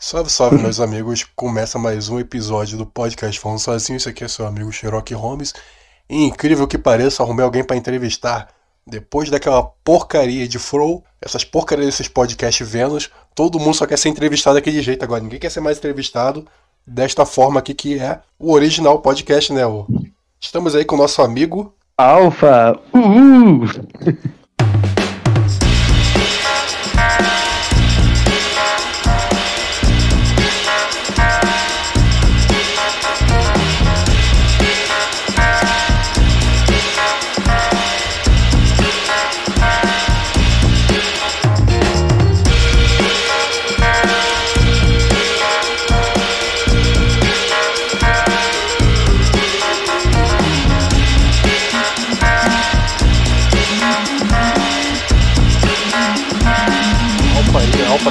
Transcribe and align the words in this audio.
Salve, 0.00 0.30
salve, 0.30 0.58
meus 0.62 0.78
amigos. 0.78 1.26
Começa 1.34 1.76
mais 1.76 2.08
um 2.08 2.20
episódio 2.20 2.78
do 2.78 2.86
podcast 2.86 3.40
Falando 3.40 3.58
Sozinho. 3.58 3.96
Isso 3.96 4.08
aqui 4.08 4.22
é 4.22 4.28
seu 4.28 4.46
amigo 4.46 4.70
Sherlock 4.70 5.12
Holmes. 5.12 5.52
E 6.08 6.22
incrível 6.22 6.68
que 6.68 6.78
pareça, 6.78 7.20
arrumei 7.24 7.44
alguém 7.44 7.64
para 7.64 7.76
entrevistar. 7.76 8.46
Depois 8.86 9.28
daquela 9.28 9.60
porcaria 9.82 10.46
de 10.46 10.56
Flow, 10.56 11.02
essas 11.20 11.42
porcarias 11.42 11.86
desses 11.86 12.06
podcasts 12.06 12.66
Vênus, 12.66 13.10
todo 13.34 13.58
mundo 13.58 13.74
só 13.74 13.86
quer 13.86 13.98
ser 13.98 14.08
entrevistado 14.08 14.54
daquele 14.54 14.80
jeito 14.80 15.02
agora. 15.02 15.20
Ninguém 15.20 15.40
quer 15.40 15.50
ser 15.50 15.60
mais 15.60 15.78
entrevistado 15.78 16.46
desta 16.86 17.26
forma 17.26 17.58
aqui 17.58 17.74
que 17.74 17.98
é 17.98 18.20
o 18.38 18.52
original 18.52 19.00
podcast, 19.00 19.52
né? 19.52 19.62
Estamos 20.40 20.76
aí 20.76 20.84
com 20.84 20.94
o 20.94 20.98
nosso 20.98 21.20
amigo 21.22 21.74
Alfa. 21.96 22.78
Uhul. 22.94 23.66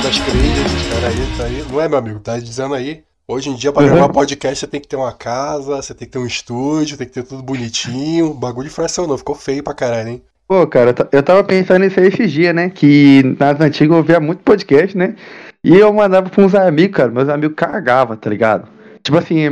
Das 0.08 0.20
Creias. 0.20 0.88
Cara 0.94 1.08
aí, 1.10 1.38
tá 1.38 1.44
aí. 1.44 1.66
Não 1.70 1.82
é, 1.82 1.90
meu 1.90 1.98
amigo? 1.98 2.20
Tá 2.20 2.40
dizendo 2.40 2.74
aí. 2.74 3.04
Hoje 3.28 3.50
em 3.50 3.56
dia, 3.56 3.74
pra 3.74 3.84
Uhum. 3.84 3.90
gravar 3.90 4.08
podcast, 4.10 4.58
você 4.60 4.68
tem 4.68 4.80
que 4.80 4.88
ter 4.88 4.96
uma 4.96 5.12
casa, 5.12 5.76
você 5.82 5.94
tem 5.94 6.08
que 6.08 6.14
ter 6.14 6.20
um 6.20 6.26
estúdio, 6.26 6.96
tem 6.98 7.06
que 7.06 7.14
ter 7.14 7.24
tudo 7.24 7.44
bonitinho. 7.44 8.28
O 8.28 8.34
bagulho 8.34 8.72
fracionou, 8.72 9.18
ficou 9.18 9.36
feio 9.36 9.62
pra 9.62 9.74
caralho, 9.74 10.08
hein? 10.10 10.22
Pô, 10.48 10.66
cara, 10.66 10.96
eu 11.12 11.22
tava 11.22 11.44
pensando 11.44 11.80
nisso 11.84 12.00
aí 12.00 12.08
esses 12.08 12.32
dias, 12.32 12.56
né? 12.56 12.70
Que 12.70 13.36
nas 13.38 13.60
antigas 13.60 13.92
eu 13.92 13.98
ouvia 13.98 14.20
muito 14.22 14.44
podcast, 14.44 14.98
né? 14.98 15.16
E 15.62 15.76
eu 15.76 15.92
mandava 15.92 16.30
pra 16.30 16.42
uns 16.46 16.56
amigos, 16.56 16.96
cara. 16.96 17.12
Meus 17.12 17.28
amigos 17.28 17.58
cagavam, 17.58 18.16
tá 18.16 18.30
ligado? 18.30 18.70
Tipo 19.04 19.18
assim, 19.18 19.44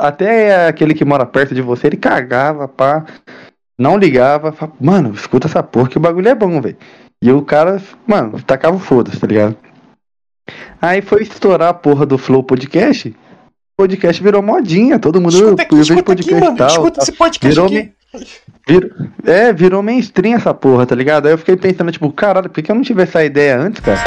até 0.00 0.66
aquele 0.66 0.92
que 0.92 1.04
mora 1.04 1.24
perto 1.24 1.54
de 1.54 1.62
você, 1.62 1.86
ele 1.86 1.96
cagava, 1.96 2.66
pá. 2.66 3.04
Não 3.78 3.96
ligava, 3.96 4.50
falava, 4.50 4.76
mano, 4.80 5.12
escuta 5.14 5.46
essa 5.46 5.62
porra 5.62 5.88
que 5.88 5.98
o 5.98 6.00
bagulho 6.00 6.28
é 6.28 6.34
bom, 6.34 6.60
velho. 6.60 6.76
E 7.22 7.30
o 7.30 7.42
cara, 7.42 7.80
mano, 8.08 8.42
tacava 8.42 8.76
o 8.76 8.80
foda-se, 8.80 9.20
tá 9.20 9.26
ligado? 9.28 9.56
Aí 10.80 11.00
foi 11.02 11.22
estourar 11.22 11.68
a 11.68 11.74
porra 11.74 12.04
do 12.04 12.18
Flow 12.18 12.42
Podcast. 12.42 13.08
O 13.08 13.82
podcast 13.82 14.22
virou 14.22 14.42
modinha, 14.42 14.98
todo 14.98 15.20
mundo 15.20 15.34
Escuta 15.34 15.62
aqui, 15.62 15.74
eu 15.74 15.78
vejo 15.78 15.94
escuta 15.94 16.12
aqui, 16.12 16.22
podcast 16.22 16.44
mano. 16.44 16.56
tal. 16.56 16.68
Escuta 16.68 17.02
esse 17.02 17.12
podcast 17.12 17.48
Virou 17.54 17.66
aqui. 17.66 17.74
me- 17.74 17.94
Vir- 18.68 18.94
É, 19.24 19.52
virou 19.52 19.82
mainstream 19.82 20.36
essa 20.36 20.54
porra, 20.54 20.86
tá 20.86 20.94
ligado? 20.94 21.26
Aí 21.26 21.32
eu 21.32 21.38
fiquei 21.38 21.56
pensando, 21.56 21.90
tipo, 21.90 22.10
caralho, 22.12 22.48
por 22.48 22.62
que 22.62 22.70
eu 22.70 22.74
não 22.76 22.82
tive 22.82 23.02
essa 23.02 23.24
ideia 23.24 23.58
antes, 23.58 23.80
cara? 23.80 23.98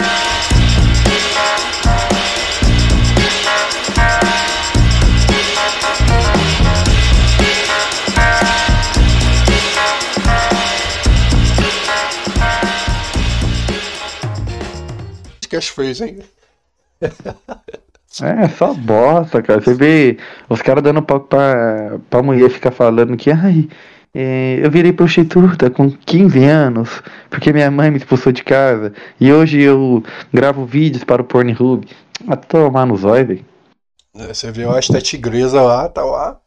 Podcast 15.57 15.71
fez, 15.71 16.01
hein? 16.01 16.19
É, 18.21 18.47
só 18.49 18.73
bosta, 18.73 19.41
cara. 19.41 19.61
Você 19.61 19.73
vê 19.73 20.17
os 20.49 20.61
caras 20.61 20.83
dando 20.83 21.01
palco 21.01 21.27
pra, 21.27 21.99
pra 22.09 22.23
mulher 22.23 22.49
ficar 22.49 22.71
falando 22.71 23.15
que, 23.17 23.29
ai, 23.31 23.67
é, 24.13 24.59
eu 24.61 24.71
virei 24.71 24.91
prostituta 24.93 25.69
com 25.69 25.91
15 25.91 26.43
anos, 26.43 27.01
porque 27.29 27.53
minha 27.53 27.69
mãe 27.69 27.91
me 27.91 27.97
expulsou 27.97 28.31
de 28.31 28.43
casa, 28.43 28.93
e 29.19 29.31
hoje 29.31 29.61
eu 29.61 30.03
gravo 30.33 30.65
vídeos 30.65 31.03
para 31.03 31.21
o 31.21 31.25
Pornhub. 31.25 31.87
Ah, 32.27 32.35
tomar 32.35 32.85
no 32.85 32.97
zóio, 32.97 33.27
velho. 33.27 33.45
É, 34.15 34.33
Você 34.33 34.51
viu 34.51 34.71
a 34.71 34.79
Esté 34.79 34.99
Tigresa 34.99 35.61
lá, 35.61 35.87
tá 35.89 36.03
lá, 36.03 36.39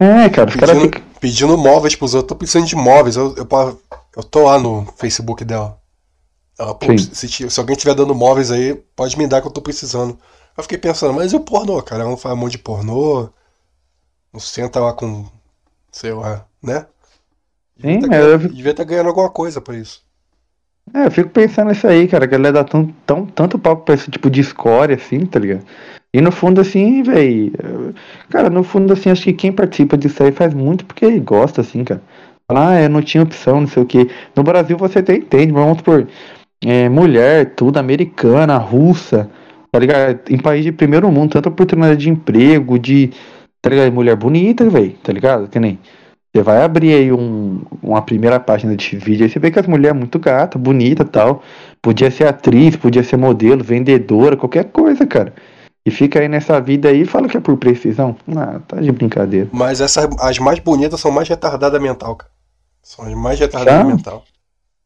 É, 0.00 0.28
cara, 0.28 0.50
os 0.50 0.56
caras 0.56 0.76
pedindo, 0.76 0.82
ficam. 0.82 1.02
pedindo 1.20 1.56
móveis 1.58 1.94
pros 1.94 2.14
outros. 2.14 2.24
Eu 2.24 2.28
tô 2.28 2.36
precisando 2.36 2.66
de 2.66 2.74
móveis. 2.76 3.16
Eu, 3.16 3.34
eu, 3.36 3.46
eu 4.16 4.22
tô 4.24 4.44
lá 4.44 4.58
no 4.58 4.84
Facebook 4.96 5.44
dela. 5.44 5.78
Ela, 6.58 6.74
pô, 6.74 6.86
se, 6.96 7.28
se 7.50 7.60
alguém 7.60 7.76
tiver 7.76 7.94
dando 7.94 8.14
móveis 8.14 8.50
aí, 8.50 8.74
pode 8.96 9.18
me 9.18 9.26
dar 9.26 9.40
que 9.40 9.48
eu 9.48 9.52
tô 9.52 9.60
precisando. 9.60 10.18
Eu 10.56 10.62
fiquei 10.62 10.78
pensando, 10.78 11.12
mas 11.14 11.32
e 11.32 11.36
o 11.36 11.40
pornô, 11.40 11.82
cara? 11.82 12.02
Ela 12.02 12.10
não 12.10 12.16
faz 12.16 12.34
um 12.34 12.38
monte 12.38 12.52
de 12.52 12.58
pornô. 12.58 13.28
Não 14.32 14.40
senta 14.40 14.80
lá 14.80 14.92
com. 14.92 15.26
Sei 15.92 16.12
lá, 16.12 16.46
né? 16.62 16.86
Devia 17.76 18.00
Sim, 18.00 18.08
tá 18.08 18.16
eu 18.16 18.38
vi- 18.38 18.48
devia 18.48 18.70
estar 18.72 18.84
ganhando 18.84 19.08
alguma 19.08 19.30
coisa 19.30 19.60
pra 19.60 19.76
isso. 19.76 20.02
É, 20.94 21.06
eu 21.06 21.10
fico 21.10 21.30
pensando 21.30 21.68
nisso 21.68 21.86
aí, 21.86 22.06
cara, 22.06 22.28
que 22.28 22.34
ela 22.34 22.52
dá 22.52 22.62
tão, 22.64 22.86
tão, 23.06 23.26
tanto 23.26 23.58
palco 23.58 23.84
pra 23.84 23.94
esse 23.94 24.10
tipo 24.10 24.30
de 24.30 24.40
escória, 24.40 24.96
assim, 24.96 25.24
tá 25.26 25.38
ligado? 25.38 25.64
E 26.12 26.20
no 26.20 26.30
fundo, 26.30 26.60
assim, 26.60 27.02
velho. 27.02 27.52
Cara, 28.30 28.50
no 28.50 28.62
fundo, 28.62 28.92
assim, 28.92 29.10
acho 29.10 29.24
que 29.24 29.32
quem 29.32 29.52
participa 29.52 29.96
disso 29.96 30.22
aí 30.22 30.30
faz 30.30 30.54
muito 30.54 30.84
porque 30.84 31.18
gosta, 31.20 31.60
assim, 31.62 31.82
cara. 31.84 32.02
Fala, 32.46 32.70
ah, 32.72 32.82
eu 32.82 32.90
não 32.90 33.02
tinha 33.02 33.22
opção, 33.22 33.60
não 33.62 33.66
sei 33.66 33.82
o 33.82 33.86
quê. 33.86 34.08
No 34.36 34.42
Brasil 34.42 34.76
você 34.76 34.98
até 35.00 35.14
entende, 35.16 35.52
mas 35.52 35.64
vamos 35.64 35.82
por 35.82 36.06
mulher, 36.90 37.54
tudo, 37.54 37.78
americana, 37.78 38.56
russa, 38.56 39.30
tá 39.70 39.78
ligado? 39.78 40.20
Em 40.30 40.38
país 40.38 40.64
de 40.64 40.72
primeiro 40.72 41.10
mundo, 41.10 41.32
tanta 41.32 41.48
oportunidade 41.48 41.96
de 41.96 42.10
emprego, 42.10 42.78
de. 42.78 43.10
Tá 43.60 43.70
ligado? 43.70 43.92
Mulher 43.92 44.16
bonita, 44.16 44.68
velho, 44.68 44.92
tá 45.02 45.12
ligado? 45.12 45.48
Que 45.48 45.58
nem. 45.58 45.78
Você 46.34 46.42
vai 46.42 46.62
abrir 46.62 46.94
aí 46.94 47.12
um, 47.12 47.62
uma 47.80 48.02
primeira 48.02 48.40
página 48.40 48.74
de 48.74 48.96
vídeo, 48.96 49.24
aí 49.24 49.30
você 49.30 49.38
vê 49.38 49.52
que 49.52 49.58
as 49.58 49.68
mulheres 49.68 49.96
é 49.96 49.98
muito 49.98 50.18
gata, 50.18 50.58
bonita 50.58 51.04
tal. 51.04 51.42
Podia 51.80 52.10
ser 52.10 52.26
atriz, 52.26 52.74
podia 52.74 53.04
ser 53.04 53.16
modelo, 53.16 53.62
vendedora, 53.62 54.36
qualquer 54.36 54.64
coisa, 54.64 55.06
cara. 55.06 55.32
E 55.86 55.90
fica 55.90 56.18
aí 56.18 56.28
nessa 56.28 56.60
vida 56.60 56.88
aí 56.88 57.02
e 57.02 57.04
fala 57.04 57.28
que 57.28 57.36
é 57.36 57.40
por 57.40 57.56
precisão. 57.56 58.16
Ah, 58.34 58.58
tá 58.66 58.80
de 58.80 58.90
brincadeira. 58.90 59.48
Mas 59.52 59.80
essas, 59.80 60.08
as 60.18 60.38
mais 60.38 60.58
bonitas 60.58 60.98
são 60.98 61.10
mais 61.10 61.28
retardadas 61.28 61.80
mental, 61.80 62.16
cara. 62.16 62.32
São 62.82 63.04
as 63.04 63.14
mais 63.14 63.38
retardadas 63.38 63.86
mental. 63.86 64.24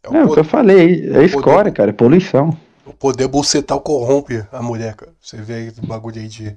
É 0.03 0.09
o, 0.09 0.17
É 0.17 0.35
que 0.35 0.41
eu 0.41 0.45
falei, 0.45 1.11
é 1.13 1.25
escória, 1.25 1.73
cara, 1.73 1.91
é 1.91 1.93
poluição. 1.93 2.57
o 2.87 2.93
poder 2.93 3.29
bucetal 3.29 3.81
corrompe 3.81 4.45
a 4.53 4.63
mulher, 4.63 4.95
cara. 4.95 5.13
Você 5.21 5.37
vê 5.39 5.55
aí 5.55 5.73
o 5.83 5.87
bagulho 5.87 6.21
aí 6.21 6.29
de. 6.29 6.57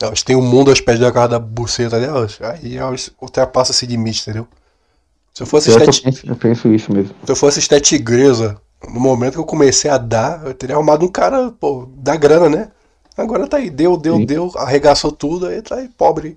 Elas 0.00 0.22
têm 0.22 0.36
o 0.36 0.42
mundo 0.42 0.70
aos 0.70 0.80
pés 0.80 1.00
da 1.00 1.10
casa 1.10 1.28
da 1.30 1.38
buceta 1.40 1.98
delas. 1.98 2.38
Aí 2.40 2.76
elas 2.76 3.10
ultrapassam 3.20 3.72
esse 3.74 3.84
limite, 3.86 4.22
entendeu? 4.22 4.46
Se 5.34 5.42
eu 5.42 5.46
fosse 5.46 5.70
Eu, 5.70 5.78
penso, 5.78 6.02
eu 6.26 6.36
penso 6.36 6.68
isso 6.72 6.92
mesmo. 6.92 7.14
se 7.24 7.32
eu 7.32 7.36
fosse 7.36 7.58
esté 7.58 7.80
tigresa, 7.80 8.60
no 8.88 9.00
momento 9.00 9.34
que 9.34 9.38
eu 9.40 9.44
comecei 9.44 9.90
a 9.90 9.98
dar, 9.98 10.46
eu 10.46 10.54
teria 10.54 10.76
arrumado 10.76 11.04
um 11.04 11.08
cara, 11.08 11.50
pô, 11.50 11.88
da 11.96 12.14
grana, 12.16 12.48
né? 12.48 12.68
Agora 13.16 13.48
tá 13.48 13.56
aí, 13.56 13.68
deu, 13.70 13.96
deu, 13.96 14.16
Sim. 14.16 14.26
deu, 14.26 14.52
arregaçou 14.56 15.10
tudo, 15.10 15.46
aí 15.48 15.60
tá 15.60 15.74
aí, 15.76 15.88
pobre. 15.88 16.36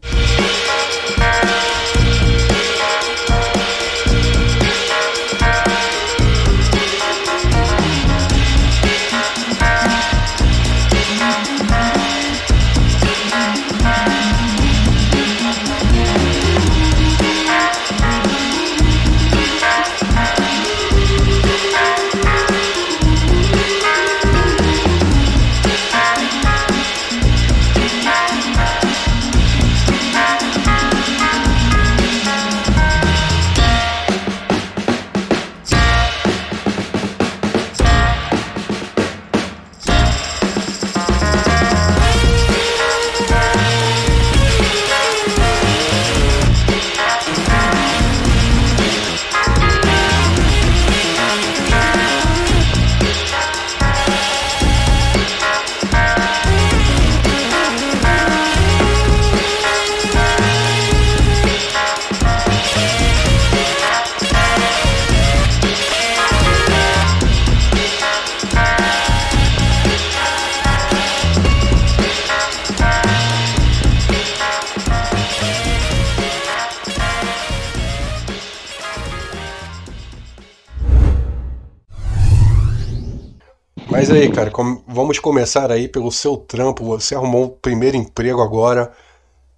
Aí, 84.21 84.31
cara, 84.31 84.51
com... 84.51 84.81
vamos 84.87 85.19
começar 85.19 85.71
aí 85.71 85.87
pelo 85.87 86.11
seu 86.11 86.37
trampo. 86.37 86.85
Você 86.85 87.15
arrumou 87.15 87.45
o 87.45 87.49
primeiro 87.49 87.97
emprego 87.97 88.41
agora. 88.41 88.91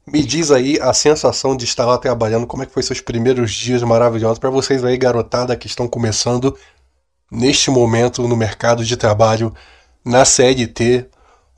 Me 0.05 0.23
diz 0.23 0.51
aí 0.51 0.79
a 0.81 0.93
sensação 0.93 1.55
de 1.55 1.65
estar 1.65 1.85
lá 1.85 1.97
trabalhando, 1.97 2.47
como 2.47 2.63
é 2.63 2.65
que 2.65 2.73
foi 2.73 2.83
seus 2.83 2.99
primeiros 2.99 3.51
dias 3.53 3.83
maravilhosos 3.83 4.39
para 4.39 4.49
vocês 4.49 4.83
aí, 4.83 4.97
garotada, 4.97 5.55
que 5.55 5.67
estão 5.67 5.87
começando 5.87 6.57
neste 7.31 7.71
momento 7.71 8.27
no 8.27 8.35
mercado 8.35 8.83
de 8.83 8.97
trabalho, 8.97 9.53
na 10.03 10.25
CLT, 10.25 11.07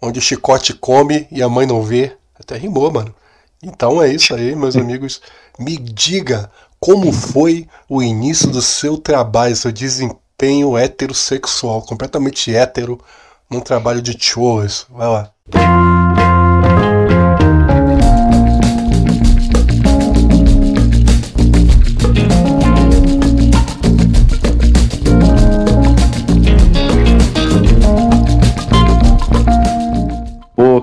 onde 0.02 0.20
o 0.20 0.22
chicote 0.22 0.74
come 0.74 1.28
e 1.32 1.42
a 1.42 1.50
mãe 1.50 1.66
não 1.66 1.82
vê. 1.82 2.16
Até 2.40 2.56
rimou, 2.58 2.92
mano. 2.92 3.14
Então 3.64 4.02
é 4.02 4.10
isso 4.10 4.34
aí, 4.36 4.56
meus 4.56 4.76
amigos. 4.78 5.22
Me 5.60 5.78
diga 5.78 6.52
como 6.80 7.12
foi 7.12 7.68
o 7.90 8.02
início 8.04 8.50
do 8.50 8.62
seu 8.62 8.98
trabalho, 8.98 9.56
seu 9.56 9.72
desempenho 9.72 10.25
heterossexual, 10.78 11.82
completamente 11.82 12.54
hétero, 12.54 13.00
num 13.50 13.60
trabalho 13.60 14.02
de 14.02 14.18
churras. 14.20 14.86
Vai 14.90 15.08
lá. 15.08 15.32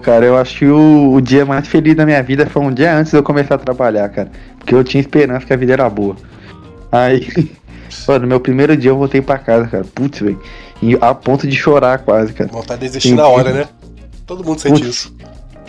cara, 0.03 0.27
eu 0.27 0.37
acho 0.37 0.59
que 0.59 0.67
o, 0.67 1.15
o, 1.15 1.21
dia 1.21 1.47
mais 1.47 1.67
feliz 1.67 1.95
da 1.95 2.05
minha 2.05 2.23
vida 2.23 2.45
foi 2.47 2.61
um 2.63 2.73
dia 2.73 2.95
antes 2.95 3.13
de 3.13 3.17
eu 3.17 3.23
começar 3.23 3.55
a 3.55 3.59
trabalhar, 3.59 4.09
cara. 4.11 4.31
Porque 4.59 4.75
eu 4.75 4.85
tinha 4.85 5.01
esperança 5.01 5.47
que 5.47 5.53
a 5.53 5.57
vida 5.57 5.73
era 5.73 5.89
boa. 5.89 6.17
Aí, 6.91 7.27
pô, 8.07 8.19
no 8.19 8.27
meu 8.27 8.41
primeiro 8.41 8.77
dia 8.77 8.91
eu 8.91 8.97
voltei 8.97 9.21
pra 9.21 9.39
casa, 9.39 9.67
cara. 9.67 9.85
Putz, 9.95 10.21
velho. 10.21 10.41
A 11.01 11.15
ponto 11.15 11.47
de 11.47 11.57
chorar 11.57 11.99
quase, 11.99 12.33
cara. 12.33 12.51
Vontade 12.51 12.81
de 12.81 12.87
desistir 12.87 13.15
na 13.15 13.27
hora, 13.27 13.53
né? 13.53 13.69
Todo 14.27 14.45
mundo 14.45 14.61
sente 14.61 14.81
Putz, 14.81 14.89
isso. 14.89 15.15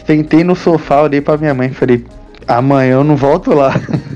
Sentei 0.06 0.44
no 0.44 0.56
sofá, 0.56 1.02
olhei 1.02 1.22
pra 1.22 1.38
minha 1.38 1.54
mãe 1.54 1.70
e 1.70 1.74
falei, 1.74 2.06
amanhã 2.48 2.94
eu 2.94 3.04
não 3.04 3.16
volto 3.16 3.54
lá. 3.54 3.74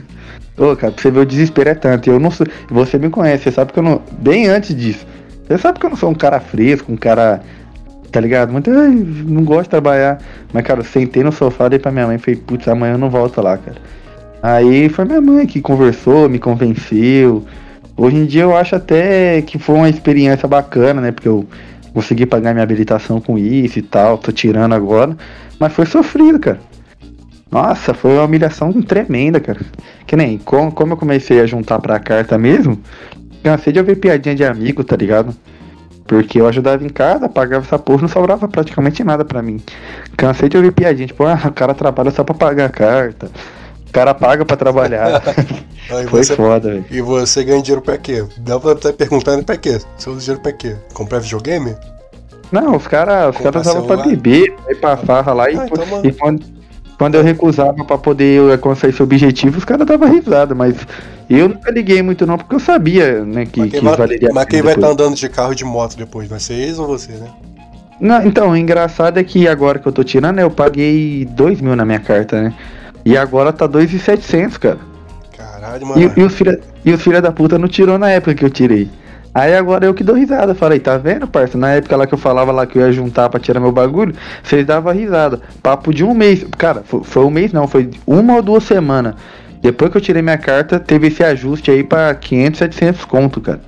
Ô, 0.58 0.76
cara, 0.76 0.92
pra 0.92 1.02
você 1.02 1.12
ver 1.12 1.20
o 1.20 1.26
desespero 1.26 1.70
é 1.70 1.76
tanto. 1.76 2.10
Eu 2.10 2.20
não 2.20 2.32
sou. 2.32 2.48
Você 2.70 2.98
me 2.98 3.10
conhece, 3.10 3.44
você 3.44 3.52
sabe 3.52 3.72
que 3.72 3.80
eu 3.80 3.84
não. 3.84 4.02
Bem 4.20 4.48
antes 4.48 4.76
disso. 4.76 5.06
Você 5.48 5.58
sabe 5.58 5.80
que 5.80 5.86
eu 5.86 5.90
não 5.92 5.98
sou 5.98 6.10
um 6.10 6.16
cara 6.16 6.40
fresco, 6.40 6.92
um 6.92 6.98
cara 6.98 7.42
tá 8.12 8.20
ligado? 8.20 8.52
Muito, 8.52 8.70
não 8.72 9.44
gosto 9.44 9.64
de 9.64 9.70
trabalhar. 9.70 10.20
Mas, 10.52 10.64
cara, 10.64 10.80
eu 10.80 10.84
sentei 10.84 11.24
no 11.24 11.32
sofá, 11.32 11.68
dei 11.68 11.80
pra 11.80 11.92
minha 11.92 12.08
mãe 12.08 12.16
e 12.16 12.20
falei, 12.20 12.40
putz, 12.40 12.68
amanhã 12.68 12.94
eu 12.94 12.98
não 12.98 13.10
volto 13.10 13.42
lá, 13.42 13.58
cara. 13.58 13.78
Aí 14.42 14.90
foi 14.90 15.06
minha 15.06 15.22
mãe 15.22 15.46
que 15.46 15.62
conversou, 15.62 16.30
me 16.30 16.40
convenceu. 16.40 17.46
Hoje 17.98 18.16
em 18.16 18.26
dia 18.26 18.44
eu 18.44 18.56
acho 18.56 18.76
até 18.76 19.42
que 19.42 19.58
foi 19.58 19.76
uma 19.76 19.90
experiência 19.90 20.48
bacana, 20.48 21.02
né? 21.02 21.12
Porque 21.12 21.28
eu 21.28 21.48
consegui 21.94 22.28
pagar 22.28 22.54
minha 22.54 22.64
habilitação 22.64 23.20
com 23.20 23.40
isso 23.40 23.80
e 23.80 23.82
tal, 23.82 24.20
tô 24.20 24.32
tirando 24.32 24.74
agora. 24.74 25.18
Mas 25.60 25.74
foi 25.74 25.88
sofrido, 25.88 26.40
cara. 26.40 26.60
Nossa, 27.50 27.96
foi 27.96 28.14
uma 28.14 28.26
humilhação 28.26 28.72
tremenda, 28.84 29.40
cara. 29.40 29.60
Que 30.06 30.16
nem, 30.16 30.38
como, 30.38 30.72
como 30.72 30.94
eu 30.94 30.98
comecei 30.98 31.40
a 31.42 31.48
juntar 31.48 31.80
pra 31.80 31.98
carta 31.98 32.38
mesmo, 32.38 32.80
cansei 33.42 33.74
de 33.74 33.80
ouvir 33.80 33.96
piadinha 33.96 34.36
de 34.36 34.44
amigo, 34.44 34.84
tá 34.84 34.96
ligado? 34.96 35.36
Porque 36.06 36.40
eu 36.40 36.48
ajudava 36.48 36.86
em 36.86 36.90
casa, 36.90 37.28
pagava 37.28 37.66
essa 37.66 37.80
porra, 37.80 38.04
não 38.04 38.08
sobrava 38.08 38.48
praticamente 38.48 39.04
nada 39.04 39.26
pra 39.26 39.42
mim. 39.42 39.60
Cansei 40.16 40.48
de 40.50 40.56
ouvir 40.56 40.72
piadinha, 40.72 41.08
tipo, 41.08 41.24
ah, 41.26 41.40
o 41.46 41.52
cara 41.52 41.74
trabalha 41.74 42.12
só 42.12 42.24
pra 42.24 42.36
pagar 42.36 42.66
a 42.66 42.70
carta. 42.70 43.32
O 43.98 44.00
cara 44.00 44.14
paga 44.14 44.46
pra 44.46 44.56
trabalhar. 44.56 45.24
Foi 45.90 46.06
você, 46.06 46.36
foda, 46.36 46.70
velho. 46.70 46.86
E 46.92 47.02
você 47.02 47.44
ganha 47.44 47.64
dinheiro 47.64 47.82
pra 47.82 47.98
quê? 47.98 48.24
Dá 48.38 48.60
pra 48.60 48.74
estar 48.74 48.94
perguntando 48.94 49.44
pra 49.44 49.58
quê? 49.58 49.80
Você 49.98 50.10
usa 50.12 50.20
dinheiro 50.20 50.44
pra 50.44 50.52
quê? 50.52 50.76
Comprar 50.94 51.18
videogame? 51.18 51.76
Não, 52.52 52.76
os 52.76 52.86
caras 52.86 53.36
os 53.36 53.42
cara 53.42 53.60
usavam 53.60 53.88
pra 53.88 53.98
beber, 53.98 54.54
pra 54.54 54.72
ir 54.72 54.76
pra 54.76 54.98
farra 54.98 55.34
lá 55.34 55.46
ah, 55.46 55.52
e, 55.52 55.56
então, 55.56 56.02
e 56.04 56.12
quando, 56.12 56.46
quando 57.00 57.16
eu 57.16 57.24
recusava 57.24 57.84
pra 57.84 57.98
poder 57.98 58.52
alcançar 58.52 58.88
esse 58.90 59.02
objetivo, 59.02 59.58
os 59.58 59.66
caras 59.66 59.88
davam 59.88 60.14
risada, 60.14 60.54
mas 60.54 60.76
eu 61.28 61.50
nunca 61.50 61.72
liguei 61.72 62.04
muito 62.04 62.24
não, 62.28 62.38
porque 62.38 62.54
eu 62.54 62.60
sabia, 62.60 63.26
né, 63.26 63.48
que, 63.48 63.62
mas 63.62 63.72
que 63.72 63.80
vai, 63.80 63.98
valeria 63.98 64.30
Mas 64.32 64.46
quem 64.46 64.62
vai 64.62 64.76
estar 64.76 64.88
tá 64.88 64.94
andando 64.94 65.16
de 65.16 65.28
carro 65.28 65.56
de 65.56 65.66
moto 65.66 65.98
depois? 65.98 66.30
Vai 66.30 66.40
ser 66.40 66.54
eles 66.54 66.78
ou 66.78 66.86
você, 66.86 67.14
né? 67.14 67.30
Não, 68.00 68.24
então, 68.24 68.52
o 68.52 68.56
engraçado 68.56 69.18
é 69.18 69.24
que 69.24 69.48
agora 69.48 69.80
que 69.80 69.88
eu 69.88 69.92
tô 69.92 70.04
tirando, 70.04 70.38
eu 70.38 70.52
paguei 70.52 71.26
2 71.26 71.62
mil 71.62 71.76
na 71.76 71.84
minha 71.84 72.00
carta, 72.00 72.44
né? 72.44 72.54
E 73.08 73.18
agora 73.18 73.54
tá 73.54 73.66
2,700, 73.66 74.58
cara. 74.58 74.80
Caralho, 75.38 75.88
mano. 75.88 76.02
E, 76.02 76.20
e 76.20 76.24
os 76.24 76.36
filha, 76.36 76.60
e 76.84 76.92
os 76.92 77.02
filha 77.02 77.22
da 77.22 77.32
puta 77.32 77.58
não 77.58 77.70
tirou 77.70 77.98
na 77.98 78.10
época 78.10 78.36
que 78.36 78.44
eu 78.44 78.50
tirei. 78.50 78.90
Aí 79.34 79.56
agora 79.56 79.86
eu 79.86 79.94
que 79.94 80.04
dou 80.04 80.14
risada. 80.14 80.54
Falei, 80.54 80.78
tá 80.78 80.98
vendo, 80.98 81.26
parça? 81.26 81.58
Na 81.58 81.70
época 81.70 81.96
lá 81.96 82.06
que 82.06 82.14
eu 82.14 82.18
falava 82.18 82.52
lá 82.52 82.66
que 82.66 82.78
eu 82.78 82.82
ia 82.82 82.92
juntar 82.92 83.30
pra 83.30 83.40
tirar 83.40 83.62
meu 83.62 83.72
bagulho, 83.72 84.14
vocês 84.44 84.66
davam 84.66 84.92
risada. 84.92 85.40
Papo 85.64 85.94
de 85.94 86.04
um 86.04 86.14
mês. 86.14 86.46
Cara, 86.58 86.84
foi, 86.84 87.02
foi 87.02 87.24
um 87.24 87.30
mês 87.30 87.54
não, 87.54 87.66
foi 87.66 87.90
uma 88.06 88.36
ou 88.36 88.42
duas 88.42 88.66
semanas. 88.66 89.16
Depois 89.62 89.90
que 89.90 89.96
eu 89.96 90.02
tirei 90.02 90.22
minha 90.22 90.38
carta, 90.38 90.78
teve 90.78 91.08
esse 91.08 91.24
ajuste 91.24 91.72
aí 91.72 91.86
pra 91.86 92.14
500, 92.14 92.60
700 92.60 93.06
conto, 93.06 93.40
cara. 93.40 93.62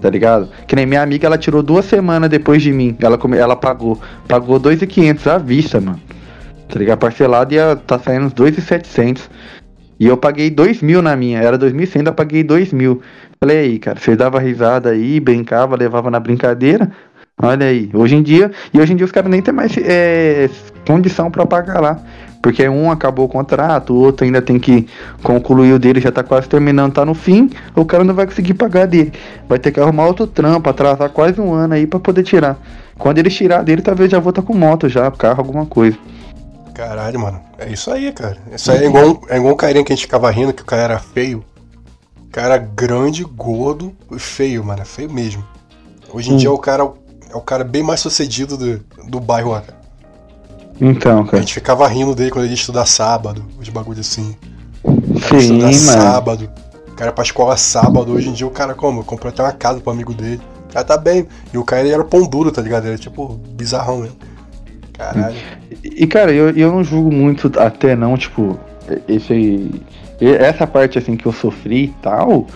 Tá 0.00 0.10
ligado? 0.10 0.48
Que 0.66 0.74
nem 0.74 0.86
minha 0.86 1.02
amiga, 1.02 1.28
ela 1.28 1.38
tirou 1.38 1.62
duas 1.62 1.84
semanas 1.84 2.28
depois 2.28 2.60
de 2.60 2.72
mim. 2.72 2.96
Ela, 3.00 3.16
ela 3.38 3.54
pagou. 3.54 3.96
Pagou 4.26 4.58
2,500 4.58 5.26
à 5.28 5.38
vista, 5.38 5.80
mano. 5.80 6.00
Tá 6.68 6.78
ligado? 6.78 6.98
Parcelado 6.98 7.54
ia 7.54 7.76
tá 7.76 7.98
saindo 7.98 8.26
uns 8.26 8.32
2,700. 8.32 9.28
E 9.98 10.06
eu 10.06 10.16
paguei 10.16 10.50
2 10.50 10.82
mil 10.82 11.00
na 11.00 11.16
minha. 11.16 11.40
Era 11.40 11.58
2.100, 11.58 12.06
eu 12.06 12.12
paguei 12.12 12.44
2 12.44 12.72
mil. 12.72 13.00
Falei 13.40 13.58
aí, 13.58 13.78
cara, 13.78 13.98
você 13.98 14.16
dava 14.16 14.38
risada 14.38 14.90
aí, 14.90 15.20
brincava, 15.20 15.76
levava 15.76 16.10
na 16.10 16.20
brincadeira. 16.20 16.90
Olha 17.40 17.66
aí, 17.66 17.90
hoje 17.92 18.16
em 18.16 18.22
dia, 18.22 18.50
e 18.72 18.80
hoje 18.80 18.94
em 18.94 18.96
dia 18.96 19.04
os 19.04 19.12
caras 19.12 19.30
nem 19.30 19.42
tem 19.42 19.52
mais 19.52 19.76
é, 19.76 20.48
condição 20.86 21.30
para 21.30 21.44
pagar 21.44 21.80
lá. 21.80 22.00
Porque 22.40 22.66
um 22.66 22.90
acabou 22.90 23.26
o 23.26 23.28
contrato, 23.28 23.92
o 23.92 23.96
outro 23.98 24.24
ainda 24.24 24.40
tem 24.40 24.58
que 24.58 24.86
concluir 25.22 25.72
o 25.72 25.78
dele, 25.78 26.00
já 26.00 26.10
tá 26.10 26.22
quase 26.22 26.48
terminando, 26.48 26.94
tá 26.94 27.04
no 27.04 27.12
fim, 27.12 27.50
o 27.74 27.84
cara 27.84 28.04
não 28.04 28.14
vai 28.14 28.24
conseguir 28.24 28.54
pagar 28.54 28.86
dele. 28.86 29.12
Vai 29.48 29.58
ter 29.58 29.70
que 29.70 29.80
arrumar 29.80 30.06
outro 30.06 30.26
trampo, 30.26 30.70
atrasar 30.70 31.10
quase 31.10 31.38
um 31.38 31.52
ano 31.52 31.74
aí 31.74 31.86
para 31.86 32.00
poder 32.00 32.22
tirar. 32.22 32.58
Quando 32.96 33.18
ele 33.18 33.28
tirar 33.28 33.62
dele, 33.62 33.82
talvez 33.82 34.10
já 34.10 34.18
volta 34.18 34.40
com 34.40 34.54
moto 34.54 34.88
já, 34.88 35.10
carro, 35.10 35.40
alguma 35.40 35.66
coisa. 35.66 35.98
Caralho, 36.76 37.18
mano. 37.18 37.40
É 37.56 37.72
isso 37.72 37.90
aí, 37.90 38.12
cara. 38.12 38.36
Isso 38.52 38.70
aí 38.70 38.84
é 38.84 38.86
igual, 38.86 39.22
é 39.30 39.38
igual 39.38 39.54
um 39.54 39.56
carinha 39.56 39.82
que 39.82 39.90
a 39.90 39.96
gente 39.96 40.04
ficava 40.04 40.30
rindo 40.30 40.52
que 40.52 40.60
o 40.60 40.66
cara 40.66 40.82
era 40.82 40.98
feio. 40.98 41.42
Cara 42.30 42.58
grande, 42.58 43.24
gordo 43.24 43.96
e 44.12 44.18
feio, 44.18 44.62
mano. 44.62 44.82
É 44.82 44.84
feio 44.84 45.10
mesmo. 45.10 45.42
Hoje 46.12 46.30
em 46.30 46.34
hum. 46.34 46.36
dia 46.36 46.50
é 46.50 46.52
o 46.52 46.58
cara 46.58 46.82
é 47.30 47.34
o 47.34 47.40
cara 47.40 47.64
bem 47.64 47.82
mais 47.82 48.00
sucedido 48.00 48.58
do, 48.58 48.84
do 49.08 49.18
bairro 49.18 49.52
lá, 49.52 49.62
cara. 49.62 49.78
Então, 50.78 51.24
cara. 51.24 51.38
A 51.38 51.40
gente 51.40 51.54
ficava 51.54 51.88
rindo 51.88 52.14
dele 52.14 52.30
quando 52.30 52.44
ele 52.44 52.52
ia 52.52 52.58
estudar 52.58 52.84
sábado, 52.84 53.42
os 53.58 53.70
bagulho 53.70 54.00
assim. 54.00 54.36
Sim, 55.40 55.62
mano. 55.62 55.72
sábado. 55.72 56.50
O 56.88 56.92
cara 56.92 57.08
ia 57.08 57.14
pra 57.14 57.24
escola 57.24 57.56
sábado. 57.56 58.12
Hoje 58.12 58.28
em 58.28 58.34
dia 58.34 58.46
o 58.46 58.50
cara 58.50 58.74
como? 58.74 59.02
Comprou 59.02 59.30
até 59.30 59.42
uma 59.42 59.52
casa 59.52 59.80
pro 59.80 59.92
amigo 59.92 60.12
dele. 60.12 60.42
O 60.68 60.72
cara 60.74 60.84
tá 60.84 60.98
bem. 60.98 61.26
E 61.54 61.56
o 61.56 61.64
cara 61.64 61.80
ele 61.80 61.94
era 61.94 62.04
pão 62.04 62.26
duro, 62.26 62.52
tá 62.52 62.60
ligado? 62.60 62.84
Ele 62.84 62.92
era 62.92 62.98
tipo 62.98 63.28
bizarrão 63.28 64.00
mesmo. 64.00 64.16
Caralho. 64.96 65.36
E, 65.84 66.06
cara, 66.06 66.32
eu, 66.32 66.50
eu 66.50 66.72
não 66.72 66.82
julgo 66.82 67.12
muito 67.12 67.50
até 67.58 67.94
não, 67.94 68.16
tipo, 68.16 68.58
esse 69.08 69.70
essa 70.20 70.66
parte 70.66 70.98
assim 70.98 71.16
que 71.16 71.26
eu 71.26 71.32
sofri 71.32 71.84
e 71.84 71.94
tal, 72.00 72.46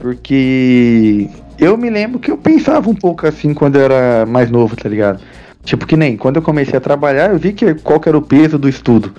porque 0.00 1.28
eu 1.58 1.76
me 1.76 1.90
lembro 1.90 2.18
que 2.18 2.30
eu 2.30 2.38
pensava 2.38 2.88
um 2.88 2.94
pouco 2.94 3.26
assim 3.26 3.52
quando 3.52 3.76
eu 3.76 3.82
era 3.82 4.24
mais 4.24 4.50
novo, 4.50 4.74
tá 4.74 4.88
ligado? 4.88 5.20
Tipo 5.64 5.86
que 5.86 5.96
nem 5.96 6.16
quando 6.16 6.36
eu 6.36 6.42
comecei 6.42 6.78
a 6.78 6.80
trabalhar, 6.80 7.30
eu 7.30 7.38
vi 7.38 7.52
que 7.52 7.74
qual 7.74 8.00
que 8.00 8.08
era 8.08 8.16
o 8.16 8.22
peso 8.22 8.58
do 8.58 8.68
estudo. 8.68 9.12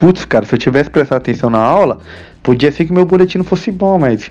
Putz, 0.00 0.24
cara, 0.24 0.44
se 0.44 0.52
eu 0.52 0.58
tivesse 0.58 0.90
prestado 0.90 1.18
atenção 1.18 1.48
na 1.48 1.60
aula, 1.60 1.98
podia 2.42 2.72
ser 2.72 2.84
que 2.84 2.92
meu 2.92 3.06
boletim 3.06 3.40
fosse 3.44 3.70
bom, 3.70 3.96
mas 3.96 4.28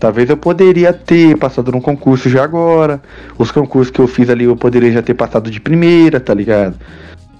talvez 0.00 0.28
eu 0.28 0.36
poderia 0.36 0.92
ter 0.92 1.36
passado 1.36 1.70
num 1.70 1.80
concurso 1.80 2.28
já 2.28 2.42
agora. 2.42 3.00
Os 3.38 3.52
concursos 3.52 3.90
que 3.90 4.00
eu 4.00 4.08
fiz 4.08 4.28
ali 4.30 4.44
eu 4.44 4.56
poderia 4.56 4.90
já 4.90 5.02
ter 5.02 5.14
passado 5.14 5.50
de 5.50 5.60
primeira, 5.60 6.18
tá 6.18 6.34
ligado? 6.34 6.74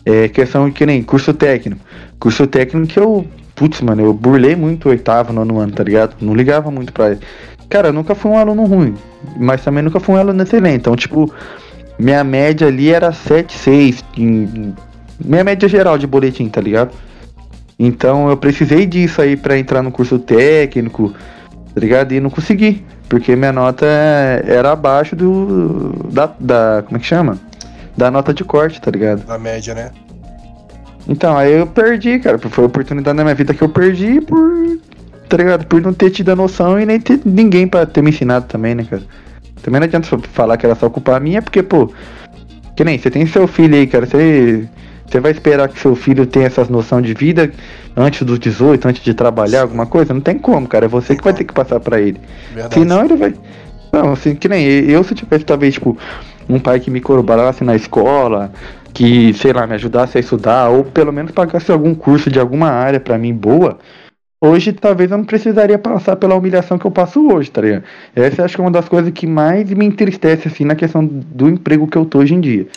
É 0.04 0.28
questão 0.28 0.70
que 0.70 0.84
nem 0.86 1.02
curso 1.02 1.32
técnico. 1.34 1.80
Curso 2.18 2.46
técnico 2.46 2.92
que 2.92 3.00
eu 3.00 3.26
putz, 3.60 3.82
mano, 3.82 4.02
eu 4.02 4.14
burlei 4.14 4.56
muito 4.56 4.86
o 4.86 4.88
oitavo, 4.88 5.34
nono 5.34 5.58
ano, 5.58 5.72
tá 5.72 5.82
ligado? 5.82 6.16
Não 6.20 6.34
ligava 6.34 6.70
muito 6.70 6.94
pra. 6.94 7.16
Cara, 7.68 7.88
eu 7.88 7.92
nunca 7.92 8.14
fui 8.14 8.30
um 8.30 8.38
aluno 8.38 8.64
ruim, 8.64 8.94
mas 9.36 9.62
também 9.62 9.82
nunca 9.82 10.00
fui 10.00 10.14
um 10.14 10.18
aluno 10.18 10.42
excelente. 10.42 10.76
Então, 10.76 10.96
tipo, 10.96 11.30
minha 11.98 12.24
média 12.24 12.66
ali 12.66 12.90
era 12.90 13.12
7, 13.12 13.56
6. 13.56 14.04
Em, 14.16 14.74
minha 15.22 15.44
média 15.44 15.68
geral 15.68 15.98
de 15.98 16.06
boletim, 16.06 16.48
tá 16.48 16.60
ligado? 16.60 16.92
Então 17.78 18.28
eu 18.30 18.36
precisei 18.36 18.86
disso 18.86 19.20
aí 19.20 19.36
para 19.36 19.58
entrar 19.58 19.82
no 19.82 19.92
curso 19.92 20.18
técnico, 20.18 21.14
tá 21.74 21.80
ligado? 21.80 22.12
E 22.12 22.20
não 22.20 22.30
consegui, 22.30 22.84
porque 23.08 23.34
minha 23.36 23.52
nota 23.52 23.86
era 23.86 24.72
abaixo 24.72 25.16
do. 25.16 25.92
da. 26.10 26.30
da 26.38 26.82
como 26.84 26.96
é 26.96 27.00
que 27.00 27.06
chama? 27.06 27.38
Da 27.96 28.10
nota 28.10 28.32
de 28.32 28.44
corte, 28.44 28.80
tá 28.80 28.90
ligado? 28.90 29.26
Da 29.26 29.38
média, 29.38 29.74
né? 29.74 29.90
Então, 31.08 31.36
aí 31.36 31.52
eu 31.52 31.66
perdi, 31.66 32.18
cara. 32.18 32.38
Foi 32.38 32.64
a 32.64 32.66
oportunidade 32.66 33.16
na 33.16 33.24
minha 33.24 33.34
vida 33.34 33.52
que 33.52 33.62
eu 33.62 33.68
perdi 33.68 34.20
por. 34.20 34.78
Tá 35.28 35.36
ligado? 35.36 35.66
Por 35.66 35.80
não 35.80 35.92
ter 35.92 36.10
tido 36.10 36.30
a 36.30 36.36
noção 36.36 36.78
e 36.80 36.86
nem 36.86 37.00
ter 37.00 37.20
ninguém 37.24 37.66
pra 37.66 37.86
ter 37.86 38.02
me 38.02 38.10
ensinado 38.10 38.46
também, 38.46 38.74
né, 38.74 38.84
cara? 38.88 39.02
Também 39.62 39.80
não 39.80 39.86
adianta 39.86 40.18
falar 40.32 40.56
que 40.56 40.66
era 40.66 40.74
só 40.74 40.88
culpa 40.88 41.18
minha, 41.20 41.42
porque, 41.42 41.62
pô, 41.62 41.92
Que 42.74 42.84
nem 42.84 42.98
você 42.98 43.10
tem 43.10 43.26
seu 43.26 43.46
filho 43.46 43.74
aí, 43.74 43.86
cara. 43.86 44.06
Você, 44.06 44.68
você 45.10 45.18
vai 45.18 45.32
esperar 45.32 45.68
que 45.68 45.80
seu 45.80 45.96
filho 45.96 46.24
tenha 46.24 46.46
essas 46.46 46.68
noção 46.68 47.02
de 47.02 47.12
vida 47.14 47.50
antes 47.96 48.22
dos 48.22 48.38
18, 48.38 48.86
antes 48.86 49.02
de 49.02 49.12
trabalhar, 49.12 49.62
alguma 49.62 49.84
coisa? 49.84 50.14
Não 50.14 50.20
tem 50.20 50.38
como, 50.38 50.68
cara. 50.68 50.84
É 50.84 50.88
você 50.88 51.16
que 51.16 51.24
vai 51.24 51.34
ter 51.34 51.42
que 51.42 51.52
passar 51.52 51.80
para 51.80 52.00
ele. 52.00 52.20
Verdade. 52.52 52.74
Senão 52.74 53.04
ele 53.04 53.16
vai. 53.16 53.34
Não, 53.92 54.12
assim, 54.12 54.36
que 54.36 54.48
nem 54.48 54.64
eu, 54.64 55.02
se 55.02 55.12
eu 55.12 55.16
tivesse 55.16 55.44
talvez, 55.44 55.74
tipo, 55.74 55.98
um 56.48 56.60
pai 56.60 56.78
que 56.78 56.92
me 56.92 57.00
corroborasse 57.00 57.64
na 57.64 57.74
escola, 57.74 58.52
que, 58.94 59.34
sei 59.34 59.52
lá, 59.52 59.66
me 59.66 59.74
ajudasse 59.74 60.16
a 60.16 60.20
estudar, 60.20 60.68
ou 60.68 60.84
pelo 60.84 61.12
menos 61.12 61.32
pagasse 61.32 61.72
algum 61.72 61.92
curso 61.92 62.30
de 62.30 62.38
alguma 62.38 62.68
área 62.68 63.00
para 63.00 63.18
mim 63.18 63.34
boa, 63.34 63.78
hoje 64.40 64.72
talvez 64.72 65.10
eu 65.10 65.18
não 65.18 65.24
precisaria 65.24 65.76
passar 65.76 66.14
pela 66.14 66.36
humilhação 66.36 66.78
que 66.78 66.86
eu 66.86 66.90
passo 66.92 67.26
hoje, 67.32 67.50
tá 67.50 67.60
ligado? 67.60 67.82
Essa 68.14 68.44
acho 68.44 68.54
que 68.54 68.60
é 68.60 68.64
uma 68.64 68.70
das 68.70 68.88
coisas 68.88 69.10
que 69.10 69.26
mais 69.26 69.68
me 69.70 69.84
entristece, 69.84 70.46
assim, 70.46 70.64
na 70.64 70.76
questão 70.76 71.04
do 71.04 71.48
emprego 71.48 71.88
que 71.88 71.98
eu 71.98 72.04
tô 72.04 72.18
hoje 72.18 72.34
em 72.34 72.40
dia. 72.40 72.68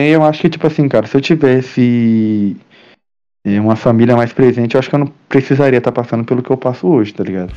Porém, 0.00 0.12
eu 0.12 0.24
acho 0.24 0.40
que, 0.40 0.48
tipo 0.48 0.66
assim, 0.66 0.88
cara, 0.88 1.06
se 1.06 1.14
eu 1.14 1.20
tivesse 1.20 2.56
é, 3.44 3.60
uma 3.60 3.76
família 3.76 4.16
mais 4.16 4.32
presente, 4.32 4.74
eu 4.74 4.78
acho 4.78 4.88
que 4.88 4.94
eu 4.94 5.00
não 5.00 5.12
precisaria 5.28 5.76
estar 5.76 5.92
tá 5.92 6.02
passando 6.02 6.24
pelo 6.24 6.42
que 6.42 6.48
eu 6.48 6.56
passo 6.56 6.88
hoje, 6.88 7.12
tá 7.12 7.22
ligado? 7.22 7.52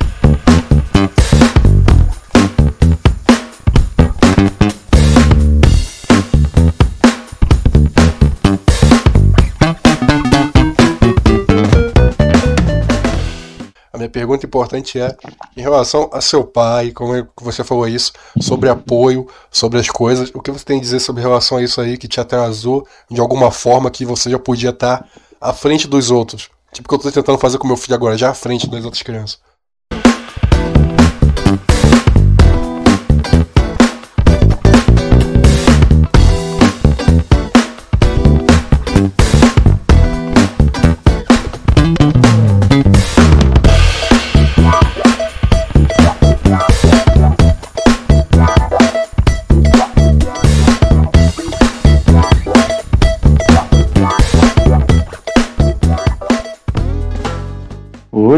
Pergunta 14.14 14.46
importante 14.46 15.00
é, 15.00 15.16
em 15.56 15.60
relação 15.60 16.08
a 16.12 16.20
seu 16.20 16.44
pai, 16.44 16.92
como 16.92 17.16
é 17.16 17.26
você 17.40 17.64
falou 17.64 17.88
isso, 17.88 18.12
sobre 18.40 18.68
apoio, 18.68 19.26
sobre 19.50 19.80
as 19.80 19.90
coisas, 19.90 20.30
o 20.32 20.40
que 20.40 20.52
você 20.52 20.64
tem 20.64 20.78
a 20.78 20.80
dizer 20.80 21.00
sobre 21.00 21.20
relação 21.20 21.58
a 21.58 21.62
isso 21.62 21.80
aí 21.80 21.98
que 21.98 22.06
te 22.06 22.20
atrasou 22.20 22.86
de 23.10 23.20
alguma 23.20 23.50
forma 23.50 23.90
que 23.90 24.06
você 24.06 24.30
já 24.30 24.38
podia 24.38 24.70
estar 24.70 25.04
à 25.40 25.52
frente 25.52 25.88
dos 25.88 26.12
outros? 26.12 26.48
Tipo 26.72 26.86
o 26.86 26.88
que 26.88 26.94
eu 26.94 27.08
estou 27.08 27.22
tentando 27.22 27.38
fazer 27.38 27.58
com 27.58 27.66
meu 27.66 27.76
filho 27.76 27.96
agora, 27.96 28.16
já 28.16 28.30
à 28.30 28.34
frente 28.34 28.68
das 28.68 28.84
outras 28.84 29.02
crianças. 29.02 29.40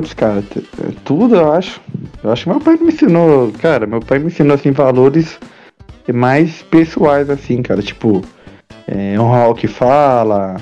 Putz, 0.06 0.14
cara, 0.14 0.44
tudo 1.04 1.34
eu 1.34 1.52
acho. 1.52 1.80
Eu 2.22 2.30
acho 2.30 2.44
que 2.44 2.50
meu 2.50 2.60
pai 2.60 2.76
me 2.76 2.88
ensinou, 2.88 3.52
cara, 3.60 3.86
meu 3.86 4.00
pai 4.00 4.18
me 4.18 4.26
ensinou 4.26 4.54
assim 4.54 4.70
valores 4.70 5.38
mais 6.12 6.62
pessoais 6.62 7.28
assim, 7.28 7.62
cara, 7.62 7.82
tipo, 7.82 8.22
é, 8.86 9.18
honrar 9.18 9.50
o 9.50 9.54
que 9.54 9.66
fala, 9.66 10.56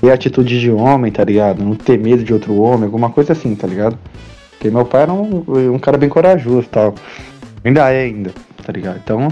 ter 0.00 0.12
atitude 0.12 0.60
de 0.60 0.70
homem, 0.70 1.10
tá 1.10 1.24
ligado? 1.24 1.64
Não 1.64 1.74
ter 1.74 1.98
medo 1.98 2.22
de 2.22 2.32
outro 2.32 2.54
homem, 2.60 2.84
alguma 2.84 3.10
coisa 3.10 3.32
assim, 3.32 3.54
tá 3.56 3.66
ligado? 3.66 3.98
Porque 4.50 4.70
meu 4.70 4.84
pai 4.84 5.02
era 5.02 5.12
um, 5.12 5.44
um 5.72 5.78
cara 5.78 5.98
bem 5.98 6.08
corajoso 6.08 6.68
tal. 6.70 6.94
Ainda 7.64 7.90
é 7.90 8.04
ainda, 8.04 8.32
tá 8.64 8.72
ligado? 8.72 9.00
Então, 9.02 9.28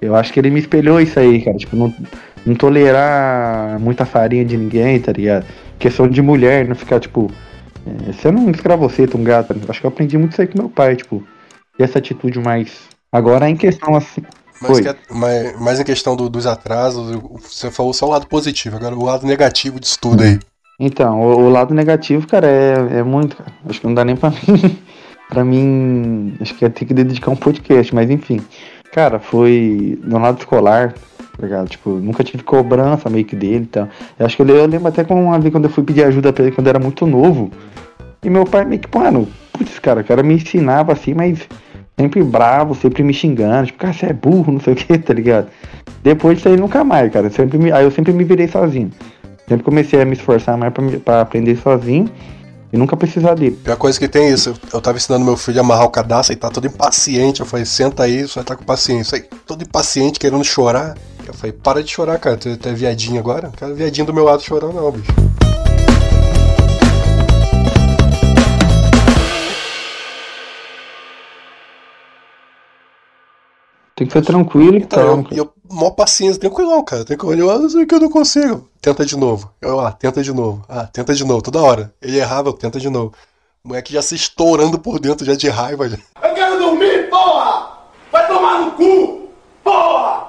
eu 0.00 0.16
acho 0.16 0.32
que 0.32 0.40
ele 0.40 0.50
me 0.50 0.60
espelhou 0.60 1.00
isso 1.00 1.18
aí, 1.18 1.42
cara. 1.42 1.56
Tipo, 1.58 1.76
não, 1.76 1.94
não 2.46 2.54
tolerar 2.54 3.78
muita 3.78 4.06
farinha 4.06 4.44
de 4.44 4.56
ninguém, 4.56 4.98
tá 4.98 5.12
ligado? 5.12 5.44
Questão 5.78 6.08
de 6.08 6.22
mulher, 6.22 6.66
não 6.66 6.74
ficar, 6.74 6.98
tipo, 6.98 7.30
é, 7.86 8.12
você 8.12 8.30
não 8.30 8.50
escravoceta 8.50 9.16
um 9.16 9.24
gato. 9.24 9.54
Acho 9.68 9.80
que 9.80 9.86
eu 9.86 9.90
aprendi 9.90 10.18
muito 10.18 10.32
isso 10.32 10.42
aí 10.42 10.48
com 10.48 10.58
meu 10.58 10.68
pai, 10.68 10.96
tipo, 10.96 11.22
essa 11.78 11.98
atitude 11.98 12.38
mais. 12.40 12.88
Agora 13.12 13.48
em 13.48 13.56
questão 13.56 13.94
assim. 13.94 14.22
Mas, 14.60 14.80
que, 14.80 14.88
é, 14.88 14.96
mas, 15.10 15.60
mas 15.60 15.80
em 15.80 15.84
questão 15.84 16.16
do, 16.16 16.28
dos 16.28 16.46
atrasos, 16.46 17.14
você 17.40 17.70
falou 17.70 17.92
só 17.92 18.06
o 18.06 18.10
lado 18.10 18.26
positivo, 18.26 18.76
agora 18.76 18.96
o 18.96 19.04
lado 19.04 19.26
negativo 19.26 19.78
disso 19.78 19.98
tudo 20.00 20.22
aí. 20.22 20.38
Então, 20.80 21.20
o, 21.20 21.44
o 21.44 21.48
lado 21.48 21.74
negativo, 21.74 22.26
cara, 22.26 22.46
é, 22.46 22.98
é 22.98 23.02
muito, 23.02 23.36
cara. 23.36 23.52
Acho 23.68 23.80
que 23.80 23.86
não 23.86 23.94
dá 23.94 24.04
nem 24.04 24.16
pra 24.16 24.30
mim. 24.30 24.78
pra 25.28 25.44
mim, 25.44 26.36
acho 26.40 26.54
que 26.54 26.64
ia 26.64 26.70
ter 26.70 26.84
que 26.84 26.94
dedicar 26.94 27.30
um 27.30 27.36
podcast, 27.36 27.94
mas 27.94 28.10
enfim. 28.10 28.40
Cara, 28.96 29.18
foi 29.18 29.98
no 30.02 30.18
lado 30.18 30.38
escolar, 30.38 30.94
tá 30.94 31.42
ligado? 31.42 31.68
Tipo, 31.68 31.90
nunca 31.90 32.24
tive 32.24 32.42
cobrança 32.42 33.10
meio 33.10 33.26
que 33.26 33.36
dele 33.36 33.64
e 33.64 33.66
tá? 33.66 33.88
Eu 34.18 34.24
acho 34.24 34.34
que 34.34 34.40
eu, 34.40 34.48
eu 34.48 34.64
lembro 34.66 34.88
até 34.88 35.04
com 35.04 35.22
uma 35.22 35.38
vez 35.38 35.52
quando 35.52 35.64
eu 35.64 35.70
fui 35.70 35.84
pedir 35.84 36.02
ajuda 36.04 36.32
pra 36.32 36.44
ele 36.44 36.54
quando 36.54 36.66
eu 36.66 36.70
era 36.70 36.78
muito 36.78 37.06
novo. 37.06 37.50
E 38.24 38.30
meu 38.30 38.46
pai 38.46 38.64
meio 38.64 38.80
que, 38.80 38.98
mano, 38.98 39.28
putz, 39.52 39.78
cara, 39.80 40.00
o 40.00 40.04
cara 40.04 40.22
me 40.22 40.32
ensinava 40.32 40.94
assim, 40.94 41.12
mas 41.12 41.46
sempre 41.94 42.22
bravo, 42.24 42.74
sempre 42.74 43.02
me 43.02 43.12
xingando, 43.12 43.66
tipo, 43.66 43.78
cara, 43.78 43.92
você 43.92 44.06
é 44.06 44.12
burro, 44.14 44.50
não 44.50 44.60
sei 44.60 44.72
o 44.72 44.76
que, 44.76 44.96
tá 44.96 45.12
ligado? 45.12 45.48
Depois 46.02 46.38
disso 46.38 46.48
aí 46.48 46.56
nunca 46.56 46.82
mais, 46.82 47.12
cara. 47.12 47.28
Sempre 47.28 47.58
me, 47.58 47.70
aí 47.70 47.84
eu 47.84 47.90
sempre 47.90 48.14
me 48.14 48.24
virei 48.24 48.48
sozinho. 48.48 48.90
Sempre 49.46 49.62
comecei 49.62 50.00
a 50.00 50.06
me 50.06 50.14
esforçar 50.14 50.56
mais 50.56 50.72
pra, 50.72 50.82
pra 51.04 51.20
aprender 51.20 51.56
sozinho 51.56 52.10
e 52.72 52.76
nunca 52.76 52.96
precisar 52.96 53.34
dele. 53.34 53.58
Pior 53.62 53.76
coisa 53.76 53.98
que 53.98 54.08
tem 54.08 54.28
isso, 54.28 54.54
eu 54.72 54.80
tava 54.80 54.96
ensinando 54.96 55.24
meu 55.24 55.36
filho 55.36 55.58
a 55.58 55.60
amarrar 55.60 55.84
o 55.84 55.90
cadastro 55.90 56.32
e 56.32 56.36
tá 56.36 56.50
todo 56.50 56.66
impaciente. 56.66 57.40
Eu 57.40 57.46
falei, 57.46 57.64
senta 57.64 58.02
aí, 58.02 58.26
só 58.26 58.42
tá 58.42 58.56
com 58.56 58.64
paciência. 58.64 59.16
Aí, 59.16 59.24
todo 59.46 59.62
impaciente, 59.62 60.18
querendo 60.18 60.44
chorar. 60.44 60.96
Eu 61.26 61.34
falei, 61.34 61.52
para 61.52 61.82
de 61.82 61.90
chorar, 61.90 62.18
cara. 62.18 62.36
Tu, 62.36 62.48
é 62.48 62.72
viadinho 62.72 63.18
agora? 63.18 63.48
Não 63.48 63.52
quero 63.52 63.74
viadinho 63.74 64.06
do 64.06 64.14
meu 64.14 64.24
lado 64.24 64.42
chorando, 64.42 64.74
não, 64.74 64.90
bicho. 64.92 65.35
Tem 73.96 74.06
que 74.06 74.12
ser 74.12 74.22
tranquilo 74.22 74.76
então. 74.76 75.20
então 75.20 75.36
eu, 75.36 75.44
eu, 75.44 75.52
mó 75.70 75.90
paciência, 75.90 76.38
tranquilão, 76.38 76.84
cara. 76.84 77.02
Tranquilo. 77.02 77.50
Eu 77.50 77.70
sei 77.70 77.86
que 77.86 77.94
eu 77.94 78.00
não 78.00 78.10
consigo. 78.10 78.68
Tenta 78.78 79.06
de 79.06 79.16
novo. 79.16 79.50
Eu, 79.58 79.80
ah, 79.80 79.90
tenta 79.90 80.22
de 80.22 80.34
novo. 80.34 80.62
Ah, 80.68 80.86
tenta 80.86 81.14
de 81.14 81.24
novo. 81.24 81.40
Toda 81.40 81.62
hora. 81.62 81.94
Ele 82.02 82.18
errava, 82.18 82.50
eu 82.50 82.52
tenta 82.52 82.78
de 82.78 82.90
novo. 82.90 83.14
O 83.64 83.68
moleque 83.68 83.94
já 83.94 84.02
se 84.02 84.14
estourando 84.14 84.78
por 84.78 85.00
dentro, 85.00 85.24
já 85.24 85.34
de 85.34 85.48
raiva. 85.48 85.88
Já. 85.88 85.96
Eu 86.22 86.34
quero 86.34 86.58
dormir, 86.58 87.08
porra! 87.08 87.78
Vai 88.12 88.28
tomar 88.28 88.60
no 88.60 88.72
cu! 88.72 89.30
Porra! 89.64 90.28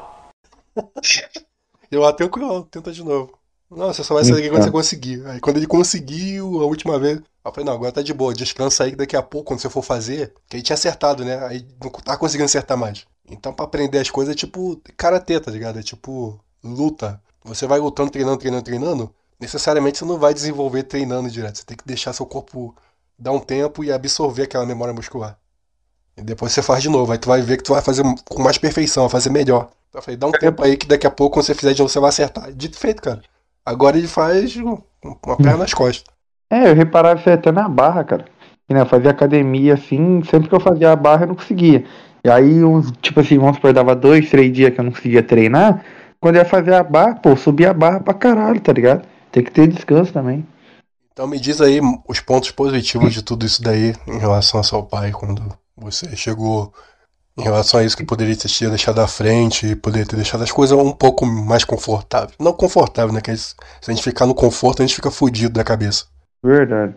eu, 1.92 2.06
ah, 2.06 2.14
tranquilo, 2.14 2.64
tenta 2.72 2.94
de 2.94 3.04
novo. 3.04 3.38
Não, 3.70 3.94
você 3.94 4.02
só 4.02 4.14
vai 4.14 4.24
sair 4.24 4.36
daqui 4.36 4.50
quando 4.50 4.64
você 4.64 4.72
conseguir. 4.72 5.26
Aí 5.28 5.42
quando 5.42 5.58
ele 5.58 5.68
conseguiu 5.68 6.62
a 6.62 6.66
última 6.66 6.98
vez, 6.98 7.20
eu 7.50 7.54
falei, 7.54 7.66
não, 7.66 7.74
agora 7.74 7.92
tá 7.92 8.02
de 8.02 8.14
boa, 8.14 8.34
descansa 8.34 8.84
aí 8.84 8.92
que 8.92 8.98
daqui 8.98 9.16
a 9.16 9.22
pouco, 9.22 9.48
quando 9.48 9.60
você 9.60 9.70
for 9.70 9.82
fazer, 9.82 10.34
que 10.48 10.58
aí 10.58 10.62
tinha 10.62 10.76
acertado, 10.76 11.24
né? 11.24 11.46
Aí 11.46 11.66
não 11.82 11.90
tá 11.92 12.18
conseguindo 12.18 12.46
acertar 12.46 12.78
mais. 12.78 13.06
Então, 13.30 13.54
para 13.54 13.66
aprender 13.66 14.00
as 14.00 14.10
coisas 14.10 14.34
é 14.34 14.38
tipo 14.38 14.82
karatê, 14.96 15.40
tá 15.40 15.52
ligado? 15.52 15.80
É 15.80 15.84
tipo 15.84 16.40
luta. 16.64 17.22
Você 17.44 17.68
vai 17.68 17.80
lutando, 17.80 18.10
treinando, 18.10 18.38
treinando, 18.38 18.64
treinando. 18.64 19.16
Necessariamente 19.40 19.98
você 19.98 20.06
não 20.06 20.18
vai 20.18 20.34
desenvolver 20.34 20.84
treinando 20.84 21.30
direto. 21.30 21.58
Você 21.58 21.66
tem 21.66 21.78
que 21.78 21.86
deixar 21.86 22.14
seu 22.14 22.26
corpo 22.26 22.76
dar 23.18 23.32
um 23.32 23.40
tempo 23.40 23.84
e 23.84 23.92
absorver 23.92 24.44
aquela 24.44 24.66
memória 24.66 24.94
muscular. 24.94 25.38
E 26.16 26.22
depois 26.22 26.52
você 26.52 26.62
faz 26.62 26.82
de 26.82 26.90
novo. 26.90 27.12
Aí 27.12 27.18
tu 27.18 27.28
vai 27.28 27.42
ver 27.42 27.58
que 27.58 27.64
tu 27.64 27.74
vai 27.74 27.82
fazer 27.82 28.04
com 28.28 28.42
mais 28.42 28.58
perfeição, 28.58 29.04
vai 29.04 29.12
fazer 29.12 29.30
melhor. 29.30 29.70
Eu 29.94 30.02
falei, 30.02 30.18
dá 30.18 30.28
um 30.28 30.32
tempo 30.32 30.64
aí 30.64 30.76
que 30.76 30.88
daqui 30.88 31.08
a 31.08 31.12
pouco, 31.12 31.36
quando 31.36 31.46
você 31.46 31.54
fizer 31.54 31.74
de 31.74 31.80
novo, 31.80 31.92
você 31.92 32.00
vai 32.00 32.10
acertar. 32.10 32.52
Dito 32.52 32.78
feito, 32.78 33.02
cara. 33.02 33.22
Agora 33.66 33.98
ele 33.98 34.08
faz 34.08 34.56
uma 34.56 35.38
perna 35.38 35.58
nas 35.58 35.74
costas. 35.74 36.17
É, 36.50 36.70
eu 36.70 36.76
reparava 36.76 37.20
isso 37.20 37.30
até 37.30 37.52
na 37.52 37.68
barra, 37.68 38.04
cara. 38.04 38.26
Eu 38.70 38.86
fazia 38.86 39.12
academia 39.12 39.76
assim, 39.76 40.22
sempre 40.24 40.50
que 40.50 40.56
eu 40.56 40.60
fazia 40.60 40.92
a 40.92 40.96
barra 40.96 41.24
eu 41.24 41.28
não 41.30 41.36
conseguia. 41.36 41.86
E 42.24 42.30
aí, 42.30 42.64
uns, 42.64 42.92
tipo 43.02 43.20
assim, 43.20 43.38
vamos 43.38 43.56
supor, 43.56 43.72
dava 43.72 43.96
dois, 43.96 44.30
três 44.30 44.52
dias 44.52 44.74
que 44.74 44.80
eu 44.80 44.84
não 44.84 44.92
conseguia 44.92 45.24
treinar. 45.24 45.84
Quando 46.20 46.36
eu 46.36 46.42
ia 46.42 46.46
fazer 46.46 46.74
a 46.74 46.84
barra, 46.84 47.16
pô, 47.16 47.36
subia 47.38 47.72
a 47.72 47.74
barra 47.74 48.00
pra 48.00 48.14
caralho, 48.14 48.60
tá 48.60 48.74
ligado? 48.74 49.08
Tem 49.32 49.44
que 49.44 49.52
ter 49.52 49.68
descanso 49.68 50.12
também. 50.12 50.46
Então 51.14 51.28
me 51.28 51.40
diz 51.40 51.62
aí 51.62 51.80
os 52.08 52.20
pontos 52.20 52.52
positivos 52.52 53.14
de 53.14 53.22
tudo 53.24 53.46
isso 53.46 53.62
daí 53.62 53.96
em 54.06 54.20
relação 54.20 54.60
ao 54.60 54.64
seu 54.64 54.84
pai, 54.84 55.12
quando 55.12 55.42
você 55.76 56.16
chegou 56.16 56.74
em 57.38 57.44
relação 57.44 57.80
a 57.80 57.84
isso 57.84 57.96
que 57.96 58.04
poderia 58.04 58.36
ter 58.36 58.48
te 58.48 58.68
deixado 58.68 59.00
à 59.00 59.08
frente, 59.08 59.76
poderia 59.76 60.06
ter 60.06 60.16
deixado 60.16 60.44
as 60.44 60.52
coisas 60.52 60.78
um 60.78 60.92
pouco 60.92 61.26
mais 61.26 61.64
confortáveis. 61.64 62.34
Não 62.40 62.52
confortável, 62.52 63.14
né? 63.14 63.22
Que 63.22 63.36
se 63.38 63.56
a 63.88 63.92
gente 63.92 64.04
ficar 64.04 64.26
no 64.26 64.34
conforto, 64.34 64.82
a 64.82 64.86
gente 64.86 64.96
fica 64.96 65.12
fudido 65.12 65.54
da 65.54 65.64
cabeça. 65.64 66.06
Verdade. 66.44 66.96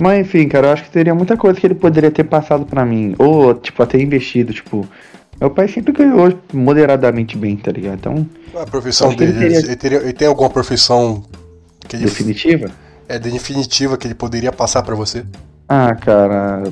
Mas 0.00 0.26
enfim, 0.26 0.48
cara, 0.48 0.68
eu 0.68 0.72
acho 0.72 0.84
que 0.84 0.90
teria 0.90 1.14
muita 1.14 1.36
coisa 1.36 1.60
que 1.60 1.66
ele 1.66 1.74
poderia 1.74 2.10
ter 2.10 2.24
passado 2.24 2.64
para 2.64 2.86
mim. 2.86 3.14
Ou, 3.18 3.54
tipo, 3.54 3.82
até 3.82 4.00
investido, 4.00 4.50
tipo. 4.52 4.88
Meu 5.38 5.50
pai 5.50 5.68
sempre 5.68 5.92
ganhou 5.92 6.38
moderadamente 6.54 7.36
bem, 7.36 7.54
tá 7.56 7.70
ligado? 7.70 7.98
Então. 7.98 8.26
A 8.58 8.64
profissão 8.64 9.14
dele. 9.14 9.34
Teria... 9.34 9.58
Ele, 9.58 9.76
teria, 9.76 9.98
ele 9.98 10.12
tem 10.14 10.26
alguma 10.26 10.48
profissão. 10.48 11.22
Ele... 11.92 12.04
Definitiva? 12.04 12.70
É, 13.06 13.18
definitiva 13.18 13.98
que 13.98 14.06
ele 14.06 14.14
poderia 14.14 14.50
passar 14.50 14.82
para 14.82 14.94
você? 14.94 15.22
Ah, 15.70 15.94
cara. 15.94 16.64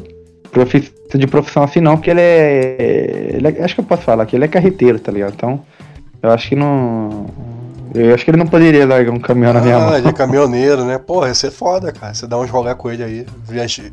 Profi... 0.51 0.93
De 1.15 1.27
profissão 1.27 1.63
assim 1.63 1.81
não, 1.81 1.97
porque 1.97 2.11
ele 2.11 2.21
é... 2.21 3.31
ele 3.33 3.49
é- 3.49 3.65
Acho 3.65 3.77
que 3.77 3.81
eu 3.81 3.85
posso 3.85 4.03
falar 4.03 4.27
que 4.27 4.37
ele 4.37 4.45
é 4.45 4.49
carreteiro, 4.49 4.99
tá 4.99 5.11
ligado? 5.11 5.33
Então, 5.35 5.61
eu 6.23 6.31
acho 6.31 6.49
que 6.51 6.55
não. 6.57 7.27
Eu 7.95 8.13
acho 8.15 8.23
que 8.23 8.31
ele 8.31 8.37
não 8.37 8.47
poderia 8.47 8.85
largar 8.87 9.11
um 9.11 9.19
caminhão 9.19 9.55
na 9.55 9.61
minha 9.63 9.79
mão. 9.79 9.89
Ah, 9.89 9.99
ele 9.99 10.09
é 10.09 10.13
caminhoneiro, 10.13 10.85
né? 10.85 10.99
Porra, 10.99 11.29
ia 11.29 11.35
ser 11.35 11.51
foda, 11.51 11.91
cara. 11.93 12.13
Você 12.13 12.27
dá 12.27 12.37
uns 12.39 12.51
rolê 12.51 12.75
com 12.75 12.91
ele 12.91 13.03
aí. 13.03 13.27
Viaja... 13.49 13.85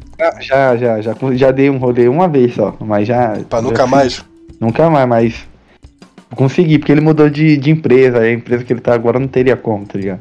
Já, 0.42 0.76
já, 0.76 1.00
já, 1.02 1.16
já 1.34 1.52
dei 1.52 1.70
um 1.70 1.78
rolê 1.78 2.10
uma 2.10 2.28
vez 2.28 2.54
só, 2.56 2.76
mas 2.82 3.08
já. 3.08 3.38
Pra 3.50 3.60
já 3.60 3.66
nunca 3.66 3.84
fiz- 3.84 3.92
mais. 3.92 4.26
Nunca 4.60 4.90
mais, 4.90 5.08
mas. 5.08 5.48
Consegui, 6.36 6.80
porque 6.80 6.92
ele 6.92 7.00
mudou 7.02 7.30
de, 7.30 7.56
de 7.56 7.72
empresa, 7.72 8.20
a 8.20 8.30
empresa 8.34 8.64
que 8.66 8.74
ele 8.74 8.82
tá 8.82 8.94
agora 8.94 9.20
não 9.20 9.28
teria 9.28 9.56
como, 9.56 9.86
tá 9.86 9.98
ligado? 9.98 10.20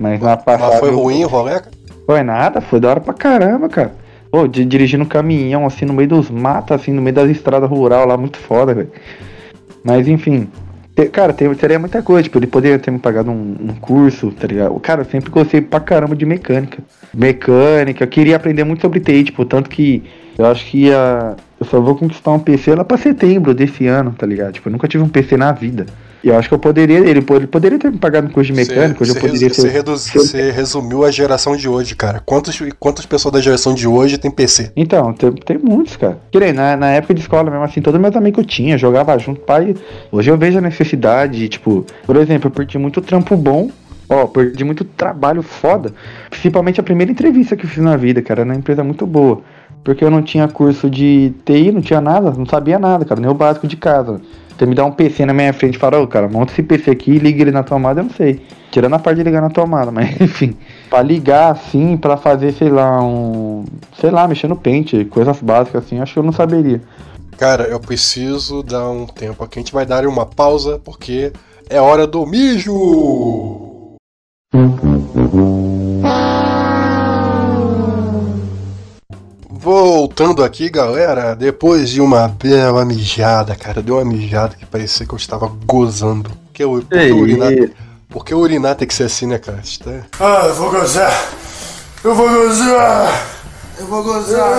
Mas 0.00 0.20
na 0.20 0.36
passada. 0.36 0.70
Mas 0.70 0.80
foi 0.80 0.90
ruim 0.90 1.22
o 1.24 1.28
rolê? 1.28 1.60
Foi 2.06 2.22
nada, 2.24 2.60
foi 2.60 2.80
da 2.80 2.90
hora 2.90 3.00
pra 3.00 3.14
caramba, 3.14 3.68
cara. 3.68 3.92
Pô, 4.34 4.48
de, 4.48 4.64
dirigindo 4.64 5.04
um 5.04 5.06
caminhão, 5.06 5.64
assim, 5.64 5.84
no 5.84 5.92
meio 5.92 6.08
dos 6.08 6.28
matos, 6.28 6.72
assim, 6.74 6.90
no 6.90 7.00
meio 7.00 7.14
das 7.14 7.30
estradas 7.30 7.70
rural 7.70 8.04
lá, 8.04 8.16
muito 8.16 8.36
foda, 8.36 8.74
velho. 8.74 8.90
Mas, 9.84 10.08
enfim. 10.08 10.48
te- 10.96 11.06
Cara, 11.06 11.32
teria 11.32 11.78
muita 11.78 12.02
coisa, 12.02 12.24
tipo, 12.24 12.36
ele 12.40 12.48
poderia 12.48 12.76
ter 12.80 12.90
me 12.90 12.98
pagado 12.98 13.30
um, 13.30 13.54
um 13.60 13.74
curso, 13.80 14.32
tá 14.32 14.48
ligado? 14.48 14.74
Cara, 14.80 15.02
eu 15.02 15.04
sempre 15.04 15.30
gostei 15.30 15.60
pra 15.60 15.78
caramba 15.78 16.16
de 16.16 16.26
mecânica. 16.26 16.82
Mecânica, 17.14 18.02
eu 18.02 18.08
queria 18.08 18.34
aprender 18.34 18.64
muito 18.64 18.80
sobre 18.82 18.98
TI, 18.98 19.22
tipo, 19.22 19.44
tanto 19.44 19.70
que 19.70 20.02
eu 20.36 20.46
acho 20.46 20.66
que 20.66 20.78
ia, 20.86 21.36
eu 21.60 21.66
só 21.66 21.80
vou 21.80 21.94
conquistar 21.94 22.32
um 22.32 22.40
PC 22.40 22.74
lá 22.74 22.84
pra 22.84 22.96
setembro 22.96 23.54
desse 23.54 23.86
ano, 23.86 24.16
tá 24.18 24.26
ligado? 24.26 24.54
Tipo, 24.54 24.68
eu 24.68 24.72
nunca 24.72 24.88
tive 24.88 25.04
um 25.04 25.08
PC 25.08 25.36
na 25.36 25.52
vida. 25.52 25.86
E 26.24 26.28
eu 26.28 26.38
acho 26.38 26.48
que 26.48 26.54
eu 26.54 26.58
poderia, 26.58 27.00
ele, 27.00 27.20
po- 27.20 27.36
ele 27.36 27.46
poderia 27.46 27.78
ter 27.78 27.92
me 27.92 27.98
pagado 27.98 28.26
um 28.26 28.30
curso 28.30 28.50
de 28.50 28.56
mecânica, 28.56 29.02
hoje 29.02 29.10
eu 29.10 29.14
você, 29.14 29.20
poderia 29.20 29.48
ter... 29.48 29.54
você 29.54 29.68
reduz- 29.68 30.10
você 30.10 30.50
resumiu 30.50 31.04
a 31.04 31.10
geração 31.10 31.54
de 31.54 31.68
hoje, 31.68 31.94
cara. 31.94 32.22
Quantos, 32.24 32.58
quantas 32.80 33.04
pessoas 33.04 33.34
da 33.34 33.40
geração 33.42 33.74
de 33.74 33.86
hoje 33.86 34.16
tem 34.16 34.30
PC? 34.30 34.72
Então, 34.74 35.12
tem, 35.12 35.30
tem 35.32 35.58
muitos, 35.58 35.96
cara. 35.96 36.16
Nem 36.34 36.54
na, 36.54 36.78
na 36.78 36.90
época 36.92 37.12
de 37.12 37.20
escola 37.20 37.50
mesmo, 37.50 37.62
assim, 37.64 37.82
todos 37.82 38.00
meus 38.00 38.16
amigos 38.16 38.38
eu 38.38 38.44
tinha, 38.44 38.78
jogava 38.78 39.18
junto, 39.18 39.40
pai. 39.42 39.74
Hoje 40.10 40.30
eu 40.30 40.38
vejo 40.38 40.56
a 40.56 40.62
necessidade, 40.62 41.46
tipo, 41.48 41.84
por 42.06 42.16
exemplo, 42.16 42.46
eu 42.48 42.50
perdi 42.52 42.78
muito 42.78 43.02
trampo 43.02 43.36
bom, 43.36 43.70
ó, 44.08 44.26
perdi 44.26 44.64
muito 44.64 44.82
trabalho 44.82 45.42
foda. 45.42 45.92
Principalmente 46.30 46.80
a 46.80 46.82
primeira 46.82 47.12
entrevista 47.12 47.54
que 47.54 47.66
eu 47.66 47.68
fiz 47.68 47.84
na 47.84 47.96
vida, 47.98 48.22
cara, 48.22 48.46
na 48.46 48.54
empresa 48.54 48.82
muito 48.82 49.06
boa. 49.06 49.42
Porque 49.82 50.02
eu 50.02 50.10
não 50.10 50.22
tinha 50.22 50.48
curso 50.48 50.88
de 50.88 51.34
TI, 51.44 51.70
não 51.70 51.82
tinha 51.82 52.00
nada, 52.00 52.30
não 52.30 52.46
sabia 52.46 52.78
nada, 52.78 53.04
cara, 53.04 53.20
nem 53.20 53.28
o 53.30 53.34
básico 53.34 53.66
de 53.68 53.76
casa. 53.76 54.18
Você 54.56 54.66
me 54.66 54.74
dá 54.74 54.84
um 54.84 54.92
PC 54.92 55.26
na 55.26 55.32
minha 55.32 55.52
frente 55.52 55.74
e 55.76 55.78
fala, 55.78 55.98
ô 56.00 56.06
cara, 56.06 56.28
monta 56.28 56.52
esse 56.52 56.62
PC 56.62 56.90
aqui 56.90 57.12
e 57.12 57.18
liga 57.18 57.42
ele 57.42 57.50
na 57.50 57.62
tomada, 57.62 58.00
eu 58.00 58.04
não 58.04 58.10
sei. 58.10 58.40
Tirando 58.70 58.94
a 58.94 58.98
parte 58.98 59.18
de 59.18 59.24
ligar 59.24 59.42
na 59.42 59.50
tomada, 59.50 59.90
mas 59.92 60.20
enfim. 60.20 60.56
Pra 60.88 61.02
ligar 61.02 61.52
assim, 61.52 61.96
pra 61.96 62.16
fazer, 62.16 62.52
sei 62.52 62.68
lá, 62.68 63.02
um. 63.02 63.64
Sei 64.00 64.10
lá, 64.10 64.28
mexer 64.28 64.48
no 64.48 64.56
pente, 64.56 65.04
coisas 65.06 65.40
básicas 65.40 65.84
assim, 65.84 66.00
acho 66.00 66.14
que 66.14 66.18
eu 66.18 66.24
não 66.24 66.32
saberia. 66.32 66.80
Cara, 67.36 67.64
eu 67.64 67.80
preciso 67.80 68.62
dar 68.62 68.88
um 68.90 69.06
tempo 69.06 69.42
aqui. 69.42 69.58
A 69.58 69.62
gente 69.62 69.72
vai 69.72 69.84
dar 69.84 70.06
uma 70.06 70.24
pausa 70.24 70.80
porque 70.84 71.32
é 71.68 71.80
hora 71.80 72.06
do 72.06 72.24
mijo! 72.24 73.94
Voltando 79.64 80.44
aqui, 80.44 80.68
galera, 80.68 81.34
depois 81.34 81.88
de 81.88 81.98
uma 81.98 82.28
bela 82.28 82.84
mijada, 82.84 83.56
cara, 83.56 83.80
deu 83.80 83.94
uma 83.96 84.04
mijada 84.04 84.54
que 84.54 84.66
parecia 84.66 85.06
que 85.06 85.14
eu 85.14 85.16
estava 85.16 85.50
gozando. 85.64 86.30
Porque, 86.44 86.62
eu, 86.62 86.82
porque, 86.82 87.12
urinar, 87.12 87.50
porque 88.10 88.34
urinar 88.34 88.74
tem 88.76 88.86
que 88.86 88.92
ser 88.92 89.04
assim, 89.04 89.26
né, 89.26 89.38
cara? 89.38 89.62
Tá- 89.82 90.02
Ah, 90.20 90.44
eu 90.48 90.54
vou 90.54 90.70
gozar. 90.70 91.28
Eu 92.04 92.14
vou 92.14 92.28
gozar. 92.28 93.26
Eu 93.78 93.86
vou 93.86 94.04
gozar. 94.04 94.50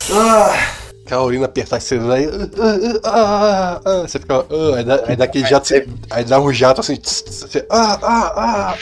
Aquela 0.00 0.75
urina 1.14 1.44
apertar 1.46 1.80
você 1.80 1.98
vai. 1.98 2.24
ah, 2.24 3.00
ah, 3.04 3.80
ah, 3.84 4.02
Você 4.02 4.18
fica. 4.18 4.34
ah, 4.36 4.76
aí, 4.76 4.84
dá, 4.84 5.04
aí 5.06 5.16
dá 5.16 5.24
aquele 5.24 5.46
jato. 5.46 5.68
você- 5.68 5.86
Aí 6.10 6.24
dá 6.24 6.40
um 6.40 6.52
jato 6.52 6.80
assim. 6.80 6.96
tss, 6.96 7.22
tss, 7.24 7.40
Você, 7.48 7.66
ah, 7.70 7.98
ah, 8.02 8.32
ah. 8.36 8.76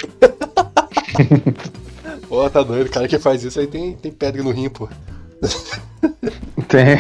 Pô, 2.28 2.48
tá 2.50 2.62
doido. 2.62 2.86
O 2.86 2.90
cara 2.90 3.06
que 3.06 3.18
faz 3.18 3.44
isso 3.44 3.60
aí 3.60 3.66
tem, 3.66 3.92
tem 3.94 4.10
pedra 4.10 4.42
no 4.42 4.50
rim, 4.50 4.68
pô. 4.68 4.88
Tem. 6.68 6.98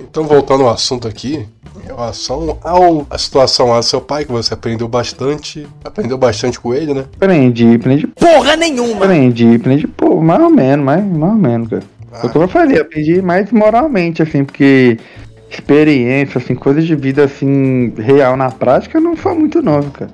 Então, 0.00 0.24
voltando 0.24 0.62
ao 0.64 0.70
assunto 0.70 1.08
aqui, 1.08 1.46
em 1.82 1.86
relação 1.86 2.58
ao, 2.62 3.06
a 3.10 3.18
situação 3.18 3.68
lá 3.70 3.80
do 3.80 3.84
seu 3.84 4.00
pai, 4.00 4.24
que 4.24 4.30
você 4.32 4.54
aprendeu 4.54 4.86
bastante. 4.86 5.66
Aprendeu 5.82 6.16
bastante 6.16 6.60
com 6.60 6.72
ele, 6.74 6.94
né? 6.94 7.04
Aprendi, 7.16 7.74
aprendi. 7.74 8.06
Porra 8.06 8.54
nenhuma! 8.56 9.04
Aprendi, 9.06 9.56
aprendi, 9.56 9.86
pô, 9.88 10.20
mais 10.20 10.40
ou 10.42 10.50
menos, 10.50 10.84
mais, 10.84 11.04
mais 11.04 11.32
ou 11.32 11.38
menos, 11.38 11.68
cara. 11.68 11.82
Ah. 12.14 12.20
Foi 12.20 12.30
como 12.30 12.44
eu 12.44 12.48
falei, 12.48 12.80
aprendi 12.80 13.20
mais 13.20 13.50
moralmente, 13.50 14.22
assim, 14.22 14.44
porque 14.44 14.96
experiência, 15.50 16.38
assim, 16.38 16.54
coisas 16.54 16.84
de 16.84 16.94
vida, 16.94 17.24
assim, 17.24 17.92
real 17.96 18.36
na 18.36 18.50
prática 18.50 19.00
não 19.00 19.16
foi 19.16 19.34
muito 19.34 19.60
novo, 19.60 19.90
cara. 19.90 20.10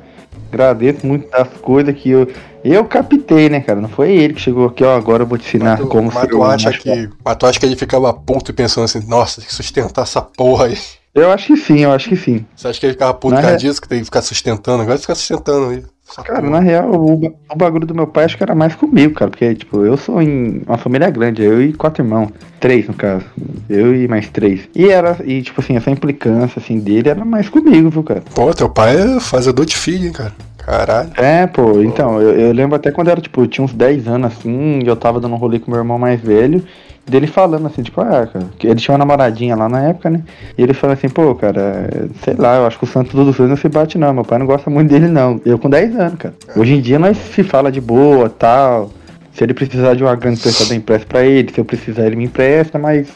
Agradeço 0.50 1.06
muito 1.06 1.30
das 1.30 1.48
coisas 1.60 1.94
que 1.94 2.10
eu. 2.10 2.26
Eu 2.62 2.84
captei, 2.84 3.48
né, 3.48 3.60
cara? 3.60 3.80
Não 3.80 3.88
foi 3.88 4.12
ele 4.12 4.34
que 4.34 4.40
chegou 4.40 4.66
aqui, 4.66 4.82
ó, 4.82 4.96
agora 4.96 5.22
eu 5.22 5.26
vou 5.26 5.38
te 5.38 5.46
ensinar 5.46 5.78
Mas 5.78 5.80
tu, 5.80 5.86
como 5.86 6.10
mas 6.12 6.28
tu 6.28 6.38
um 6.38 6.44
acha 6.44 6.72
que. 6.72 7.08
Mas 7.24 7.36
tu 7.36 7.46
acha 7.46 7.60
que 7.60 7.66
ele 7.66 7.76
ficava 7.76 8.12
puto 8.12 8.50
e 8.50 8.54
pensando 8.54 8.84
assim, 8.84 9.06
nossa, 9.06 9.40
tem 9.40 9.46
que 9.46 9.54
sustentar 9.54 10.02
essa 10.02 10.20
porra 10.20 10.66
aí. 10.66 10.76
Eu 11.14 11.30
acho 11.30 11.46
que 11.46 11.56
sim, 11.56 11.80
eu 11.80 11.92
acho 11.92 12.08
que 12.08 12.16
sim. 12.16 12.44
Você 12.54 12.68
acha 12.68 12.80
que 12.80 12.86
ele 12.86 12.92
ficava 12.92 13.14
puto 13.14 13.34
por 13.34 13.42
causa 13.42 13.56
disso, 13.56 13.80
que 13.80 13.88
tem 13.88 14.00
que 14.00 14.04
ficar 14.04 14.22
sustentando? 14.22 14.82
Agora 14.82 14.98
fica 14.98 15.14
sustentando 15.14 15.70
aí. 15.70 15.82
Essa 16.10 16.22
Cara, 16.22 16.40
porra. 16.40 16.50
na 16.52 16.60
real, 16.60 16.90
o, 16.90 17.14
o 17.52 17.56
bagulho 17.56 17.86
do 17.86 17.94
meu 17.94 18.06
pai 18.06 18.24
acho 18.24 18.36
que 18.36 18.42
era 18.42 18.54
mais 18.54 18.74
comigo, 18.74 19.14
cara. 19.14 19.30
Porque, 19.30 19.54
tipo, 19.54 19.84
eu 19.84 19.96
sou 19.96 20.20
em 20.20 20.62
uma 20.66 20.76
família 20.76 21.08
grande, 21.10 21.42
eu 21.42 21.62
e 21.62 21.72
quatro 21.72 22.02
irmãos. 22.04 22.30
Três, 22.58 22.86
no 22.88 22.94
caso. 22.94 23.24
Eu 23.68 23.94
e 23.94 24.08
mais 24.08 24.28
três. 24.28 24.68
E 24.74 24.88
era, 24.88 25.16
e 25.24 25.40
tipo 25.42 25.60
assim, 25.60 25.76
essa 25.76 25.90
implicância, 25.90 26.60
assim, 26.60 26.78
dele 26.80 27.08
era 27.08 27.24
mais 27.24 27.48
comigo, 27.48 27.90
viu, 27.90 28.02
cara? 28.02 28.22
Pô, 28.34 28.52
teu 28.52 28.68
pai 28.68 28.96
é 28.96 29.20
fazedor 29.20 29.64
de 29.64 29.76
filho, 29.76 30.06
hein, 30.06 30.12
cara. 30.12 30.32
Caralho. 30.58 31.10
É, 31.16 31.46
pô, 31.46 31.80
então, 31.82 32.20
eu, 32.20 32.38
eu 32.38 32.52
lembro 32.52 32.76
até 32.76 32.90
quando 32.90 33.08
era, 33.08 33.20
tipo, 33.20 33.40
eu 33.42 33.46
tinha 33.46 33.64
uns 33.64 33.72
10 33.72 34.06
anos, 34.06 34.32
assim, 34.32 34.80
e 34.82 34.86
eu 34.86 34.94
tava 34.96 35.18
dando 35.18 35.34
um 35.34 35.38
rolê 35.38 35.58
com 35.58 35.70
meu 35.70 35.80
irmão 35.80 35.98
mais 35.98 36.20
velho, 36.20 36.62
dele 37.10 37.26
falando 37.26 37.66
assim, 37.66 37.82
tipo, 37.82 38.00
ah, 38.00 38.26
cara, 38.26 38.46
ele 38.62 38.76
tinha 38.76 38.92
uma 38.92 38.98
namoradinha 38.98 39.54
lá 39.56 39.68
na 39.68 39.82
época, 39.88 40.08
né? 40.08 40.22
E 40.56 40.62
ele 40.62 40.72
falou 40.72 40.94
assim, 40.94 41.08
pô, 41.08 41.34
cara, 41.34 41.88
sei 42.22 42.34
lá, 42.34 42.56
eu 42.56 42.66
acho 42.66 42.78
que 42.78 42.84
o 42.84 42.86
Santos 42.86 43.12
dos 43.12 43.36
dois 43.36 43.50
não 43.50 43.56
se 43.56 43.68
bate 43.68 43.98
não, 43.98 44.14
meu 44.14 44.24
pai 44.24 44.38
não 44.38 44.46
gosta 44.46 44.70
muito 44.70 44.90
dele 44.90 45.08
não. 45.08 45.40
Eu 45.44 45.58
com 45.58 45.68
10 45.68 45.96
anos, 45.96 46.14
cara. 46.18 46.34
Hoje 46.56 46.74
em 46.74 46.80
dia 46.80 46.98
nós 46.98 47.16
se 47.16 47.42
fala 47.42 47.70
de 47.70 47.80
boa, 47.80 48.30
tal. 48.30 48.90
Se 49.32 49.44
ele 49.44 49.54
precisar 49.54 49.94
de 49.94 50.02
uma 50.02 50.14
grande 50.16 50.38
emprestada, 50.38 50.72
eu 50.72 50.76
empresto 50.76 51.06
pra 51.06 51.24
ele, 51.24 51.52
se 51.52 51.60
eu 51.60 51.64
precisar 51.64 52.06
ele 52.06 52.16
me 52.16 52.24
empresta, 52.24 52.78
mas 52.78 53.08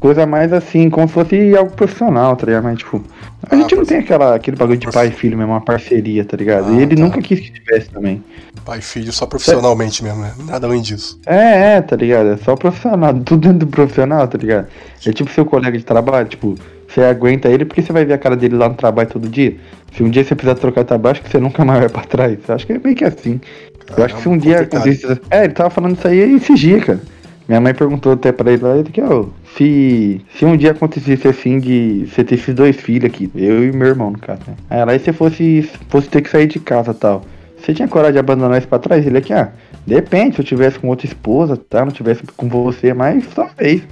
coisa 0.00 0.26
mais 0.26 0.52
assim, 0.52 0.90
como 0.90 1.08
se 1.08 1.14
fosse 1.14 1.56
algo 1.56 1.72
profissional, 1.72 2.36
tá 2.36 2.46
ligado? 2.46 2.64
Mas, 2.64 2.78
tipo, 2.78 3.02
a 3.50 3.54
Ah, 3.54 3.56
gente 3.56 3.74
não 3.76 3.84
tem 3.84 3.98
aquela, 3.98 4.34
aquele 4.34 4.56
bagulho 4.56 4.78
de 4.78 4.88
pai 4.90 5.08
e 5.08 5.10
filho 5.12 5.36
mesmo, 5.38 5.52
uma 5.52 5.60
parceria, 5.60 6.24
tá 6.24 6.36
ligado? 6.36 6.70
Ah, 6.70 6.72
e 6.72 6.82
ele 6.82 6.96
tá. 6.96 7.02
nunca 7.02 7.20
quis 7.22 7.40
que 7.40 7.52
tivesse 7.52 7.90
também. 7.90 8.22
Pai 8.64 8.78
e 8.78 8.82
filho 8.82 9.12
só 9.12 9.26
profissionalmente 9.26 10.02
mesmo, 10.02 10.20
né? 10.22 10.32
Nada 10.38 10.66
além 10.66 10.82
disso. 10.82 11.18
É, 11.26 11.76
é, 11.76 11.82
tá 11.82 11.96
ligado? 11.96 12.30
É 12.30 12.36
só 12.38 12.56
profissional, 12.56 13.14
tudo 13.24 13.42
dentro 13.48 13.60
do 13.60 13.66
profissional, 13.68 14.26
tá 14.28 14.38
ligado? 14.38 14.68
É 15.04 15.12
tipo 15.12 15.30
seu 15.30 15.44
colega 15.46 15.76
de 15.78 15.84
trabalho, 15.84 16.28
tipo, 16.28 16.54
você 16.88 17.02
aguenta 17.02 17.48
ele 17.48 17.64
porque 17.64 17.82
você 17.82 17.92
vai 17.92 18.04
ver 18.04 18.14
a 18.14 18.18
cara 18.18 18.36
dele 18.36 18.56
lá 18.56 18.68
no 18.68 18.74
trabalho 18.74 19.08
todo 19.08 19.28
dia. 19.28 19.56
Se 19.96 20.02
um 20.02 20.10
dia 20.10 20.24
você 20.24 20.34
precisar 20.34 20.56
trocar 20.60 20.82
de 20.82 20.88
trabalho, 20.88 21.12
acho 21.12 21.22
que 21.22 21.30
você 21.30 21.38
nunca 21.38 21.64
mais 21.64 21.80
vai 21.80 21.88
pra 21.88 22.02
trás. 22.02 22.38
Acho 22.48 22.66
que 22.66 22.72
é 22.74 22.78
meio 22.78 22.96
que 22.96 23.04
assim. 23.04 23.40
Eu 23.96 24.04
acho 24.04 24.16
que 24.16 24.22
se 24.22 24.28
um 24.28 24.36
dia 24.38 24.64
complicado. 24.64 24.82
acontecesse. 24.82 25.20
É, 25.30 25.44
ele 25.44 25.52
tava 25.54 25.70
falando 25.70 25.96
isso 25.96 26.06
aí 26.08 26.18
esses 26.34 26.58
dias, 26.58 26.84
cara. 26.84 27.00
Minha 27.48 27.60
mãe 27.60 27.72
perguntou 27.74 28.12
até 28.12 28.32
pra 28.32 28.50
ele 28.52 28.62
lá, 28.62 28.76
ele 28.76 28.90
que, 28.90 29.00
ó, 29.00 29.26
se, 29.56 30.24
se 30.36 30.44
um 30.44 30.56
dia 30.56 30.72
acontecesse 30.72 31.26
assim 31.26 31.58
de 31.58 32.06
você 32.06 32.22
ter 32.22 32.34
esses 32.34 32.54
dois 32.54 32.76
filhos 32.76 33.10
aqui, 33.10 33.30
eu 33.34 33.64
e 33.64 33.72
meu 33.72 33.88
irmão, 33.88 34.10
no 34.10 34.18
caso, 34.18 34.42
né? 34.46 34.54
Aí 34.68 34.84
lá 34.84 34.94
e 34.94 34.98
você 34.98 35.12
fosse, 35.12 35.70
fosse 35.88 36.08
ter 36.08 36.20
que 36.20 36.28
sair 36.30 36.46
de 36.46 36.60
casa 36.60 36.90
e 36.90 36.94
tal. 36.94 37.22
Você 37.58 37.72
tinha 37.72 37.88
coragem 37.88 38.14
de 38.14 38.18
abandonar 38.18 38.58
isso 38.58 38.68
pra 38.68 38.78
trás? 38.78 39.06
Ele 39.06 39.18
aqui, 39.18 39.32
ah, 39.32 39.50
depende, 39.86 40.36
se 40.36 40.42
eu 40.42 40.44
tivesse 40.44 40.78
com 40.78 40.88
outra 40.88 41.06
esposa, 41.06 41.56
tá? 41.56 41.84
Não 41.84 41.92
tivesse 41.92 42.22
com 42.36 42.48
você, 42.48 42.92
mas 42.92 43.26
talvez. 43.34 43.82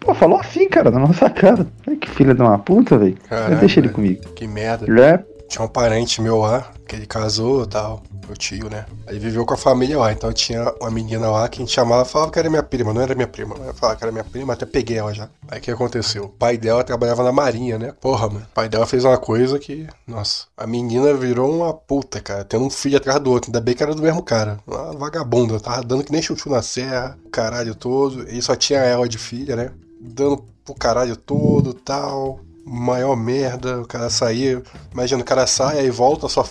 Pô, 0.00 0.12
falou 0.12 0.38
assim, 0.38 0.68
cara, 0.68 0.90
na 0.90 0.98
nossa 0.98 1.30
cara. 1.30 1.66
Que 2.00 2.10
filha 2.10 2.34
de 2.34 2.42
uma 2.42 2.58
puta, 2.58 2.98
velho. 2.98 3.16
Deixa 3.60 3.78
ele 3.78 3.88
comigo. 3.88 4.20
Que 4.34 4.48
merda. 4.48 4.84
É, 5.00 5.24
Tinha 5.48 5.64
um 5.64 5.68
parente 5.68 6.20
meu 6.20 6.38
lá, 6.38 6.72
que 6.92 6.96
ele 6.96 7.06
casou 7.06 7.62
e 7.62 7.66
tal, 7.66 8.02
meu 8.26 8.36
tio, 8.36 8.68
né? 8.68 8.84
Aí 9.06 9.18
viveu 9.18 9.46
com 9.46 9.54
a 9.54 9.56
família 9.56 9.98
lá, 9.98 10.12
então 10.12 10.30
tinha 10.30 10.70
uma 10.78 10.90
menina 10.90 11.30
lá 11.30 11.48
que 11.48 11.58
a 11.58 11.64
gente 11.64 11.72
chamava, 11.72 12.04
falava 12.04 12.30
que 12.30 12.38
era 12.38 12.50
minha 12.50 12.62
prima, 12.62 12.92
não 12.92 13.00
era 13.00 13.14
minha 13.14 13.26
prima, 13.26 13.56
eu 13.64 13.72
falava 13.72 13.96
que 13.96 14.04
era 14.04 14.12
minha 14.12 14.24
prima, 14.24 14.52
até 14.52 14.66
peguei 14.66 14.98
ela 14.98 15.14
já. 15.14 15.30
Aí 15.48 15.58
o 15.58 15.62
que 15.62 15.70
aconteceu? 15.70 16.24
O 16.24 16.28
pai 16.28 16.58
dela 16.58 16.84
trabalhava 16.84 17.24
na 17.24 17.32
marinha, 17.32 17.78
né? 17.78 17.94
Porra, 17.98 18.28
mano. 18.28 18.46
O 18.50 18.54
pai 18.54 18.68
dela 18.68 18.86
fez 18.86 19.06
uma 19.06 19.16
coisa 19.16 19.58
que, 19.58 19.86
nossa, 20.06 20.44
a 20.54 20.66
menina 20.66 21.14
virou 21.14 21.50
uma 21.50 21.72
puta, 21.72 22.20
cara, 22.20 22.44
tendo 22.44 22.66
um 22.66 22.70
filho 22.70 22.98
atrás 22.98 23.18
do 23.20 23.30
outro, 23.30 23.48
ainda 23.48 23.60
bem 23.62 23.74
que 23.74 23.82
era 23.82 23.94
do 23.94 24.02
mesmo 24.02 24.22
cara, 24.22 24.58
uma 24.66 24.92
vagabunda, 24.92 25.58
tava 25.58 25.82
dando 25.82 26.04
que 26.04 26.12
nem 26.12 26.20
chuchu 26.20 26.50
na 26.50 26.60
serra, 26.60 27.16
caralho 27.32 27.74
todo, 27.74 28.28
e 28.28 28.42
só 28.42 28.54
tinha 28.54 28.80
ela 28.80 29.08
de 29.08 29.16
filha, 29.16 29.56
né? 29.56 29.70
Dando 29.98 30.44
pro 30.62 30.74
caralho 30.74 31.16
todo 31.16 31.72
tal 31.72 32.38
maior 32.64 33.16
merda, 33.16 33.80
o 33.80 33.86
cara 33.86 34.10
sair. 34.10 34.62
Imagina, 34.92 35.22
o 35.22 35.24
cara 35.24 35.46
sai 35.46 35.86
e 35.86 35.90
volta, 35.90 36.28
sua, 36.28 36.46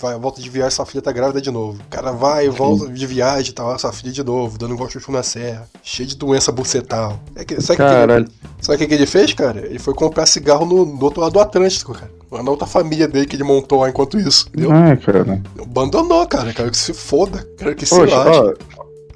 vai, 0.00 0.18
volta 0.18 0.40
de 0.40 0.48
viagem, 0.50 0.70
sua 0.70 0.86
filha 0.86 1.02
tá 1.02 1.12
grávida 1.12 1.40
de 1.40 1.50
novo. 1.50 1.78
O 1.80 1.90
cara 1.90 2.12
vai 2.12 2.48
volta 2.48 2.88
de 2.88 3.06
viagem, 3.06 3.52
tá 3.52 3.64
lá, 3.64 3.78
sua 3.78 3.92
filha 3.92 4.12
de 4.12 4.22
novo, 4.22 4.58
dando 4.58 4.74
igual 4.74 4.88
chuchu 4.90 5.12
na 5.12 5.22
serra, 5.22 5.68
cheio 5.82 6.08
de 6.08 6.16
doença 6.16 6.50
bucetal. 6.52 7.18
É 7.34 7.44
que, 7.44 7.60
sabe 7.60 7.82
o 7.82 7.86
que, 7.86 8.12
ele, 8.12 8.28
sabe 8.60 8.86
que 8.86 8.94
ele 8.94 9.06
fez, 9.06 9.32
cara? 9.32 9.66
Ele 9.66 9.78
foi 9.78 9.94
comprar 9.94 10.26
cigarro 10.26 10.66
no, 10.66 10.84
no 10.84 11.04
outro 11.04 11.20
lado 11.20 11.32
do 11.32 11.40
Atlântico, 11.40 11.92
cara. 11.94 12.10
Na 12.30 12.50
outra 12.50 12.66
família 12.66 13.06
dele 13.06 13.26
que 13.26 13.36
ele 13.36 13.44
montou 13.44 13.80
lá 13.80 13.88
enquanto 13.88 14.18
isso. 14.18 14.48
Entendeu? 14.48 14.72
Ah, 14.72 14.96
cara. 14.96 15.40
Abandonou, 15.60 16.26
cara. 16.26 16.52
Quero 16.52 16.70
que 16.70 16.76
se 16.76 16.92
foda. 16.92 17.46
Quero 17.56 17.76
que 17.76 17.86
Poxa, 17.86 18.06
se 18.06 18.12
lade. 18.12 18.54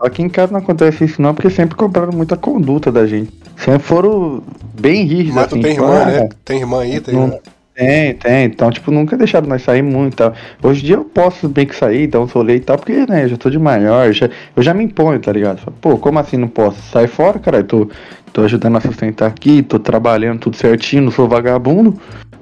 Aqui 0.01 0.23
em 0.23 0.29
casa 0.29 0.53
não 0.53 0.61
acontece 0.61 1.05
isso 1.05 1.21
não, 1.21 1.35
porque 1.35 1.51
sempre 1.51 1.75
compraram 1.75 2.13
muita 2.13 2.37
conduta 2.37 2.93
da 2.93 3.07
gente. 3.07 3.33
Sempre 3.57 3.83
foram 3.83 4.43
bem 4.79 5.05
rígidos. 5.05 5.35
Mas 5.35 5.47
assim, 5.47 5.57
tu 5.57 5.63
tem 5.63 5.73
irmã, 5.73 6.03
ah, 6.03 6.05
né? 6.05 6.29
Tem 6.45 6.61
irmã 6.61 6.81
aí, 6.83 7.01
tem 7.01 7.15
não, 7.15 7.41
Tem, 7.79 8.13
tem. 8.15 8.45
Então, 8.47 8.73
tipo, 8.73 8.91
nunca 8.91 9.17
deixaram 9.17 9.47
nós 9.47 9.63
sair 9.63 9.83
muito 9.83 10.15
e 10.15 10.17
tal. 10.17 10.35
Hoje 10.65 10.83
em 10.83 10.87
dia 10.87 10.97
eu 10.97 11.05
posso 11.05 11.49
bem 11.49 11.65
que 11.65 11.77
sair, 11.77 12.09
dar 12.09 12.21
um 12.21 12.25
rolê 12.25 12.57
e 12.57 12.61
tal, 12.61 12.77
porque, 12.77 13.07
né, 13.09 13.23
eu 13.25 13.29
já 13.29 13.37
tô 13.37 13.49
de 13.49 13.59
maior, 13.59 14.13
já, 14.13 14.29
eu 14.57 14.63
já 14.65 14.75
me 14.75 14.83
imponho, 14.83 15.21
tá 15.21 15.31
ligado? 15.31 15.73
Pô, 15.81 15.97
como 15.97 16.19
assim 16.19 16.37
não 16.37 16.49
posso? 16.49 16.83
Sai 16.91 17.07
fora, 17.07 17.39
cara, 17.39 17.65
eu 17.71 17.89
tô, 18.33 18.43
ajudando 18.43 18.77
a 18.77 18.81
sustentar 18.81 19.29
aqui, 19.29 19.63
tô 19.63 19.79
trabalhando 19.79 20.41
tudo 20.41 20.57
certinho, 20.57 21.03
não 21.03 21.11
sou 21.11 21.29
vagabundo 21.29 21.99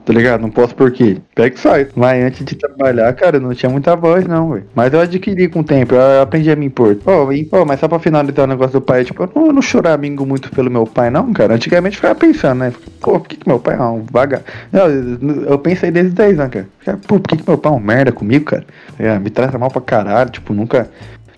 tá 0.07 0.13
ligado? 0.13 0.41
Não 0.41 0.51
posso 0.51 0.75
por 0.75 0.93
quê? 0.93 1.19
Pega 1.35 1.55
e 1.55 1.59
sai. 1.59 1.89
Mas 1.97 2.25
antes 2.25 2.45
de 2.45 2.55
trabalhar, 2.55 3.13
cara, 3.15 3.41
não 3.41 3.53
tinha 3.53 3.69
muita 3.69 3.97
voz, 3.97 4.25
não, 4.25 4.53
velho. 4.53 4.65
Mas 4.73 4.93
eu 4.93 5.01
adquiri 5.01 5.49
com 5.49 5.61
o 5.61 5.65
tempo, 5.65 5.97
eu 5.97 6.23
aprendi 6.23 6.49
a 6.49 6.55
me 6.55 6.67
impor. 6.67 6.95
Pô, 6.95 7.33
e, 7.33 7.45
pô, 7.45 7.65
mas 7.65 7.81
só 7.81 7.89
pra 7.89 7.99
finalizar 7.99 8.45
o 8.45 8.49
negócio 8.49 8.75
do 8.75 8.81
pai, 8.81 9.05
tipo, 9.05 9.25
eu 9.25 9.31
não, 9.35 9.47
eu 9.49 9.53
não 9.53 9.61
choramingo 9.61 10.25
muito 10.25 10.49
pelo 10.53 10.71
meu 10.71 10.87
pai, 10.87 11.11
não, 11.11 11.33
cara. 11.33 11.55
Antigamente 11.55 11.97
eu 11.97 12.01
ficava 12.01 12.15
pensando, 12.15 12.61
né? 12.61 12.73
Pô, 13.01 13.19
por 13.19 13.27
que, 13.29 13.37
que 13.37 13.49
meu 13.49 13.59
pai 13.59 13.75
é 13.75 13.83
um 13.83 14.05
vaga? 14.09 14.45
Eu, 14.73 15.49
eu 15.51 15.59
pensei 15.59 15.91
desde 15.91 16.13
10 16.13 16.39
anos, 16.39 16.53
cara. 16.53 16.99
Pô, 17.09 17.19
por 17.19 17.29
que, 17.29 17.37
que 17.39 17.49
meu 17.49 17.59
pai 17.59 17.73
é 17.73 17.75
um 17.75 17.81
merda 17.81 18.13
comigo, 18.13 18.45
cara? 18.45 18.65
É, 18.97 19.19
me 19.19 19.29
trata 19.29 19.59
mal 19.59 19.73
pra 19.73 19.83
caralho, 19.83 20.31
tipo, 20.31 20.55
nunca. 20.55 20.89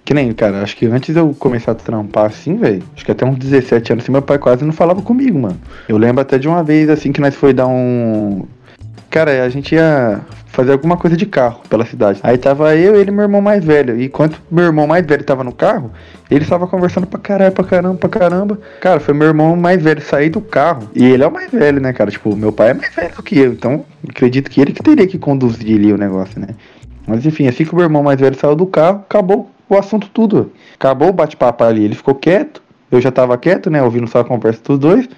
Que 0.08 0.14
nem, 0.14 0.32
cara, 0.32 0.62
acho 0.62 0.74
que 0.74 0.86
antes 0.86 1.14
eu 1.14 1.36
começar 1.38 1.72
a 1.72 1.74
trampar 1.74 2.24
assim, 2.24 2.56
velho, 2.56 2.82
acho 2.96 3.04
que 3.04 3.12
até 3.12 3.26
uns 3.26 3.36
17 3.36 3.92
anos 3.92 4.04
assim, 4.04 4.10
meu 4.10 4.22
pai 4.22 4.38
quase 4.38 4.64
não 4.64 4.72
falava 4.72 5.02
comigo, 5.02 5.38
mano. 5.38 5.60
Eu 5.86 5.98
lembro 5.98 6.22
até 6.22 6.38
de 6.38 6.48
uma 6.48 6.64
vez, 6.64 6.88
assim, 6.88 7.12
que 7.12 7.20
nós 7.20 7.34
foi 7.34 7.52
dar 7.52 7.66
um. 7.66 8.46
Cara, 9.10 9.44
a 9.44 9.48
gente 9.50 9.74
ia 9.74 10.22
fazer 10.46 10.72
alguma 10.72 10.96
coisa 10.96 11.14
de 11.14 11.26
carro 11.26 11.60
pela 11.68 11.84
cidade. 11.84 12.20
Aí 12.22 12.38
tava 12.38 12.74
eu 12.74 12.96
e 12.96 13.00
ele 13.00 13.10
meu 13.10 13.24
irmão 13.24 13.42
mais 13.42 13.62
velho. 13.62 14.00
E 14.00 14.06
enquanto 14.06 14.40
meu 14.50 14.64
irmão 14.64 14.86
mais 14.86 15.04
velho 15.04 15.22
tava 15.22 15.44
no 15.44 15.52
carro, 15.52 15.90
ele 16.30 16.42
estava 16.42 16.66
conversando 16.66 17.06
pra 17.06 17.20
caralho, 17.20 17.52
pra 17.52 17.64
caramba, 17.64 17.98
pra 17.98 18.08
caramba. 18.08 18.58
Cara, 18.80 19.00
foi 19.00 19.12
meu 19.12 19.28
irmão 19.28 19.56
mais 19.56 19.82
velho 19.82 20.00
sair 20.00 20.30
do 20.30 20.40
carro. 20.40 20.88
E 20.94 21.04
ele 21.04 21.22
é 21.22 21.26
o 21.26 21.30
mais 21.30 21.50
velho, 21.50 21.82
né, 21.82 21.92
cara? 21.92 22.10
Tipo, 22.10 22.34
meu 22.34 22.50
pai 22.50 22.70
é 22.70 22.74
mais 22.74 22.94
velho 22.94 23.14
do 23.14 23.22
que 23.22 23.38
eu. 23.38 23.52
Então, 23.52 23.84
acredito 24.08 24.50
que 24.50 24.58
ele 24.58 24.72
que 24.72 24.82
teria 24.82 25.06
que 25.06 25.18
conduzir 25.18 25.76
ali 25.76 25.92
o 25.92 25.98
negócio, 25.98 26.40
né? 26.40 26.48
Mas 27.06 27.26
enfim, 27.26 27.46
assim 27.46 27.66
que 27.66 27.74
o 27.74 27.76
meu 27.76 27.84
irmão 27.84 28.02
mais 28.02 28.18
velho 28.18 28.34
saiu 28.34 28.56
do 28.56 28.64
carro, 28.64 29.00
acabou 29.00 29.50
o 29.68 29.76
assunto 29.76 30.08
tudo. 30.08 30.52
Acabou 30.74 31.08
o 31.08 31.12
bate-papo 31.12 31.64
ali. 31.64 31.84
Ele 31.84 31.94
ficou 31.94 32.14
quieto. 32.14 32.62
Eu 32.90 33.00
já 33.00 33.10
tava 33.10 33.36
quieto, 33.36 33.70
né? 33.70 33.82
Ouvindo 33.82 34.06
só 34.06 34.20
a 34.20 34.24
conversa 34.24 34.62
dos 34.64 34.78
dois 34.78 35.08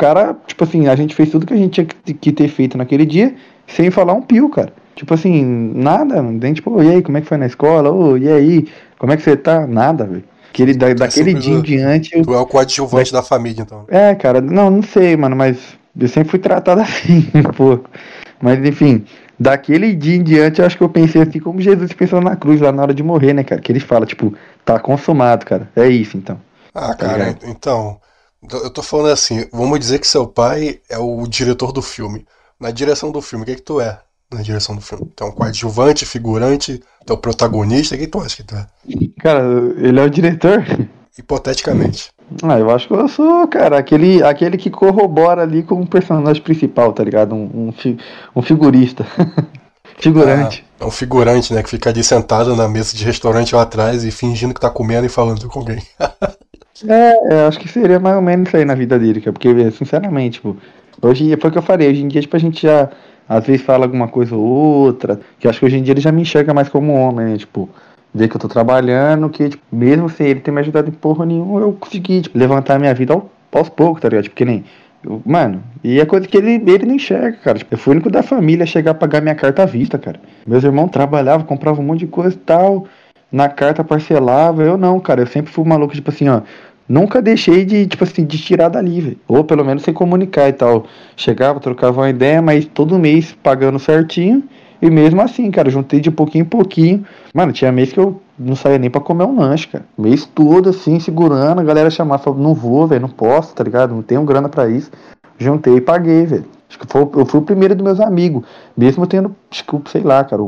cara, 0.00 0.34
tipo 0.46 0.64
assim, 0.64 0.88
a 0.88 0.96
gente 0.96 1.14
fez 1.14 1.28
tudo 1.28 1.44
que 1.44 1.52
a 1.52 1.56
gente 1.58 1.84
tinha 1.84 2.14
que 2.14 2.32
ter 2.32 2.48
feito 2.48 2.78
naquele 2.78 3.04
dia, 3.04 3.34
sem 3.66 3.90
falar 3.90 4.14
um 4.14 4.22
pio, 4.22 4.48
cara. 4.48 4.72
Tipo 4.96 5.12
assim, 5.12 5.44
nada, 5.74 6.22
nem 6.22 6.54
tipo, 6.54 6.82
e 6.82 6.88
aí, 6.88 7.02
como 7.02 7.18
é 7.18 7.20
que 7.20 7.26
foi 7.26 7.36
na 7.36 7.46
escola? 7.46 7.90
Ô, 7.90 8.16
e 8.16 8.26
aí, 8.26 8.66
como 8.98 9.12
é 9.12 9.16
que 9.16 9.22
você 9.22 9.36
tá? 9.36 9.66
Nada, 9.66 10.04
velho. 10.04 10.24
Aquele, 10.48 10.74
da, 10.74 10.88
é 10.88 10.94
daquele 10.94 11.34
dia 11.34 11.54
em 11.54 11.62
diante. 11.62 12.22
Tu 12.22 12.34
é 12.34 12.38
o 12.38 12.46
coadjuvante 12.46 13.12
da 13.12 13.22
família, 13.22 13.62
então. 13.62 13.84
É, 13.88 14.14
cara, 14.14 14.40
não, 14.40 14.70
não 14.70 14.82
sei, 14.82 15.16
mano, 15.16 15.36
mas 15.36 15.58
eu 15.98 16.08
sempre 16.08 16.30
fui 16.30 16.38
tratado 16.38 16.80
assim, 16.82 17.30
pô. 17.54 17.80
Mas 18.40 18.58
enfim, 18.64 19.04
daquele 19.40 19.94
dia 19.94 20.16
em 20.16 20.22
diante, 20.22 20.60
eu 20.60 20.66
acho 20.66 20.76
que 20.76 20.84
eu 20.84 20.88
pensei 20.90 21.22
assim, 21.22 21.40
como 21.40 21.62
Jesus 21.62 21.90
pensou 21.94 22.20
na 22.20 22.36
cruz 22.36 22.60
lá 22.60 22.70
na 22.70 22.82
hora 22.82 22.92
de 22.92 23.02
morrer, 23.02 23.32
né, 23.32 23.42
cara? 23.42 23.60
Que 23.60 23.72
ele 23.72 23.80
fala, 23.80 24.04
tipo, 24.04 24.34
tá 24.66 24.78
consumado, 24.78 25.46
cara. 25.46 25.70
É 25.74 25.88
isso, 25.88 26.18
então. 26.18 26.38
Ah, 26.74 26.94
tá 26.94 27.08
cara, 27.08 27.38
então. 27.44 27.98
Eu 28.52 28.70
tô 28.70 28.82
falando 28.82 29.12
assim, 29.12 29.46
vamos 29.52 29.78
dizer 29.78 29.98
que 29.98 30.06
seu 30.06 30.26
pai 30.26 30.80
é 30.88 30.98
o 30.98 31.26
diretor 31.26 31.72
do 31.72 31.80
filme. 31.80 32.26
Na 32.58 32.70
direção 32.70 33.10
do 33.10 33.22
filme, 33.22 33.42
o 33.42 33.46
que, 33.46 33.52
é 33.52 33.54
que 33.54 33.62
tu 33.62 33.80
é? 33.80 33.98
Na 34.32 34.42
direção 34.42 34.74
do 34.74 34.80
filme. 34.82 35.10
Tu 35.16 35.24
é 35.24 35.26
um 35.26 35.32
coadjuvante, 35.32 36.06
figurante, 36.06 36.82
tu 37.04 37.12
é 37.12 37.16
o 37.16 37.18
protagonista, 37.18 37.94
o 37.94 37.98
que 37.98 38.06
tu 38.06 38.20
acha 38.20 38.36
que 38.36 38.44
tu 38.44 38.54
é? 38.54 38.66
Cara, 39.20 39.42
ele 39.78 39.98
é 39.98 40.02
o 40.02 40.10
diretor? 40.10 40.64
Hipoteticamente. 41.18 42.10
Ah, 42.42 42.58
eu 42.58 42.70
acho 42.70 42.86
que 42.86 42.94
eu 42.94 43.08
sou, 43.08 43.46
cara, 43.48 43.78
aquele, 43.78 44.22
aquele 44.22 44.56
que 44.56 44.70
corrobora 44.70 45.42
ali 45.42 45.62
com 45.62 45.80
o 45.80 45.86
personagem 45.86 46.42
principal, 46.42 46.92
tá 46.92 47.02
ligado? 47.02 47.34
Um, 47.34 47.68
um, 47.68 47.96
um 48.36 48.42
figurista. 48.42 49.04
figurante. 49.98 50.64
Ah, 50.78 50.84
é 50.84 50.86
um 50.86 50.90
figurante, 50.90 51.52
né? 51.52 51.62
Que 51.62 51.70
fica 51.70 51.90
ali 51.90 52.04
sentado 52.04 52.54
na 52.54 52.68
mesa 52.68 52.96
de 52.96 53.04
restaurante 53.04 53.54
lá 53.54 53.62
atrás 53.62 54.04
e 54.04 54.10
fingindo 54.10 54.54
que 54.54 54.60
tá 54.60 54.70
comendo 54.70 55.06
e 55.06 55.10
falando 55.10 55.46
com 55.48 55.60
alguém. 55.60 55.82
É, 56.88 57.42
eu 57.42 57.46
acho 57.46 57.58
que 57.58 57.68
seria 57.68 58.00
mais 58.00 58.16
ou 58.16 58.22
menos 58.22 58.48
isso 58.48 58.56
aí 58.56 58.64
na 58.64 58.74
vida 58.74 58.98
dele, 58.98 59.20
cara. 59.20 59.34
Porque, 59.34 59.70
sinceramente, 59.72 60.34
tipo, 60.34 60.56
hoje 61.02 61.36
foi 61.36 61.50
o 61.50 61.52
que 61.52 61.58
eu 61.58 61.62
falei, 61.62 61.90
hoje 61.90 62.02
em 62.02 62.08
dia, 62.08 62.22
tipo, 62.22 62.34
a 62.34 62.40
gente 62.40 62.62
já 62.62 62.88
às 63.28 63.46
vezes 63.46 63.62
fala 63.62 63.84
alguma 63.84 64.08
coisa 64.08 64.34
ou 64.34 64.42
outra. 64.42 65.20
Que 65.38 65.46
eu 65.46 65.50
acho 65.50 65.60
que 65.60 65.66
hoje 65.66 65.76
em 65.76 65.82
dia 65.82 65.92
ele 65.92 66.00
já 66.00 66.10
me 66.10 66.22
enxerga 66.22 66.54
mais 66.54 66.68
como 66.68 66.94
homem, 66.94 67.26
né? 67.26 67.36
Tipo, 67.36 67.68
ver 68.14 68.28
que 68.28 68.36
eu 68.36 68.40
tô 68.40 68.48
trabalhando, 68.48 69.28
que, 69.28 69.48
tipo, 69.48 69.62
mesmo 69.70 70.08
sem 70.08 70.28
ele 70.28 70.40
ter 70.40 70.50
me 70.50 70.60
ajudado 70.60 70.88
em 70.88 70.92
porra 70.92 71.24
nenhuma, 71.24 71.60
eu 71.60 71.72
consegui, 71.72 72.22
tipo, 72.22 72.38
levantar 72.38 72.76
a 72.76 72.78
minha 72.78 72.94
vida 72.94 73.12
ao, 73.12 73.30
aos 73.52 73.68
poucos, 73.68 74.00
tá 74.00 74.08
ligado? 74.08 74.24
Tipo, 74.24 74.36
que 74.36 74.44
nem. 74.44 74.64
Eu, 75.02 75.22
mano, 75.24 75.62
e 75.82 75.98
é 75.98 76.04
coisa 76.04 76.26
que 76.26 76.36
ele, 76.36 76.62
ele 76.70 76.86
não 76.86 76.94
enxerga, 76.94 77.38
cara. 77.38 77.58
Tipo, 77.58 77.74
eu 77.74 77.78
fui 77.78 77.92
o 77.92 77.94
único 77.94 78.10
da 78.10 78.22
família 78.22 78.64
a 78.64 78.66
chegar 78.66 78.90
a 78.92 78.94
pagar 78.94 79.22
minha 79.22 79.34
carta 79.34 79.62
à 79.62 79.66
vista, 79.66 79.98
cara. 79.98 80.20
Meus 80.46 80.64
irmãos 80.64 80.88
trabalhavam, 80.88 81.46
compravam 81.46 81.82
um 81.82 81.86
monte 81.86 82.00
de 82.00 82.06
coisa 82.06 82.34
e 82.34 82.38
tal. 82.38 82.86
Na 83.32 83.48
carta 83.48 83.84
parcelava, 83.84 84.62
eu 84.62 84.76
não, 84.76 85.00
cara. 85.00 85.22
Eu 85.22 85.26
sempre 85.26 85.52
fui 85.52 85.64
maluco, 85.64 85.94
tipo 85.94 86.10
assim, 86.10 86.28
ó 86.28 86.42
nunca 86.90 87.22
deixei 87.22 87.64
de, 87.64 87.86
tipo 87.86 88.02
assim, 88.02 88.24
de 88.24 88.36
tirar 88.36 88.68
dali, 88.68 89.00
velho. 89.00 89.18
Ou 89.28 89.44
pelo 89.44 89.64
menos 89.64 89.84
sem 89.84 89.94
comunicar 89.94 90.48
e 90.48 90.52
tal. 90.52 90.86
Chegava, 91.16 91.60
trocava 91.60 92.00
uma 92.00 92.10
ideia, 92.10 92.42
mas 92.42 92.66
todo 92.66 92.98
mês 92.98 93.32
pagando 93.40 93.78
certinho. 93.78 94.42
E 94.82 94.90
mesmo 94.90 95.20
assim, 95.20 95.50
cara, 95.50 95.68
juntei 95.70 96.00
de 96.00 96.10
pouquinho 96.10 96.42
em 96.42 96.48
pouquinho. 96.48 97.04
Mano, 97.34 97.52
tinha 97.52 97.70
mês 97.70 97.92
que 97.92 97.98
eu 97.98 98.20
não 98.38 98.56
saía 98.56 98.78
nem 98.78 98.90
pra 98.90 99.00
comer 99.00 99.24
um 99.24 99.38
lanche, 99.38 99.68
cara. 99.68 99.84
Mês 99.96 100.24
todo 100.24 100.70
assim, 100.70 100.98
segurando, 100.98 101.60
a 101.60 101.64
galera 101.64 101.90
chamava, 101.90 102.22
falava, 102.22 102.42
não 102.42 102.54
vou, 102.54 102.86
velho, 102.86 103.02
não 103.02 103.08
posso, 103.08 103.54
tá 103.54 103.62
ligado? 103.62 103.94
Não 103.94 104.02
tenho 104.02 104.22
grana 104.24 104.48
para 104.48 104.68
isso. 104.68 104.90
Juntei 105.38 105.76
e 105.76 105.80
paguei, 105.80 106.24
velho. 106.26 106.44
Acho 106.68 106.78
que 106.78 106.86
foi, 106.86 107.02
eu 107.02 107.26
fui 107.26 107.40
o 107.40 107.42
primeiro 107.42 107.74
dos 107.74 107.84
meus 107.84 108.00
amigos. 108.00 108.44
Mesmo 108.76 109.06
tendo, 109.06 109.34
desculpa, 109.50 109.90
sei 109.90 110.02
lá, 110.02 110.24
cara, 110.24 110.42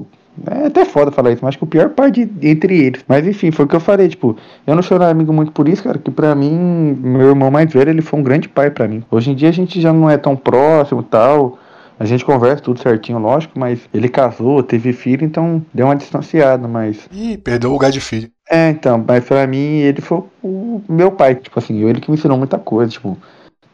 é 0.51 0.67
até 0.67 0.85
foda 0.85 1.11
falar 1.11 1.31
isso, 1.33 1.41
mas 1.43 1.51
acho 1.51 1.59
que 1.59 1.65
o 1.65 1.67
pior 1.67 1.91
parte 1.91 2.31
entre 2.43 2.87
eles. 2.87 3.05
Mas 3.07 3.27
enfim, 3.27 3.51
foi 3.51 3.67
o 3.67 3.69
que 3.69 3.77
eu 3.77 3.81
falei, 3.81 4.09
tipo, 4.09 4.37
eu 4.67 4.75
não 4.75 4.83
sou 4.83 5.01
amigo 5.03 5.33
muito 5.33 5.53
por 5.53 5.69
isso, 5.69 5.83
cara, 5.83 5.99
que 5.99 6.11
pra 6.11 6.35
mim, 6.35 6.99
meu 7.03 7.29
irmão 7.31 7.51
mais 7.51 7.71
velho, 7.71 7.91
ele 7.91 8.03
foi 8.03 8.19
um 8.19 8.23
grande 8.23 8.49
pai 8.49 8.71
pra 8.71 8.89
mim. 8.89 9.05
Hoje 9.11 9.31
em 9.31 9.35
dia 9.35 9.51
a 9.51 9.53
gente 9.53 9.81
já 9.81 9.93
não 9.93 10.09
é 10.09 10.17
tão 10.17 10.35
próximo 10.35 11.03
tal. 11.03 11.59
A 12.03 12.05
gente 12.05 12.25
conversa 12.25 12.61
tudo 12.61 12.81
certinho, 12.81 13.21
lógico, 13.21 13.57
mas 13.57 13.79
ele 13.95 14.09
casou, 14.09 14.61
teve 14.61 14.93
filho, 14.93 15.25
então 15.25 15.65
deu 15.73 15.87
uma 15.87 15.95
distanciada, 15.95 16.67
mas. 16.67 17.09
Ih, 17.13 17.39
perdeu 17.39 17.71
o 17.71 17.75
lugar 17.75 17.93
de 17.93 18.01
filho. 18.01 18.29
É, 18.51 18.71
então, 18.71 19.05
mas 19.07 19.25
pra 19.25 19.47
mim 19.47 19.79
ele 19.79 20.01
foi 20.01 20.25
o 20.43 20.83
meu 20.89 21.13
pai, 21.13 21.37
tipo 21.37 21.57
assim, 21.57 21.81
ele 21.85 22.01
que 22.01 22.11
me 22.11 22.17
ensinou 22.17 22.37
muita 22.37 22.59
coisa, 22.59 22.91
tipo, 22.91 23.17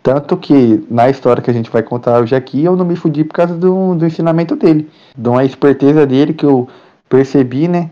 tanto 0.02 0.36
que 0.36 0.84
na 0.90 1.08
história 1.08 1.42
que 1.42 1.50
a 1.50 1.54
gente 1.54 1.70
vai 1.70 1.82
contar 1.82 2.20
hoje 2.20 2.36
aqui, 2.36 2.62
eu 2.62 2.76
não 2.76 2.84
me 2.84 2.96
fudi 2.96 3.24
por 3.24 3.32
causa 3.32 3.54
do, 3.54 3.94
do 3.94 4.04
ensinamento 4.04 4.54
dele. 4.54 4.90
De 5.16 5.26
uma 5.30 5.42
esperteza 5.42 6.06
dele 6.06 6.34
que 6.34 6.44
eu 6.44 6.68
percebi, 7.08 7.66
né? 7.66 7.88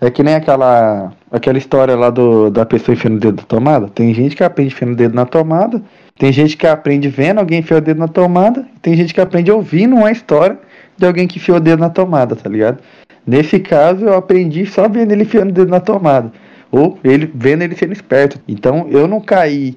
É 0.00 0.08
que 0.08 0.22
nem 0.22 0.36
aquela, 0.36 1.12
aquela 1.32 1.58
história 1.58 1.96
lá 1.96 2.10
do, 2.10 2.48
da 2.48 2.64
pessoa 2.64 2.94
enfiando 2.94 3.16
o 3.16 3.20
dedo 3.20 3.38
na 3.38 3.42
tomada. 3.42 3.88
Tem 3.88 4.14
gente 4.14 4.36
que 4.36 4.44
aprende 4.44 4.72
enfiando 4.72 4.92
o 4.92 4.96
dedo 4.96 5.16
na 5.16 5.26
tomada, 5.26 5.82
tem 6.20 6.32
gente 6.32 6.54
que 6.56 6.66
aprende 6.66 7.08
vendo 7.08 7.38
alguém 7.38 7.60
enfiar 7.60 7.78
o 7.78 7.80
dedo 7.80 7.98
na 7.98 8.06
tomada, 8.06 8.66
tem 8.82 8.94
gente 8.94 9.14
que 9.14 9.20
aprende 9.20 9.50
ouvindo 9.50 9.96
uma 9.96 10.12
história 10.12 10.58
de 10.96 11.06
alguém 11.06 11.26
que 11.26 11.38
enfiou 11.38 11.56
o 11.56 11.60
dedo 11.60 11.80
na 11.80 11.88
tomada, 11.88 12.36
tá 12.36 12.48
ligado? 12.48 12.78
Nesse 13.26 13.58
caso, 13.58 14.04
eu 14.04 14.14
aprendi 14.14 14.66
só 14.66 14.86
vendo 14.88 15.12
ele 15.12 15.22
enfiando 15.22 15.48
o 15.48 15.52
dedo 15.52 15.70
na 15.70 15.80
tomada. 15.80 16.30
Ou 16.70 16.98
ele 17.02 17.30
vendo 17.34 17.62
ele 17.62 17.74
sendo 17.74 17.92
esperto. 17.92 18.38
Então 18.46 18.86
eu 18.90 19.08
não 19.08 19.20
caí 19.20 19.76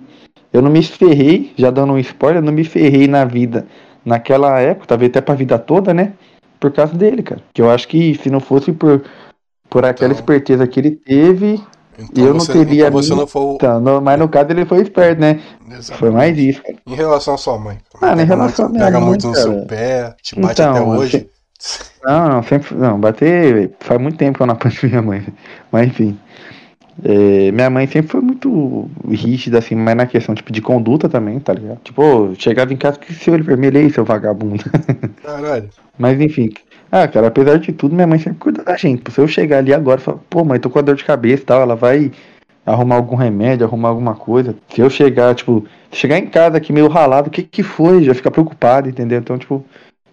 eu 0.51 0.61
não 0.61 0.69
me 0.69 0.83
ferrei, 0.83 1.51
já 1.57 1.71
dando 1.71 1.93
um 1.93 1.97
spoiler, 1.97 2.37
eu 2.39 2.45
não 2.45 2.53
me 2.53 2.63
ferrei 2.63 3.07
na 3.07 3.25
vida 3.25 3.65
naquela 4.05 4.59
época, 4.59 4.85
talvez 4.85 5.09
até 5.09 5.19
pra 5.19 5.33
vida 5.33 5.57
toda, 5.57 5.93
né? 5.93 6.13
por 6.59 6.71
causa 6.71 6.95
dele, 6.95 7.21
cara. 7.21 7.41
Que 7.53 7.61
eu 7.61 7.69
acho 7.69 7.85
que 7.89 8.15
se 8.15 8.29
não 8.29 8.39
fosse 8.39 8.71
por, 8.71 9.03
por 9.69 9.83
aquela 9.83 10.11
Então- 10.13 10.19
esperteza 10.21 10.65
que 10.65 10.79
ele 10.79 10.91
teve, 10.91 11.59
Então 11.97 12.25
eu 12.25 12.33
não 12.33 12.39
você, 12.39 12.53
teria. 12.53 12.87
então 12.87 13.01
você 13.01 13.13
não 13.13 13.27
foi 13.27 13.41
o... 13.41 13.57
Tá, 13.57 13.79
no- 13.79 14.01
mas 14.01 14.17
no 14.19 14.27
caso 14.27 14.51
ele 14.51 14.65
foi 14.65 14.81
esperto, 14.81 15.21
né? 15.21 15.39
Exato. 15.71 15.99
Foi 15.99 16.09
mais 16.09 16.37
isso, 16.37 16.61
cara. 16.63 16.75
Em 16.87 16.95
relação 16.95 17.33
à 17.35 17.37
sua 17.37 17.57
mãe. 17.59 17.77
Ah, 18.01 18.13
em 18.13 18.15
Pega 18.17 18.25
relação 18.25 18.65
muito, 18.65 18.65
à 18.65 18.69
minha 18.69 18.85
Pega 18.85 18.99
mãe, 18.99 19.07
muito 19.09 19.27
no 19.27 19.33
cara. 19.33 19.43
seu 19.45 19.65
pé, 19.65 20.15
te 20.21 20.35
bate 20.39 20.61
Então, 20.61 20.71
até 20.71 20.81
hoje. 20.81 21.29
Não, 22.03 22.29
não, 22.29 22.43
sempre. 22.43 22.75
Não, 22.75 22.99
bater. 22.99 23.71
Faz 23.79 24.01
muito 24.01 24.17
tempo 24.17 24.37
que 24.37 24.43
eu 24.43 24.47
não 24.47 24.53
apanho 24.55 24.75
minha 24.83 25.01
mãe. 25.01 25.25
Mas 25.71 25.87
enfim. 25.87 26.17
É, 27.03 27.51
minha 27.51 27.69
mãe 27.69 27.87
sempre 27.87 28.11
foi 28.11 28.21
muito 28.21 28.89
rígida, 29.09 29.57
assim, 29.59 29.75
mas 29.75 29.95
na 29.95 30.05
questão 30.05 30.35
tipo, 30.35 30.51
de 30.51 30.61
conduta 30.61 31.09
também, 31.09 31.39
tá 31.39 31.53
ligado? 31.53 31.79
Tipo, 31.83 32.33
chegava 32.37 32.71
em 32.73 32.77
casa 32.77 32.99
com 32.99 33.05
esse 33.11 33.31
olho 33.31 33.43
vermelho 33.43 33.79
aí, 33.79 33.89
seu 33.91 34.05
vagabundo. 34.05 34.63
Caralho. 35.23 35.69
Mas 35.97 36.19
enfim. 36.21 36.49
Ah, 36.95 37.07
cara, 37.07 37.25
apesar 37.25 37.57
de 37.57 37.73
tudo, 37.73 37.95
minha 37.95 38.05
mãe 38.05 38.19
sempre 38.19 38.37
cuida 38.37 38.63
da 38.63 38.77
gente. 38.77 39.11
Se 39.11 39.19
eu 39.19 39.27
chegar 39.27 39.57
ali 39.57 39.73
agora 39.73 39.99
e 39.99 40.03
falar, 40.03 40.19
pô, 40.29 40.45
mãe, 40.45 40.59
tô 40.59 40.69
com 40.69 40.77
a 40.77 40.81
dor 40.83 40.95
de 40.95 41.03
cabeça 41.03 41.41
e 41.41 41.45
tal, 41.47 41.61
ela 41.61 41.75
vai 41.75 42.11
arrumar 42.63 42.95
algum 42.97 43.15
remédio, 43.15 43.65
arrumar 43.65 43.89
alguma 43.89 44.13
coisa. 44.13 44.55
Se 44.69 44.79
eu 44.79 44.91
chegar, 44.91 45.33
tipo, 45.33 45.65
chegar 45.91 46.19
em 46.19 46.27
casa 46.27 46.57
aqui 46.57 46.71
meio 46.71 46.87
ralado, 46.87 47.29
o 47.29 47.31
que 47.31 47.41
que 47.41 47.63
foi? 47.63 48.03
Já 48.03 48.13
fica 48.13 48.29
preocupado, 48.29 48.87
entendeu? 48.87 49.17
Então, 49.17 49.39
tipo, 49.39 49.65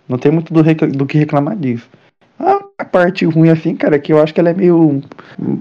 não 0.08 0.16
tem 0.16 0.32
muito 0.32 0.54
do, 0.54 0.62
do 0.62 1.04
que 1.04 1.18
reclamar 1.18 1.54
disso. 1.54 1.86
A 2.78 2.84
parte 2.86 3.26
ruim, 3.26 3.50
assim, 3.50 3.76
cara, 3.76 3.96
é 3.96 3.98
que 3.98 4.10
eu 4.10 4.22
acho 4.22 4.32
que 4.32 4.40
ela 4.40 4.48
é 4.48 4.54
meio 4.54 5.02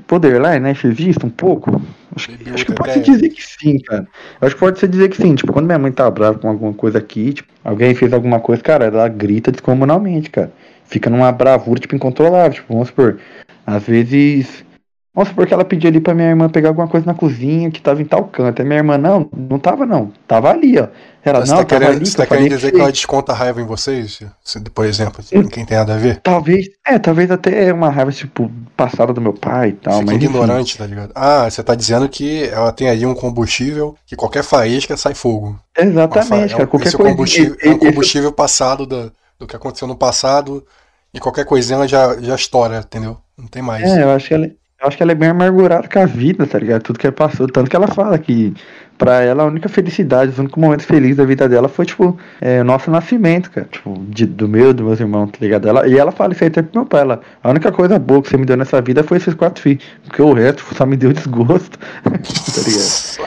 borderline, 0.08 0.60
né? 0.62 0.70
Narcisista 0.70 1.26
um 1.26 1.30
pouco. 1.30 1.82
Acho, 2.16 2.30
que- 2.30 2.50
acho 2.50 2.66
que 2.66 2.72
pode 2.74 2.94
se 2.94 3.00
dizer 3.02 3.30
que 3.30 3.44
sim, 3.44 3.78
cara. 3.80 4.08
Eu 4.42 4.48
acho 4.48 4.56
que 4.56 4.60
pode 4.62 4.80
se 4.80 4.88
dizer 4.88 5.10
que 5.10 5.18
sim. 5.18 5.36
Tipo, 5.36 5.52
quando 5.52 5.66
minha 5.66 5.78
mãe 5.78 5.92
tá 5.92 6.10
brava 6.10 6.40
com 6.40 6.48
alguma 6.48 6.74
coisa 6.74 6.98
aqui, 6.98 7.34
tipo, 7.34 7.50
alguém 7.64 7.94
fez 7.94 8.14
alguma 8.14 8.40
coisa, 8.40 8.64
cara, 8.64 8.86
ela 8.86 9.08
grita 9.10 9.52
descomunalmente, 9.52 10.30
cara. 10.30 10.52
Fica 10.90 11.10
numa 11.10 11.32
bravura, 11.32 11.80
tipo, 11.80 11.96
incontrolável. 11.96 12.52
Tipo, 12.54 12.74
vamos 12.74 12.90
supor, 12.90 13.20
às 13.66 13.84
vezes. 13.84 14.66
Vamos 15.14 15.30
supor 15.30 15.48
que 15.48 15.54
ela 15.54 15.66
pediu 15.66 15.90
ali 15.90 16.00
pra 16.00 16.14
minha 16.14 16.30
irmã 16.30 16.48
pegar 16.48 16.70
alguma 16.70 16.88
coisa 16.88 17.06
na 17.06 17.14
cozinha 17.16 17.70
que 17.72 17.82
tava 17.82 18.02
em 18.02 18.06
tal 18.06 18.26
canto. 18.26 18.62
Aí 18.62 18.66
minha 18.68 18.78
irmã, 18.80 18.98
não, 18.98 19.28
não 19.36 19.60
tava 19.60 19.86
não. 19.86 20.14
Tava 20.28 20.50
ali, 20.52 20.80
ó. 20.80 20.88
Ela, 21.26 21.46
Você 21.46 21.52
não, 21.52 21.58
tá 21.60 21.66
tava 21.66 21.82
querendo, 21.82 21.98
ali. 21.98 22.06
você 22.06 22.16
tá 22.18 22.24
eu 22.24 22.28
querendo 22.28 22.50
dizer 22.50 22.68
que 22.72 22.76
que 22.76 22.82
ela 22.82 22.92
desconta 22.92 23.32
a 23.34 23.36
raiva 23.36 23.60
em 23.60 23.66
vocês? 23.66 24.20
Se- 24.44 24.60
Por 24.74 24.86
exemplo, 24.86 25.22
quem 25.52 25.66
tem 25.66 25.78
nada 25.78 25.96
a 25.96 25.98
ver? 25.98 26.22
Talvez, 26.22 26.68
é, 26.88 26.98
talvez 26.98 27.30
até 27.32 27.74
uma 27.74 27.90
raiva, 27.90 28.12
tipo, 28.12 28.50
passada 28.78 29.12
do 29.12 29.20
meu 29.20 29.34
pai 29.34 29.70
e 29.70 29.74
tal, 29.74 29.94
Fica 30.00 30.06
mas 30.06 30.16
enfim. 30.16 30.26
ignorante, 30.28 30.78
tá 30.78 30.86
ligado? 30.86 31.12
Ah, 31.16 31.50
você 31.50 31.62
tá 31.64 31.76
dizendo 31.76 32.08
que 32.08 32.44
ela 32.46 32.72
tem 32.72 32.88
aí 32.88 33.06
um 33.06 33.14
combustível 33.16 33.96
que 34.06 34.16
qualquer 34.16 34.44
faísca 34.44 34.96
sai 34.96 35.14
fogo. 35.16 35.60
Exatamente, 35.78 36.54
É 36.54 36.58
cara, 36.58 36.68
qualquer 36.68 36.88
esse 36.88 36.98
coisa. 36.98 37.12
combustível, 37.12 37.58
é 37.62 37.70
um 37.72 37.78
combustível 37.80 38.32
passado 38.32 38.86
do, 38.86 39.12
do 39.40 39.48
que 39.48 39.56
aconteceu 39.56 39.88
no 39.88 39.96
passado 39.96 40.66
e 41.14 41.20
qualquer 41.20 41.46
coisinha 41.46 41.88
já, 41.88 42.20
já 42.22 42.36
estoura, 42.36 42.80
entendeu? 42.80 43.18
Não 43.38 43.48
tem 43.48 43.62
mais. 43.62 43.90
É, 43.90 44.04
eu 44.04 44.10
acho 44.12 44.28
que 44.28 44.59
eu 44.82 44.88
acho 44.88 44.96
que 44.98 45.04
ela 45.04 45.12
é 45.12 45.16
bem 45.16 45.30
amargurada 45.30 45.88
com 45.88 46.00
a 46.00 46.06
vida, 46.06 46.46
tá 46.48 46.58
ligado? 46.58 46.82
Tudo 46.84 47.00
que 47.00 47.06
ela 47.06 47.16
passou. 47.16 47.48
Tanto 47.48 47.70
que 47.70 47.76
ela 47.76 47.88
fala 47.88 48.18
que, 48.18 48.54
pra 48.98 49.22
ela, 49.22 49.44
a 49.44 49.46
única 49.46 49.68
felicidade, 49.68 50.32
os 50.32 50.40
únicos 50.40 50.62
momentos 50.62 50.86
felizes 50.86 51.18
da 51.18 51.26
vida 51.26 51.50
dela 51.50 51.68
foi, 51.68 51.86
tipo, 51.86 52.18
é, 52.40 52.62
o 52.62 52.64
nosso 52.64 52.90
nascimento, 52.90 53.52
cara. 53.52 53.68
Tipo, 53.70 54.02
de- 54.08 54.26
do 54.26 54.48
meu, 54.48 54.74
dos 54.74 54.86
meus 54.86 55.00
irmãos, 55.00 55.32
tá 55.32 55.38
ligado? 55.42 55.68
Ela, 55.68 55.88
e 55.88 55.98
ela 55.98 56.12
fala 56.12 56.32
isso 56.34 56.44
aí 56.44 56.48
até 56.50 56.62
pro 56.62 56.80
meu 56.80 56.86
pai. 56.86 57.02
Ela, 57.02 57.22
a 57.44 57.50
única 57.50 57.72
coisa 57.72 58.00
boa 58.00 58.22
que 58.22 58.30
você 58.30 58.38
me 58.38 58.46
deu 58.46 58.56
nessa 58.56 58.82
vida 58.82 59.04
foi 59.04 59.18
esses 59.18 59.34
quatro 59.34 59.62
filhos. 59.62 59.84
Porque 60.06 60.22
o 60.22 60.32
resto 60.34 60.64
só 60.74 60.86
me 60.86 60.96
deu 60.96 61.12
desgosto. 61.14 61.78
tá 62.04 62.62
ligado? 62.66 63.20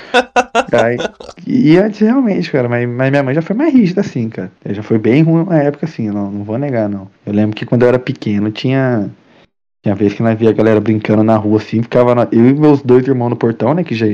Aí, 0.73 0.97
e 1.47 1.77
antes, 1.79 2.01
realmente, 2.01 2.51
cara, 2.51 2.69
mas, 2.69 2.89
mas 2.89 3.11
minha 3.11 3.23
mãe 3.23 3.35
já 3.35 3.43
foi 3.43 3.57
mais 3.57 3.73
rígida, 3.73 4.01
assim, 4.01 4.29
cara. 4.29 4.51
Ela 4.65 4.75
já 4.75 4.83
foi 4.83 4.99
bem 4.99 5.23
ruim 5.23 5.43
uma 5.43 5.59
época, 5.59 5.87
assim, 5.87 6.09
não, 6.11 6.31
não 6.31 6.45
vou 6.45 6.59
negar, 6.59 6.89
não. 6.89 7.09
Eu 7.27 7.33
lembro 7.33 7.57
que 7.57 7.67
quando 7.67 7.83
eu 7.83 7.89
era 7.89 7.99
pequeno, 7.99 8.51
tinha. 8.51 9.11
Tinha 9.83 9.95
vez 9.97 10.13
que 10.15 10.23
nós 10.23 10.39
via 10.39 10.51
a 10.51 10.53
galera 10.53 10.81
brincando 10.81 11.25
na 11.25 11.37
rua 11.37 11.59
assim, 11.59 11.83
ficava 11.83 12.15
na- 12.15 12.29
eu 12.31 12.49
e 12.49 12.55
meus 12.55 12.81
dois 12.83 13.07
irmãos 13.07 13.31
no 13.31 13.37
portão, 13.37 13.75
né? 13.75 13.83
Que 13.83 13.95
já, 13.97 14.07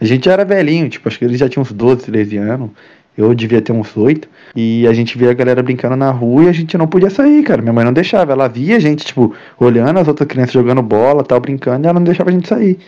a 0.00 0.04
gente 0.04 0.24
já 0.24 0.32
era 0.32 0.44
velhinho, 0.44 0.88
tipo, 0.88 1.08
acho 1.08 1.18
que 1.18 1.24
eles 1.24 1.38
já 1.38 1.48
tinham 1.48 1.62
uns 1.62 1.72
12, 1.72 2.04
13 2.06 2.36
anos. 2.38 2.70
Eu 3.16 3.32
devia 3.34 3.60
ter 3.60 3.72
uns 3.72 3.94
8. 3.96 4.26
E 4.56 4.86
a 4.86 4.92
gente 4.92 5.16
via 5.18 5.30
a 5.30 5.34
galera 5.34 5.62
brincando 5.62 5.94
na 5.94 6.10
rua 6.10 6.44
e 6.44 6.48
a 6.48 6.52
gente 6.52 6.76
não 6.78 6.88
podia 6.88 7.10
sair, 7.10 7.42
cara. 7.44 7.60
Minha 7.60 7.72
mãe 7.72 7.84
não 7.84 7.92
deixava. 7.92 8.32
Ela 8.32 8.48
via 8.48 8.76
a 8.76 8.80
gente, 8.80 9.04
tipo, 9.04 9.34
olhando 9.60 9.98
as 10.00 10.08
outras 10.08 10.26
crianças 10.26 10.52
jogando 10.54 10.82
bola, 10.82 11.22
tal, 11.22 11.38
brincando, 11.38 11.86
e 11.86 11.88
ela 11.88 12.00
não 12.00 12.04
deixava 12.04 12.30
a 12.30 12.32
gente 12.32 12.48
sair. 12.48 12.78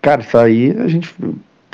Cara, 0.00 0.22
sair, 0.22 0.80
a 0.80 0.88
gente. 0.88 1.14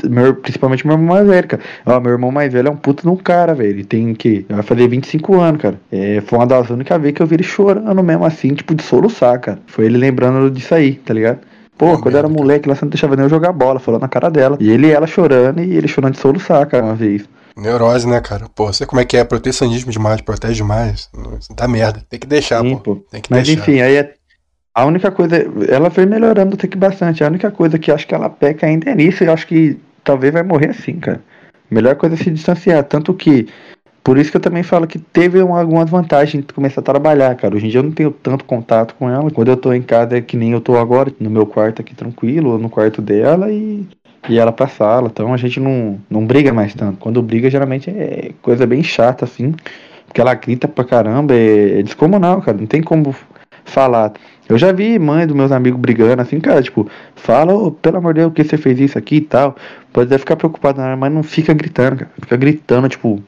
Meu- 0.08 0.34
principalmente 0.34 0.86
meu 0.86 0.96
irmão 0.96 1.14
mais 1.16 1.26
velho, 1.26 1.48
cara. 1.48 1.62
Ó, 1.86 2.00
meu 2.00 2.12
irmão 2.12 2.30
mais 2.30 2.52
velho 2.52 2.68
é 2.68 2.70
um 2.70 2.76
puto 2.76 3.02
de 3.02 3.08
um 3.08 3.16
cara, 3.16 3.54
velho. 3.54 3.70
Ele 3.70 3.84
tem 3.84 4.14
que. 4.14 4.44
Vai 4.48 4.62
fazer 4.62 4.88
25 4.88 5.40
anos, 5.40 5.60
cara. 5.62 5.80
É, 5.90 6.20
foi 6.26 6.38
uma 6.38 6.46
das 6.46 6.70
únicas 6.70 7.00
vezes 7.00 7.16
que 7.16 7.22
eu 7.22 7.26
vi 7.26 7.36
ele 7.36 7.42
chorando 7.42 8.02
mesmo 8.02 8.24
assim, 8.24 8.54
tipo, 8.54 8.74
de 8.74 8.82
soluçar, 8.82 9.38
cara. 9.40 9.58
Foi 9.66 9.86
ele 9.86 9.98
lembrando 9.98 10.50
disso 10.50 10.74
aí, 10.74 10.94
tá 10.94 11.12
ligado? 11.14 11.38
Pô, 11.76 11.98
quando 11.98 12.14
eu 12.14 12.18
era 12.20 12.28
moleque, 12.28 12.68
lá 12.68 12.74
você 12.76 12.84
não 12.84 12.90
deixava 12.90 13.16
nem 13.16 13.24
eu 13.24 13.28
jogar 13.28 13.52
bola, 13.52 13.80
falou 13.80 13.98
na 14.00 14.06
cara 14.08 14.30
dela. 14.30 14.56
E 14.60 14.70
ele 14.70 14.86
e 14.86 14.92
ela 14.92 15.06
chorando 15.08 15.60
e 15.60 15.76
ele 15.76 15.88
chorando 15.88 16.12
de 16.14 16.20
soluçar, 16.20 16.64
cara, 16.68 16.84
uma 16.84 16.94
vez. 16.94 17.24
Neurose, 17.56 18.06
né, 18.08 18.20
cara? 18.20 18.46
Pô, 18.54 18.66
você 18.72 18.84
como 18.86 19.00
é 19.00 19.04
que 19.04 19.16
é? 19.16 19.24
Protecionismo 19.24 19.90
demais, 19.90 20.20
protege 20.20 20.54
demais. 20.54 21.08
Dá 21.56 21.66
merda. 21.68 22.02
Tem 22.08 22.18
que 22.18 22.26
deixar, 22.26 22.62
Sim, 22.62 22.76
pô. 22.76 22.96
Tem 23.10 23.20
que 23.20 23.30
Mas 23.30 23.46
deixar. 23.46 23.60
enfim, 23.62 23.80
aí 23.80 23.96
é- 23.96 24.14
a 24.74 24.84
única 24.86 25.10
coisa, 25.12 25.36
ela 25.68 25.88
foi 25.88 26.04
melhorando 26.04 26.54
até 26.54 26.66
que 26.66 26.76
bastante. 26.76 27.22
A 27.22 27.28
única 27.28 27.50
coisa 27.50 27.78
que 27.78 27.92
acho 27.92 28.06
que 28.08 28.14
ela 28.14 28.28
peca 28.28 28.66
ainda 28.66 28.90
é 28.90 28.94
nisso, 28.94 29.22
eu 29.22 29.32
acho 29.32 29.46
que 29.46 29.78
talvez 30.04 30.32
vai 30.32 30.42
morrer 30.42 30.70
assim, 30.70 30.94
cara. 31.00 31.20
Melhor 31.70 31.96
coisa 31.96 32.14
é 32.14 32.18
se 32.18 32.30
distanciar. 32.30 32.84
Tanto 32.84 33.12
que, 33.14 33.48
por 34.04 34.18
isso 34.18 34.30
que 34.30 34.36
eu 34.36 34.40
também 34.40 34.62
falo 34.62 34.86
que 34.86 34.98
teve 34.98 35.42
um- 35.42 35.54
algumas 35.54 35.88
vantagens 35.90 36.44
de 36.46 36.52
começar 36.52 36.80
a 36.80 36.84
trabalhar, 36.84 37.34
cara. 37.36 37.56
Hoje 37.56 37.66
em 37.66 37.70
dia 37.70 37.80
eu 37.80 37.84
não 37.84 37.92
tenho 37.92 38.10
tanto 38.10 38.44
contato 38.44 38.94
com 38.96 39.08
ela. 39.10 39.30
Quando 39.30 39.48
eu 39.48 39.56
tô 39.56 39.72
em 39.72 39.82
casa 39.82 40.18
é 40.18 40.20
que 40.20 40.36
nem 40.36 40.52
eu 40.52 40.60
tô 40.60 40.76
agora, 40.76 41.12
no 41.18 41.30
meu 41.30 41.46
quarto 41.46 41.80
aqui 41.80 41.94
tranquilo, 41.94 42.52
ou 42.52 42.58
no 42.58 42.68
quarto 42.70 43.00
dela 43.02 43.50
e. 43.50 43.86
E 44.26 44.38
ela 44.38 44.50
pra 44.52 44.66
sala, 44.66 45.08
então 45.12 45.34
a 45.34 45.36
gente 45.36 45.60
não, 45.60 46.00
não 46.08 46.24
briga 46.26 46.50
mais 46.50 46.72
tanto. 46.74 46.96
Quando 46.98 47.22
briga, 47.22 47.50
geralmente 47.50 47.90
é 47.90 48.32
coisa 48.40 48.66
bem 48.66 48.82
chata, 48.82 49.26
assim. 49.26 49.52
Porque 50.06 50.18
ela 50.20 50.32
grita 50.34 50.66
pra 50.66 50.82
caramba, 50.84 51.34
é, 51.34 51.80
é 51.80 51.82
descomunal, 51.82 52.40
cara. 52.40 52.56
Não 52.56 52.66
tem 52.66 52.82
como 52.82 53.14
falar. 53.66 54.12
Eu 54.48 54.58
já 54.58 54.72
vi 54.72 54.98
mãe 54.98 55.26
dos 55.26 55.34
meus 55.34 55.50
amigos 55.50 55.80
brigando 55.80 56.20
assim, 56.20 56.38
cara, 56.38 56.62
tipo, 56.62 56.88
fala, 57.16 57.54
ô, 57.54 57.70
pelo 57.70 57.96
amor 57.96 58.12
de 58.12 58.20
Deus, 58.20 58.32
que 58.32 58.44
você 58.44 58.56
fez 58.56 58.78
isso 58.78 58.98
aqui 58.98 59.16
e 59.16 59.20
tal. 59.20 59.56
Pode 59.92 60.06
até 60.08 60.18
ficar 60.18 60.36
preocupado, 60.36 60.80
mas 60.98 61.12
não 61.12 61.22
fica 61.22 61.54
gritando, 61.54 61.96
cara. 61.96 62.10
Fica 62.20 62.36
gritando, 62.36 62.88
tipo, 62.88 63.22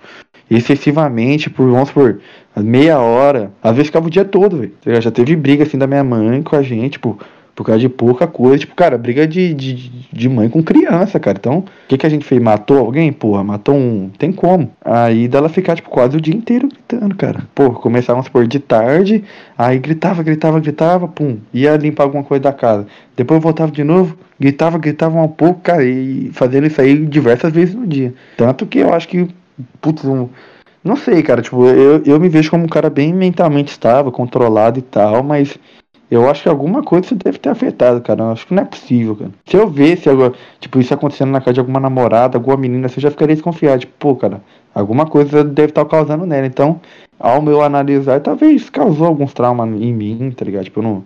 excessivamente 0.50 1.48
por, 1.48 1.70
vamos 1.70 1.90
por 1.90 2.20
meia 2.56 2.98
hora. 2.98 3.50
Às 3.62 3.72
vezes 3.72 3.88
ficava 3.88 4.06
o 4.06 4.10
dia 4.10 4.24
todo, 4.24 4.58
velho. 4.58 4.72
Já 5.00 5.10
teve 5.10 5.34
briga 5.36 5.64
assim 5.64 5.78
da 5.78 5.86
minha 5.86 6.04
mãe 6.04 6.42
com 6.42 6.56
a 6.56 6.62
gente, 6.62 6.92
tipo, 6.92 7.18
por 7.56 7.64
causa 7.64 7.80
de 7.80 7.88
pouca 7.88 8.26
coisa. 8.26 8.58
Tipo, 8.58 8.74
cara, 8.74 8.98
briga 8.98 9.26
de, 9.26 9.54
de, 9.54 9.90
de 10.12 10.28
mãe 10.28 10.48
com 10.48 10.62
criança, 10.62 11.18
cara. 11.18 11.38
Então, 11.40 11.60
o 11.60 11.64
que, 11.88 11.96
que 11.96 12.06
a 12.06 12.10
gente 12.10 12.24
fez? 12.24 12.40
Matou 12.40 12.78
alguém? 12.78 13.10
Porra, 13.10 13.42
matou 13.42 13.74
um. 13.74 14.10
Tem 14.18 14.30
como. 14.30 14.70
Aí 14.84 15.26
dela 15.26 15.48
ficar, 15.48 15.74
tipo, 15.74 15.88
quase 15.88 16.18
o 16.18 16.20
dia 16.20 16.34
inteiro 16.34 16.68
gritando, 16.68 17.16
cara. 17.16 17.48
Pô, 17.54 17.70
começava, 17.70 18.16
vamos 18.16 18.26
supor, 18.26 18.46
de 18.46 18.60
tarde. 18.60 19.24
Aí 19.56 19.78
gritava, 19.78 20.22
gritava, 20.22 20.60
gritava, 20.60 21.08
pum. 21.08 21.38
Ia 21.52 21.76
limpar 21.76 22.04
alguma 22.04 22.22
coisa 22.22 22.42
da 22.42 22.52
casa. 22.52 22.86
Depois 23.16 23.42
voltava 23.42 23.72
de 23.72 23.82
novo, 23.82 24.18
gritava, 24.38 24.76
gritava 24.76 25.18
um 25.18 25.26
pouco, 25.26 25.60
cara. 25.60 25.82
E 25.82 26.30
fazendo 26.34 26.66
isso 26.66 26.78
aí 26.78 27.06
diversas 27.06 27.50
vezes 27.50 27.74
no 27.74 27.86
dia. 27.86 28.12
Tanto 28.36 28.66
que 28.66 28.80
eu 28.80 28.92
acho 28.92 29.08
que, 29.08 29.26
putz, 29.80 30.04
um. 30.04 30.28
Não 30.84 30.94
sei, 30.94 31.20
cara, 31.20 31.42
tipo, 31.42 31.66
eu, 31.66 32.00
eu 32.04 32.20
me 32.20 32.28
vejo 32.28 32.48
como 32.48 32.64
um 32.64 32.68
cara 32.68 32.88
bem 32.88 33.12
mentalmente 33.12 33.72
estável, 33.72 34.12
controlado 34.12 34.78
e 34.78 34.82
tal, 34.82 35.20
mas 35.20 35.58
eu 36.10 36.28
acho 36.30 36.44
que 36.44 36.48
alguma 36.48 36.82
coisa 36.82 37.14
deve 37.14 37.38
ter 37.38 37.50
afetado, 37.50 38.00
cara. 38.00 38.22
Eu 38.22 38.30
acho 38.30 38.46
que 38.46 38.54
não 38.54 38.62
é 38.62 38.66
possível, 38.66 39.16
cara. 39.16 39.30
Se 39.44 39.56
eu 39.56 39.68
visse, 39.68 40.08
algo, 40.08 40.34
tipo, 40.60 40.78
isso 40.78 40.94
acontecendo 40.94 41.32
na 41.32 41.40
casa 41.40 41.54
de 41.54 41.60
alguma 41.60 41.80
namorada, 41.80 42.38
alguma 42.38 42.56
menina, 42.56 42.86
eu 42.86 43.00
já 43.00 43.10
ficaria 43.10 43.34
desconfiado. 43.34 43.80
Tipo, 43.80 43.92
pô, 43.98 44.14
cara, 44.14 44.40
alguma 44.74 45.06
coisa 45.06 45.42
deve 45.42 45.70
estar 45.70 45.84
causando 45.84 46.24
nela. 46.24 46.46
Então, 46.46 46.80
ao 47.18 47.42
meu 47.42 47.60
analisar, 47.60 48.20
talvez 48.20 48.70
causou 48.70 49.06
alguns 49.06 49.32
traumas 49.34 49.68
em 49.68 49.92
mim, 49.92 50.32
tá 50.36 50.44
ligado? 50.44 50.64
Tipo, 50.64 50.80
eu 50.80 50.84
não. 50.84 51.04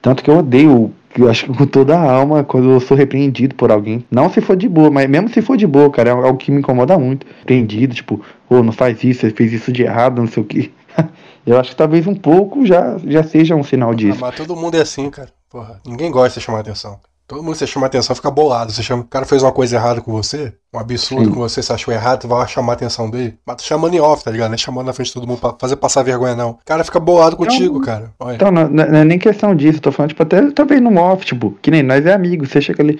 Tanto 0.00 0.22
que 0.22 0.30
eu 0.30 0.38
odeio, 0.38 0.92
eu 1.18 1.28
acho 1.28 1.46
que 1.46 1.52
com 1.52 1.66
toda 1.66 1.98
a 1.98 2.10
alma, 2.12 2.44
quando 2.44 2.70
eu 2.70 2.80
sou 2.80 2.96
repreendido 2.96 3.54
por 3.54 3.70
alguém. 3.70 4.04
Não 4.10 4.30
se 4.30 4.40
for 4.40 4.56
de 4.56 4.68
boa, 4.68 4.90
mas 4.90 5.10
mesmo 5.10 5.28
se 5.28 5.42
for 5.42 5.56
de 5.56 5.66
boa, 5.66 5.90
cara, 5.90 6.10
é 6.10 6.12
algo 6.12 6.38
que 6.38 6.50
me 6.50 6.60
incomoda 6.60 6.96
muito. 6.96 7.26
Repreendido, 7.40 7.94
tipo, 7.94 8.20
ô, 8.48 8.62
não 8.62 8.72
faz 8.72 9.02
isso, 9.04 9.20
você 9.20 9.30
fez 9.30 9.52
isso 9.52 9.72
de 9.72 9.82
errado, 9.82 10.20
não 10.20 10.28
sei 10.28 10.42
o 10.42 10.46
que. 10.46 10.72
Eu 11.48 11.58
acho 11.58 11.70
que 11.70 11.76
talvez 11.76 12.06
um 12.06 12.14
pouco 12.14 12.64
já, 12.66 12.96
já 13.06 13.22
seja 13.24 13.54
um 13.56 13.62
sinal 13.64 13.90
Ah, 13.90 13.94
disso. 13.94 14.18
mas 14.20 14.34
todo 14.36 14.54
mundo 14.54 14.76
é 14.76 14.80
assim, 14.82 15.08
cara. 15.10 15.28
Porra, 15.50 15.80
ninguém 15.86 16.10
gosta 16.10 16.38
de 16.38 16.44
chamar 16.44 16.60
atenção. 16.60 16.98
Todo 17.26 17.42
mundo 17.42 17.52
que 17.52 17.58
você 17.58 17.66
chama 17.66 17.86
atenção 17.86 18.16
fica 18.16 18.30
bolado. 18.30 18.72
Você 18.72 18.82
chama, 18.82 19.02
o 19.02 19.06
cara 19.06 19.26
fez 19.26 19.42
uma 19.42 19.52
coisa 19.52 19.76
errada 19.76 20.00
com 20.00 20.10
você, 20.12 20.52
um 20.72 20.78
absurdo 20.78 21.26
Sim. 21.26 21.30
com 21.30 21.40
você, 21.40 21.62
você 21.62 21.72
achou 21.74 21.92
errado, 21.92 22.20
tu 22.20 22.28
vai 22.28 22.46
chamar 22.48 22.72
a 22.72 22.74
atenção 22.74 23.10
dele. 23.10 23.38
Mas 23.46 23.56
tu 23.56 23.62
chamando 23.64 23.92
em 23.94 24.00
off, 24.00 24.24
tá 24.24 24.30
ligado? 24.30 24.48
Não 24.48 24.54
é 24.54 24.58
chamando 24.58 24.86
na 24.86 24.92
frente 24.94 25.08
de 25.08 25.12
todo 25.14 25.26
mundo 25.26 25.38
pra 25.38 25.54
fazer 25.58 25.76
passar 25.76 26.02
vergonha, 26.02 26.34
não. 26.34 26.50
O 26.52 26.58
cara 26.64 26.82
fica 26.84 26.98
bolado 26.98 27.36
contigo, 27.36 27.80
cara. 27.82 28.12
Olha. 28.18 28.34
Então, 28.36 28.50
não, 28.50 28.68
não 28.68 28.82
é 28.98 29.04
nem 29.04 29.18
questão 29.18 29.54
disso, 29.54 29.78
tô 29.80 29.92
falando, 29.92 30.10
tipo, 30.10 30.22
até 30.22 30.50
talvez 30.52 30.80
no 30.80 30.98
off, 30.98 31.24
tipo, 31.26 31.50
que 31.60 31.70
nem 31.70 31.82
nós 31.82 32.04
é 32.06 32.14
amigo, 32.14 32.46
você 32.46 32.62
chega 32.62 32.82
ali. 32.82 32.98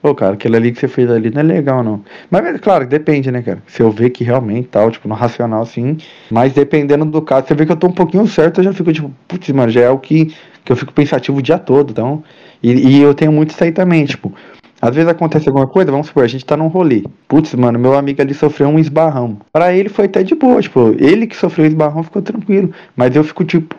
Pô, 0.00 0.14
cara, 0.14 0.34
aquilo 0.34 0.54
ali 0.54 0.70
que 0.70 0.78
você 0.78 0.86
fez 0.86 1.10
ali 1.10 1.28
não 1.30 1.40
é 1.40 1.44
legal, 1.44 1.82
não. 1.82 2.04
Mas, 2.30 2.60
claro, 2.60 2.86
depende, 2.86 3.32
né, 3.32 3.42
cara? 3.42 3.60
Se 3.66 3.82
eu 3.82 3.90
ver 3.90 4.10
que 4.10 4.22
realmente 4.22 4.68
tal, 4.68 4.90
tipo, 4.92 5.08
no 5.08 5.14
racional, 5.14 5.66
sim. 5.66 5.96
Mas 6.30 6.52
dependendo 6.52 7.04
do 7.04 7.20
caso, 7.20 7.48
você 7.48 7.54
vê 7.54 7.66
que 7.66 7.72
eu 7.72 7.76
tô 7.76 7.88
um 7.88 7.92
pouquinho 7.92 8.26
certo, 8.28 8.60
eu 8.60 8.64
já 8.64 8.72
fico, 8.72 8.92
tipo, 8.92 9.10
putz, 9.26 9.48
mano, 9.50 9.70
já 9.72 9.80
é 9.80 9.90
o 9.90 9.98
que, 9.98 10.32
que 10.64 10.70
eu 10.70 10.76
fico 10.76 10.92
pensativo 10.92 11.38
o 11.38 11.42
dia 11.42 11.58
todo, 11.58 11.90
então. 11.90 12.22
E, 12.62 12.72
e 12.72 13.02
eu 13.02 13.12
tenho 13.12 13.32
muito 13.32 13.50
isso 13.50 13.64
aí 13.64 13.72
também, 13.72 14.04
tipo. 14.04 14.32
Às 14.80 14.94
vezes 14.94 15.10
acontece 15.10 15.48
alguma 15.48 15.66
coisa, 15.66 15.90
vamos 15.90 16.06
supor, 16.06 16.22
a 16.22 16.28
gente 16.28 16.44
tá 16.44 16.56
num 16.56 16.68
rolê. 16.68 17.02
Putz, 17.26 17.52
mano, 17.54 17.76
meu 17.76 17.98
amigo 17.98 18.22
ali 18.22 18.32
sofreu 18.32 18.68
um 18.68 18.78
esbarrão. 18.78 19.36
Para 19.52 19.74
ele 19.74 19.88
foi 19.88 20.04
até 20.04 20.22
de 20.22 20.36
boa, 20.36 20.62
tipo, 20.62 20.94
ele 21.00 21.26
que 21.26 21.34
sofreu 21.34 21.64
o 21.64 21.68
esbarrão 21.68 22.04
ficou 22.04 22.22
tranquilo. 22.22 22.70
Mas 22.94 23.16
eu 23.16 23.24
fico, 23.24 23.44
tipo, 23.44 23.74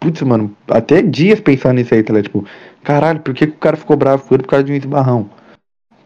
putz, 0.00 0.22
mano, 0.22 0.50
até 0.66 1.02
dias 1.02 1.40
pensando 1.40 1.74
nisso 1.74 1.94
aí, 1.94 2.02
tá? 2.02 2.22
Tipo, 2.22 2.46
caralho, 2.82 3.20
por 3.20 3.34
que, 3.34 3.46
que 3.46 3.52
o 3.52 3.58
cara 3.58 3.76
ficou 3.76 3.96
bravo 3.96 4.24
com 4.26 4.34
ele 4.34 4.42
por 4.42 4.48
causa 4.48 4.64
de 4.64 4.72
um 4.72 4.76
esbarrão? 4.76 5.28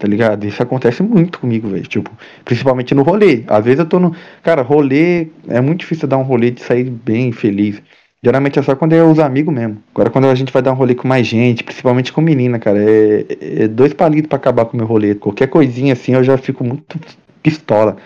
Tá 0.02 0.08
ligado? 0.08 0.44
Isso 0.44 0.60
acontece 0.60 1.00
muito 1.00 1.38
comigo, 1.38 1.68
velho. 1.68 1.86
Tipo, 1.86 2.10
principalmente 2.44 2.92
no 2.92 3.04
rolê. 3.04 3.44
Às 3.46 3.64
vezes 3.64 3.78
eu 3.78 3.86
tô 3.86 4.00
no. 4.00 4.12
Cara, 4.42 4.60
rolê. 4.60 5.28
É 5.46 5.60
muito 5.60 5.78
difícil 5.78 6.08
dar 6.08 6.18
um 6.18 6.24
rolê 6.24 6.50
de 6.50 6.60
sair 6.60 6.90
bem 6.90 7.30
feliz. 7.30 7.80
Geralmente 8.20 8.58
é 8.58 8.62
só 8.62 8.74
quando 8.74 8.94
é 8.94 9.04
os 9.04 9.20
amigos 9.20 9.54
mesmo. 9.54 9.80
Agora 9.94 10.10
quando 10.10 10.26
a 10.26 10.34
gente 10.34 10.52
vai 10.52 10.60
dar 10.60 10.72
um 10.72 10.74
rolê 10.74 10.96
com 10.96 11.06
mais 11.06 11.24
gente, 11.24 11.62
principalmente 11.62 12.12
com 12.12 12.20
menina, 12.20 12.58
cara, 12.58 12.80
é, 12.82 13.26
é 13.62 13.68
dois 13.68 13.94
palitos 13.94 14.28
para 14.28 14.38
acabar 14.38 14.64
com 14.64 14.74
o 14.74 14.76
meu 14.76 14.86
rolê. 14.86 15.14
Qualquer 15.14 15.46
coisinha 15.46 15.92
assim 15.92 16.14
eu 16.14 16.24
já 16.24 16.36
fico 16.36 16.64
muito 16.64 16.98
pistola. 17.40 17.96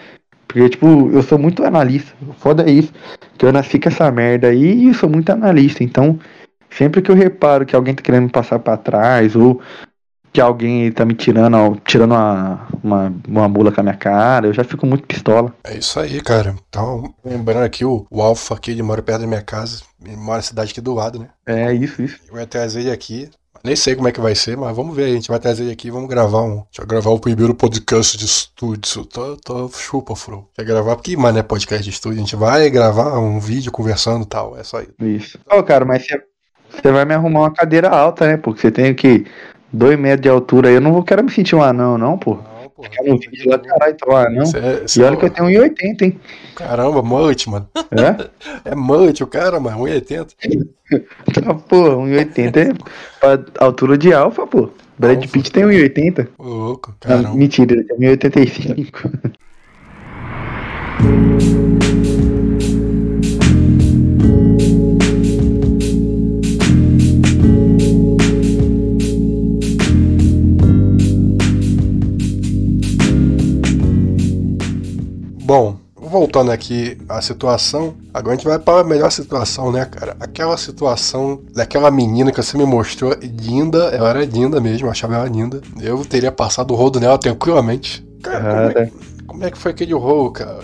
Porque, 0.46 0.68
tipo, 0.68 1.10
eu 1.10 1.22
sou 1.22 1.38
muito 1.38 1.64
analista. 1.64 2.14
Foda 2.36 2.62
é 2.68 2.70
isso. 2.70 2.92
Que 3.38 3.46
eu 3.46 3.52
nasci 3.52 3.78
com 3.78 3.88
essa 3.88 4.10
merda 4.10 4.48
aí 4.48 4.82
e 4.82 4.88
eu 4.88 4.94
sou 4.94 5.08
muito 5.08 5.30
analista. 5.30 5.82
Então, 5.82 6.18
sempre 6.68 7.00
que 7.00 7.10
eu 7.10 7.14
reparo 7.14 7.64
que 7.64 7.74
alguém 7.74 7.94
tá 7.94 8.02
querendo 8.02 8.24
me 8.24 8.30
passar 8.30 8.58
para 8.58 8.76
trás, 8.76 9.34
ou 9.34 9.62
que 10.36 10.40
alguém 10.42 10.92
tá 10.92 11.02
me 11.02 11.14
tirando, 11.14 11.80
tirando 11.82 12.10
uma, 12.10 12.68
uma, 12.84 13.14
uma 13.26 13.48
mula 13.48 13.72
com 13.72 13.80
a 13.80 13.82
minha 13.82 13.96
cara, 13.96 14.46
eu 14.46 14.52
já 14.52 14.62
fico 14.62 14.86
muito 14.86 15.06
pistola. 15.06 15.54
É 15.64 15.78
isso 15.78 15.98
aí, 15.98 16.20
cara. 16.20 16.54
Então, 16.68 17.14
lembrando 17.24 17.64
aqui, 17.64 17.86
o, 17.86 18.06
o 18.10 18.20
Alfa 18.20 18.54
aqui, 18.54 18.70
ele 18.70 18.82
mora 18.82 19.00
perto 19.00 19.22
da 19.22 19.26
minha 19.26 19.40
casa, 19.40 19.82
ele 20.04 20.14
mora 20.14 20.36
na 20.36 20.42
cidade 20.42 20.72
aqui 20.72 20.80
do 20.82 20.92
lado, 20.92 21.20
né? 21.20 21.30
É, 21.46 21.72
isso, 21.72 22.02
isso. 22.02 22.18
Eu 22.28 22.36
vou 22.36 22.46
trazer 22.46 22.80
ele 22.80 22.90
aqui. 22.90 23.30
Nem 23.64 23.74
sei 23.74 23.96
como 23.96 24.08
é 24.08 24.12
que 24.12 24.20
vai 24.20 24.34
ser, 24.34 24.58
mas 24.58 24.76
vamos 24.76 24.94
ver. 24.94 25.04
A 25.04 25.14
gente 25.14 25.30
vai 25.30 25.38
trazer 25.38 25.62
ele 25.62 25.72
aqui 25.72 25.90
vamos 25.90 26.10
gravar 26.10 26.42
um. 26.42 26.56
Deixa 26.56 26.82
eu 26.82 26.86
gravar 26.86 27.10
o 27.12 27.18
primeiro 27.18 27.54
podcast 27.54 28.18
de 28.18 28.26
estúdio. 28.26 29.06
Tô, 29.06 29.38
tô 29.38 29.70
chupa, 29.70 30.14
Fro. 30.14 30.50
Quer 30.54 30.66
gravar? 30.66 30.96
Porque, 30.96 31.16
mano, 31.16 31.38
é 31.38 31.42
podcast 31.42 31.82
de 31.82 31.88
estúdio. 31.88 32.18
A 32.18 32.20
gente 32.20 32.36
vai 32.36 32.68
gravar 32.68 33.18
um 33.18 33.40
vídeo 33.40 33.72
conversando 33.72 34.24
e 34.24 34.28
tal. 34.28 34.54
É 34.58 34.62
só 34.62 34.82
isso. 34.82 34.92
Isso. 35.00 35.38
Ô, 35.50 35.60
oh, 35.60 35.62
cara, 35.62 35.86
mas 35.86 36.06
você 36.06 36.92
vai 36.92 37.06
me 37.06 37.14
arrumar 37.14 37.40
uma 37.40 37.50
cadeira 37.50 37.88
alta, 37.88 38.26
né? 38.26 38.36
Porque 38.36 38.60
você 38.60 38.70
tem 38.70 38.94
que 38.94 39.24
dois 39.72 39.98
metros 39.98 40.22
de 40.22 40.28
altura 40.28 40.68
aí, 40.68 40.74
eu 40.74 40.80
não 40.80 40.92
vou 40.92 41.02
quero 41.02 41.24
me 41.24 41.30
sentir 41.30 41.56
um 41.56 41.62
anão, 41.62 41.96
não, 41.98 42.18
pô. 42.18 42.34
Não, 42.34 42.70
pô. 42.70 42.82
Ficar 42.82 43.04
no 43.04 43.18
vídeo 43.18 43.50
lá, 43.50 43.58
caralho, 43.58 43.94
então 43.94 44.12
um 44.12 44.16
anão. 44.16 44.44
É, 44.54 44.84
e 44.96 45.02
olha 45.02 45.14
é... 45.14 45.16
que 45.16 45.24
eu 45.24 45.30
tenho 45.30 45.48
1,80, 45.48 46.02
hein? 46.02 46.20
Caramba, 46.54 47.02
mullet, 47.02 47.48
mano. 47.48 47.68
É? 47.74 48.26
É 48.70 48.74
mullet 48.74 49.22
o 49.22 49.26
cara, 49.26 49.60
mano, 49.60 49.84
1,80. 49.84 50.34
tá, 51.34 51.54
pô, 51.68 51.96
1,80 52.02 52.56
é 52.56 52.72
pra 53.20 53.64
altura 53.64 53.96
de 53.96 54.12
alfa, 54.12 54.46
pô. 54.46 54.70
Brad 54.98 55.26
Pitt 55.26 55.52
tem 55.52 55.64
1,80. 55.64 56.28
Louco, 56.38 56.94
caramba. 57.00 57.28
Não, 57.28 57.36
mentira, 57.36 57.74
ele 57.74 57.84
tem 57.84 57.96
1,85. 57.98 59.36
Bom, 75.46 75.76
voltando 75.94 76.50
aqui 76.50 76.98
à 77.08 77.22
situação, 77.22 77.94
agora 78.12 78.34
a 78.34 78.36
gente 78.36 78.48
vai 78.48 78.58
para 78.58 78.80
a 78.80 78.84
melhor 78.84 79.12
situação, 79.12 79.70
né, 79.70 79.84
cara? 79.84 80.16
Aquela 80.18 80.56
situação 80.56 81.40
daquela 81.54 81.88
menina 81.88 82.32
que 82.32 82.42
você 82.42 82.58
me 82.58 82.64
mostrou, 82.64 83.14
linda, 83.22 83.84
ela 83.94 84.10
era 84.10 84.24
linda 84.24 84.60
mesmo, 84.60 84.88
eu 84.88 84.90
achava 84.90 85.14
ela 85.14 85.28
linda. 85.28 85.60
Eu 85.80 86.04
teria 86.04 86.32
passado 86.32 86.72
o 86.72 86.76
rodo 86.76 86.98
nela 86.98 87.16
tranquilamente. 87.16 88.04
Cara, 88.24 88.72
como 88.72 88.78
é, 88.78 88.90
como 89.24 89.44
é 89.44 89.50
que 89.52 89.56
foi 89.56 89.70
aquele 89.70 89.94
rolo, 89.94 90.32
cara? 90.32 90.58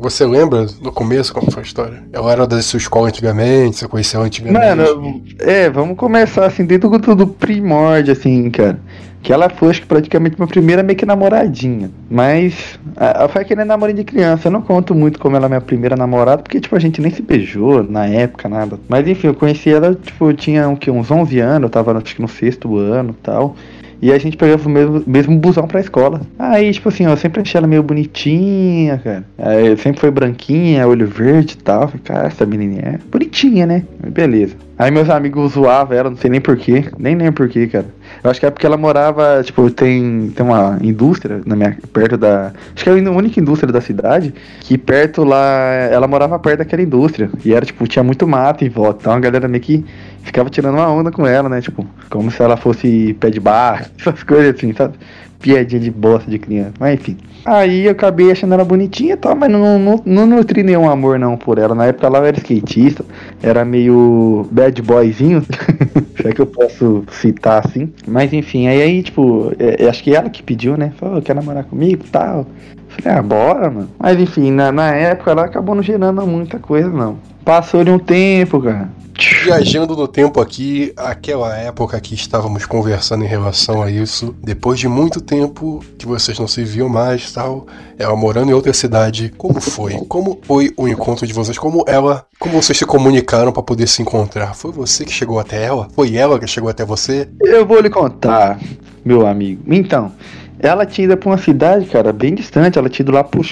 Você 0.00 0.26
lembra 0.26 0.66
no 0.82 0.90
começo 0.90 1.32
como 1.32 1.48
foi 1.48 1.62
a 1.62 1.64
história? 1.64 2.02
Ela 2.12 2.32
era 2.32 2.46
da 2.48 2.60
sua 2.62 2.78
escola 2.78 3.06
antigamente, 3.06 3.76
você 3.76 3.86
conheceu 3.86 4.22
antigamente? 4.22 4.76
Mano, 4.76 5.22
é, 5.38 5.70
vamos 5.70 5.96
começar 5.96 6.46
assim, 6.46 6.66
dentro 6.66 6.90
do, 6.90 7.14
do 7.14 7.28
primórdio, 7.28 8.12
assim, 8.12 8.50
cara. 8.50 8.80
Que 9.22 9.32
ela 9.32 9.48
foi, 9.48 9.70
acho 9.70 9.80
que 9.80 9.86
praticamente 9.86 10.36
minha 10.38 10.46
primeira 10.46 10.82
meio 10.82 10.98
que 10.98 11.04
namoradinha. 11.04 11.90
Mas 12.08 12.78
a, 12.96 13.26
foi 13.28 13.42
aquele 13.42 13.64
namorinho 13.64 13.98
de 13.98 14.04
criança. 14.04 14.48
Eu 14.48 14.52
não 14.52 14.62
conto 14.62 14.94
muito 14.94 15.18
como 15.18 15.36
ela 15.36 15.46
é 15.46 15.48
minha 15.48 15.60
primeira 15.60 15.96
namorada, 15.96 16.42
porque, 16.42 16.60
tipo, 16.60 16.76
a 16.76 16.78
gente 16.78 17.00
nem 17.00 17.10
se 17.10 17.22
beijou 17.22 17.82
na 17.82 18.06
época, 18.06 18.48
nada. 18.48 18.78
Mas 18.88 19.06
enfim, 19.08 19.28
eu 19.28 19.34
conheci 19.34 19.70
ela, 19.70 19.94
tipo, 19.94 20.30
eu 20.30 20.34
tinha 20.34 20.68
um, 20.68 20.76
que, 20.76 20.90
uns 20.90 21.10
11 21.10 21.40
anos, 21.40 21.62
eu 21.64 21.70
tava 21.70 21.96
acho 21.96 22.14
que 22.14 22.22
no 22.22 22.28
sexto 22.28 22.76
ano 22.76 23.14
tal. 23.22 23.56
E 24.00 24.12
a 24.12 24.18
gente 24.18 24.36
pegava 24.36 24.66
o 24.66 24.70
mesmo, 24.70 25.02
mesmo 25.06 25.38
busão 25.38 25.66
pra 25.66 25.80
escola. 25.80 26.20
Aí, 26.38 26.72
tipo 26.72 26.88
assim, 26.88 27.04
eu 27.04 27.16
sempre 27.16 27.40
achei 27.40 27.58
ela 27.58 27.66
meio 27.66 27.82
bonitinha, 27.82 28.98
cara. 28.98 29.24
Aí, 29.38 29.76
sempre 29.76 30.00
foi 30.00 30.10
branquinha, 30.10 30.86
olho 30.86 31.06
verde 31.06 31.54
e 31.54 31.62
tal. 31.62 31.88
Falei, 31.88 32.02
cara, 32.04 32.26
essa 32.28 32.44
menininha 32.44 32.82
é 32.82 32.98
bonitinha, 33.10 33.66
né? 33.66 33.84
Beleza. 34.06 34.54
Aí 34.78 34.90
meus 34.90 35.08
amigos 35.08 35.52
zoavam 35.52 35.96
ela, 35.96 36.10
não 36.10 36.18
sei 36.18 36.28
nem 36.28 36.40
porquê. 36.40 36.84
Nem 36.98 37.16
lembro 37.16 37.32
porquê, 37.32 37.66
cara. 37.66 37.86
Eu 38.22 38.30
acho 38.30 38.38
que 38.38 38.44
é 38.44 38.50
porque 38.50 38.66
ela 38.66 38.76
morava, 38.76 39.42
tipo, 39.42 39.70
tem, 39.70 40.30
tem 40.36 40.44
uma 40.44 40.78
indústria 40.82 41.40
na 41.46 41.56
minha, 41.56 41.78
perto 41.94 42.18
da. 42.18 42.52
Acho 42.74 42.84
que 42.84 42.90
é 42.90 42.92
a 42.92 43.10
única 43.10 43.40
indústria 43.40 43.72
da 43.72 43.80
cidade. 43.80 44.34
Que 44.60 44.76
perto 44.76 45.24
lá. 45.24 45.72
Ela 45.90 46.06
morava 46.06 46.38
perto 46.38 46.58
daquela 46.58 46.82
indústria. 46.82 47.30
E 47.42 47.54
era, 47.54 47.64
tipo, 47.64 47.86
tinha 47.88 48.02
muito 48.02 48.28
mato 48.28 48.64
em 48.64 48.68
volta. 48.68 48.98
Então 49.00 49.12
a 49.14 49.18
galera 49.18 49.48
meio 49.48 49.62
que 49.62 49.82
ficava 50.26 50.50
tirando 50.50 50.74
uma 50.74 50.90
onda 50.90 51.10
com 51.10 51.26
ela, 51.26 51.48
né? 51.48 51.60
Tipo, 51.60 51.86
como 52.10 52.30
se 52.30 52.42
ela 52.42 52.56
fosse 52.56 53.16
pé 53.20 53.30
de 53.30 53.40
barra, 53.40 53.86
essas 53.98 54.22
coisas 54.22 54.54
assim, 54.56 54.72
sabe? 54.74 54.94
Piadinha 55.38 55.80
de 55.80 55.90
bosta 55.90 56.30
de 56.30 56.38
criança. 56.38 56.72
Mas 56.80 56.94
enfim. 56.94 57.16
Aí 57.44 57.84
eu 57.84 57.92
acabei 57.92 58.32
achando 58.32 58.54
ela 58.54 58.64
bonitinha 58.64 59.14
e 59.14 59.16
tal, 59.16 59.36
mas 59.36 59.48
não, 59.48 59.78
não, 59.78 60.02
não 60.04 60.26
nutri 60.26 60.64
nenhum 60.64 60.90
amor 60.90 61.18
não 61.18 61.36
por 61.36 61.58
ela. 61.58 61.74
Na 61.74 61.86
época 61.86 62.06
ela 62.06 62.26
era 62.26 62.36
skatista, 62.38 63.04
era 63.40 63.64
meio 63.64 64.48
bad 64.50 64.82
boyzinho, 64.82 65.42
se 66.20 66.26
é 66.26 66.32
que 66.32 66.40
eu 66.40 66.46
posso 66.46 67.04
citar 67.12 67.64
assim. 67.64 67.92
Mas 68.08 68.32
enfim, 68.32 68.66
aí, 68.66 68.82
aí 68.82 69.02
tipo, 69.02 69.52
é, 69.58 69.88
acho 69.88 70.02
que 70.02 70.14
ela 70.16 70.28
que 70.28 70.42
pediu, 70.42 70.76
né? 70.76 70.92
Falou, 70.96 71.22
quer 71.22 71.36
namorar 71.36 71.64
comigo 71.64 72.02
e 72.04 72.10
tal. 72.10 72.46
Falei, 72.88 73.18
ah, 73.18 73.22
bora, 73.22 73.70
mano. 73.70 73.90
Mas 73.98 74.18
enfim, 74.18 74.50
na, 74.50 74.72
na 74.72 74.90
época 74.90 75.30
ela 75.30 75.44
acabou 75.44 75.74
não 75.74 75.82
gerando 75.82 76.26
muita 76.26 76.58
coisa, 76.58 76.88
não. 76.88 77.18
Passou 77.44 77.84
de 77.84 77.90
um 77.90 77.98
tempo, 77.98 78.60
cara. 78.60 78.88
Viajando 79.44 79.96
no 79.96 80.06
tempo 80.06 80.40
aqui, 80.40 80.92
aquela 80.96 81.56
época 81.56 81.98
que 82.00 82.14
estávamos 82.14 82.66
conversando 82.66 83.24
em 83.24 83.28
relação 83.28 83.82
a 83.82 83.90
isso, 83.90 84.34
depois 84.42 84.78
de 84.78 84.88
muito 84.88 85.20
tempo 85.20 85.82
que 85.98 86.06
vocês 86.06 86.38
não 86.38 86.46
se 86.46 86.62
viam 86.64 86.88
mais, 86.88 87.32
tal, 87.32 87.66
ela 87.98 88.14
morando 88.14 88.50
em 88.50 88.54
outra 88.54 88.72
cidade, 88.72 89.32
como 89.36 89.60
foi? 89.60 89.94
Como 90.06 90.38
foi 90.42 90.72
o 90.76 90.86
encontro 90.86 91.26
de 91.26 91.32
vocês? 91.32 91.56
Como 91.56 91.84
ela, 91.86 92.26
como 92.38 92.60
vocês 92.60 92.76
se 92.76 92.84
comunicaram 92.84 93.52
para 93.52 93.62
poder 93.62 93.86
se 93.86 94.02
encontrar? 94.02 94.54
Foi 94.54 94.70
você 94.70 95.04
que 95.04 95.12
chegou 95.12 95.38
até 95.38 95.64
ela? 95.64 95.88
Foi 95.94 96.14
ela 96.14 96.38
que 96.38 96.46
chegou 96.46 96.68
até 96.68 96.84
você? 96.84 97.28
Eu 97.40 97.64
vou 97.64 97.80
lhe 97.80 97.90
contar, 97.90 98.60
meu 99.04 99.26
amigo. 99.26 99.62
Então, 99.66 100.12
ela 100.58 100.86
tinha 100.86 101.04
ido 101.04 101.16
pra 101.16 101.30
uma 101.30 101.38
cidade, 101.38 101.86
cara, 101.86 102.12
bem 102.12 102.34
distante. 102.34 102.78
Ela 102.78 102.88
tinha 102.88 103.04
ido 103.04 103.12
lá 103.12 103.22
pro, 103.22 103.42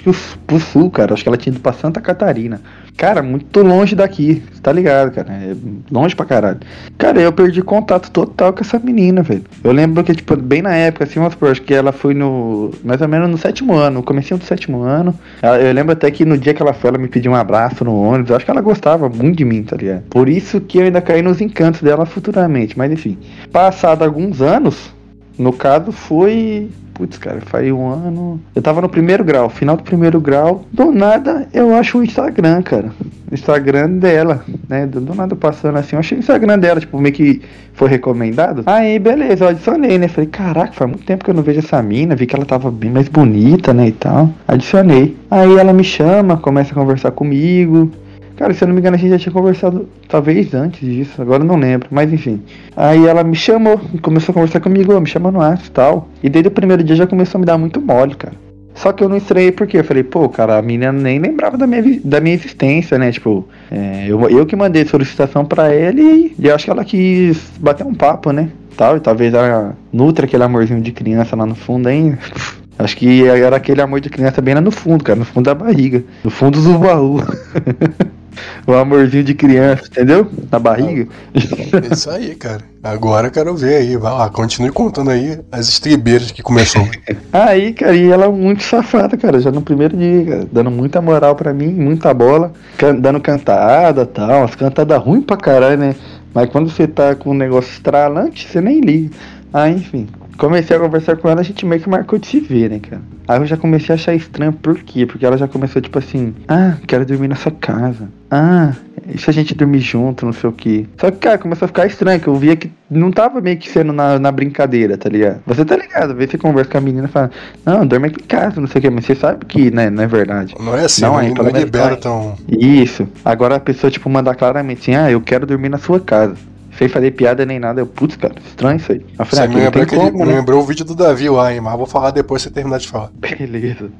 pro 0.46 0.60
sul, 0.60 0.90
cara. 0.90 1.14
Acho 1.14 1.22
que 1.22 1.28
ela 1.28 1.36
tinha 1.36 1.52
ido 1.52 1.60
pra 1.60 1.72
Santa 1.72 2.00
Catarina. 2.00 2.60
Cara, 2.96 3.22
muito 3.22 3.60
longe 3.60 3.96
daqui, 3.96 4.42
tá 4.62 4.70
ligado, 4.70 5.10
cara? 5.10 5.32
É 5.32 5.54
longe 5.90 6.14
pra 6.14 6.24
caralho. 6.24 6.60
Cara, 6.96 7.20
eu 7.20 7.32
perdi 7.32 7.60
contato 7.60 8.10
total 8.10 8.52
com 8.52 8.60
essa 8.60 8.78
menina, 8.78 9.22
velho. 9.22 9.42
Eu 9.64 9.72
lembro 9.72 10.02
que, 10.04 10.14
tipo, 10.14 10.36
bem 10.36 10.62
na 10.62 10.74
época, 10.74 11.04
assim, 11.04 11.20
supor, 11.28 11.50
acho 11.50 11.62
que 11.62 11.74
ela 11.74 11.90
foi 11.90 12.14
no. 12.14 12.70
Mais 12.84 13.00
ou 13.00 13.08
menos 13.08 13.28
no 13.28 13.36
sétimo 13.36 13.74
ano, 13.74 13.96
no 13.96 14.02
comecinho 14.02 14.38
do 14.38 14.44
sétimo 14.44 14.82
ano. 14.82 15.14
Eu 15.42 15.72
lembro 15.72 15.92
até 15.92 16.10
que 16.10 16.24
no 16.24 16.38
dia 16.38 16.54
que 16.54 16.62
ela 16.62 16.72
foi, 16.72 16.90
ela 16.90 16.98
me 16.98 17.08
pediu 17.08 17.32
um 17.32 17.34
abraço 17.34 17.84
no 17.84 18.00
ônibus. 18.00 18.30
Eu 18.30 18.36
acho 18.36 18.44
que 18.44 18.50
ela 18.50 18.60
gostava 18.60 19.08
muito 19.08 19.36
de 19.36 19.44
mim, 19.44 19.62
tá 19.64 19.76
ligado? 19.76 20.02
Por 20.04 20.28
isso 20.28 20.60
que 20.60 20.78
eu 20.78 20.84
ainda 20.84 21.00
caí 21.00 21.20
nos 21.20 21.40
encantos 21.40 21.82
dela 21.82 22.06
futuramente. 22.06 22.78
Mas 22.78 22.92
enfim. 22.92 23.18
Passado 23.50 24.04
alguns 24.04 24.40
anos, 24.40 24.94
no 25.36 25.52
caso, 25.52 25.90
foi 25.90 26.70
Putz, 26.94 27.18
cara, 27.18 27.40
faz 27.40 27.70
um 27.72 27.88
ano. 27.88 28.40
Eu 28.54 28.62
tava 28.62 28.80
no 28.80 28.88
primeiro 28.88 29.24
grau, 29.24 29.50
final 29.50 29.76
do 29.76 29.82
primeiro 29.82 30.20
grau. 30.20 30.64
Do 30.72 30.92
nada 30.92 31.48
eu 31.52 31.74
acho 31.74 31.98
o 31.98 32.04
Instagram, 32.04 32.62
cara. 32.62 32.92
O 33.28 33.34
Instagram 33.34 33.98
dela, 33.98 34.44
né? 34.68 34.86
Do, 34.86 35.00
do 35.00 35.12
nada 35.12 35.34
passando 35.34 35.76
assim, 35.76 35.96
eu 35.96 36.00
achei 36.00 36.16
o 36.16 36.20
Instagram 36.20 36.56
dela, 36.56 36.78
tipo, 36.78 36.96
meio 37.00 37.12
que 37.12 37.42
foi 37.72 37.88
recomendado. 37.88 38.62
Aí, 38.64 38.96
beleza, 39.00 39.44
eu 39.44 39.48
adicionei, 39.48 39.98
né? 39.98 40.06
Falei, 40.06 40.30
caraca, 40.30 40.72
faz 40.72 40.88
muito 40.88 41.04
tempo 41.04 41.24
que 41.24 41.30
eu 41.30 41.34
não 41.34 41.42
vejo 41.42 41.58
essa 41.58 41.82
mina. 41.82 42.14
Vi 42.14 42.26
que 42.26 42.36
ela 42.36 42.46
tava 42.46 42.70
bem 42.70 42.92
mais 42.92 43.08
bonita, 43.08 43.74
né? 43.74 43.88
E 43.88 43.92
tal. 43.92 44.30
Adicionei. 44.46 45.16
Aí 45.28 45.56
ela 45.56 45.72
me 45.72 45.82
chama, 45.82 46.36
começa 46.36 46.70
a 46.70 46.74
conversar 46.74 47.10
comigo. 47.10 47.90
Cara, 48.36 48.52
se 48.52 48.64
eu 48.64 48.68
não 48.68 48.74
me 48.74 48.80
engano, 48.80 48.96
a 48.96 48.98
gente 48.98 49.10
já 49.10 49.18
tinha 49.18 49.32
conversado 49.32 49.88
talvez 50.08 50.52
antes 50.54 50.80
disso, 50.80 51.22
agora 51.22 51.44
não 51.44 51.56
lembro, 51.56 51.88
mas 51.90 52.12
enfim. 52.12 52.42
Aí 52.76 53.06
ela 53.06 53.22
me 53.22 53.36
chamou, 53.36 53.80
começou 54.02 54.32
a 54.32 54.34
conversar 54.34 54.60
comigo, 54.60 54.98
me 55.00 55.06
chamou 55.06 55.30
no 55.30 55.40
ar 55.40 55.60
e 55.64 55.70
tal. 55.70 56.08
E 56.22 56.28
desde 56.28 56.48
o 56.48 56.50
primeiro 56.50 56.82
dia 56.82 56.96
já 56.96 57.06
começou 57.06 57.38
a 57.38 57.40
me 57.40 57.46
dar 57.46 57.56
muito 57.56 57.80
mole, 57.80 58.14
cara. 58.16 58.34
Só 58.74 58.92
que 58.92 59.04
eu 59.04 59.08
não 59.08 59.16
estranhei 59.16 59.52
porque 59.52 59.78
eu 59.78 59.84
falei, 59.84 60.02
pô, 60.02 60.28
cara, 60.28 60.58
a 60.58 60.62
menina 60.62 60.90
nem 60.90 61.20
lembrava 61.20 61.56
da 61.56 61.64
minha, 61.64 62.00
da 62.04 62.20
minha 62.20 62.34
existência, 62.34 62.98
né? 62.98 63.12
Tipo, 63.12 63.46
é, 63.70 64.06
eu, 64.08 64.28
eu 64.28 64.44
que 64.44 64.56
mandei 64.56 64.84
solicitação 64.84 65.44
pra 65.44 65.72
ele 65.72 66.34
e 66.36 66.48
eu 66.48 66.54
acho 66.54 66.64
que 66.64 66.70
ela 66.70 66.84
quis 66.84 67.52
bater 67.60 67.86
um 67.86 67.94
papo, 67.94 68.32
né? 68.32 68.50
Tal, 68.76 68.96
e 68.96 69.00
talvez 69.00 69.32
ela 69.32 69.76
nutra 69.92 70.26
aquele 70.26 70.42
amorzinho 70.42 70.80
de 70.80 70.90
criança 70.90 71.36
lá 71.36 71.46
no 71.46 71.54
fundo 71.54 71.88
ainda. 71.88 72.18
Acho 72.76 72.96
que 72.96 73.24
era 73.24 73.54
aquele 73.54 73.80
amor 73.80 74.00
de 74.00 74.10
criança 74.10 74.42
bem 74.42 74.52
lá 74.52 74.60
no 74.60 74.72
fundo, 74.72 75.04
cara, 75.04 75.16
no 75.16 75.24
fundo 75.24 75.44
da 75.44 75.54
barriga, 75.54 76.02
no 76.24 76.30
fundo 76.30 76.60
do 76.60 76.76
baú. 76.76 77.20
o 78.66 78.72
amorzinho 78.74 79.24
de 79.24 79.34
criança, 79.34 79.84
entendeu? 79.86 80.26
Na 80.50 80.58
barriga. 80.58 81.08
É 81.34 81.92
isso 81.94 82.10
aí, 82.10 82.34
cara. 82.34 82.62
Agora 82.82 83.28
eu 83.28 83.30
quero 83.30 83.54
ver 83.56 83.76
aí. 83.76 83.96
Vai 83.96 84.12
lá, 84.12 84.28
continue 84.30 84.70
contando 84.70 85.10
aí 85.10 85.38
as 85.50 85.68
estribeiras 85.68 86.30
que 86.30 86.42
começou. 86.42 86.86
Aí, 87.32 87.72
cara, 87.72 87.94
e 87.96 88.10
ela 88.10 88.26
é 88.26 88.28
muito 88.28 88.62
safada, 88.62 89.16
cara, 89.16 89.40
já 89.40 89.50
no 89.50 89.60
primeiro 89.62 89.96
dia, 89.96 90.24
cara, 90.24 90.48
dando 90.52 90.70
muita 90.70 91.00
moral 91.02 91.34
pra 91.34 91.52
mim, 91.52 91.68
muita 91.72 92.14
bola, 92.14 92.52
can- 92.78 92.94
dando 92.94 93.20
cantada 93.20 94.02
e 94.02 94.06
tal, 94.06 94.40
umas 94.42 94.54
cantadas 94.54 95.02
ruins 95.02 95.24
pra 95.24 95.36
caralho, 95.36 95.76
né? 95.78 95.94
Mas 96.32 96.48
quando 96.50 96.70
você 96.70 96.86
tá 96.86 97.14
com 97.14 97.30
um 97.30 97.34
negócio 97.34 97.72
estralante, 97.72 98.48
você 98.48 98.60
nem 98.60 98.80
liga. 98.80 99.10
Aí, 99.52 99.74
enfim, 99.74 100.06
comecei 100.36 100.76
a 100.76 100.80
conversar 100.80 101.16
com 101.16 101.28
ela, 101.28 101.40
a 101.40 101.44
gente 101.44 101.64
meio 101.64 101.80
que 101.80 101.88
marcou 101.88 102.18
de 102.18 102.26
se 102.26 102.40
ver, 102.40 102.70
né, 102.70 102.78
cara? 102.78 103.02
Aí 103.26 103.38
eu 103.40 103.46
já 103.46 103.56
comecei 103.56 103.92
a 103.92 103.96
achar 103.96 104.14
estranho, 104.14 104.52
por 104.52 104.78
quê? 104.78 105.06
Porque 105.06 105.24
ela 105.24 105.38
já 105.38 105.48
começou, 105.48 105.80
tipo 105.80 105.98
assim, 105.98 106.34
ah, 106.48 106.76
quero 106.86 107.06
dormir 107.06 107.28
na 107.28 107.36
sua 107.36 107.52
casa. 107.52 108.08
Ah, 108.30 108.72
e 109.08 109.18
se 109.18 109.28
a 109.28 109.32
gente 109.32 109.54
dormir 109.54 109.80
junto, 109.80 110.24
não 110.24 110.32
sei 110.32 110.48
o 110.48 110.52
quê. 110.52 110.86
Só 110.98 111.10
que, 111.10 111.18
cara, 111.18 111.38
começou 111.38 111.66
a 111.66 111.68
ficar 111.68 111.86
estranho, 111.86 112.20
que 112.20 112.28
eu 112.28 112.36
via 112.36 112.56
que 112.56 112.70
não 112.90 113.10
tava 113.10 113.40
meio 113.40 113.56
que 113.56 113.68
sendo 113.68 113.92
na, 113.92 114.18
na 114.18 114.32
brincadeira, 114.32 114.96
tá 114.96 115.08
ligado? 115.08 115.40
Você 115.46 115.64
tá 115.64 115.76
ligado, 115.76 116.14
vezes 116.14 116.32
você 116.32 116.38
conversa 116.38 116.70
com 116.70 116.78
a 116.78 116.80
menina 116.80 117.06
e 117.06 117.10
fala, 117.10 117.30
não, 117.64 117.86
dorme 117.86 118.08
aqui 118.08 118.22
em 118.22 118.26
casa, 118.26 118.60
não 118.60 118.66
sei 118.66 118.78
o 118.78 118.82
quê, 118.82 118.90
mas 118.90 119.04
você 119.04 119.14
sabe 119.14 119.44
que, 119.46 119.70
né, 119.70 119.90
não 119.90 120.02
é 120.02 120.06
verdade. 120.06 120.54
Não 120.58 120.76
é 120.76 120.84
assim, 120.84 121.02
Não, 121.02 121.12
não, 121.12 121.18
aí, 121.18 121.32
não, 121.32 121.44
menos 121.44 121.60
libera 121.60 121.96
tão. 121.96 122.36
Isso. 122.48 123.06
Agora 123.24 123.56
a 123.56 123.60
pessoa, 123.60 123.90
tipo, 123.90 124.08
mandar 124.08 124.34
claramente 124.34 124.82
assim, 124.82 124.94
ah, 124.94 125.10
eu 125.10 125.20
quero 125.20 125.46
dormir 125.46 125.68
na 125.68 125.78
sua 125.78 126.00
casa. 126.00 126.36
Sem 126.78 126.88
fazer 126.88 127.12
piada 127.12 127.46
nem 127.46 127.58
nada. 127.58 127.80
Eu, 127.80 127.86
putz, 127.86 128.16
cara, 128.16 128.34
estranho 128.44 128.76
isso 128.76 128.92
aí. 128.92 129.04
Eu 129.18 129.24
Você 129.24 129.36
falei, 129.36 129.44
ah, 129.44 129.48
me 129.48 129.64
lembrou, 129.64 129.86
como, 129.86 130.26
né? 130.26 130.34
lembrou 130.34 130.60
o 130.60 130.66
vídeo 130.66 130.84
do 130.84 130.94
Davi 130.94 131.28
lá, 131.28 131.54
hein? 131.54 131.60
Mas 131.60 131.76
vou 131.76 131.86
falar 131.86 132.10
depois 132.10 132.42
se 132.42 132.48
você 132.48 132.54
terminar 132.54 132.78
de 132.78 132.88
falar. 132.88 133.10
Beleza. 133.14 133.90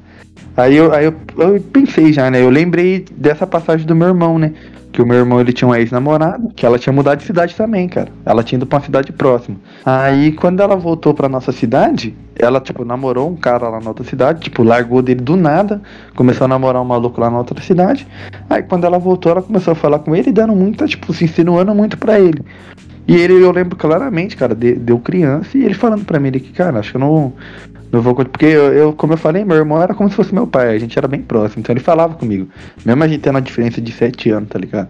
Aí, 0.57 0.75
eu, 0.75 0.93
aí 0.93 1.05
eu, 1.05 1.15
eu 1.37 1.61
pensei 1.61 2.11
já, 2.11 2.29
né? 2.29 2.41
Eu 2.41 2.49
lembrei 2.49 3.05
dessa 3.15 3.47
passagem 3.47 3.85
do 3.85 3.95
meu 3.95 4.09
irmão, 4.09 4.37
né? 4.37 4.53
Que 4.95 5.01
o 5.01 5.05
meu 5.05 5.17
irmão 5.17 5.41
ele 5.41 5.51
tinha 5.51 5.67
uma 5.67 5.77
ex-namorada, 5.77 6.47
que 6.55 6.65
ela 6.65 6.79
tinha 6.79 6.93
mudado 6.93 7.17
de 7.19 7.25
cidade 7.25 7.53
também, 7.53 7.89
cara. 7.89 8.07
Ela 8.25 8.41
tinha 8.45 8.55
ido 8.55 8.65
pra 8.65 8.77
uma 8.77 8.85
cidade 8.85 9.11
próxima. 9.11 9.57
Aí 9.85 10.31
quando 10.31 10.61
ela 10.61 10.77
voltou 10.77 11.13
pra 11.13 11.27
nossa 11.27 11.51
cidade, 11.51 12.15
ela, 12.33 12.61
tipo, 12.61 12.85
namorou 12.85 13.29
um 13.29 13.35
cara 13.35 13.67
lá 13.67 13.81
na 13.81 13.89
outra 13.89 14.05
cidade, 14.05 14.39
tipo, 14.39 14.63
largou 14.63 15.01
dele 15.01 15.19
do 15.19 15.35
nada, 15.35 15.81
começou 16.15 16.45
a 16.45 16.47
namorar 16.47 16.81
um 16.81 16.85
maluco 16.85 17.19
lá 17.19 17.29
na 17.29 17.39
outra 17.39 17.61
cidade. 17.61 18.07
Aí 18.49 18.63
quando 18.63 18.85
ela 18.85 18.97
voltou, 18.97 19.33
ela 19.33 19.41
começou 19.41 19.73
a 19.73 19.75
falar 19.75 19.99
com 19.99 20.15
ele, 20.15 20.31
dando 20.31 20.55
muita, 20.55 20.87
tipo, 20.87 21.11
se 21.13 21.25
insinuando 21.25 21.75
muito 21.75 21.97
pra 21.97 22.17
ele. 22.17 22.41
E 23.05 23.17
ele, 23.17 23.33
eu 23.33 23.51
lembro 23.51 23.75
claramente, 23.75 24.37
cara, 24.37 24.55
de- 24.55 24.75
deu 24.75 24.97
criança 24.97 25.57
e 25.57 25.63
ele 25.65 25.73
falando 25.73 26.05
pra 26.05 26.21
mim 26.21 26.29
ele 26.29 26.39
que, 26.39 26.53
cara, 26.53 26.79
acho 26.79 26.91
que 26.91 26.95
eu 26.95 27.01
não, 27.01 27.33
não 27.91 28.01
vou. 28.01 28.15
Porque 28.15 28.45
eu, 28.45 28.73
eu, 28.73 28.93
como 28.93 29.13
eu 29.13 29.17
falei, 29.17 29.43
meu 29.43 29.57
irmão 29.57 29.81
era 29.81 29.93
como 29.93 30.09
se 30.09 30.15
fosse 30.15 30.33
meu 30.33 30.47
pai, 30.47 30.75
a 30.75 30.79
gente 30.79 30.97
era 30.97 31.07
bem 31.07 31.21
próximo, 31.21 31.61
então 31.61 31.73
ele 31.73 31.79
falava 31.79 32.15
comigo. 32.15 32.47
Mesmo 32.85 33.03
a 33.03 33.07
gente 33.07 33.21
tendo 33.21 33.35
uma 33.35 33.41
diferença 33.41 33.81
de 33.81 33.91
7 33.91 34.29
anos, 34.31 34.49
tá 34.49 34.59
ligado? 34.59 34.89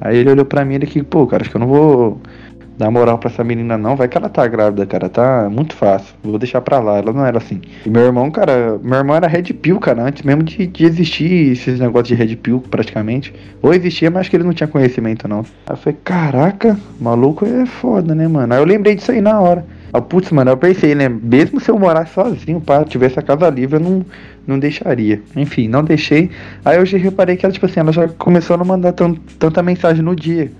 Aí 0.00 0.16
ele 0.16 0.30
olhou 0.30 0.44
pra 0.44 0.64
mim 0.64 0.72
e 0.72 0.76
ele 0.76 0.86
que, 0.86 1.02
pô, 1.02 1.26
cara, 1.26 1.42
acho 1.42 1.50
que 1.50 1.56
eu 1.56 1.60
não 1.60 1.68
vou 1.68 2.20
dar 2.76 2.90
moral 2.90 3.18
pra 3.18 3.30
essa 3.30 3.44
menina 3.44 3.76
não, 3.76 3.94
vai 3.94 4.08
que 4.08 4.16
ela 4.16 4.28
tá 4.28 4.46
grávida, 4.46 4.86
cara, 4.86 5.08
tá 5.08 5.48
muito 5.50 5.74
fácil, 5.74 6.14
vou 6.22 6.38
deixar 6.38 6.60
pra 6.60 6.80
lá, 6.80 6.98
ela 6.98 7.12
não 7.12 7.24
era 7.24 7.38
assim. 7.38 7.60
E 7.84 7.90
meu 7.90 8.02
irmão, 8.02 8.30
cara, 8.30 8.78
meu 8.82 8.98
irmão 8.98 9.14
era 9.14 9.28
Red 9.28 9.44
Pill, 9.44 9.78
cara, 9.78 10.02
antes 10.02 10.22
mesmo 10.22 10.42
de, 10.42 10.66
de 10.66 10.84
existir 10.84 11.52
esses 11.52 11.78
negócios 11.78 12.08
de 12.08 12.14
Red 12.14 12.36
Pill, 12.36 12.60
praticamente. 12.70 13.32
Ou 13.60 13.72
existia, 13.72 14.10
mas 14.10 14.22
acho 14.22 14.30
que 14.30 14.36
ele 14.36 14.44
não 14.44 14.52
tinha 14.52 14.66
conhecimento, 14.66 15.28
não. 15.28 15.40
Aí 15.66 15.74
eu 15.74 15.76
falei, 15.76 15.98
caraca, 16.02 16.76
maluco 17.00 17.46
é 17.46 17.66
foda, 17.66 18.14
né, 18.14 18.26
mano? 18.26 18.52
Aí 18.52 18.60
eu 18.60 18.64
lembrei 18.64 18.94
disso 18.94 19.12
aí 19.12 19.20
na 19.20 19.40
hora. 19.40 19.64
Aí, 19.92 20.00
putz, 20.00 20.30
mano, 20.30 20.50
eu 20.50 20.56
pensei, 20.56 20.94
né, 20.94 21.08
mesmo 21.08 21.60
se 21.60 21.70
eu 21.70 21.78
morasse 21.78 22.14
sozinho, 22.14 22.60
pá, 22.60 22.82
tivesse 22.84 23.18
a 23.18 23.22
casa 23.22 23.48
livre, 23.50 23.76
eu 23.76 23.80
não, 23.80 24.04
não 24.46 24.58
deixaria. 24.58 25.20
Enfim, 25.36 25.68
não 25.68 25.84
deixei. 25.84 26.30
Aí 26.64 26.78
eu 26.78 26.86
já 26.86 26.96
reparei 26.96 27.36
que 27.36 27.44
ela, 27.44 27.52
tipo 27.52 27.66
assim, 27.66 27.80
ela 27.80 27.92
já 27.92 28.08
começou 28.08 28.54
a 28.54 28.56
não 28.58 28.64
mandar 28.64 28.92
tan- 28.92 29.14
tanta 29.38 29.62
mensagem 29.62 30.02
no 30.02 30.16
dia 30.16 30.50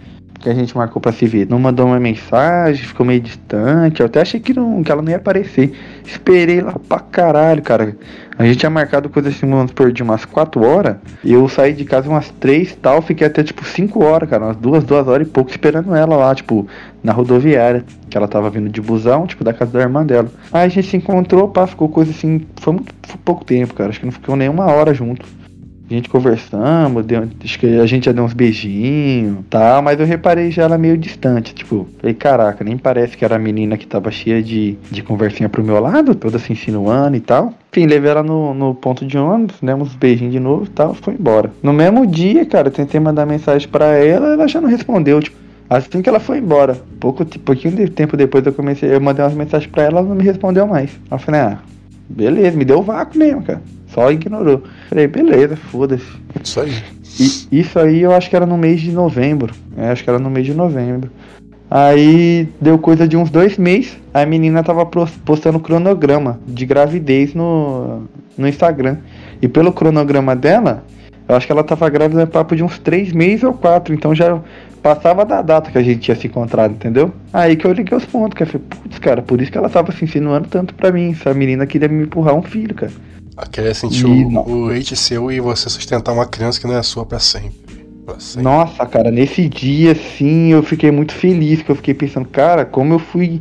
que 0.41 0.49
a 0.49 0.55
gente 0.55 0.76
marcou 0.76 1.01
pra 1.01 1.12
se 1.12 1.24
ver. 1.24 1.47
Não 1.49 1.59
mandou 1.59 1.87
uma 1.87 2.01
mensagem, 2.01 2.85
ficou 2.85 3.07
meio 3.07 3.20
distante. 3.20 4.01
Eu 4.01 4.07
até 4.07 4.20
achei 4.20 4.41
que, 4.41 4.53
não, 4.53 4.83
que 4.83 4.91
ela 4.91 5.01
não 5.01 5.11
ia 5.11 5.16
aparecer. 5.16 5.72
Esperei 6.05 6.61
lá 6.61 6.74
pra 6.89 6.99
caralho, 6.99 7.62
cara. 7.62 7.97
A 8.43 8.45
gente 8.45 8.59
tinha 8.59 8.70
marcado 8.70 9.09
coisa 9.09 9.28
assim, 9.28 9.49
vamos 9.49 9.70
supor, 9.70 9.93
de 9.93 10.03
umas 10.03 10.24
4 10.24 10.64
horas. 10.64 10.97
E 11.22 11.32
eu 11.32 11.49
saí 11.49 11.72
de 11.72 11.84
casa 11.84 12.09
umas 12.09 12.28
3 12.40 12.72
e 12.72 12.76
tal. 12.76 13.01
Fiquei 13.01 13.24
até 13.24 13.40
tipo 13.45 13.64
5 13.64 14.03
horas, 14.03 14.28
cara. 14.28 14.47
Umas 14.47 14.57
2, 14.57 14.82
2 14.82 15.07
horas 15.07 15.28
e 15.28 15.30
pouco 15.30 15.49
esperando 15.49 15.95
ela 15.95 16.16
lá, 16.16 16.34
tipo, 16.34 16.66
na 17.05 17.12
rodoviária. 17.12 17.84
Que 18.11 18.16
ela 18.16 18.26
tava 18.26 18.51
vindo 18.51 18.68
de 18.68 18.80
busão, 18.80 19.28
tipo, 19.28 19.45
da 19.45 19.53
casa 19.53 19.70
da 19.70 19.80
irmã 19.82 20.05
dela. 20.05 20.28
Aí 20.53 20.66
a 20.66 20.68
gente 20.68 20.88
se 20.88 20.97
encontrou, 20.97 21.47
pá, 21.47 21.68
ficou 21.68 21.88
coisa 21.88 22.11
assim. 22.11 22.45
Foi 22.57 22.72
muito 22.72 22.93
foi 23.07 23.20
pouco 23.24 23.45
tempo, 23.45 23.74
cara. 23.74 23.90
Acho 23.90 24.01
que 24.01 24.07
não 24.07 24.12
ficou 24.12 24.34
nem 24.34 24.49
uma 24.49 24.66
hora 24.66 24.93
junto. 24.93 25.24
Gente 25.93 26.09
conversamos, 26.09 27.05
deu, 27.05 27.28
acho 27.45 27.59
que 27.59 27.66
a 27.78 27.84
gente 27.84 28.07
já 28.07 28.12
deu 28.12 28.24
uns 28.24 28.32
beijinhos 28.32 29.40
tal, 29.51 29.82
mas 29.82 30.01
eu 30.01 30.07
reparei 30.07 30.51
já 30.51 30.62
ela 30.62 30.78
meio 30.78 30.97
distante, 30.97 31.55
tipo, 31.55 31.86
falei, 32.01 32.14
caraca, 32.14 32.64
nem 32.64 32.78
parece 32.78 33.14
que 33.14 33.22
era 33.22 33.36
a 33.36 33.38
menina 33.38 33.76
que 33.76 33.86
tava 33.86 34.11
cheia 34.11 34.43
de, 34.43 34.78
de 34.90 35.03
conversinha 35.03 35.51
pro 35.51 35.62
meu 35.62 35.78
lado, 35.78 36.14
toda 36.14 36.38
se 36.38 36.51
insinuando 36.51 37.14
e 37.18 37.20
tal. 37.20 37.53
Enfim, 37.70 37.84
levei 37.84 38.11
ela 38.11 38.22
no, 38.22 38.55
no 38.55 38.74
ponto 38.74 39.05
de 39.05 39.18
ônibus, 39.18 39.57
demos 39.61 39.88
uns 39.88 39.95
beijinhos 39.95 40.32
de 40.32 40.40
novo 40.40 40.64
e 40.64 40.70
tal, 40.70 40.95
foi 40.95 41.12
embora. 41.12 41.53
No 41.62 41.74
mesmo 41.74 42.07
dia, 42.07 42.47
cara, 42.47 42.68
eu 42.68 42.72
tentei 42.72 42.99
mandar 42.99 43.26
mensagem 43.26 43.68
pra 43.68 43.88
ela, 43.88 44.32
ela 44.32 44.49
já 44.49 44.62
não 44.62 44.70
respondeu, 44.70 45.20
tipo, 45.20 45.36
assim 45.68 46.01
que 46.01 46.09
ela 46.09 46.20
foi 46.20 46.38
embora. 46.38 46.74
Pouco, 46.99 47.22
pouquinho 47.40 47.76
de 47.76 47.90
tempo 47.90 48.16
depois 48.16 48.47
eu 48.47 48.55
comecei, 48.55 48.95
eu 48.95 49.01
mandei 49.01 49.22
umas 49.22 49.34
mensagens 49.34 49.70
pra 49.70 49.82
ela, 49.82 49.99
ela 49.99 50.09
não 50.09 50.16
me 50.16 50.24
respondeu 50.24 50.66
mais. 50.66 50.90
Eu 51.11 51.18
falei, 51.18 51.43
ah, 51.43 51.59
beleza, 52.09 52.57
me 52.57 52.64
deu 52.64 52.82
vácuo 52.82 53.18
mesmo, 53.18 53.43
cara. 53.43 53.61
Só 53.93 54.11
ignorou. 54.11 54.62
Falei, 54.88 55.07
beleza, 55.07 55.57
foda-se. 55.57 56.07
Isso 56.43 56.61
aí. 56.61 56.72
E 57.18 57.61
isso 57.61 57.78
aí 57.78 58.01
eu 58.01 58.12
acho 58.12 58.30
que 58.30 58.36
era 58.36 58.47
no 58.47 58.57
mês 58.57 58.80
de 58.80 58.90
novembro. 58.90 59.55
É, 59.76 59.90
acho 59.90 60.03
que 60.03 60.09
era 60.09 60.18
no 60.18 60.30
mês 60.30 60.47
de 60.47 60.55
novembro. 60.55 61.11
Aí 61.70 62.49
deu 62.61 62.78
coisa 62.78 63.07
de 63.07 63.16
uns 63.16 63.30
dois 63.30 63.59
meses. 63.59 63.99
A 64.12 64.24
menina 64.24 64.62
tava 64.62 64.84
postando 64.86 65.61
cronograma 65.61 66.40
de 66.47 66.66
gravidez 66.66 67.34
no, 67.34 68.03
no 68.36 68.49
Instagram. 68.49 68.99
E 69.40 69.49
pelo 69.49 69.72
cronograma 69.72 70.34
dela, 70.34 70.84
eu 71.28 71.36
acho 71.36 71.47
que 71.47 71.53
ela 71.53 71.64
tava 71.64 71.88
grávida 71.88 72.22
no 72.22 72.30
papo 72.30 72.57
de 72.57 72.62
uns 72.62 72.78
três 72.78 73.12
meses 73.12 73.45
ou 73.45 73.53
quatro. 73.53 73.95
Então 73.95 74.14
já 74.14 74.40
passava 74.82 75.24
da 75.24 75.40
data 75.43 75.70
que 75.70 75.78
a 75.78 75.82
gente 75.82 76.01
tinha 76.01 76.16
se 76.16 76.26
encontrado, 76.26 76.72
entendeu? 76.72 77.12
Aí 77.32 77.57
que 77.57 77.66
eu 77.66 77.72
liguei 77.72 77.97
os 77.97 78.05
pontos, 78.05 78.36
que 78.36 78.43
eu 78.43 78.47
falei, 78.47 78.66
putz, 78.68 78.99
cara, 78.99 79.22
por 79.22 79.40
isso 79.40 79.53
que 79.53 79.59
ela 79.59 79.68
tava 79.68 79.93
se 79.93 80.05
insinuando 80.05 80.49
tanto 80.49 80.74
pra 80.74 80.90
mim. 80.90 81.12
Essa 81.12 81.32
menina 81.34 81.66
queria 81.66 81.88
me 81.88 82.05
empurrar 82.05 82.34
um 82.34 82.43
filho, 82.43 82.74
cara. 82.74 82.93
Queria 83.51 83.74
sentir 83.74 84.07
o, 84.07 84.49
o 84.49 84.64
leite 84.66 84.95
seu 84.95 85.30
e 85.33 85.41
você 85.41 85.68
sustentar 85.70 86.12
uma 86.12 86.26
criança 86.26 86.61
que 86.61 86.66
não 86.66 86.76
é 86.76 86.83
sua 86.83 87.07
pra 87.07 87.18
sempre. 87.18 87.83
Sempre. 88.18 88.43
Nossa, 88.43 88.85
cara, 88.85 89.11
nesse 89.11 89.49
dia, 89.49 89.93
assim, 89.93 90.53
eu 90.53 90.62
fiquei 90.62 90.91
muito 90.91 91.12
feliz, 91.12 91.62
que 91.62 91.70
eu 91.70 91.76
fiquei 91.76 91.95
pensando, 91.95 92.28
cara, 92.28 92.64
como 92.64 92.95
eu 92.95 92.99
fui. 92.99 93.41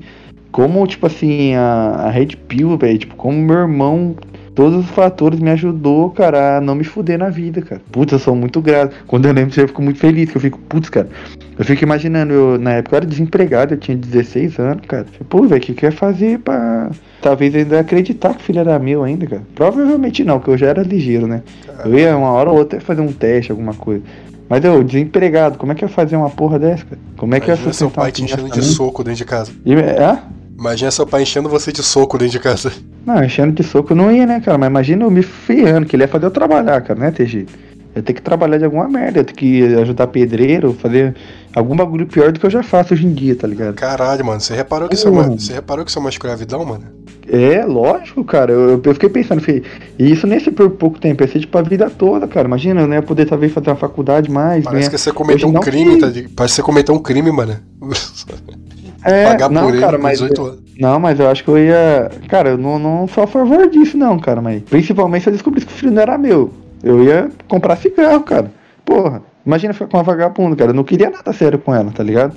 Como, 0.51 0.85
tipo 0.85 1.07
assim, 1.07 1.55
a, 1.55 2.05
a 2.05 2.09
Red 2.09 2.35
Pill, 2.47 2.77
velho, 2.77 2.97
tipo, 2.99 3.15
como 3.15 3.37
meu 3.37 3.57
irmão, 3.59 4.15
todos 4.61 4.85
os 4.85 4.91
fatores 4.91 5.39
me 5.39 5.49
ajudou, 5.49 6.11
cara, 6.11 6.57
a 6.57 6.61
não 6.61 6.75
me 6.75 6.83
fuder 6.83 7.17
na 7.17 7.29
vida, 7.29 7.63
cara. 7.63 7.81
Putz, 7.91 8.11
eu 8.13 8.19
sou 8.19 8.35
muito 8.35 8.61
grato. 8.61 8.95
Quando 9.07 9.25
eu 9.25 9.33
lembro 9.33 9.49
disso, 9.49 9.61
eu 9.61 9.67
fico 9.67 9.81
muito 9.81 9.97
feliz, 9.97 10.29
que 10.29 10.37
eu 10.37 10.41
fico, 10.41 10.59
putz, 10.69 10.87
cara. 10.87 11.09
Eu 11.57 11.65
fico 11.65 11.83
imaginando, 11.83 12.31
eu, 12.31 12.59
na 12.59 12.73
época 12.73 12.95
eu 12.95 12.97
era 12.97 13.05
desempregado, 13.07 13.73
eu 13.73 13.77
tinha 13.79 13.97
16 13.97 14.59
anos, 14.59 14.85
cara. 14.87 15.07
Pô, 15.27 15.41
velho, 15.47 15.59
o 15.59 15.65
que 15.65 15.73
que 15.73 15.83
eu 15.83 15.89
ia 15.89 15.95
fazer 15.97 16.37
pra. 16.37 16.91
Talvez 17.23 17.55
ainda 17.55 17.79
acreditar 17.79 18.35
que 18.35 18.41
o 18.41 18.43
filho 18.43 18.59
era 18.59 18.77
meu 18.77 19.03
ainda, 19.03 19.25
cara. 19.25 19.41
Provavelmente 19.55 20.23
não, 20.23 20.37
porque 20.37 20.51
eu 20.51 20.57
já 20.57 20.67
era 20.67 20.83
ligeiro, 20.83 21.25
né? 21.25 21.41
Eu 21.83 21.97
ia 21.97 22.15
uma 22.15 22.29
hora 22.29 22.51
ou 22.51 22.57
outra 22.59 22.79
fazer 22.79 23.01
um 23.01 23.11
teste, 23.11 23.51
alguma 23.51 23.73
coisa. 23.73 24.03
Mas 24.47 24.63
eu, 24.63 24.83
desempregado, 24.83 25.57
como 25.57 25.71
é 25.71 25.75
que 25.75 25.83
eu 25.83 25.89
ia 25.89 25.93
fazer 25.93 26.17
uma 26.17 26.29
porra 26.29 26.59
dessa, 26.59 26.85
cara? 26.85 27.01
Como 27.17 27.33
é 27.33 27.39
que 27.39 27.49
eu 27.49 27.55
ia 27.55 27.73
seu 27.73 27.89
pai 27.89 28.11
te 28.11 28.23
enchendo 28.23 28.43
de 28.47 28.59
minha? 28.59 28.61
soco 28.73 29.03
dentro 29.03 29.17
de 29.17 29.25
casa. 29.25 29.51
E- 29.65 29.73
É? 29.73 30.19
Imagina 30.61 30.91
seu 30.91 31.07
pai 31.07 31.23
enchendo 31.23 31.49
você 31.49 31.71
de 31.71 31.81
soco 31.81 32.19
dentro 32.19 32.33
de 32.33 32.39
casa. 32.39 32.71
Não, 33.03 33.23
enchendo 33.23 33.51
de 33.51 33.63
soco 33.63 33.95
não 33.95 34.11
ia, 34.11 34.27
né, 34.27 34.39
cara? 34.39 34.59
Mas 34.59 34.69
imagina 34.69 35.03
eu 35.03 35.09
me 35.09 35.23
ferrando, 35.23 35.87
que 35.87 35.95
ele 35.95 36.03
ia 36.03 36.07
fazer 36.07 36.27
eu 36.27 36.31
trabalhar, 36.31 36.79
cara, 36.81 36.99
né, 36.99 37.09
TG? 37.09 37.47
Eu 37.95 38.03
ter 38.03 38.13
que 38.13 38.21
trabalhar 38.21 38.59
de 38.59 38.65
alguma 38.65 38.87
merda, 38.87 39.19
eu 39.21 39.25
ter 39.25 39.33
que 39.33 39.63
ajudar 39.77 40.05
pedreiro, 40.05 40.71
fazer 40.79 41.15
algum 41.55 41.75
bagulho 41.75 42.05
pior 42.05 42.31
do 42.31 42.39
que 42.39 42.45
eu 42.45 42.49
já 42.51 42.61
faço 42.61 42.93
hoje 42.93 43.07
em 43.07 43.11
dia, 43.11 43.35
tá 43.35 43.47
ligado? 43.47 43.73
Caralho, 43.73 44.23
mano. 44.23 44.39
Você 44.39 44.53
reparou 44.53 44.87
que 44.87 44.93
isso 44.93 45.07
é 45.07 45.11
uma, 45.11 45.23
você 45.31 45.51
reparou 45.51 45.83
que 45.83 45.89
isso 45.89 45.97
é 45.97 46.01
uma 46.01 46.09
escravidão, 46.11 46.63
mano? 46.63 46.83
É, 47.27 47.65
lógico, 47.65 48.23
cara. 48.23 48.51
Eu, 48.51 48.79
eu 48.83 48.93
fiquei 48.93 49.09
pensando, 49.09 49.41
falei, 49.41 49.63
e 49.97 50.11
isso 50.11 50.27
nem 50.27 50.39
se 50.39 50.51
por 50.51 50.69
pouco 50.69 50.99
tempo, 50.99 51.23
ia 51.23 51.27
ser 51.27 51.39
tipo 51.39 51.57
a 51.57 51.63
vida 51.63 51.89
toda, 51.89 52.27
cara. 52.27 52.47
Imagina, 52.47 52.81
eu 52.81 52.87
não 52.87 52.93
ia 52.93 53.01
poder 53.01 53.25
talvez 53.25 53.51
fazer 53.51 53.71
uma 53.71 53.75
faculdade 53.75 54.29
mais. 54.29 54.63
Parece 54.63 54.85
né? 54.85 54.91
que 54.91 54.97
você 54.99 55.11
cometeu 55.11 55.49
Hoje 55.49 55.57
um 55.57 55.59
crime, 55.59 55.95
que- 55.95 56.01
tá? 56.01 56.09
de- 56.09 56.29
Parece 56.29 56.53
que 56.53 56.55
você 56.57 56.63
cometeu 56.63 56.93
um 56.93 56.99
crime, 56.99 57.31
mano. 57.31 57.57
É, 59.03 59.25
Pagar 59.25 59.49
não, 59.49 59.63
por 59.63 59.69
ele 59.73 59.79
cara, 59.81 59.97
com 59.97 60.03
mas 60.03 60.19
18 60.19 60.41
anos. 60.45 60.59
Não, 60.79 60.99
mas 60.99 61.19
eu 61.19 61.29
acho 61.29 61.43
que 61.43 61.49
eu 61.49 61.57
ia. 61.57 62.09
Cara, 62.29 62.49
eu 62.49 62.57
não, 62.57 62.77
não 62.79 63.07
sou 63.07 63.23
a 63.23 63.27
favor 63.27 63.67
disso, 63.69 63.97
não, 63.97 64.17
cara. 64.19 64.41
Mas 64.41 64.61
principalmente 64.63 65.23
se 65.23 65.29
eu 65.29 65.33
descobrisse 65.33 65.65
que 65.67 65.73
o 65.73 65.75
filho 65.75 65.91
não 65.91 66.01
era 66.01 66.17
meu. 66.17 66.51
Eu 66.83 67.03
ia 67.03 67.29
comprar 67.47 67.75
cigarro, 67.77 68.21
cara. 68.21 68.51
Porra, 68.85 69.21
imagina 69.45 69.73
ficar 69.73 69.87
com 69.87 69.97
uma 69.97 70.03
vagabunda, 70.03 70.55
cara. 70.55 70.71
Eu 70.71 70.75
não 70.75 70.83
queria 70.83 71.09
nada 71.09 71.31
sério 71.33 71.59
com 71.59 71.73
ela, 71.73 71.91
tá 71.91 72.03
ligado? 72.03 72.35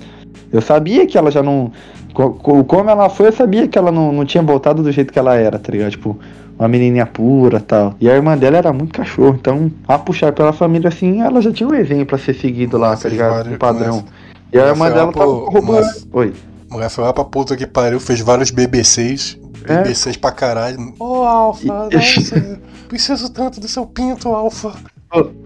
Eu 0.52 0.60
sabia 0.60 1.06
que 1.06 1.16
ela 1.18 1.30
já 1.30 1.42
não. 1.42 1.70
co- 2.12 2.30
co- 2.32 2.64
Como 2.64 2.88
ela 2.90 3.08
foi, 3.08 3.28
eu 3.28 3.32
sabia 3.32 3.66
que 3.68 3.78
ela 3.78 3.90
não, 3.90 4.12
não 4.12 4.24
tinha 4.24 4.42
voltado 4.42 4.82
do 4.82 4.92
jeito 4.92 5.12
que 5.12 5.18
ela 5.18 5.34
era, 5.36 5.58
tá 5.58 5.72
ligado? 5.72 5.90
Tipo, 5.92 6.18
uma 6.58 6.68
menininha 6.68 7.06
pura 7.06 7.60
tal. 7.60 7.94
E 8.00 8.08
a 8.08 8.14
irmã 8.14 8.36
dela 8.36 8.56
era 8.58 8.72
muito 8.72 8.92
cachorro. 8.94 9.36
Então, 9.40 9.70
a 9.88 9.98
puxar 9.98 10.32
pela 10.32 10.52
família 10.52 10.88
assim, 10.88 11.20
ela 11.22 11.40
já 11.40 11.50
tinha 11.52 11.68
um 11.68 11.74
exemplo 11.74 12.14
a 12.14 12.18
ser 12.18 12.34
seguido 12.34 12.76
lá, 12.78 12.96
tá 12.96 13.08
ligado? 13.08 13.50
Um 13.50 13.56
padrão. 13.58 14.04
mas- 14.04 14.24
E 14.52 14.58
a 14.58 14.68
irmã 14.68 14.88
lá 14.88 14.94
dela 14.94 15.12
tava 15.12 15.24
pro- 15.26 15.44
corroborando. 15.46 15.86
mas- 15.86 16.06
Oi. 16.12 16.32
Mulher 16.74 16.90
foi 16.90 17.04
lá 17.04 17.12
pra 17.12 17.24
puta 17.24 17.56
que 17.56 17.66
pariu, 17.66 18.00
fez 18.00 18.20
vários 18.20 18.50
BBCs. 18.50 19.38
É. 19.66 19.78
BBCs 19.78 20.16
pra 20.16 20.32
caralho. 20.32 20.92
Ô, 20.98 21.22
Alfa, 21.22 21.62
E- 21.62 21.66
nossa, 21.96 22.58
preciso 22.88 23.32
tanto 23.32 23.60
do 23.60 23.68
seu 23.68 23.86
pinto, 23.86 24.28
Alfa. 24.28 24.74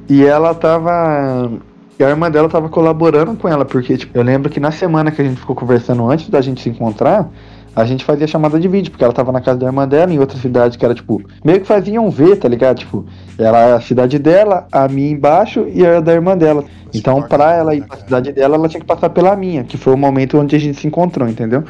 E 0.08 0.24
ela 0.24 0.54
tava. 0.54 1.50
E 1.98 2.04
a 2.04 2.08
irmã 2.08 2.30
dela 2.30 2.48
tava 2.48 2.68
colaborando 2.68 3.34
com 3.36 3.46
ela, 3.48 3.64
porque, 3.64 3.96
tipo, 3.98 4.16
eu 4.16 4.22
lembro 4.22 4.48
que 4.48 4.58
na 4.58 4.70
semana 4.70 5.10
que 5.10 5.20
a 5.20 5.24
gente 5.24 5.38
ficou 5.40 5.54
conversando 5.54 6.08
antes 6.10 6.28
da 6.30 6.40
gente 6.40 6.62
se 6.62 6.70
encontrar, 6.70 7.28
a 7.74 7.84
gente 7.84 8.04
fazia 8.04 8.26
chamada 8.26 8.58
de 8.58 8.66
vídeo, 8.68 8.90
porque 8.90 9.04
ela 9.04 9.12
tava 9.12 9.30
na 9.30 9.40
casa 9.40 9.58
da 9.58 9.66
irmã 9.66 9.86
dela, 9.86 10.12
em 10.12 10.18
outra 10.18 10.38
cidade 10.38 10.76
que 10.76 10.84
era, 10.84 10.94
tipo, 10.94 11.22
meio 11.44 11.60
que 11.60 11.66
faziam 11.66 12.10
ver, 12.10 12.36
tá 12.36 12.48
ligado? 12.48 12.78
Tipo, 12.78 13.06
ela 13.38 13.76
a 13.76 13.80
cidade 13.80 14.18
dela, 14.18 14.66
a 14.72 14.88
minha 14.88 15.10
embaixo 15.10 15.66
e 15.72 15.86
a 15.86 16.00
da 16.00 16.12
irmã 16.12 16.36
dela. 16.36 16.64
Então, 16.94 17.22
pra 17.22 17.54
ela 17.54 17.74
ir 17.74 17.84
pra 17.84 17.98
cidade 17.98 18.32
dela, 18.32 18.56
ela 18.56 18.68
tinha 18.68 18.80
que 18.80 18.86
passar 18.86 19.10
pela 19.10 19.36
minha, 19.36 19.62
que 19.62 19.76
foi 19.76 19.92
o 19.92 19.96
momento 19.96 20.38
onde 20.38 20.56
a 20.56 20.58
gente 20.58 20.80
se 20.80 20.86
encontrou, 20.86 21.28
entendeu? 21.28 21.62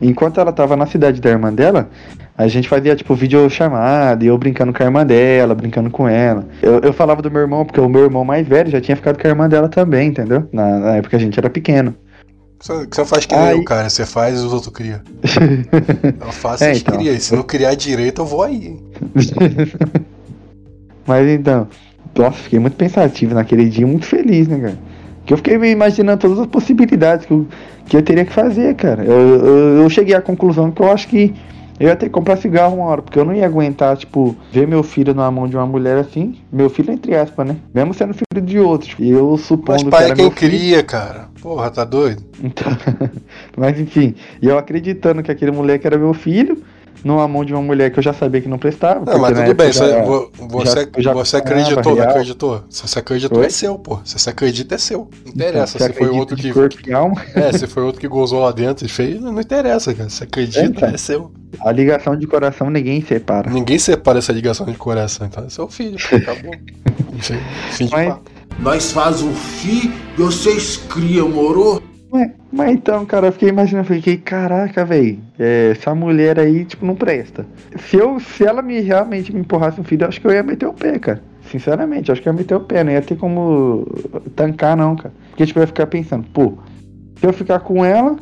Enquanto 0.00 0.40
ela 0.40 0.52
tava 0.52 0.76
na 0.76 0.86
cidade 0.86 1.20
da 1.20 1.30
irmã 1.30 1.52
dela, 1.52 1.88
a 2.36 2.48
gente 2.48 2.68
fazia, 2.68 2.94
tipo, 2.94 3.14
videochamada, 3.14 4.24
e 4.24 4.26
eu 4.26 4.36
brincando 4.36 4.72
com 4.72 4.82
a 4.82 4.86
irmã 4.86 5.06
dela, 5.06 5.54
brincando 5.54 5.88
com 5.88 6.06
ela. 6.08 6.44
Eu, 6.60 6.80
eu 6.80 6.92
falava 6.92 7.22
do 7.22 7.30
meu 7.30 7.40
irmão, 7.40 7.64
porque 7.64 7.80
o 7.80 7.88
meu 7.88 8.04
irmão 8.04 8.24
mais 8.24 8.46
velho 8.46 8.70
já 8.70 8.80
tinha 8.80 8.96
ficado 8.96 9.18
com 9.18 9.26
a 9.26 9.30
irmã 9.30 9.48
dela 9.48 9.68
também, 9.68 10.08
entendeu? 10.08 10.46
Na, 10.52 10.78
na 10.78 10.96
época 10.96 11.16
a 11.16 11.20
gente 11.20 11.38
era 11.38 11.48
pequeno. 11.48 11.94
Você, 12.58 12.86
você 12.90 13.04
faz 13.04 13.26
que 13.26 13.34
nem 13.34 13.44
Aí- 13.44 13.58
eu, 13.58 13.64
cara. 13.64 13.88
Você 13.88 14.06
faz 14.06 14.40
e 14.40 14.44
os 14.44 14.52
outros 14.52 14.72
criam. 14.72 15.00
Eu 16.20 16.32
faço 16.32 16.64
e 16.64 16.66
É, 16.68 16.76
então. 16.76 17.00
E 17.00 17.20
se 17.20 17.34
não 17.34 17.42
criar 17.42 17.74
direito, 17.74 18.22
eu 18.22 18.26
vou 18.26 18.42
aí. 18.42 18.76
Mas 21.06 21.28
então, 21.28 21.68
nossa, 22.16 22.36
fiquei 22.38 22.58
muito 22.58 22.76
pensativo 22.76 23.34
naquele 23.34 23.68
dia, 23.68 23.86
muito 23.86 24.06
feliz, 24.06 24.48
né, 24.48 24.58
cara? 24.58 24.78
Que 25.24 25.32
eu 25.32 25.36
fiquei 25.36 25.58
me 25.58 25.70
imaginando 25.70 26.20
todas 26.20 26.38
as 26.38 26.46
possibilidades 26.46 27.26
que 27.26 27.32
eu, 27.32 27.46
que 27.86 27.96
eu 27.96 28.02
teria 28.02 28.24
que 28.24 28.32
fazer, 28.32 28.74
cara. 28.74 29.04
Eu, 29.04 29.44
eu, 29.44 29.76
eu 29.82 29.90
cheguei 29.90 30.14
à 30.14 30.20
conclusão 30.20 30.70
que 30.70 30.80
eu 30.80 30.90
acho 30.90 31.08
que 31.08 31.34
eu 31.78 31.88
ia 31.88 31.96
ter 31.96 32.06
que 32.06 32.12
comprar 32.12 32.36
cigarro 32.36 32.76
uma 32.76 32.86
hora, 32.86 33.02
porque 33.02 33.18
eu 33.18 33.24
não 33.24 33.34
ia 33.34 33.44
aguentar, 33.44 33.96
tipo, 33.96 34.36
ver 34.50 34.66
meu 34.66 34.82
filho 34.82 35.14
na 35.14 35.30
mão 35.30 35.46
de 35.46 35.56
uma 35.56 35.66
mulher 35.66 35.98
assim. 35.98 36.36
Meu 36.50 36.70
filho, 36.70 36.92
entre 36.92 37.14
aspas, 37.14 37.46
né? 37.46 37.56
Mesmo 37.74 37.92
sendo 37.92 38.14
filho 38.14 38.44
de 38.44 38.58
outro. 38.58 38.88
tipo, 38.88 39.02
E 39.02 39.10
eu 39.10 39.30
Mas 39.32 39.42
supondo 39.42 39.84
que 39.84 39.90
pai 39.90 40.04
era 40.04 40.12
é 40.12 40.16
quem 40.16 40.30
cria, 40.30 40.82
cara. 40.82 41.28
Porra, 41.40 41.70
tá 41.70 41.84
doido? 41.84 42.22
Então, 42.42 42.66
mas 43.56 43.78
enfim, 43.78 44.14
e 44.40 44.46
eu 44.46 44.58
acreditando 44.58 45.22
que 45.22 45.30
aquele 45.30 45.50
moleque 45.50 45.86
era 45.86 45.98
meu 45.98 46.14
filho, 46.14 46.62
numa 47.06 47.26
mão 47.28 47.44
de 47.44 47.52
uma 47.54 47.62
mulher 47.62 47.90
que 47.90 47.98
eu 47.98 48.02
já 48.02 48.12
sabia 48.12 48.40
que 48.40 48.48
não 48.48 48.58
prestava. 48.58 49.10
Não, 49.10 49.18
mas 49.20 49.36
na 49.38 49.44
tudo 49.44 49.54
bem. 49.56 49.72
já- 49.72 50.02
vo- 50.02 50.30
você, 50.38 50.88
já- 50.98 51.12
você 51.12 51.36
acreditou, 51.36 51.94
não 51.96 52.02
acreditou? 52.02 52.64
Se 52.68 52.82
você 52.86 52.98
acreditou, 52.98 53.38
Oi? 53.38 53.46
é 53.46 53.48
seu, 53.48 53.78
pô. 53.78 54.00
Se 54.04 54.18
você 54.18 54.30
acredita, 54.30 54.74
é 54.74 54.78
seu. 54.78 55.08
Não 55.24 55.32
interessa. 55.32 55.78
Você 55.78 55.86
se 55.86 55.92
foi 55.92 56.08
outro 56.08 56.36
que. 56.36 56.52
corpo 56.52 56.76
e 56.86 56.92
alma. 56.92 57.22
É, 57.34 57.52
se 57.52 57.66
foi 57.66 57.82
outro 57.84 58.00
que 58.00 58.08
gozou 58.08 58.40
lá 58.40 58.50
dentro 58.52 58.84
e 58.84 58.88
fez, 58.88 59.20
não 59.20 59.40
interessa, 59.40 59.94
cara. 59.94 60.10
Se 60.10 60.24
acredita, 60.24 60.66
então. 60.66 60.88
é 60.88 60.96
seu. 60.96 61.30
A 61.64 61.70
ligação 61.72 62.16
de 62.16 62.26
coração 62.26 62.68
ninguém 62.68 63.00
separa. 63.00 63.50
Ninguém 63.50 63.78
separa 63.78 64.18
essa 64.18 64.32
ligação 64.32 64.66
de 64.66 64.74
coração, 64.76 65.26
então 65.26 65.44
é 65.44 65.48
seu 65.48 65.68
filho, 65.68 65.96
pô, 66.10 66.16
acabou. 66.16 66.52
Fim, 67.20 67.38
fim 67.70 67.86
de 67.86 67.92
Mas- 67.92 68.08
papo. 68.08 68.30
Nós 68.58 68.90
faz 68.92 69.22
um 69.22 69.32
fi 69.34 69.92
e 70.16 70.20
vocês 70.22 70.76
criam, 70.88 71.28
moro? 71.28 71.82
Mas, 72.10 72.30
mas 72.52 72.72
então, 72.72 73.04
cara, 73.04 73.26
eu 73.26 73.32
fiquei 73.32 73.48
imaginando, 73.48 73.88
eu 73.88 73.96
fiquei, 73.96 74.16
caraca, 74.16 74.84
velho, 74.84 75.18
essa 75.38 75.94
mulher 75.94 76.38
aí, 76.38 76.64
tipo, 76.64 76.86
não 76.86 76.94
presta. 76.94 77.44
Se, 77.76 77.96
eu, 77.96 78.18
se 78.20 78.44
ela 78.44 78.62
me 78.62 78.80
realmente 78.80 79.32
me 79.32 79.40
empurrasse 79.40 79.80
um 79.80 79.84
filho, 79.84 80.04
eu 80.04 80.08
acho 80.08 80.20
que 80.20 80.26
eu 80.26 80.32
ia 80.32 80.42
meter 80.42 80.66
o 80.66 80.72
pé, 80.72 80.98
cara. 80.98 81.22
Sinceramente, 81.50 82.10
acho 82.10 82.22
que 82.22 82.28
eu 82.28 82.32
ia 82.32 82.38
meter 82.38 82.54
o 82.54 82.60
pé, 82.60 82.82
não 82.82 82.92
ia 82.92 83.02
ter 83.02 83.16
como 83.16 83.86
tancar, 84.34 84.76
não, 84.76 84.96
cara. 84.96 85.14
Porque, 85.30 85.46
tipo, 85.46 85.58
eu 85.58 85.62
ia 85.62 85.66
ficar 85.66 85.86
pensando, 85.86 86.24
pô, 86.32 86.54
se 87.16 87.26
eu 87.26 87.32
ficar 87.32 87.60
com 87.60 87.84
ela, 87.84 88.16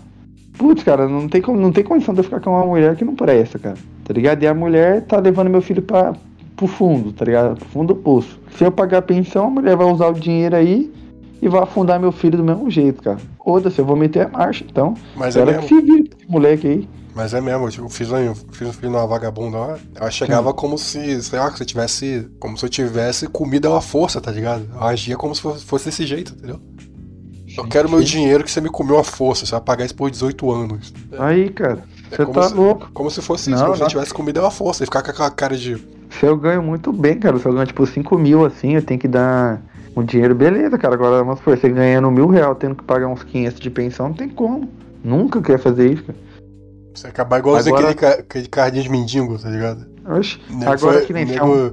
putz, 0.58 0.82
cara, 0.82 1.08
não 1.08 1.28
tem, 1.28 1.42
como, 1.42 1.58
não 1.58 1.72
tem 1.72 1.84
condição 1.84 2.14
de 2.14 2.20
eu 2.20 2.24
ficar 2.24 2.40
com 2.40 2.50
uma 2.50 2.66
mulher 2.66 2.96
que 2.96 3.04
não 3.04 3.14
presta, 3.14 3.58
cara. 3.58 3.76
Tá 4.04 4.12
ligado? 4.12 4.42
E 4.42 4.46
a 4.46 4.54
mulher 4.54 5.02
tá 5.02 5.18
levando 5.18 5.48
meu 5.48 5.62
filho 5.62 5.82
pra, 5.82 6.14
pro 6.56 6.66
fundo, 6.66 7.12
tá 7.12 7.24
ligado? 7.24 7.56
Pro 7.56 7.68
fundo 7.68 7.94
do 7.94 8.00
poço. 8.00 8.38
Se 8.56 8.64
eu 8.64 8.72
pagar 8.72 8.98
a 8.98 9.02
pensão, 9.02 9.46
a 9.46 9.50
mulher 9.50 9.76
vai 9.76 9.86
usar 9.86 10.08
o 10.08 10.14
dinheiro 10.14 10.56
aí 10.56 10.92
e 11.44 11.48
vai 11.48 11.62
afundar 11.62 12.00
meu 12.00 12.10
filho 12.10 12.38
do 12.38 12.44
mesmo 12.44 12.70
jeito, 12.70 13.02
cara. 13.02 13.18
Foda-se, 13.44 13.78
eu 13.78 13.84
vou 13.84 13.94
meter 13.96 14.26
a 14.26 14.28
marcha, 14.28 14.64
então. 14.68 14.94
Mas 15.14 15.36
é 15.36 15.40
Ela 15.40 15.54
que 15.54 15.60
mesmo. 15.60 15.68
se 15.68 15.82
vira 15.86 16.08
com 16.08 16.16
esse 16.22 16.30
moleque 16.30 16.66
aí. 16.66 16.88
Mas 17.14 17.32
é 17.34 17.40
mesmo, 17.40 17.68
eu 17.68 17.88
fiz 17.88 18.10
um, 18.10 18.34
fiz 18.34 18.66
um 18.68 18.72
filho 18.72 18.90
numa 18.90 19.06
vagabunda 19.06 19.56
lá. 19.58 19.78
Ela 19.94 20.10
chegava 20.10 20.52
como 20.52 20.76
se, 20.76 21.22
sei 21.22 21.38
lá, 21.38 21.50
que 21.50 21.58
você 21.58 21.64
tivesse. 21.64 22.28
Como 22.40 22.56
se 22.58 22.64
eu 22.64 22.68
tivesse 22.68 23.28
comida 23.28 23.76
à 23.76 23.80
força, 23.80 24.20
tá 24.20 24.32
ligado? 24.32 24.64
Eu 24.74 24.82
agia 24.82 25.16
como 25.16 25.32
se 25.34 25.40
fosse, 25.40 25.64
fosse 25.64 25.84
desse 25.84 26.04
jeito, 26.06 26.32
entendeu? 26.32 26.58
Eu 27.56 27.68
quero 27.68 27.88
meu 27.88 28.00
dinheiro 28.02 28.42
que 28.42 28.50
você 28.50 28.60
me 28.60 28.68
comeu 28.68 28.98
à 28.98 29.04
força, 29.04 29.46
você 29.46 29.52
vai 29.52 29.60
pagar 29.60 29.84
isso 29.84 29.94
por 29.94 30.10
18 30.10 30.50
anos. 30.50 30.92
Aí, 31.16 31.50
cara, 31.50 31.84
É 32.10 32.16
você 32.16 32.24
como 32.24 32.34
tá 32.40 32.48
se- 32.48 32.54
louco. 32.54 32.90
Como 32.92 33.08
se 33.08 33.22
fosse 33.22 33.50
isso, 33.50 33.60
Não, 33.60 33.66
como 33.66 33.76
se 33.76 33.82
eu 33.82 33.84
não. 33.84 33.90
tivesse 33.90 34.12
comida 34.12 34.44
à 34.44 34.50
força. 34.50 34.82
E 34.82 34.86
ficar 34.86 35.02
com 35.02 35.10
aquela 35.10 35.30
cara 35.30 35.56
de. 35.56 35.76
Se 36.10 36.26
eu 36.26 36.36
ganho 36.36 36.62
muito 36.64 36.92
bem, 36.92 37.16
cara, 37.16 37.38
se 37.38 37.46
eu 37.46 37.52
ganho 37.52 37.66
tipo 37.66 37.86
5 37.86 38.18
mil 38.18 38.44
assim, 38.44 38.74
eu 38.74 38.82
tenho 38.82 38.98
que 38.98 39.06
dar 39.06 39.62
um 39.96 40.02
dinheiro, 40.04 40.34
beleza, 40.34 40.76
cara. 40.78 40.94
Agora, 40.94 41.22
vamos 41.22 41.38
supor, 41.38 41.56
você 41.56 41.68
ganhando 41.68 42.10
mil 42.10 42.26
real, 42.28 42.54
tendo 42.54 42.74
que 42.76 42.84
pagar 42.84 43.06
uns 43.08 43.22
500 43.22 43.60
de 43.60 43.70
pensão, 43.70 44.08
não 44.08 44.14
tem 44.14 44.28
como. 44.28 44.68
Nunca 45.02 45.40
quer 45.40 45.58
fazer 45.58 45.92
isso, 45.92 46.04
cara. 46.04 46.18
Você 46.94 47.06
acabar 47.08 47.38
igualzinho 47.40 47.74
Agora- 47.76 47.90
aquele, 47.92 48.12
aquele 48.12 48.48
cardinho 48.48 48.82
de 48.84 48.88
mendigo, 48.90 49.38
tá 49.38 49.48
ligado? 49.50 49.84
Oxe, 50.08 50.38
Nego 50.50 50.70
agora 50.70 50.98
foi- 50.98 51.06
que 51.06 51.12
nem 51.12 51.24
nego- 51.26 51.38
chão. 51.38 51.72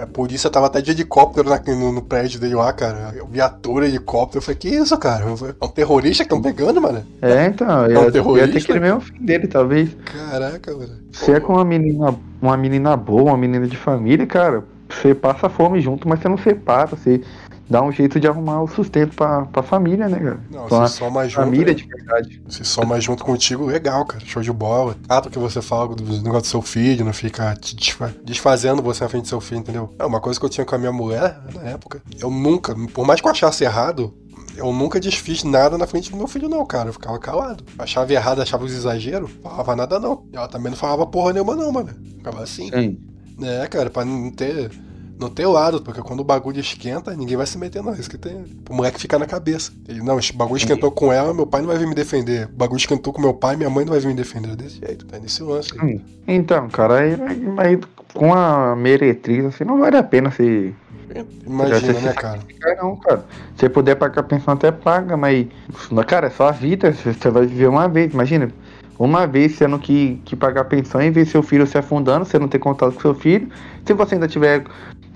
A 0.00 0.06
polícia 0.06 0.50
tava 0.50 0.66
até 0.66 0.82
de 0.82 0.90
helicóptero 0.90 1.48
na- 1.48 1.62
no, 1.74 1.92
no 1.92 2.02
prédio 2.02 2.38
dele 2.40 2.54
lá, 2.54 2.72
cara. 2.72 3.14
Viatura, 3.30 3.86
helicóptero. 3.86 4.38
Eu 4.38 4.42
falei, 4.42 4.58
que 4.58 4.68
isso, 4.68 4.96
cara? 4.98 5.24
É 5.24 5.64
um 5.64 5.68
terrorista 5.68 6.24
que 6.24 6.34
estão 6.34 6.42
pegando, 6.42 6.80
mano? 6.82 7.02
É, 7.22 7.46
então, 7.46 7.86
eu, 7.86 7.90
um 7.90 7.90
eu 7.90 8.00
ia 8.00 8.04
ter 8.06 8.12
terrorista? 8.12 8.72
que 8.74 8.80
mesmo 8.80 9.00
fim 9.00 9.24
dele, 9.24 9.46
talvez. 9.46 9.96
Caraca, 10.04 10.72
mano. 10.76 10.92
Se 11.12 11.32
é 11.32 11.40
com 11.40 11.54
uma 11.54 11.64
menina, 11.64 12.14
uma 12.42 12.56
menina 12.56 12.96
boa, 12.96 13.22
uma 13.30 13.38
menina 13.38 13.66
de 13.66 13.76
família, 13.76 14.26
cara, 14.26 14.64
você 14.88 15.14
passa 15.14 15.48
fome 15.48 15.80
junto, 15.80 16.08
mas 16.08 16.20
você 16.20 16.28
não 16.28 16.38
separa, 16.38 16.86
você 16.86 17.20
dá 17.68 17.82
um 17.82 17.90
jeito 17.90 18.20
de 18.20 18.28
arrumar 18.28 18.62
o 18.62 18.68
sustento 18.68 19.16
pra, 19.16 19.44
pra 19.46 19.62
família, 19.62 20.08
né, 20.08 20.18
cara? 20.18 20.40
Não, 20.50 20.66
Pra 20.66 20.86
se 20.86 20.98
soma 20.98 21.24
junto. 21.28 21.44
família 21.44 21.66
né? 21.68 21.74
de 21.74 21.84
verdade. 21.86 22.42
Se 22.48 22.64
soma 22.64 23.00
junto 23.00 23.24
contigo, 23.24 23.66
legal, 23.66 24.04
cara. 24.06 24.24
Show 24.24 24.42
de 24.42 24.52
bola. 24.52 24.94
Trato 25.06 25.30
que 25.30 25.38
você 25.38 25.60
fala 25.60 25.94
do 25.94 26.04
negócio 26.04 26.42
do 26.42 26.46
seu 26.46 26.62
filho, 26.62 27.04
não 27.04 27.12
fica 27.12 27.54
desfa- 27.74 28.14
desfazendo 28.24 28.80
você 28.82 29.02
na 29.02 29.10
frente 29.10 29.22
do 29.24 29.28
seu 29.28 29.40
filho, 29.40 29.60
entendeu? 29.60 29.92
É 29.98 30.04
uma 30.04 30.20
coisa 30.20 30.38
que 30.38 30.46
eu 30.46 30.50
tinha 30.50 30.64
com 30.64 30.74
a 30.74 30.78
minha 30.78 30.92
mulher 30.92 31.40
na 31.54 31.62
época. 31.70 32.00
Eu 32.20 32.30
nunca, 32.30 32.74
por 32.94 33.04
mais 33.06 33.20
que 33.20 33.26
eu 33.26 33.30
achasse 33.32 33.64
errado, 33.64 34.14
eu 34.56 34.72
nunca 34.72 35.00
desfiz 35.00 35.42
nada 35.42 35.76
na 35.76 35.86
frente 35.88 36.10
do 36.10 36.16
meu 36.16 36.28
filho, 36.28 36.48
não, 36.48 36.64
cara. 36.64 36.88
Eu 36.90 36.92
ficava 36.92 37.18
calado. 37.18 37.64
Achava 37.78 38.12
errado, 38.12 38.40
achava 38.40 38.64
os 38.64 38.72
exageros, 38.72 39.30
falava 39.42 39.74
nada, 39.74 39.98
não. 39.98 40.24
E 40.32 40.36
ela 40.36 40.46
também 40.48 40.70
não 40.70 40.76
falava 40.78 41.04
porra 41.06 41.32
nenhuma, 41.32 41.56
não, 41.56 41.72
mano. 41.72 41.88
Ficava 42.16 42.42
assim. 42.44 42.70
Sim. 42.70 42.98
É, 43.42 43.66
cara, 43.66 43.90
pra 43.90 44.04
não 44.04 44.30
ter. 44.30 44.70
Não 45.18 45.30
ter 45.30 45.46
lado, 45.46 45.80
porque 45.80 46.02
quando 46.02 46.20
o 46.20 46.24
bagulho 46.24 46.60
esquenta, 46.60 47.16
ninguém 47.16 47.38
vai 47.38 47.46
se 47.46 47.56
meter, 47.56 47.82
não. 47.82 47.94
Isso 47.94 48.10
que 48.10 48.18
tem. 48.18 48.44
O 48.68 48.74
moleque 48.74 49.00
fica 49.00 49.18
na 49.18 49.24
cabeça. 49.24 49.72
Ele, 49.88 50.02
não, 50.02 50.18
esse 50.18 50.30
bagulho 50.30 50.58
esquentou 50.58 50.90
com 50.90 51.10
ela, 51.10 51.32
meu 51.32 51.46
pai 51.46 51.62
não 51.62 51.68
vai 51.68 51.78
vir 51.78 51.86
me 51.86 51.94
defender. 51.94 52.46
O 52.52 52.56
bagulho 52.56 52.76
esquentou 52.76 53.14
com 53.14 53.22
meu 53.22 53.32
pai, 53.32 53.56
minha 53.56 53.70
mãe 53.70 53.86
não 53.86 53.92
vai 53.92 54.00
vir 54.00 54.08
me 54.08 54.14
defender. 54.14 54.50
É 54.50 54.56
desse 54.56 54.78
jeito, 54.78 55.06
tá 55.06 55.18
nesse 55.18 55.42
lance 55.42 55.70
aí. 55.80 56.02
Então, 56.28 56.68
cara, 56.68 56.98
aí, 56.98 57.16
aí 57.56 57.80
com 58.12 58.34
a 58.34 58.76
meretriz, 58.76 59.46
assim, 59.46 59.64
não 59.64 59.80
vale 59.80 59.96
a 59.96 60.02
pena 60.02 60.30
você 60.30 60.74
Imagina, 61.46 62.00
né, 62.00 62.12
cara? 62.12 62.40
não, 62.82 62.96
cara. 62.96 63.24
Se 63.56 63.68
puder 63.68 63.94
pagar 63.94 64.20
a 64.20 64.24
pensão, 64.24 64.54
até 64.54 64.70
paga, 64.72 65.16
mas, 65.16 65.46
cara, 66.06 66.26
é 66.26 66.30
só 66.30 66.48
a 66.48 66.52
vida, 66.52 66.92
você 66.92 67.30
vai 67.30 67.46
viver 67.46 67.68
uma 67.68 67.88
vez, 67.88 68.12
imagina. 68.12 68.50
Uma 68.98 69.26
vez 69.26 69.58
tendo 69.58 69.78
que, 69.78 70.20
que 70.24 70.34
pagar 70.34 70.64
pensão 70.64 71.02
e 71.02 71.10
ver 71.10 71.26
seu 71.26 71.42
filho 71.42 71.66
se 71.66 71.76
afundando, 71.76 72.24
você 72.24 72.38
não 72.38 72.48
ter 72.48 72.58
contato 72.58 72.94
com 72.94 73.00
seu 73.00 73.14
filho. 73.14 73.48
Se 73.84 73.92
você 73.92 74.14
ainda 74.14 74.28
tiver. 74.28 74.64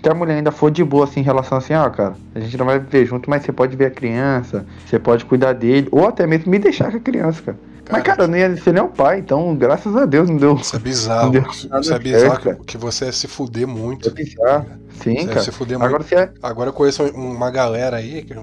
Se 0.03 0.09
a 0.09 0.15
mulher 0.15 0.37
ainda 0.37 0.51
for 0.51 0.71
de 0.71 0.83
boa 0.83 1.05
assim, 1.05 1.21
em 1.21 1.23
relação 1.23 1.59
assim, 1.59 1.75
ó, 1.75 1.89
cara, 1.91 2.15
a 2.35 2.41
gente 2.41 2.57
não 2.57 2.65
vai 2.65 2.79
viver 2.79 3.05
junto, 3.05 3.29
mas 3.29 3.43
você 3.43 3.53
pode 3.53 3.77
ver 3.77 3.87
a 3.87 3.91
criança, 3.91 4.65
você 4.87 4.99
pode 4.99 5.27
cuidar 5.27 5.53
dele, 5.53 5.89
ou 5.93 6.09
até 6.09 6.27
mesmo 6.27 6.51
me 6.51 6.59
deixar 6.59 6.91
com 6.91 6.97
a 6.97 7.01
criança, 7.01 7.43
cara. 7.43 7.59
Mas, 7.91 8.03
cara, 8.03 8.23
eu 8.23 8.29
não 8.29 8.39
ia 8.39 8.57
ser 8.57 8.73
nem 8.73 8.83
o 8.83 8.89
pai, 8.89 9.19
então, 9.19 9.55
graças 9.57 9.95
a 9.97 10.07
Deus, 10.07 10.31
não 10.31 10.37
deu. 10.37 10.55
Isso 10.55 10.77
é 10.77 10.79
bizarro. 10.79 11.31
Deu 11.31 11.43
Isso 11.43 11.69
é 11.93 11.99
bizarro 11.99 12.43
certo, 12.43 12.65
que, 12.65 12.79
você 12.79 13.07
ia 13.07 13.13
se 13.13 13.27
fuder 13.27 13.67
muito. 13.67 14.09
É 14.09 14.13
bizarro. 14.13 14.67
Sim, 15.03 15.17
Você 15.17 15.27
cara. 15.27 15.41
se 15.41 15.51
fuder 15.51 15.79
muito. 15.79 15.89
Agora 15.89 16.03
você 16.03 16.15
é. 16.15 16.33
Agora 16.43 16.69
eu 16.69 16.73
conheço 16.73 17.03
uma 17.11 17.51
galera 17.51 17.97
aí, 17.97 18.23
que 18.23 18.35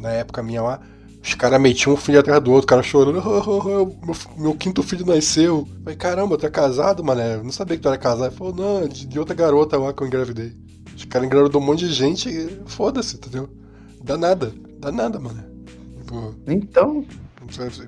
na 0.00 0.10
época 0.10 0.42
minha 0.42 0.62
lá, 0.62 0.80
os 1.22 1.34
caras 1.34 1.60
metiam 1.60 1.94
um 1.94 1.96
filho 1.96 2.18
atrás 2.18 2.42
do 2.42 2.50
outro, 2.50 2.64
o 2.64 2.68
cara 2.68 2.82
chorando, 2.82 3.18
"Ah, 3.20 3.22
ah, 3.24 3.42
ah, 3.46 4.06
meu, 4.06 4.16
meu 4.36 4.54
quinto 4.54 4.82
filho 4.82 5.06
nasceu. 5.06 5.58
Eu 5.58 5.82
Falei, 5.84 5.96
caramba, 5.96 6.36
tu 6.36 6.46
é 6.46 6.50
casado, 6.50 7.04
mané? 7.04 7.36
Eu 7.36 7.44
não 7.44 7.52
sabia 7.52 7.76
que 7.76 7.82
tu 7.82 7.88
era 7.88 7.96
casado. 7.98 8.26
Ele 8.30 8.36
falou, 8.36 8.54
não, 8.54 8.78
é 8.84 8.88
de, 8.88 9.06
de 9.06 9.18
outra 9.18 9.34
garota 9.34 9.78
lá 9.78 9.92
que 9.92 10.02
eu 10.02 10.06
engravidei. 10.06 10.52
Os 10.96 11.04
caras 11.04 11.26
engravidou 11.26 11.60
um 11.60 11.64
monte 11.64 11.86
de 11.86 11.92
gente, 11.92 12.28
e 12.28 12.60
foda-se, 12.66 13.16
entendeu? 13.16 13.48
Dá 14.02 14.16
nada, 14.18 14.52
dá 14.78 14.90
nada, 14.90 15.18
mano. 15.20 15.42
Tipo, 15.98 16.34
Então, 16.46 17.04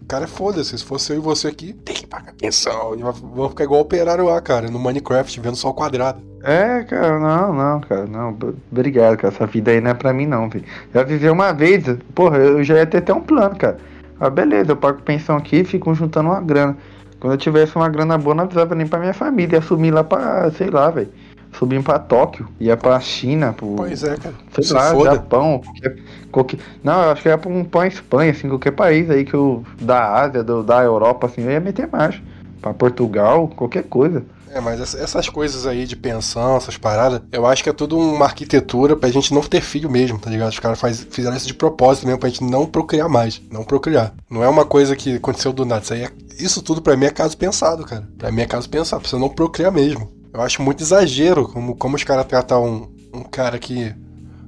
o 0.00 0.06
cara 0.06 0.24
é 0.24 0.28
foda-se, 0.28 0.76
se 0.78 0.84
fosse 0.84 1.12
eu 1.12 1.16
e 1.16 1.20
você 1.20 1.48
aqui, 1.48 1.72
tem 1.72 1.94
que 1.94 2.06
pagar 2.06 2.34
pensão. 2.34 2.96
Vamos 2.98 3.50
ficar 3.50 3.64
igual 3.64 3.80
o 3.80 3.82
operário 3.82 4.24
lá, 4.26 4.40
cara, 4.40 4.70
no 4.70 4.78
Minecraft, 4.78 5.40
vendo 5.40 5.56
só 5.56 5.70
o 5.70 5.74
quadrado. 5.74 6.22
É, 6.44 6.84
cara, 6.84 7.18
não, 7.18 7.52
não, 7.52 7.80
cara, 7.80 8.06
não. 8.06 8.36
Obrigado, 8.70 9.16
cara. 9.16 9.32
Essa 9.34 9.46
vida 9.46 9.70
aí 9.70 9.80
não 9.80 9.90
é 9.90 9.94
pra 9.94 10.12
mim, 10.12 10.26
não, 10.26 10.48
velho. 10.48 10.64
Já 10.92 11.02
vivi 11.02 11.28
uma 11.28 11.52
vez, 11.52 11.84
porra, 12.14 12.38
eu 12.38 12.62
já 12.62 12.76
ia 12.76 12.86
ter 12.86 12.98
até 12.98 13.12
um 13.12 13.20
plano, 13.20 13.56
cara. 13.56 13.78
Ah, 14.20 14.30
beleza, 14.30 14.72
eu 14.72 14.76
pago 14.76 15.02
pensão 15.02 15.36
aqui 15.36 15.56
e 15.60 15.64
fico 15.64 15.92
juntando 15.94 16.28
uma 16.30 16.40
grana. 16.40 16.76
Quando 17.20 17.32
eu 17.32 17.38
tivesse 17.38 17.74
uma 17.76 17.88
grana 17.88 18.16
boa, 18.18 18.34
não 18.34 18.44
avisava 18.44 18.74
nem 18.74 18.86
pra 18.86 18.98
minha 18.98 19.14
família. 19.14 19.56
Ia 19.56 19.62
subir 19.62 19.90
lá 19.90 20.04
pra, 20.04 20.50
sei 20.52 20.68
lá, 20.70 20.90
velho. 20.90 21.08
Subir 21.52 21.82
pra 21.82 21.98
Tóquio, 21.98 22.48
ia 22.60 22.76
pra 22.76 22.98
China, 23.00 23.52
pro. 23.52 23.74
Pois 23.76 24.02
é, 24.02 24.16
cara. 24.16 24.34
Sei 24.52 24.64
Se 24.64 24.72
lá, 24.72 24.90
foda. 24.90 25.12
Japão, 25.14 25.60
qualquer, 25.64 25.96
qualquer- 26.30 26.58
Não, 26.82 27.02
eu 27.04 27.10
acho 27.12 27.22
que 27.22 27.28
ia 27.28 27.38
pra 27.38 27.48
um 27.50 27.64
pra 27.64 27.86
Espanha, 27.86 28.32
assim, 28.32 28.48
qualquer 28.48 28.72
país 28.72 29.08
aí 29.08 29.24
que 29.24 29.34
eu. 29.34 29.64
Da 29.80 30.14
Ásia, 30.20 30.42
do, 30.42 30.62
da 30.64 30.82
Europa, 30.82 31.26
assim, 31.28 31.42
eu 31.42 31.50
ia 31.52 31.60
meter 31.60 31.88
marcha. 31.90 32.20
Pra 32.60 32.74
Portugal, 32.74 33.46
qualquer 33.48 33.84
coisa. 33.84 34.24
É, 34.54 34.60
mas 34.60 34.80
essa- 34.80 34.98
essas 34.98 35.28
coisas 35.28 35.66
aí 35.66 35.84
de 35.84 35.96
pensão, 35.96 36.56
essas 36.56 36.76
paradas, 36.78 37.20
eu 37.32 37.44
acho 37.44 37.60
que 37.60 37.68
é 37.68 37.72
tudo 37.72 37.98
uma 37.98 38.24
arquitetura 38.24 38.96
pra 38.96 39.10
gente 39.10 39.34
não 39.34 39.40
ter 39.42 39.60
filho 39.60 39.90
mesmo, 39.90 40.16
tá 40.16 40.30
ligado? 40.30 40.50
Os 40.52 40.60
caras 40.60 40.78
faz- 40.78 41.04
fizeram 41.10 41.36
isso 41.36 41.48
de 41.48 41.54
propósito 41.54 42.06
mesmo, 42.06 42.20
pra 42.20 42.28
gente 42.28 42.44
não 42.44 42.64
procriar 42.64 43.08
mais, 43.08 43.42
não 43.50 43.64
procriar. 43.64 44.14
Não 44.30 44.44
é 44.44 44.48
uma 44.48 44.64
coisa 44.64 44.94
que 44.94 45.16
aconteceu 45.16 45.52
do 45.52 45.64
nada, 45.64 45.82
isso, 45.82 45.94
é- 45.94 46.12
isso 46.38 46.62
tudo 46.62 46.80
pra 46.80 46.96
mim 46.96 47.06
é 47.06 47.10
caso 47.10 47.36
pensado, 47.36 47.84
cara. 47.84 48.08
Pra 48.16 48.30
mim 48.30 48.42
é 48.42 48.46
caso 48.46 48.70
pensado, 48.70 49.02
pra 49.02 49.10
você 49.10 49.16
não 49.18 49.28
procriar 49.28 49.72
mesmo. 49.72 50.08
Eu 50.32 50.40
acho 50.40 50.62
muito 50.62 50.82
exagero 50.84 51.48
como, 51.48 51.74
como 51.74 51.96
os 51.96 52.04
caras 52.04 52.24
tratam 52.26 52.64
um, 53.12 53.18
um 53.18 53.22
cara 53.24 53.58
que 53.58 53.92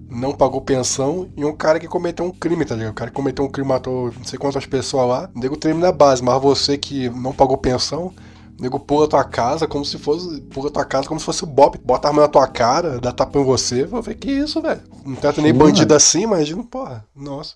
não 0.09 0.33
pagou 0.33 0.61
pensão 0.61 1.29
e 1.37 1.45
um 1.45 1.53
cara 1.53 1.81
que 1.81 1.89
cometeu 1.89 2.25
um 2.25 2.31
crime, 2.31 2.65
tá 2.65 2.77
ligado? 2.77 2.93
O 2.93 2.95
cara 2.95 3.11
que 3.11 3.17
cometeu 3.17 3.45
um 3.45 3.49
crime, 3.51 3.69
matou 3.69 4.13
não 4.17 4.25
sei 4.25 4.39
quantas 4.39 4.67
pessoas 4.67 5.09
lá, 5.09 5.31
nego 5.35 5.57
treme 5.57 5.81
na 5.81 5.91
base, 5.91 6.23
mas 6.23 6.41
você 6.41 6.79
que 6.79 7.09
não 7.11 7.33
pagou 7.33 7.57
pensão, 7.57 8.13
o 8.59 8.63
nego 8.63 8.79
pula 8.81 9.09
tua 9.09 9.25
casa 9.25 9.67
como 9.67 9.85
se 9.85 9.99
fosse. 9.99 10.41
Pula 10.43 10.71
tua 10.71 10.85
casa 10.85 11.07
como 11.09 11.21
se 11.21 11.27
fosse 11.27 11.45
o 11.45 11.47
Bob. 11.47 11.79
Bota 11.85 12.09
a 12.09 12.11
arma 12.11 12.23
na 12.23 12.29
tua 12.29 12.47
cara, 12.47 12.99
dá 12.99 13.13
tapa 13.13 13.39
em 13.39 13.45
você. 13.45 13.85
Vou 13.85 14.01
ver 14.03 14.15
que 14.15 14.31
isso, 14.31 14.61
velho. 14.63 14.81
Não 15.05 15.15
trata 15.17 15.43
nem 15.43 15.53
bandido 15.53 15.95
assim, 15.95 16.23
imagina, 16.23 16.63
porra. 16.65 17.05
Nossa. 17.15 17.55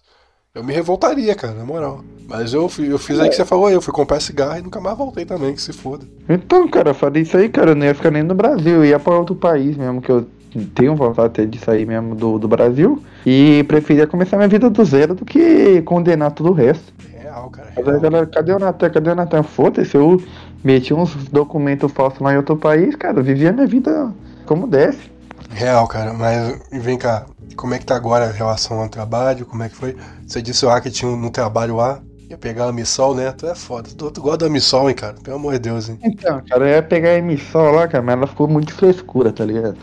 Eu 0.52 0.64
me 0.64 0.72
revoltaria, 0.72 1.32
cara, 1.36 1.54
na 1.54 1.64
moral. 1.64 2.00
Mas 2.28 2.52
eu, 2.52 2.68
fui- 2.68 2.92
eu 2.92 2.98
fiz 2.98 3.20
aí 3.20 3.28
que 3.28 3.36
você 3.36 3.44
falou 3.44 3.66
aí, 3.66 3.74
eu 3.74 3.80
fui 3.80 3.94
comprar 3.94 4.18
cigarro 4.18 4.58
e 4.58 4.62
nunca 4.62 4.80
mais 4.80 4.98
voltei 4.98 5.24
também, 5.24 5.54
que 5.54 5.62
se 5.62 5.72
foda. 5.72 6.04
Então, 6.28 6.66
cara, 6.68 6.90
eu 6.90 6.94
falei 6.94 7.22
isso 7.22 7.36
aí, 7.36 7.48
cara, 7.48 7.70
eu 7.70 7.76
não 7.76 7.86
ia 7.86 7.94
ficar 7.94 8.10
nem 8.10 8.24
no 8.24 8.34
Brasil, 8.34 8.74
eu 8.78 8.84
ia 8.84 8.98
pra 8.98 9.16
outro 9.16 9.36
país 9.36 9.76
mesmo, 9.76 10.02
que 10.02 10.10
eu 10.10 10.26
tenho 10.74 10.96
vontade 10.96 11.26
até 11.28 11.46
de 11.46 11.56
sair 11.60 11.86
mesmo 11.86 12.16
do, 12.16 12.36
do 12.36 12.48
Brasil. 12.48 13.00
E 13.24 13.64
preferia 13.68 14.08
começar 14.08 14.36
minha 14.38 14.48
vida 14.48 14.68
do 14.68 14.84
zero 14.84 15.14
do 15.14 15.24
que 15.24 15.82
condenar 15.82 16.32
tudo 16.32 16.50
o 16.50 16.52
resto. 16.52 16.92
Real, 17.12 17.48
cara. 17.50 17.70
Real. 17.70 18.00
galera, 18.00 18.26
cadê 18.26 18.52
o 18.52 18.58
Natan? 18.58 18.90
Cadê 18.90 19.10
o 19.10 19.14
Natan? 19.14 19.42
Foda-se, 19.44 19.96
eu 19.96 20.20
meti 20.64 20.94
uns 20.94 21.14
documentos 21.28 21.90
falsos 21.92 22.20
lá 22.20 22.32
em 22.32 22.36
outro 22.36 22.56
país, 22.56 22.94
cara, 22.96 23.18
eu 23.20 23.24
vivia 23.24 23.52
minha 23.52 23.66
vida 23.66 24.14
como 24.46 24.66
desce. 24.66 25.10
Real, 25.50 25.86
cara, 25.88 26.12
mas 26.14 26.58
vem 26.70 26.96
cá, 26.98 27.26
como 27.56 27.74
é 27.74 27.78
que 27.78 27.84
tá 27.84 27.96
agora 27.96 28.26
a 28.26 28.32
relação 28.32 28.80
ao 28.80 28.88
trabalho? 28.88 29.46
Como 29.46 29.62
é 29.62 29.68
que 29.68 29.76
foi? 29.76 29.96
Você 30.26 30.40
disse 30.40 30.64
lá 30.64 30.80
que 30.80 30.90
tinha 30.90 31.10
um- 31.10 31.16
no 31.16 31.30
trabalho 31.30 31.76
lá, 31.76 32.02
ia 32.28 32.38
pegar 32.38 32.66
a 32.68 32.72
missol, 32.72 33.14
né? 33.14 33.32
Tu 33.32 33.46
é 33.46 33.54
foda, 33.54 33.90
tu, 33.96 34.10
tu 34.10 34.22
gosta 34.22 34.38
da 34.46 34.48
missol, 34.50 34.88
hein, 34.88 34.94
cara? 34.96 35.14
Pelo 35.20 35.36
amor 35.36 35.52
de 35.54 35.58
Deus, 35.60 35.88
hein? 35.88 36.00
Então, 36.02 36.42
cara, 36.48 36.64
eu 36.64 36.68
ia 36.76 36.82
pegar 36.82 37.10
a 37.10 37.18
emissão 37.18 37.70
lá, 37.72 37.86
cara, 37.86 38.02
mas 38.02 38.16
ela 38.16 38.26
ficou 38.26 38.48
muito 38.48 38.68
de 38.68 38.72
frescura, 38.74 39.32
tá 39.32 39.44
ligado? 39.44 39.78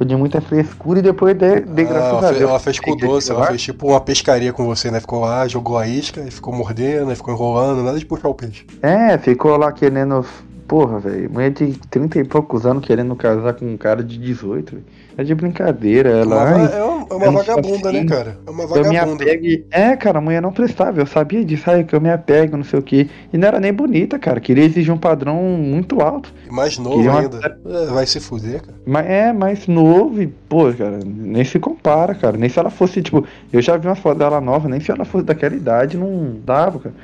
Ficou 0.00 0.08
de 0.08 0.16
muita 0.16 0.40
frescura 0.40 0.98
e 0.98 1.02
depois 1.02 1.36
de, 1.36 1.60
de 1.60 1.82
Ah, 1.82 2.20
ela, 2.22 2.38
ela 2.38 2.58
fez 2.58 2.80
com 2.80 2.96
doce, 2.96 3.30
ela 3.30 3.46
fez 3.48 3.60
tipo 3.60 3.86
uma 3.88 4.00
pescaria 4.00 4.50
com 4.50 4.64
você, 4.64 4.90
né? 4.90 4.98
Ficou 4.98 5.20
lá, 5.20 5.46
jogou 5.46 5.76
a 5.76 5.86
isca, 5.86 6.22
e 6.22 6.30
ficou 6.30 6.54
mordendo, 6.54 7.14
ficou 7.14 7.34
enrolando, 7.34 7.82
nada 7.82 7.98
de 7.98 8.06
puxar 8.06 8.30
o 8.30 8.34
peixe. 8.34 8.64
É, 8.80 9.18
ficou 9.18 9.54
lá 9.58 9.70
querendo. 9.70 10.24
Porra, 10.66 10.98
velho. 11.00 11.30
Mulher 11.30 11.50
de 11.50 11.78
30 11.90 12.18
e 12.18 12.24
poucos 12.24 12.64
anos 12.64 12.82
querendo 12.82 13.14
casar 13.14 13.52
com 13.52 13.66
um 13.66 13.76
cara 13.76 14.02
de 14.02 14.16
18, 14.16 14.76
velho. 14.76 14.84
É 15.18 15.24
de 15.24 15.34
brincadeira. 15.34 16.08
É 16.10 16.20
Ela. 16.22 16.26
uma, 16.36 16.44
ai, 16.44 16.78
é 16.78 16.82
uma, 16.84 17.06
é 17.10 17.14
uma 17.14 17.26
não 17.26 17.32
vagabunda, 17.32 17.92
né, 17.92 17.98
assim. 17.98 18.08
cara? 18.08 18.38
É 18.46 18.50
uma 18.50 18.62
eu 18.64 18.68
me 18.68 18.82
vagabunda. 18.96 19.24
apego. 19.24 19.46
e- 19.46 19.64
É, 19.70 19.96
cara, 19.96 20.18
a 20.18 20.20
mulher 20.20 20.40
não 20.42 20.52
prestava. 20.52 21.00
Eu 21.00 21.06
sabia 21.06 21.44
disso, 21.44 21.70
aí 21.70 21.84
que 21.84 21.94
eu 21.94 22.00
me 22.00 22.10
apego, 22.10 22.56
não 22.56 22.64
sei 22.64 22.78
o 22.78 22.82
que. 22.82 23.10
E 23.32 23.36
não 23.38 23.48
era 23.48 23.60
nem 23.60 23.72
bonita, 23.72 24.18
cara. 24.18 24.40
Queria 24.40 24.64
exigir 24.64 24.92
um 24.92 24.98
padrão 24.98 25.36
muito 25.42 26.00
alto. 26.00 26.32
Mais 26.50 26.78
novo 26.78 27.00
uma- 27.00 27.20
ainda. 27.20 27.58
É, 27.66 27.86
vai 27.86 28.06
se 28.06 28.20
fuder, 28.20 28.60
cara. 28.62 28.74
Mas 28.86 29.06
é, 29.06 29.32
mais 29.32 29.66
novo 29.66 30.22
e, 30.22 30.26
pô, 30.26 30.72
cara, 30.72 30.98
nem 31.04 31.44
se 31.44 31.58
compara, 31.58 32.14
cara. 32.14 32.36
Nem 32.36 32.48
se 32.48 32.58
ela 32.58 32.70
fosse, 32.70 33.02
tipo, 33.02 33.24
eu 33.52 33.60
já 33.62 33.76
vi 33.76 33.86
uma 33.86 33.94
foto 33.94 34.18
dela 34.18 34.40
nova, 34.40 34.68
nem 34.68 34.80
se 34.80 34.90
ela 34.90 35.04
fosse 35.04 35.24
daquela 35.24 35.54
idade, 35.54 35.96
não 35.96 36.36
dava, 36.44 36.78
cara. 36.80 36.94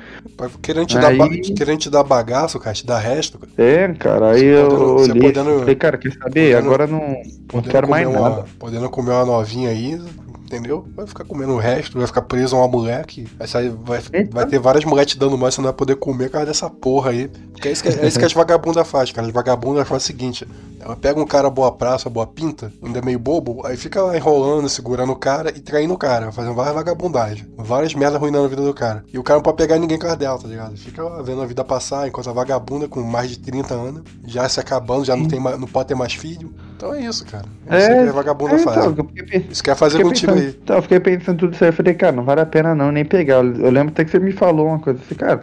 Querendo 0.61 0.85
te, 0.85 0.97
Aí- 0.97 1.17
dar, 1.17 1.27
ba- 1.27 1.35
querendo 1.55 1.77
te 1.79 1.89
dar 1.89 2.03
bagaço, 2.03 2.59
cara, 2.59 2.75
te 2.75 2.85
dar 2.85 2.99
resto, 2.99 3.37
cara. 3.39 3.51
É, 3.57 3.87
cara, 3.93 4.31
aí 4.31 4.39
Você 4.41 4.45
eu 4.55 4.67
podendo- 4.67 4.93
olhei 5.11 5.21
podendo- 5.33 5.59
falei, 5.59 5.75
cara, 5.75 5.97
quer 5.97 6.11
saber? 6.13 6.53
podendo- 6.53 6.57
Agora 6.67 6.87
não, 6.87 7.15
não 7.53 7.61
quero 7.61 7.89
mais 7.89 7.96
comer 8.05 8.19
nada. 8.19 8.35
Uma, 8.35 8.45
podendo 8.59 8.89
comer 8.89 9.11
uma 9.11 9.25
novinha 9.25 9.69
aí, 9.69 9.99
entendeu? 10.47 10.87
Vai 10.95 11.05
ficar 11.05 11.25
comendo 11.25 11.53
o 11.53 11.57
resto, 11.57 11.97
vai 11.97 12.07
ficar 12.07 12.21
preso 12.21 12.55
a 12.55 12.59
uma 12.59 12.67
mulher 12.67 13.05
que 13.05 13.23
vai, 13.37 13.47
sair, 13.47 13.69
vai, 13.69 13.99
vai 14.31 14.45
ter 14.45 14.59
várias 14.59 14.85
mulheres 14.85 15.11
te 15.11 15.19
dando 15.19 15.37
mais, 15.37 15.53
você 15.53 15.61
não 15.61 15.67
vai 15.67 15.73
poder 15.73 15.95
comer 15.97 16.25
por 16.25 16.33
causa 16.33 16.47
dessa 16.47 16.69
porra 16.69 17.11
aí. 17.11 17.27
Porque 17.27 17.67
é 17.67 17.71
isso 17.71 17.83
que, 17.83 17.89
é 17.89 18.07
isso 18.07 18.17
que 18.17 18.25
as 18.25 18.33
vagabundas 18.33 18.87
fazem, 18.87 19.13
cara. 19.13 19.27
As 19.27 19.33
vagabundas 19.33 19.87
fazem 19.87 20.03
o 20.03 20.07
seguinte: 20.07 20.47
ela 20.79 20.95
pega 20.95 21.19
um 21.19 21.25
cara 21.25 21.49
boa 21.49 21.71
praça, 21.71 22.09
boa 22.09 22.25
pinta, 22.25 22.71
ainda 22.81 23.01
meio 23.01 23.19
bobo, 23.19 23.65
aí 23.65 23.75
fica 23.75 24.01
lá 24.01 24.15
enrolando, 24.15 24.69
segurando 24.69 25.11
o 25.11 25.15
cara 25.15 25.49
e 25.49 25.59
traindo 25.59 25.93
o 25.93 25.97
cara, 25.97 26.31
fazendo 26.31 26.55
várias 26.55 26.75
vagabundagens, 26.75 27.47
várias 27.57 27.93
merdas 27.93 28.15
arruinando 28.15 28.45
a 28.45 28.47
vida 28.49 28.61
do 28.61 28.73
cara. 28.73 29.03
E 29.11 29.19
o 29.19 29.23
cara 29.23 29.37
não 29.37 29.43
pode 29.43 29.57
pegar 29.57 29.77
ninguém 29.77 29.99
com 29.99 30.07
as 30.07 30.15
dela, 30.15 30.39
tá 30.39 30.47
ligado? 30.47 30.77
Fica 30.77 31.03
lá 31.03 31.21
vendo 31.21 31.41
a 31.41 31.45
vida 31.45 31.63
passar, 31.63 32.07
enquanto 32.07 32.29
a 32.29 32.33
vagabunda 32.33 32.87
com 32.87 33.01
mais 33.01 33.29
de 33.29 33.39
30 33.39 33.73
anos, 33.73 34.03
já 34.25 34.47
se 34.47 34.59
acabando, 34.59 35.03
já 35.03 35.15
não, 35.15 35.27
tem 35.27 35.39
mais, 35.39 35.59
não 35.59 35.67
pode 35.67 35.89
ter 35.89 35.95
mais 35.95 36.13
filho. 36.13 36.53
Então 36.77 36.93
é 36.93 37.01
isso, 37.01 37.25
cara. 37.25 37.45
É, 37.67 37.77
isso 37.79 37.87
que 37.87 38.09
a 38.09 38.11
vagabunda 38.11 38.55
é, 38.55 38.59
faz. 38.59 38.85
então, 38.85 39.07
fiquei, 39.07 39.45
Isso 39.49 39.63
quer 39.63 39.75
fazer 39.75 40.03
contigo 40.03 40.31
pensando, 40.31 40.47
aí. 40.47 40.59
então, 40.63 40.75
eu 40.75 40.81
fiquei 40.83 40.99
pensando 40.99 41.39
tudo 41.39 41.53
isso 41.53 41.63
aí, 41.63 41.71
eu 41.71 41.73
falei, 41.73 41.93
cara, 41.95 42.15
não 42.15 42.23
vale 42.23 42.41
a 42.41 42.45
pena 42.45 42.75
não, 42.75 42.91
nem 42.91 43.03
pegar. 43.03 43.43
Eu, 43.43 43.51
eu 43.55 43.71
lembro 43.71 43.89
até 43.89 44.05
que 44.05 44.11
você 44.11 44.19
me 44.19 44.31
falou 44.31 44.67
uma 44.67 44.79
coisa 44.79 44.99
assim, 45.03 45.15
cara, 45.15 45.41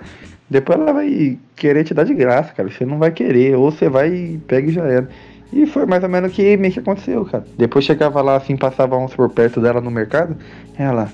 depois 0.49 0.79
ela 0.79 0.93
vai 0.93 1.37
querer 1.57 1.83
te 1.83 1.93
dar 1.93 2.05
de 2.05 2.15
graça, 2.15 2.53
cara, 2.53 2.71
você 2.71 2.87
não 2.87 2.99
vai 2.99 3.11
querer, 3.11 3.57
ou 3.57 3.71
você 3.73 3.89
vai 3.89 4.15
e 4.15 4.39
pega 4.47 4.71
e 4.71 4.73
já 4.73 4.85
era. 4.85 5.09
E 5.53 5.67
foi 5.67 5.87
mais 5.87 6.05
ou 6.05 6.09
menos 6.09 6.31
o 6.31 6.35
que 6.35 6.57
meio 6.57 6.73
que 6.73 6.79
aconteceu, 6.79 7.25
cara. 7.25 7.45
Depois 7.59 7.85
chegava 7.85 8.23
lá 8.23 8.37
assim, 8.37 8.57
passava 8.57 8.97
uns 8.97 9.13
por 9.13 9.29
perto 9.29 9.61
dela 9.61 9.81
no 9.81 9.91
mercado, 9.91 10.37
ela, 10.79 11.09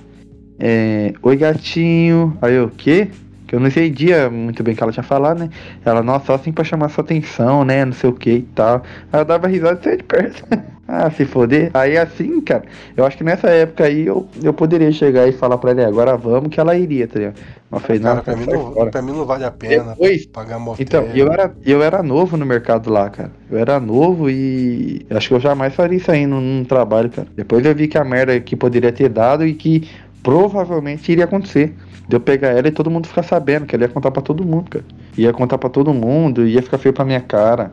é, 0.58 1.14
oi 1.22 1.36
gatinho, 1.36 2.36
aí 2.42 2.54
eu, 2.54 2.66
o 2.66 2.70
quê? 2.70 3.08
Que 3.50 3.56
eu 3.56 3.60
não 3.60 3.66
entendia 3.66 4.30
muito 4.30 4.62
bem 4.62 4.74
o 4.74 4.76
que 4.76 4.82
ela 4.84 4.92
tinha 4.92 5.02
falado, 5.02 5.40
né? 5.40 5.50
Ela, 5.84 6.04
nossa, 6.04 6.26
só 6.26 6.34
assim 6.34 6.52
pra 6.52 6.62
chamar 6.62 6.88
sua 6.88 7.02
atenção, 7.02 7.64
né? 7.64 7.84
Não 7.84 7.92
sei 7.92 8.08
o 8.08 8.12
que 8.12 8.30
e 8.30 8.42
tal. 8.42 8.84
Aí 9.12 9.20
eu 9.20 9.24
dava 9.24 9.48
risada 9.48 9.80
e 9.80 9.82
saía 9.82 9.96
de 9.96 10.04
perto. 10.04 10.44
ah, 10.86 11.10
se 11.10 11.24
foder. 11.24 11.68
Aí 11.74 11.98
assim, 11.98 12.40
cara, 12.42 12.62
eu 12.96 13.04
acho 13.04 13.16
que 13.18 13.24
nessa 13.24 13.48
época 13.50 13.82
aí 13.86 14.06
eu, 14.06 14.28
eu 14.40 14.54
poderia 14.54 14.92
chegar 14.92 15.26
e 15.26 15.32
falar 15.32 15.58
pra 15.58 15.72
ela, 15.72 15.82
"É, 15.82 15.84
agora 15.86 16.16
vamos, 16.16 16.48
que 16.54 16.60
ela 16.60 16.76
iria, 16.76 17.08
tá 17.08 17.18
ligado? 17.18 17.40
Mas 17.68 17.82
Cara, 17.98 17.98
não, 17.98 18.22
pra 18.22 18.36
mim 18.36 18.46
não, 18.46 18.88
pra 18.88 19.02
mim 19.02 19.12
não 19.12 19.24
vale 19.26 19.44
a 19.44 19.50
pena 19.50 19.96
Depois, 19.96 20.26
pagar 20.26 20.60
motel. 20.60 20.86
então, 20.86 21.10
eu 21.12 21.32
era, 21.32 21.52
eu 21.64 21.82
era 21.82 22.04
novo 22.04 22.36
no 22.36 22.46
mercado 22.46 22.88
lá, 22.88 23.10
cara. 23.10 23.32
Eu 23.50 23.58
era 23.58 23.80
novo 23.80 24.30
e 24.30 25.04
acho 25.10 25.26
que 25.28 25.34
eu 25.34 25.40
jamais 25.40 25.74
faria 25.74 25.96
isso 25.98 26.10
aí 26.12 26.24
num, 26.24 26.40
num 26.40 26.64
trabalho, 26.64 27.10
cara. 27.10 27.26
Depois 27.34 27.64
eu 27.64 27.74
vi 27.74 27.88
que 27.88 27.98
a 27.98 28.04
merda 28.04 28.38
que 28.40 28.54
poderia 28.54 28.92
ter 28.92 29.08
dado 29.08 29.44
e 29.44 29.54
que 29.54 29.88
provavelmente 30.22 31.10
iria 31.10 31.24
acontecer. 31.24 31.74
De 32.10 32.16
eu 32.16 32.20
pegar 32.20 32.48
ela 32.48 32.66
e 32.66 32.72
todo 32.72 32.90
mundo 32.90 33.06
ficar 33.06 33.22
sabendo, 33.22 33.66
que 33.66 33.76
ela 33.76 33.84
ia 33.84 33.88
contar 33.88 34.10
pra 34.10 34.20
todo 34.20 34.44
mundo, 34.44 34.68
cara. 34.68 34.84
Ia 35.16 35.32
contar 35.32 35.58
pra 35.58 35.70
todo 35.70 35.94
mundo, 35.94 36.44
ia 36.44 36.60
ficar 36.60 36.76
feio 36.76 36.92
pra 36.92 37.04
minha 37.04 37.20
cara. 37.20 37.70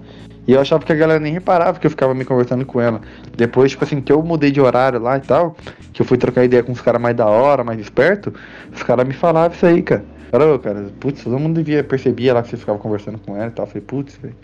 E 0.47 0.51
eu 0.51 0.61
achava 0.61 0.85
que 0.85 0.93
a 0.93 0.95
galera 0.95 1.19
nem 1.19 1.33
reparava 1.33 1.79
que 1.79 1.87
eu 1.87 1.89
ficava 1.89 2.13
me 2.13 2.23
conversando 2.23 2.63
com 2.63 2.79
ela. 2.79 3.01
Depois, 3.35 3.71
tipo 3.71 3.83
assim, 3.83 3.99
que 3.99 4.11
eu 4.11 4.21
mudei 4.21 4.51
de 4.51 4.61
horário 4.61 4.99
lá 4.99 5.17
e 5.17 5.21
tal, 5.21 5.57
que 5.91 6.03
eu 6.03 6.05
fui 6.05 6.19
trocar 6.19 6.43
ideia 6.45 6.61
com 6.61 6.71
os 6.71 6.79
caras 6.79 7.01
mais 7.01 7.15
da 7.15 7.25
hora, 7.25 7.63
mais 7.63 7.79
esperto, 7.79 8.31
os 8.71 8.83
caras 8.83 9.07
me 9.07 9.13
falavam 9.15 9.55
isso 9.57 9.65
aí, 9.65 9.81
cara. 9.81 10.05
Ô, 10.31 10.59
cara, 10.59 10.85
putz, 10.99 11.23
todo 11.23 11.39
mundo 11.39 11.55
devia 11.55 11.83
percebia 11.83 12.35
lá 12.35 12.43
que 12.43 12.49
você 12.49 12.57
ficava 12.57 12.77
conversando 12.77 13.17
com 13.17 13.35
ela 13.35 13.47
e 13.47 13.51
tal. 13.51 13.65
Eu 13.65 13.69
falei, 13.71 13.83
putz, 13.87 14.17
velho. 14.17 14.35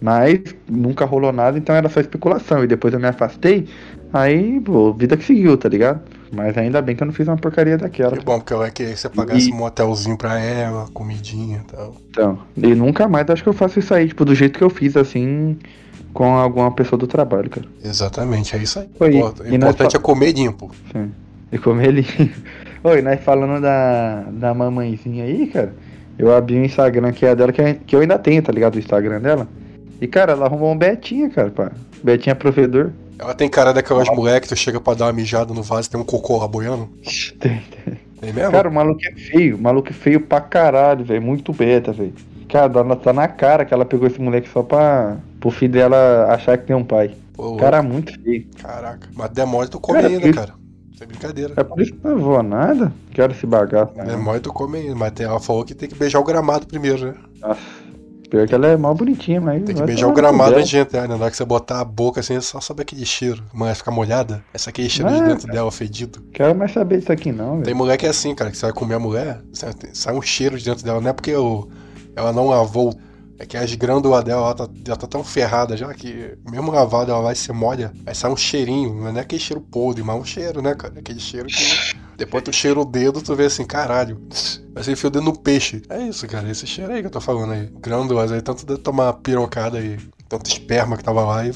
Mas 0.00 0.40
nunca 0.68 1.04
rolou 1.04 1.30
nada, 1.30 1.56
então 1.56 1.76
era 1.76 1.88
só 1.88 2.00
especulação. 2.00 2.64
E 2.64 2.66
depois 2.66 2.92
eu 2.92 2.98
me 2.98 3.06
afastei, 3.06 3.68
aí, 4.12 4.60
pô, 4.60 4.92
vida 4.92 5.16
que 5.16 5.22
seguiu, 5.22 5.56
tá 5.56 5.68
ligado? 5.68 6.00
Mas 6.32 6.56
ainda 6.56 6.80
bem 6.80 6.94
que 6.94 7.02
eu 7.02 7.06
não 7.06 7.12
fiz 7.12 7.26
uma 7.26 7.36
porcaria 7.36 7.76
daquela. 7.76 8.16
Que 8.16 8.24
bom, 8.24 8.38
porque 8.38 8.52
eu 8.52 8.62
ia 8.62 8.70
querer 8.70 8.94
que 8.94 9.00
você 9.00 9.08
pagasse 9.08 9.50
e... 9.50 9.52
um 9.52 9.56
motelzinho 9.56 10.16
pra 10.16 10.38
ela, 10.38 10.86
comidinha 10.94 11.64
e 11.64 11.72
tal. 11.72 11.96
Então, 12.08 12.38
e 12.56 12.74
nunca 12.74 13.08
mais 13.08 13.28
acho 13.28 13.42
que 13.42 13.48
eu 13.48 13.52
faço 13.52 13.78
isso 13.80 13.92
aí, 13.92 14.08
tipo, 14.08 14.24
do 14.24 14.34
jeito 14.34 14.56
que 14.56 14.64
eu 14.64 14.70
fiz, 14.70 14.96
assim, 14.96 15.58
com 16.12 16.36
alguma 16.36 16.70
pessoa 16.70 16.98
do 16.98 17.06
trabalho, 17.06 17.50
cara. 17.50 17.66
Exatamente, 17.82 18.54
é 18.54 18.58
isso 18.60 18.78
aí. 18.78 18.88
Oi, 19.00 19.22
o 19.22 19.54
importante 19.54 19.96
é 19.96 19.98
comer 19.98 20.32
limpo. 20.32 20.70
Sim, 20.92 21.10
e 21.50 21.58
comer 21.58 21.90
limpo. 21.90 22.30
Oi, 22.84 23.02
nós 23.02 23.20
falando 23.20 23.60
da, 23.60 24.22
da 24.30 24.54
mamãezinha 24.54 25.24
aí, 25.24 25.48
cara, 25.48 25.74
eu 26.16 26.34
abri 26.34 26.58
o 26.58 26.64
Instagram 26.64 27.12
que 27.12 27.26
é 27.26 27.34
dela, 27.34 27.52
que, 27.52 27.74
que 27.74 27.96
eu 27.96 28.00
ainda 28.00 28.18
tenho, 28.18 28.40
tá 28.40 28.52
ligado? 28.52 28.76
O 28.76 28.78
Instagram 28.78 29.20
dela. 29.20 29.48
E, 30.00 30.06
cara, 30.06 30.32
ela 30.32 30.46
arrumou 30.46 30.72
um 30.72 30.78
Betinha, 30.78 31.28
cara, 31.28 31.50
pá. 31.50 31.72
Betinha 32.02 32.34
provedor. 32.34 32.90
Ela 33.18 33.34
tem 33.34 33.48
cara 33.48 33.72
daquelas 33.72 34.08
ah. 34.08 34.14
moleques 34.14 34.48
que 34.48 34.54
tu 34.54 34.58
chega 34.58 34.80
pra 34.80 34.94
dar 34.94 35.06
uma 35.06 35.12
mijada 35.12 35.52
no 35.52 35.62
vaso 35.62 35.88
e 35.88 35.90
tem 35.90 36.00
um 36.00 36.04
cocô 36.04 36.38
lá 36.38 36.48
boiando? 36.48 36.88
Tem, 37.38 37.62
tem. 37.84 38.00
Tem 38.20 38.32
mesmo? 38.34 38.52
Cara, 38.52 38.68
o 38.68 38.72
maluco 38.72 39.00
é 39.02 39.12
feio. 39.12 39.56
O 39.56 39.60
maluco 39.60 39.88
é 39.88 39.92
feio 39.92 40.20
pra 40.20 40.40
caralho, 40.40 41.04
velho. 41.04 41.22
Muito 41.22 41.52
beta, 41.52 41.90
velho. 41.90 42.12
Cara, 42.48 42.80
ela 42.80 42.96
tá 42.96 43.12
na 43.12 43.26
cara 43.28 43.64
que 43.64 43.72
ela 43.72 43.84
pegou 43.84 44.06
esse 44.06 44.20
moleque 44.20 44.48
só 44.48 44.62
pra. 44.62 45.16
pro 45.38 45.50
filho 45.50 45.72
dela 45.72 46.26
achar 46.30 46.58
que 46.58 46.66
tem 46.66 46.76
um 46.76 46.84
pai. 46.84 47.12
Pô, 47.32 47.56
cara, 47.56 47.82
muito 47.82 48.12
feio. 48.22 48.46
Caraca. 48.60 49.08
Mas 49.14 49.30
demora 49.30 49.68
tu 49.68 49.80
comer 49.80 50.04
ainda, 50.04 50.28
isso... 50.28 50.38
cara. 50.38 50.54
Isso 50.92 51.02
é 51.02 51.06
brincadeira. 51.06 51.54
É 51.56 51.64
por 51.64 51.80
isso 51.80 51.92
que 51.92 52.06
não 52.06 52.18
vou 52.18 52.42
nada. 52.42 52.92
Quero 53.12 53.32
esse 53.32 53.46
bagaço. 53.46 53.94
Demora 53.94 54.40
tu 54.40 54.52
comer 54.52 54.80
ainda. 54.80 54.94
Mas 54.94 55.12
ela 55.18 55.40
falou 55.40 55.64
que 55.64 55.74
tem 55.74 55.88
que 55.88 55.94
beijar 55.94 56.18
o 56.18 56.24
gramado 56.24 56.66
primeiro, 56.66 57.06
né? 57.06 57.14
Nossa. 57.40 57.60
Pior 58.30 58.46
que 58.46 58.54
ela 58.54 58.68
é 58.68 58.76
mal 58.76 58.94
bonitinha, 58.94 59.40
mas. 59.40 59.62
Tem 59.64 59.74
que 59.74 59.82
beijar 59.82 60.06
o 60.06 60.12
gramado 60.12 60.54
antes 60.54 60.68
de 60.68 60.78
entrar, 60.78 61.02
né? 61.02 61.08
Na 61.08 61.16
hora 61.16 61.30
que 61.30 61.36
você 61.36 61.44
botar 61.44 61.80
a 61.80 61.84
boca 61.84 62.20
assim, 62.20 62.40
só 62.40 62.60
sabe 62.60 62.82
aquele 62.82 63.04
cheiro. 63.04 63.42
Mas 63.52 63.78
ficar 63.78 63.90
molhada. 63.90 64.42
Essa 64.54 64.70
aqui 64.70 64.86
é 64.86 64.88
cheiro 64.88 65.10
de 65.10 65.20
dentro 65.22 65.50
dela, 65.50 65.70
fedido. 65.72 66.22
Quero 66.32 66.54
mais 66.54 66.72
saber 66.72 66.98
disso 66.98 67.12
aqui, 67.12 67.32
não, 67.32 67.60
Tem 67.60 67.74
mulher 67.74 67.96
que 67.96 68.06
é 68.06 68.08
assim, 68.08 68.34
cara, 68.34 68.50
que 68.50 68.56
você 68.56 68.66
vai 68.66 68.72
comer 68.72 68.94
a 68.94 68.98
mulher, 69.00 69.40
sai 69.92 70.14
um 70.14 70.22
cheiro 70.22 70.56
de 70.56 70.64
dentro 70.64 70.84
dela. 70.84 71.00
Não 71.00 71.10
é 71.10 71.12
porque 71.12 71.30
eu, 71.30 71.68
ela 72.14 72.32
não 72.32 72.46
lavou. 72.46 72.94
É 73.40 73.46
que 73.46 73.56
as 73.56 73.74
grândulas 73.74 74.22
dela 74.22 74.42
ela 74.42 74.54
tá, 74.54 74.68
ela 74.86 74.96
tá 74.96 75.06
tão 75.06 75.24
ferrada 75.24 75.74
já 75.74 75.92
que, 75.94 76.36
mesmo 76.50 76.70
lavada, 76.70 77.10
ela 77.10 77.22
vai 77.22 77.34
se 77.34 77.50
molha. 77.52 77.90
Aí 78.06 78.14
sai 78.14 78.30
um 78.30 78.36
cheirinho. 78.36 78.94
Não 78.94 79.16
é 79.16 79.20
aquele 79.20 79.40
cheiro 79.40 79.62
podre, 79.62 80.02
mas 80.02 80.14
é 80.14 80.18
um 80.20 80.24
cheiro, 80.24 80.60
né, 80.60 80.74
cara? 80.74 80.98
Aquele 80.98 81.18
cheiro 81.18 81.48
que. 81.48 81.98
Depois 82.20 82.44
tu 82.44 82.52
cheira 82.52 82.78
o 82.78 82.84
dedo, 82.84 83.22
tu 83.22 83.34
vê 83.34 83.46
assim, 83.46 83.64
caralho. 83.64 84.20
Vai 84.74 84.84
ser 84.84 84.92
enfia 84.92 85.08
o 85.08 85.10
dedo 85.10 85.24
no 85.24 85.38
peixe. 85.38 85.80
É 85.88 86.02
isso, 86.02 86.28
cara. 86.28 86.50
Esse 86.50 86.66
cheiro 86.66 86.92
aí 86.92 87.00
que 87.00 87.06
eu 87.06 87.10
tô 87.10 87.18
falando 87.18 87.54
aí. 87.54 87.72
Grândulas 87.80 88.30
aí, 88.30 88.42
tanto 88.42 88.66
de 88.66 88.76
tomar 88.76 89.14
pirocada 89.14 89.78
aí. 89.78 89.96
Tanto 90.28 90.46
esperma 90.46 90.98
que 90.98 91.02
tava 91.02 91.24
lá 91.24 91.46
e 91.46 91.52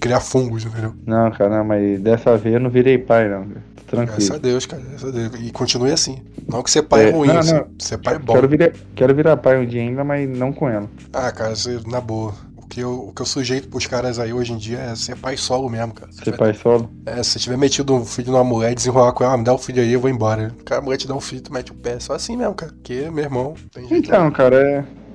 criar 0.00 0.18
fungos, 0.18 0.64
entendeu? 0.64 0.92
Não, 1.06 1.30
cara, 1.30 1.58
não, 1.58 1.64
mas 1.64 2.00
dessa 2.00 2.36
vez 2.36 2.56
eu 2.56 2.60
não 2.60 2.68
virei 2.68 2.98
pai, 2.98 3.28
não. 3.28 3.44
Tô 3.44 3.84
tranquilo. 3.86 4.06
Graças 4.06 4.30
a 4.32 4.38
Deus, 4.38 4.66
cara. 4.66 4.82
Graças 4.82 5.08
a 5.08 5.12
Deus. 5.12 5.34
E 5.38 5.52
continue 5.52 5.92
assim. 5.92 6.20
Não 6.48 6.64
que 6.64 6.70
ser 6.72 6.82
pai 6.82 7.04
é, 7.04 7.08
é 7.10 7.12
ruim, 7.12 7.28
não, 7.28 7.34
não. 7.34 7.66
ser 7.78 7.98
pai 7.98 8.16
é 8.16 8.18
bom. 8.18 8.32
Quero 8.32 8.48
virar, 8.48 8.72
quero 8.96 9.14
virar 9.14 9.36
pai 9.36 9.56
um 9.56 9.66
dia 9.66 9.82
ainda, 9.82 10.02
mas 10.02 10.28
não 10.28 10.52
com 10.52 10.68
ela. 10.68 10.90
Ah, 11.12 11.30
cara, 11.30 11.54
você, 11.54 11.78
na 11.86 12.00
boa 12.00 12.34
que 12.68 12.80
eu, 12.80 13.08
o 13.08 13.12
que 13.12 13.22
eu 13.22 13.26
sujeito 13.26 13.68
pros 13.68 13.86
caras 13.86 14.18
aí 14.18 14.32
hoje 14.32 14.52
em 14.52 14.56
dia 14.56 14.78
é 14.78 14.94
ser 14.94 15.16
pai 15.16 15.36
solo 15.36 15.68
mesmo, 15.68 15.94
cara. 15.94 16.12
Ser 16.12 16.36
pai 16.36 16.52
solo? 16.54 16.90
É, 17.06 17.22
se 17.22 17.38
tiver 17.38 17.56
metido 17.56 17.94
um 17.94 18.04
filho 18.04 18.32
numa 18.32 18.44
mulher 18.44 18.72
e 18.72 18.74
desenrolar 18.74 19.12
com 19.12 19.24
ela, 19.24 19.36
me 19.36 19.44
dá 19.44 19.54
um 19.54 19.58
filho 19.58 19.82
aí, 19.82 19.92
eu 19.92 20.00
vou 20.00 20.10
embora. 20.10 20.52
Cara, 20.64 20.80
a 20.80 20.84
mulher 20.84 20.98
te 20.98 21.08
dá 21.08 21.14
um 21.14 21.20
filho, 21.20 21.40
tu 21.40 21.52
mete 21.52 21.72
o 21.72 21.74
pé. 21.74 21.98
Só 21.98 22.14
assim 22.14 22.36
mesmo, 22.36 22.54
cara. 22.54 22.72
Porque, 22.72 23.10
meu 23.10 23.24
irmão, 23.24 23.54
tem 23.72 23.88
jeito. 23.88 24.06
Então, 24.06 24.30
cara, 24.30 24.56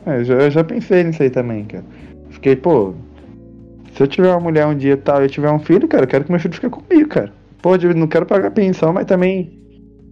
é. 0.05 0.11
é 0.11 0.23
já, 0.23 0.33
eu 0.33 0.51
já 0.51 0.63
pensei 0.63 1.03
nisso 1.03 1.21
aí 1.21 1.29
também, 1.29 1.65
cara. 1.65 1.85
Fiquei, 2.31 2.55
pô. 2.55 2.93
Se 3.95 4.01
eu 4.01 4.07
tiver 4.07 4.29
uma 4.29 4.39
mulher 4.39 4.65
um 4.65 4.75
dia 4.75 4.97
tal 4.97 5.21
e 5.21 5.25
eu 5.25 5.29
tiver 5.29 5.51
um 5.51 5.59
filho, 5.59 5.87
cara, 5.87 6.03
eu 6.03 6.07
quero 6.07 6.25
que 6.25 6.31
meu 6.31 6.39
filho 6.39 6.53
fique 6.55 6.69
comigo, 6.69 7.09
cara. 7.09 7.31
Pô, 7.61 7.75
eu 7.75 7.93
não 7.93 8.07
quero 8.07 8.25
pagar 8.25 8.51
pensão, 8.51 8.91
mas 8.91 9.05
também. 9.05 9.61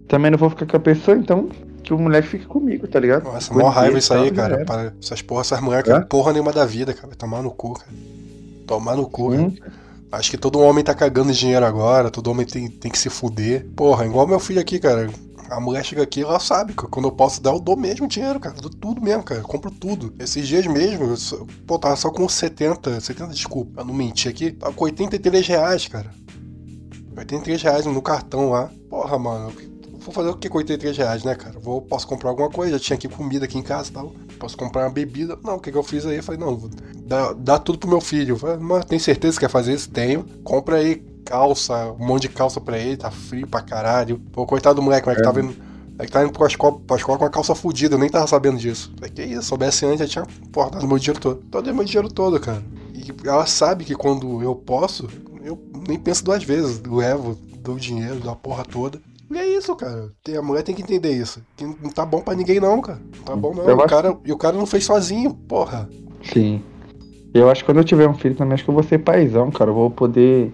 Também 0.08 0.30
não 0.30 0.38
vou 0.38 0.50
ficar 0.50 0.66
com 0.66 0.76
a 0.76 0.80
pessoa, 0.80 1.16
então 1.16 1.48
que 1.96 2.02
o 2.02 2.04
moleque 2.04 2.28
fique 2.28 2.46
comigo, 2.46 2.88
tá 2.88 2.98
ligado? 2.98 3.24
Nossa, 3.24 3.52
mó 3.52 3.68
raiva 3.68 3.98
isso 3.98 4.12
aí, 4.14 4.30
cara. 4.30 4.64
Para 4.64 4.92
essas 5.00 5.22
porra, 5.22 5.42
essas 5.42 5.60
mulheres 5.60 5.88
é? 5.88 6.00
porra 6.00 6.32
nenhuma 6.32 6.52
da 6.52 6.64
vida, 6.64 6.94
cara. 6.94 7.08
Vai 7.08 7.16
tomar 7.16 7.42
no 7.42 7.50
cu, 7.50 7.74
cara. 7.74 7.90
Tomar 8.66 8.96
no 8.96 9.08
cu, 9.08 9.32
hum. 9.32 9.50
cara. 9.50 9.72
Acho 10.12 10.30
que 10.30 10.36
todo 10.36 10.60
homem 10.60 10.84
tá 10.84 10.94
cagando 10.94 11.32
dinheiro 11.32 11.64
agora, 11.64 12.10
todo 12.10 12.30
homem 12.30 12.44
tem, 12.44 12.68
tem 12.68 12.90
que 12.90 12.98
se 12.98 13.08
fuder. 13.08 13.66
Porra, 13.74 14.04
igual 14.04 14.26
meu 14.26 14.38
filho 14.38 14.60
aqui, 14.60 14.78
cara. 14.78 15.10
A 15.50 15.60
mulher 15.60 15.84
chega 15.84 16.02
aqui, 16.02 16.22
ela 16.22 16.38
sabe 16.38 16.72
que 16.72 16.86
quando 16.86 17.06
eu 17.06 17.12
posso 17.12 17.42
dar, 17.42 17.50
eu 17.50 17.60
dou 17.60 17.76
mesmo 17.76 18.06
dinheiro, 18.06 18.40
cara. 18.40 18.54
dou 18.60 18.70
tudo 18.70 19.00
mesmo, 19.00 19.22
cara. 19.22 19.40
Eu 19.40 19.44
compro 19.44 19.70
tudo. 19.70 20.14
Esses 20.18 20.46
dias 20.46 20.66
mesmo, 20.66 21.06
eu 21.06 21.16
só, 21.16 21.44
pô, 21.66 21.78
tava 21.78 21.96
só 21.96 22.10
com 22.10 22.28
70, 22.28 23.00
70, 23.00 23.32
desculpa, 23.32 23.72
pra 23.76 23.84
não 23.84 23.94
mentir 23.94 24.30
aqui, 24.30 24.52
tava 24.52 24.72
com 24.72 24.84
83 24.84 25.46
reais, 25.46 25.88
cara. 25.88 26.10
83 27.16 27.62
reais 27.62 27.86
no 27.86 28.02
cartão 28.02 28.50
lá. 28.50 28.70
Porra, 28.88 29.18
mano, 29.18 29.52
vou 30.04 30.12
fazer 30.12 30.30
o 30.30 30.36
que 30.36 30.48
com 30.48 30.58
83 30.58 30.96
reais, 30.96 31.24
né, 31.24 31.34
cara? 31.34 31.58
Vou, 31.58 31.80
posso 31.80 32.06
comprar 32.06 32.30
alguma 32.30 32.50
coisa, 32.50 32.72
já 32.72 32.78
tinha 32.78 32.96
aqui 32.96 33.08
comida 33.08 33.44
aqui 33.44 33.58
em 33.58 33.62
casa 33.62 33.90
e 33.90 33.92
tal. 33.92 34.12
Posso 34.38 34.56
comprar 34.56 34.82
uma 34.82 34.90
bebida. 34.90 35.38
Não, 35.42 35.56
o 35.56 35.60
que, 35.60 35.70
que 35.70 35.78
eu 35.78 35.82
fiz 35.82 36.04
aí? 36.04 36.16
Eu 36.16 36.22
falei, 36.22 36.40
não, 36.40 36.70
dá, 37.06 37.32
dá 37.32 37.58
tudo 37.58 37.78
pro 37.78 37.88
meu 37.88 38.00
filho. 38.00 38.36
Falei, 38.36 38.56
mas 38.58 38.84
tem 38.84 38.98
certeza 38.98 39.36
que 39.36 39.46
quer 39.46 39.50
fazer 39.50 39.74
isso? 39.74 39.90
Tenho. 39.90 40.24
Compra 40.42 40.76
aí 40.76 41.02
calça, 41.24 41.92
um 41.98 42.06
monte 42.06 42.22
de 42.22 42.28
calça 42.30 42.60
pra 42.60 42.78
ele, 42.78 42.96
tá 42.96 43.10
frio 43.10 43.46
pra 43.46 43.60
caralho. 43.60 44.18
Pô, 44.32 44.46
coitado 44.46 44.76
do 44.76 44.82
moleque, 44.82 45.04
como 45.04 45.14
é 45.14 45.16
que 45.16 45.22
tá 45.22 45.32
vendo. 45.32 45.54
É 45.98 46.06
que 46.06 46.12
tá 46.12 46.22
indo 46.22 46.32
pra 46.32 46.46
escola, 46.46 46.78
pra 46.86 46.96
escola 46.96 47.18
com 47.18 47.24
a 47.24 47.30
calça 47.30 47.54
fudida, 47.54 47.94
eu 47.94 47.98
nem 47.98 48.08
tava 48.08 48.26
sabendo 48.26 48.58
disso. 48.58 48.92
Falei, 48.96 49.10
que 49.10 49.22
isso, 49.22 49.42
soubesse 49.42 49.86
antes, 49.86 50.00
já 50.00 50.06
tinha 50.08 50.26
porra, 50.50 50.70
dado 50.70 50.88
meu 50.88 50.98
dinheiro 50.98 51.20
todo. 51.20 51.42
Todo 51.50 51.74
meu 51.74 51.84
dinheiro 51.84 52.08
todo, 52.08 52.40
cara. 52.40 52.62
E 52.92 53.28
ela 53.28 53.46
sabe 53.46 53.84
que 53.84 53.94
quando 53.94 54.42
eu 54.42 54.54
posso, 54.54 55.08
eu 55.44 55.58
nem 55.86 55.98
penso 55.98 56.24
duas 56.24 56.42
vezes. 56.42 56.80
Levo, 56.80 57.38
dou 57.58 57.76
dinheiro, 57.76 58.16
dou 58.16 58.32
a 58.32 58.36
porra 58.36 58.64
toda. 58.64 59.00
E 59.32 59.38
é 59.38 59.46
isso, 59.56 59.74
cara. 59.74 60.10
A 60.36 60.42
mulher 60.42 60.62
tem 60.62 60.74
que 60.74 60.82
entender 60.82 61.12
isso. 61.12 61.42
Que 61.56 61.64
não 61.64 61.90
tá 61.90 62.04
bom 62.04 62.20
para 62.20 62.34
ninguém, 62.34 62.60
não, 62.60 62.80
cara. 62.80 63.00
Não 63.16 63.24
tá 63.24 63.36
bom, 63.36 63.54
não. 63.54 63.76
o 63.76 63.86
cara, 63.86 64.18
E 64.24 64.32
o 64.32 64.36
cara 64.36 64.56
não 64.56 64.66
fez 64.66 64.84
sozinho, 64.84 65.34
porra. 65.34 65.88
Sim. 66.22 66.62
Eu 67.32 67.48
acho 67.48 67.62
que 67.62 67.70
quando 67.70 67.78
eu 67.78 67.84
tiver 67.84 68.06
um 68.06 68.14
filho 68.14 68.34
também, 68.34 68.54
acho 68.54 68.64
que 68.64 68.70
eu 68.70 68.74
vou 68.74 68.82
ser 68.82 68.98
paizão, 68.98 69.50
cara. 69.50 69.70
Eu 69.70 69.74
vou 69.74 69.90
poder. 69.90 70.52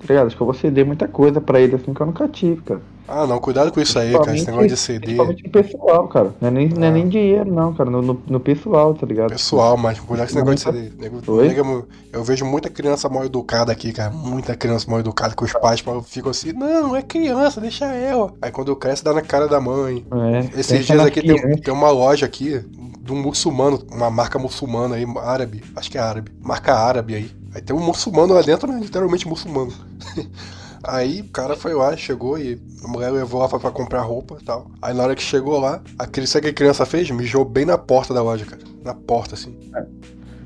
Tá 0.00 0.06
ligado? 0.08 0.26
Acho 0.28 0.36
que 0.36 0.42
eu 0.42 0.46
vou 0.46 0.54
ceder 0.54 0.86
muita 0.86 1.08
coisa 1.08 1.40
para 1.40 1.60
ele 1.60 1.74
assim 1.74 1.92
que 1.92 2.00
eu 2.00 2.06
nunca 2.06 2.28
tive, 2.28 2.62
cara. 2.62 2.80
Ah, 3.06 3.26
não, 3.26 3.38
cuidado 3.38 3.72
com 3.72 3.80
isso 3.80 3.98
aí, 3.98 4.12
cara. 4.12 4.34
Esse 4.34 4.46
negócio 4.46 4.68
de 4.68 4.76
CD. 4.76 5.06
Principalmente 5.06 5.48
pessoal, 5.48 6.08
cara. 6.08 6.34
Não 6.40 6.48
é 6.48 6.50
nem, 6.50 6.66
ah. 6.66 6.78
não 6.78 6.86
é 6.86 6.90
nem 6.90 7.08
dinheiro, 7.08 7.52
não, 7.52 7.74
cara. 7.74 7.90
No, 7.90 8.00
no, 8.00 8.22
no, 8.26 8.40
pessoal, 8.40 8.94
tá 8.94 9.06
ligado? 9.06 9.30
Pessoal, 9.30 9.76
mas 9.76 9.98
cuidado 9.98 10.26
com 10.26 10.30
esse 10.30 10.36
negócio 10.36 10.72
de 10.72 10.78
CD. 10.78 10.96
Nego, 10.98 11.86
eu 12.12 12.24
vejo 12.24 12.44
muita 12.44 12.70
criança 12.70 13.08
mal 13.08 13.24
educada 13.24 13.72
aqui, 13.72 13.92
cara. 13.92 14.10
Muita 14.10 14.54
criança 14.54 14.90
mal 14.90 15.00
educada 15.00 15.34
que 15.34 15.44
os 15.44 15.52
pais 15.52 15.82
ficam 16.06 16.30
assim, 16.30 16.52
não, 16.52 16.94
é 16.94 17.02
criança, 17.02 17.60
deixa 17.60 17.86
ela. 17.86 18.32
Aí 18.40 18.50
quando 18.50 18.74
cresce, 18.76 19.04
dá 19.04 19.12
na 19.12 19.22
cara 19.22 19.48
da 19.48 19.60
mãe. 19.60 20.04
É, 20.54 20.60
Esses 20.60 20.86
dias 20.86 21.00
aqui 21.00 21.20
tem, 21.20 21.56
tem 21.56 21.74
uma 21.74 21.90
loja 21.90 22.26
aqui 22.26 22.62
de 23.02 23.12
um 23.12 23.20
muçulmano, 23.20 23.82
uma 23.90 24.10
marca 24.10 24.38
muçulmana 24.38 24.94
aí, 24.94 25.04
árabe. 25.22 25.62
Acho 25.74 25.90
que 25.90 25.98
é 25.98 26.00
árabe. 26.00 26.30
Marca 26.40 26.74
árabe 26.74 27.14
aí. 27.14 27.30
Aí 27.54 27.60
tem 27.60 27.74
um 27.74 27.80
muçulmano 27.80 28.32
lá 28.32 28.42
dentro, 28.42 28.70
né? 28.70 28.78
Literalmente 28.80 29.26
muçulmano. 29.26 29.72
Aí 30.84 31.20
o 31.20 31.28
cara 31.28 31.56
foi 31.56 31.74
lá, 31.74 31.96
chegou 31.96 32.38
e 32.38 32.60
a 32.84 32.88
mulher 32.88 33.10
levou 33.10 33.40
lá 33.40 33.48
pra 33.48 33.70
comprar 33.70 34.00
roupa 34.02 34.36
e 34.40 34.44
tal. 34.44 34.70
Aí 34.80 34.92
na 34.92 35.04
hora 35.04 35.14
que 35.14 35.22
chegou 35.22 35.58
lá, 35.58 35.80
a, 35.98 36.04
sabe 36.26 36.38
o 36.38 36.42
que 36.42 36.48
a 36.48 36.52
criança 36.52 36.84
fez? 36.84 37.10
Mijou 37.10 37.44
bem 37.44 37.64
na 37.64 37.78
porta 37.78 38.12
da 38.12 38.22
loja, 38.22 38.44
cara. 38.44 38.62
Na 38.84 38.94
porta, 38.94 39.34
assim. 39.34 39.56
É. 39.74 39.86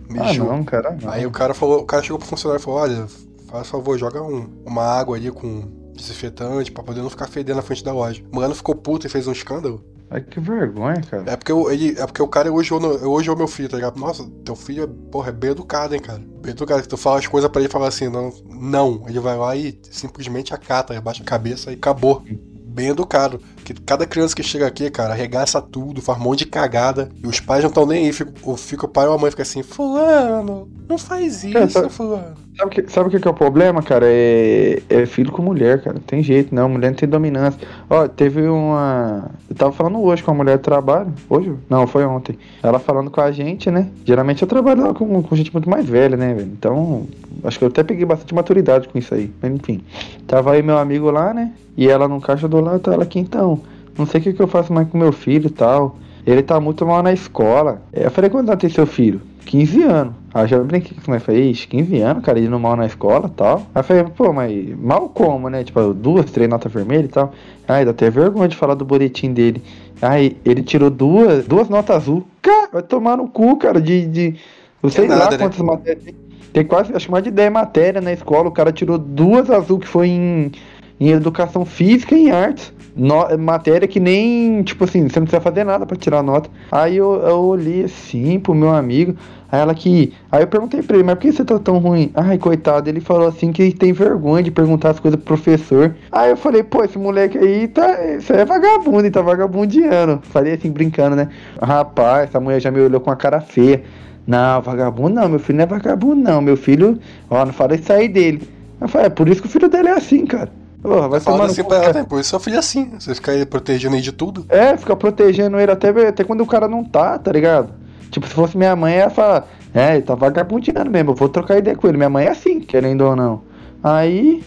Mijou. 0.08 0.50
Ah, 0.50 0.56
não, 0.56 0.64
cara. 0.64 0.98
Não. 1.00 1.10
Aí 1.10 1.26
o 1.26 1.30
cara 1.30 1.54
falou, 1.54 1.80
o 1.80 1.84
cara 1.84 2.02
chegou 2.02 2.18
pro 2.18 2.28
funcionário 2.28 2.60
e 2.60 2.64
falou, 2.64 2.80
olha, 2.80 3.06
faz 3.48 3.68
favor, 3.68 3.98
joga 3.98 4.22
um, 4.22 4.48
uma 4.64 4.82
água 4.82 5.16
ali 5.16 5.30
com 5.30 5.86
desinfetante 5.94 6.70
pra 6.70 6.84
poder 6.84 7.00
não 7.00 7.10
ficar 7.10 7.26
fedendo 7.26 7.56
na 7.56 7.62
frente 7.62 7.82
da 7.82 7.92
loja. 7.92 8.22
A 8.30 8.34
mulher 8.34 8.48
não 8.48 8.54
ficou 8.54 8.74
puta 8.74 9.06
e 9.06 9.10
fez 9.10 9.26
um 9.26 9.32
escândalo. 9.32 9.82
Ai, 10.08 10.20
que 10.20 10.38
vergonha, 10.38 11.00
cara. 11.02 11.24
É 11.26 11.36
porque, 11.36 11.50
eu, 11.50 11.70
ele, 11.70 11.98
é 11.98 12.06
porque 12.06 12.22
o 12.22 12.28
cara 12.28 12.48
elogiou, 12.48 12.80
elogiou 12.80 13.36
meu 13.36 13.48
filho, 13.48 13.68
tá 13.68 13.76
ligado? 13.76 13.98
Nossa, 13.98 14.24
teu 14.44 14.54
filho 14.54 14.84
é, 14.84 15.10
porra, 15.10 15.30
é 15.30 15.32
bem 15.32 15.50
educado, 15.50 15.94
hein, 15.94 16.00
cara. 16.00 16.22
Bem 16.40 16.52
educado. 16.52 16.86
Tu 16.86 16.96
fala 16.96 17.18
as 17.18 17.26
coisas 17.26 17.50
pra 17.50 17.60
ele 17.60 17.68
e 17.68 17.72
fala 17.72 17.88
assim, 17.88 18.08
não, 18.08 18.32
não. 18.48 19.04
Ele 19.08 19.18
vai 19.18 19.36
lá 19.36 19.56
e 19.56 19.78
simplesmente 19.90 20.54
acata, 20.54 20.96
abaixa 20.96 21.22
a 21.22 21.26
cabeça 21.26 21.72
e 21.72 21.74
acabou. 21.74 22.22
Bem 22.24 22.88
educado. 22.88 23.40
Que 23.66 23.74
cada 23.74 24.06
criança 24.06 24.32
que 24.32 24.44
chega 24.44 24.64
aqui, 24.64 24.88
cara, 24.88 25.12
arregaça 25.12 25.60
tudo, 25.60 26.00
faz 26.00 26.20
um 26.20 26.22
monte 26.22 26.38
de 26.40 26.46
cagada. 26.46 27.08
E 27.20 27.26
os 27.26 27.40
pais 27.40 27.64
não 27.64 27.68
estão 27.68 27.84
nem 27.84 28.06
aí. 28.06 28.12
Fica, 28.12 28.32
fica 28.56 28.86
o 28.86 28.88
pai 28.88 29.08
ou 29.08 29.14
a 29.14 29.18
mãe 29.18 29.28
fica 29.28 29.42
assim, 29.42 29.60
fulano, 29.60 30.68
não 30.88 30.96
faz 30.96 31.42
isso, 31.42 31.58
é, 31.58 31.88
fulano. 31.88 32.36
Sabe 32.56 32.70
que, 32.70 32.90
sabe 32.92 33.08
o 33.08 33.10
que, 33.10 33.18
que 33.18 33.26
é 33.26 33.30
o 33.30 33.34
problema, 33.34 33.82
cara? 33.82 34.06
É, 34.08 34.80
é 34.88 35.04
filho 35.04 35.32
com 35.32 35.42
mulher, 35.42 35.82
cara. 35.82 36.00
Tem 36.06 36.22
jeito, 36.22 36.54
não. 36.54 36.68
Mulher 36.68 36.90
não 36.90 36.96
tem 36.96 37.08
dominância. 37.08 37.60
Ó, 37.90 38.06
teve 38.06 38.42
uma. 38.48 39.30
Eu 39.50 39.56
tava 39.56 39.72
falando 39.72 40.00
hoje 40.00 40.22
com 40.22 40.30
a 40.30 40.34
mulher 40.34 40.58
de 40.58 40.62
trabalho. 40.62 41.12
Hoje? 41.28 41.52
Não, 41.68 41.88
foi 41.88 42.06
ontem. 42.06 42.38
Ela 42.62 42.78
falando 42.78 43.10
com 43.10 43.20
a 43.20 43.32
gente, 43.32 43.68
né? 43.68 43.90
Geralmente 44.04 44.42
eu 44.42 44.48
trabalho 44.48 44.94
com, 44.94 45.22
com 45.24 45.36
gente 45.36 45.52
muito 45.52 45.68
mais 45.68 45.84
velha, 45.84 46.16
né, 46.16 46.34
velho? 46.34 46.52
Então, 46.52 47.06
acho 47.42 47.58
que 47.58 47.64
eu 47.64 47.68
até 47.68 47.82
peguei 47.82 48.06
bastante 48.06 48.32
maturidade 48.32 48.88
com 48.88 48.96
isso 48.96 49.12
aí. 49.12 49.30
Mas 49.42 49.52
enfim. 49.52 49.82
Tava 50.26 50.52
aí 50.52 50.62
meu 50.62 50.78
amigo 50.78 51.10
lá, 51.10 51.34
né? 51.34 51.52
E 51.76 51.88
ela 51.88 52.08
no 52.08 52.22
caixa 52.22 52.48
do 52.48 52.58
lado, 52.58 52.90
ela 52.90 53.02
aqui 53.02 53.18
então. 53.18 53.55
Não 53.98 54.06
sei 54.06 54.20
o 54.20 54.24
que, 54.24 54.32
que 54.32 54.42
eu 54.42 54.46
faço 54.46 54.72
mais 54.72 54.88
com 54.88 54.98
meu 54.98 55.12
filho 55.12 55.46
e 55.46 55.50
tal. 55.50 55.96
Ele 56.26 56.42
tá 56.42 56.58
muito 56.58 56.84
mal 56.84 57.02
na 57.02 57.12
escola. 57.12 57.82
Eu 57.92 58.10
falei, 58.10 58.28
quando 58.28 58.54
tem 58.56 58.68
seu 58.68 58.86
filho? 58.86 59.20
15 59.46 59.82
anos. 59.84 60.14
Aí 60.34 60.44
eu 60.44 60.48
já 60.48 60.58
brinquei 60.58 60.96
com 61.04 61.12
ele, 61.12 61.20
falei, 61.20 61.50
ixi, 61.50 61.68
15 61.68 62.00
anos, 62.00 62.24
cara, 62.24 62.38
indo 62.38 62.58
mal 62.58 62.76
na 62.76 62.84
escola 62.84 63.28
e 63.28 63.36
tal. 63.36 63.58
Aí 63.74 63.80
eu 63.80 63.84
falei, 63.84 64.04
pô, 64.04 64.32
mas 64.32 64.78
mal 64.78 65.08
como, 65.08 65.48
né? 65.48 65.62
Tipo, 65.62 65.94
duas, 65.94 66.30
três 66.30 66.50
notas 66.50 66.70
vermelhas 66.70 67.06
e 67.06 67.08
tal. 67.08 67.32
Aí 67.66 67.84
dá 67.84 67.92
até 67.92 68.10
vergonha 68.10 68.48
de 68.48 68.56
falar 68.56 68.74
do 68.74 68.84
boletim 68.84 69.32
dele. 69.32 69.62
Aí 70.02 70.36
ele 70.44 70.62
tirou 70.62 70.90
duas, 70.90 71.46
duas 71.46 71.68
notas 71.68 71.96
azul. 71.96 72.26
Cara, 72.42 72.68
vai 72.72 72.82
tomar 72.82 73.16
no 73.16 73.28
cu, 73.28 73.56
cara, 73.56 73.80
de. 73.80 74.06
de 74.06 74.34
eu 74.82 74.90
sei 74.90 75.06
nada, 75.06 75.24
lá 75.24 75.30
né? 75.30 75.38
quantas 75.38 75.60
matérias. 75.60 76.04
tem. 76.04 76.26
Tem 76.56 76.64
quase, 76.64 76.90
acho 76.96 77.04
que 77.04 77.12
mais 77.12 77.22
de 77.22 77.30
10 77.30 77.52
matérias 77.52 78.02
na 78.02 78.14
escola. 78.14 78.48
O 78.48 78.50
cara 78.50 78.72
tirou 78.72 78.96
duas 78.96 79.50
azul 79.50 79.78
que 79.78 79.86
foi 79.86 80.08
em, 80.08 80.50
em 80.98 81.08
educação 81.10 81.64
física 81.64 82.14
e 82.14 82.24
em 82.26 82.30
artes. 82.30 82.72
No- 82.96 83.36
matéria 83.38 83.86
que 83.86 84.00
nem, 84.00 84.62
tipo 84.62 84.84
assim, 84.84 85.06
você 85.06 85.20
não 85.20 85.26
precisa 85.26 85.40
fazer 85.42 85.64
nada 85.64 85.84
pra 85.84 85.96
tirar 85.98 86.22
nota. 86.22 86.48
Aí 86.72 86.96
eu, 86.96 87.12
eu 87.26 87.40
olhei 87.40 87.84
assim 87.84 88.40
pro 88.40 88.54
meu 88.54 88.70
amigo. 88.74 89.14
Aí 89.52 89.60
ela 89.60 89.74
que. 89.74 90.14
Aí 90.32 90.42
eu 90.42 90.46
perguntei 90.46 90.82
pra 90.82 90.96
ele, 90.96 91.04
mas 91.04 91.14
por 91.16 91.20
que 91.20 91.32
você 91.32 91.44
tá 91.44 91.58
tão 91.58 91.76
ruim? 91.78 92.10
Ai, 92.14 92.38
coitado, 92.38 92.88
ele 92.88 93.00
falou 93.00 93.28
assim 93.28 93.52
que 93.52 93.70
tem 93.72 93.92
vergonha 93.92 94.42
de 94.42 94.50
perguntar 94.50 94.90
as 94.90 94.98
coisas 94.98 95.20
pro 95.20 95.36
professor. 95.36 95.94
Aí 96.10 96.30
eu 96.30 96.36
falei, 96.38 96.62
pô, 96.62 96.82
esse 96.82 96.98
moleque 96.98 97.36
aí 97.36 97.68
tá. 97.68 98.02
Isso 98.16 98.32
aí 98.32 98.40
é 98.40 98.44
vagabundo, 98.46 99.00
ele 99.00 99.10
tá 99.10 99.20
vagabundeando. 99.20 100.20
Falei 100.22 100.54
assim, 100.54 100.70
brincando, 100.70 101.14
né? 101.16 101.28
Rapaz, 101.60 102.30
essa 102.30 102.40
mulher 102.40 102.60
já 102.60 102.70
me 102.70 102.80
olhou 102.80 103.00
com 103.00 103.10
a 103.10 103.16
cara 103.16 103.40
feia. 103.42 103.82
Não, 104.26 104.60
vagabundo 104.62 105.14
não, 105.14 105.28
meu 105.28 105.38
filho 105.38 105.58
não 105.58 105.64
é 105.64 105.66
vagabundo 105.66 106.16
não. 106.22 106.40
Meu 106.40 106.56
filho, 106.56 106.98
ó, 107.30 107.44
não 107.44 107.52
fala 107.52 107.74
isso 107.74 107.92
aí 107.92 108.08
dele. 108.08 108.48
Eu 108.80 108.88
falei, 108.88 109.06
é 109.08 109.10
por 109.10 109.28
isso 109.28 109.42
que 109.42 109.48
o 109.48 109.50
filho 109.50 109.68
dele 109.68 109.88
é 109.88 109.92
assim, 109.92 110.24
cara. 110.26 110.50
Porra, 110.86 111.08
vai 111.08 111.20
tomar 111.20 111.38
no 111.38 111.44
assim 111.44 111.62
cu, 111.62 111.68
pra 111.68 111.76
ela, 111.78 111.86
cara. 111.86 111.98
né? 111.98 112.06
Por 112.08 112.20
isso 112.20 112.30
seu 112.30 112.38
filho 112.38 112.56
é 112.56 112.58
assim. 112.60 112.90
Você 112.96 113.12
fica 113.12 113.32
aí 113.32 113.44
protegendo 113.44 113.96
aí 113.96 114.00
de 114.00 114.12
tudo. 114.12 114.46
É, 114.48 114.76
fica 114.76 114.94
protegendo 114.94 115.58
ele 115.58 115.72
até, 115.72 115.88
até 115.88 116.22
quando 116.22 116.42
o 116.42 116.46
cara 116.46 116.68
não 116.68 116.84
tá, 116.84 117.18
tá 117.18 117.32
ligado? 117.32 117.70
Tipo, 118.10 118.28
se 118.28 118.32
fosse 118.32 118.56
minha 118.56 118.76
mãe, 118.76 118.98
ia 118.98 119.10
falar, 119.10 119.48
é, 119.74 119.94
ele 119.94 120.02
tá 120.02 120.14
vagabundeando 120.14 120.88
mesmo, 120.88 121.10
eu 121.10 121.14
vou 121.16 121.28
trocar 121.28 121.58
ideia 121.58 121.76
com 121.76 121.88
ele. 121.88 121.96
Minha 121.96 122.08
mãe 122.08 122.26
é 122.26 122.30
assim, 122.30 122.60
querendo 122.60 123.00
ou 123.02 123.16
não. 123.16 123.42
Aí, 123.82 124.44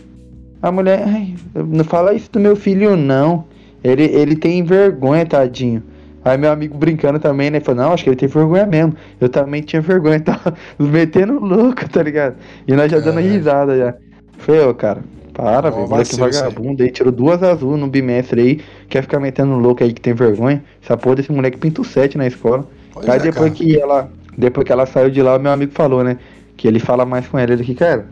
a 0.61 0.71
mulher, 0.71 1.03
ai, 1.05 1.35
não 1.53 1.83
fala 1.83 2.13
isso 2.13 2.31
do 2.31 2.39
meu 2.39 2.55
filho, 2.55 2.95
não. 2.95 3.43
Ele, 3.83 4.03
ele 4.03 4.37
tem 4.37 4.63
vergonha, 4.63 5.25
tadinho. 5.25 5.83
Aí 6.23 6.37
meu 6.37 6.51
amigo 6.51 6.77
brincando 6.77 7.19
também, 7.19 7.49
né? 7.49 7.59
Falou, 7.59 7.83
não, 7.83 7.93
acho 7.93 8.03
que 8.05 8.09
ele 8.09 8.15
tem 8.15 8.29
vergonha 8.29 8.65
mesmo. 8.65 8.95
Eu 9.19 9.27
também 9.27 9.61
tinha 9.61 9.81
vergonha, 9.81 10.21
tava 10.21 10.53
nos 10.77 10.87
metendo 10.89 11.37
louco, 11.37 11.87
tá 11.89 12.01
ligado? 12.01 12.37
E 12.65 12.73
nós 12.73 12.89
já 12.89 12.99
dando 12.99 13.19
risada 13.19 13.77
já. 13.77 13.93
Falei, 14.37 14.61
ô, 14.61 14.73
cara, 14.73 15.01
para, 15.39 15.69
velho. 15.69 15.87
Moleque 15.87 16.15
vagabundo 16.17 16.83
aí, 16.83 16.91
tirou 16.91 17.11
duas 17.13 17.41
azul 17.41 17.77
no 17.77 17.87
bimestre 17.87 18.41
aí. 18.41 18.59
Quer 18.89 19.03
ficar 19.03 19.19
metendo 19.21 19.55
louco 19.55 19.81
aí 19.81 19.93
que 19.93 20.01
tem 20.01 20.13
vergonha. 20.13 20.61
Essa 20.83 20.97
porra 20.97 21.15
desse 21.15 21.31
moleque 21.31 21.57
pinta 21.57 21.81
o 21.81 21.85
7 21.85 22.17
na 22.17 22.27
escola. 22.27 22.67
Pois 22.93 23.07
aí 23.07 23.19
é, 23.19 23.23
depois 23.23 23.53
cara. 23.53 23.55
que 23.55 23.79
ela. 23.79 24.11
Depois 24.37 24.65
que 24.65 24.71
ela 24.71 24.85
saiu 24.85 25.09
de 25.09 25.21
lá, 25.21 25.37
o 25.37 25.39
meu 25.39 25.51
amigo 25.51 25.71
falou, 25.73 26.03
né? 26.03 26.17
Que 26.57 26.67
ele 26.67 26.79
fala 26.79 27.05
mais 27.05 27.25
com 27.27 27.39
ela. 27.39 27.53
Ele 27.53 27.61
aqui, 27.61 27.73
cara. 27.73 28.05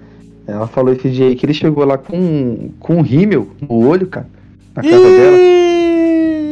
Ela 0.48 0.68
falou 0.68 0.94
esse 0.94 1.10
dia 1.10 1.28
aí 1.28 1.36
que 1.36 1.46
ele 1.46 1.54
chegou 1.54 1.84
lá 1.84 1.98
com, 1.98 2.70
com 2.80 2.96
um 2.96 3.02
rímel 3.02 3.50
no 3.62 3.86
olho, 3.86 4.08
cara. 4.08 4.28
Na 4.74 4.82
casa 4.82 5.04
dela. 5.04 5.38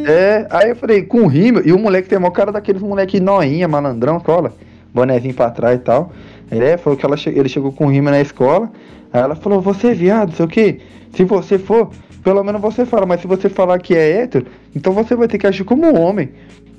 É, 0.07 0.47
aí 0.49 0.69
eu 0.69 0.76
falei, 0.76 1.03
com 1.03 1.26
rímel. 1.26 1.63
E 1.65 1.71
o 1.71 1.80
moleque 1.80 2.09
tem 2.09 2.19
maior 2.19 2.32
cara 2.32 2.51
daqueles 2.51 2.82
moleque 2.82 3.19
noinha, 3.19 3.67
malandrão, 3.67 4.19
cola. 4.19 4.53
Bonezinho 4.93 5.34
pra 5.34 5.49
trás 5.49 5.80
e 5.80 5.84
tal. 5.84 6.11
Ele 6.52 6.66
é, 6.66 6.78
falou 6.78 6.98
que 6.98 7.06
ela 7.06 7.16
ele 7.26 7.50
chegou 7.50 7.72
com 7.72 7.88
rímel 7.88 8.12
na 8.12 8.22
escola. 8.22 8.72
Aí 9.12 9.22
ela 9.22 9.36
falou, 9.36 9.62
você 9.62 9.88
é 9.88 9.93
viado, 9.93 10.36
sei 10.36 10.46
o 10.46 10.50
quê. 10.50 10.80
Se 11.14 11.24
você 11.24 11.58
for, 11.58 11.89
pelo 12.24 12.43
menos 12.43 12.62
você 12.62 12.86
fala. 12.86 13.06
Mas 13.06 13.22
se 13.22 13.28
você 13.28 13.50
falar 13.50 13.80
que 13.80 13.96
é 13.96 14.22
hétero, 14.22 14.48
então 14.76 14.93
você 14.93 15.16
vai 15.16 15.28
ter 15.28 15.38
que 15.38 15.48
agir 15.48 15.64
como 15.64 15.98
homem. 16.00 16.30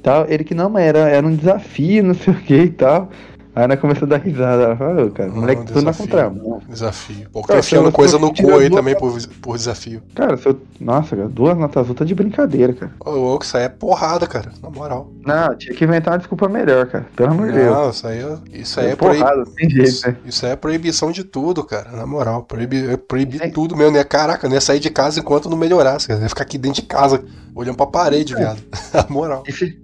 Tal. 0.03 0.27
Ele 0.29 0.45
que 0.45 0.55
não, 0.55 0.69
mas 0.69 0.85
era, 0.85 1.09
era 1.09 1.27
um 1.27 1.35
desafio, 1.35 2.05
não 2.05 2.15
sei 2.15 2.33
o 2.33 2.37
que 2.37 2.55
e 2.55 2.71
tal. 2.71 3.09
Aí 3.57 3.65
ela 3.65 3.75
começou 3.79 4.05
a 4.05 4.09
dar 4.11 4.19
risada. 4.19 4.65
Ela 4.65 4.77
falou, 4.77 5.07
"Ô, 5.07 5.11
cara, 5.11 5.31
Não, 5.31 5.37
moleque 5.37 5.65
tudo 5.65 5.81
na 5.83 5.95
contramão. 5.95 6.61
Desafio. 6.69 7.27
Pô, 7.33 7.41
tá 7.41 7.59
enfiando 7.59 7.87
eu- 7.89 7.93
coisa 7.93 8.17
eu 8.17 8.21
no 8.21 8.35
cu 8.35 8.51
aí 8.55 8.69
também 8.69 8.95
por, 8.95 9.17
por 9.41 9.57
desafio. 9.57 10.03
Cara, 10.15 10.37
se 10.37 10.47
eu. 10.47 10.61
Nossa, 10.79 11.17
cara, 11.17 11.27
duas 11.27 11.57
notas 11.57 11.85
azul 11.85 11.95
tá 11.95 12.05
de 12.05 12.15
brincadeira, 12.15 12.75
cara. 12.75 12.93
Ô, 13.01 13.11
louco, 13.13 13.47
isso 13.47 13.57
aí 13.57 13.63
é 13.65 13.69
porrada, 13.71 14.27
cara. 14.27 14.53
Na 14.63 14.69
moral. 14.69 15.11
Não, 15.25 15.57
tinha 15.57 15.75
que 15.75 15.83
inventar 15.85 16.13
uma 16.13 16.19
desculpa 16.19 16.49
melhor, 16.51 16.87
cara. 16.87 17.07
Pelo 17.17 17.31
amor 17.33 17.47
de 17.47 17.53
Deus. 17.55 17.75
Não, 17.75 17.89
isso 17.91 18.07
aí 18.07 18.19
é, 18.19 18.39
isso 18.53 18.79
aí 18.81 18.91
é, 18.91 18.95
porrada, 18.97 19.25
proibi- 19.43 19.55
tem 19.57 19.71
jeito, 19.71 19.89
isso, 19.89 20.07
né? 20.07 20.17
isso 20.27 20.45
aí 20.45 20.53
é 20.53 20.57
proibição 20.57 21.11
de 21.11 21.25
tudo, 21.25 21.65
cara. 21.65 21.93
Na 21.93 22.07
moral. 22.07 22.43
Proibir, 22.43 22.91
é 22.91 22.97
proibir 22.99 23.43
É. 23.43 23.49
tudo 23.49 23.75
mesmo, 23.75 23.93
né? 23.97 24.05
Caraca, 24.05 24.47
não 24.47 24.55
ia 24.55 24.61
sair 24.61 24.81
de 24.81 24.91
casa 24.91 25.19
enquanto 25.19 25.49
não 25.49 25.57
melhorasse. 25.57 26.09
Cara. 26.09 26.21
Ia 26.21 26.29
ficar 26.29 26.43
aqui 26.43 26.59
dentro 26.59 26.83
de 26.83 26.87
casa, 26.87 27.25
olhando 27.55 27.77
pra 27.79 27.87
parede, 27.87 28.35
É. 28.35 28.37
viado. 28.37 28.61
Na 28.93 29.07
moral. 29.09 29.43
E 29.49 29.53
se, 29.53 29.81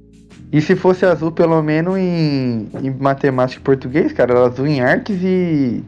e 0.52 0.60
se 0.60 0.76
fosse 0.76 1.04
azul, 1.06 1.32
pelo 1.32 1.60
menos 1.62 1.96
em, 1.96 2.68
em 2.82 2.90
matemática 3.00 3.60
e 3.60 3.64
português, 3.64 4.12
cara, 4.12 4.32
era 4.32 4.46
azul 4.46 4.66
em 4.66 4.80
artes 4.80 5.16
e, 5.22 5.82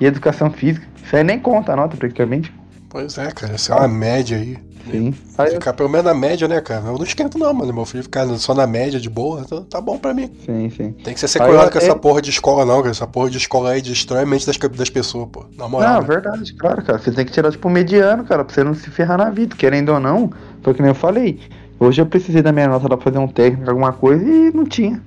e 0.00 0.06
educação 0.06 0.50
física. 0.50 0.86
Isso 1.04 1.16
aí 1.16 1.24
nem 1.24 1.38
conta 1.38 1.72
a 1.72 1.76
nota, 1.76 1.96
praticamente. 1.96 2.52
Pois 2.88 3.18
é, 3.18 3.30
cara. 3.32 3.56
Isso 3.56 3.72
é 3.72 3.76
uma 3.76 3.88
média 3.88 4.36
aí. 4.38 4.56
Sim. 4.90 5.14
Aí 5.38 5.48
eu- 5.48 5.52
Ficar 5.54 5.72
pelo 5.72 5.88
menos 5.88 6.04
na 6.04 6.14
média, 6.14 6.46
né, 6.46 6.60
cara? 6.60 6.84
Eu 6.86 6.96
não 6.98 7.04
esquento, 7.04 7.38
não, 7.38 7.52
mano. 7.52 7.72
Meu 7.72 7.84
filho 7.86 8.02
ficar 8.02 8.26
só 8.36 8.54
na 8.54 8.66
média 8.66 9.00
de 9.00 9.08
boa, 9.08 9.42
tá, 9.44 9.62
tá 9.62 9.80
bom 9.80 9.98
pra 9.98 10.12
mim. 10.14 10.30
sim, 10.44 10.70
sim. 10.70 10.92
Tem 10.92 11.14
que 11.14 11.20
ser 11.20 11.26
sequelado 11.28 11.68
eu 11.68 11.70
com 11.72 11.78
essa 11.78 11.96
porra 11.96 12.20
de 12.20 12.30
escola, 12.30 12.64
não, 12.66 12.76
cara. 12.78 12.90
Essa 12.90 13.06
porra 13.06 13.30
de 13.30 13.38
escola 13.38 13.70
aí 13.70 13.80
destrói 13.82 14.22
a 14.22 14.26
mente 14.26 14.46
das, 14.46 14.56
das 14.58 14.90
pessoas, 14.90 15.28
pô. 15.32 15.46
Na 15.56 15.66
moral. 15.68 15.94
Não, 15.94 16.00
né? 16.02 16.06
verdade, 16.06 16.52
claro, 16.54 16.82
cara. 16.84 16.98
Você 16.98 17.10
tem 17.10 17.24
que 17.24 17.32
tirar, 17.32 17.50
tipo, 17.50 17.68
mediano, 17.70 18.24
cara, 18.24 18.44
pra 18.44 18.54
você 18.54 18.62
não 18.62 18.74
se 18.74 18.88
ferrar 18.90 19.16
na 19.18 19.30
vida. 19.30 19.56
Querendo 19.56 19.88
ou 19.88 19.98
não, 19.98 20.30
foi 20.62 20.74
que 20.74 20.82
nem 20.82 20.90
eu 20.90 20.94
falei. 20.94 21.40
Hoje 21.78 22.00
eu 22.00 22.06
precisei 22.06 22.42
da 22.42 22.52
minha 22.52 22.68
nota 22.68 22.84
lá 22.88 22.96
pra 22.96 23.04
fazer 23.04 23.18
um 23.18 23.28
técnico, 23.28 23.68
alguma 23.70 23.92
coisa, 23.92 24.24
e 24.24 24.50
não 24.52 24.64
tinha. 24.64 25.00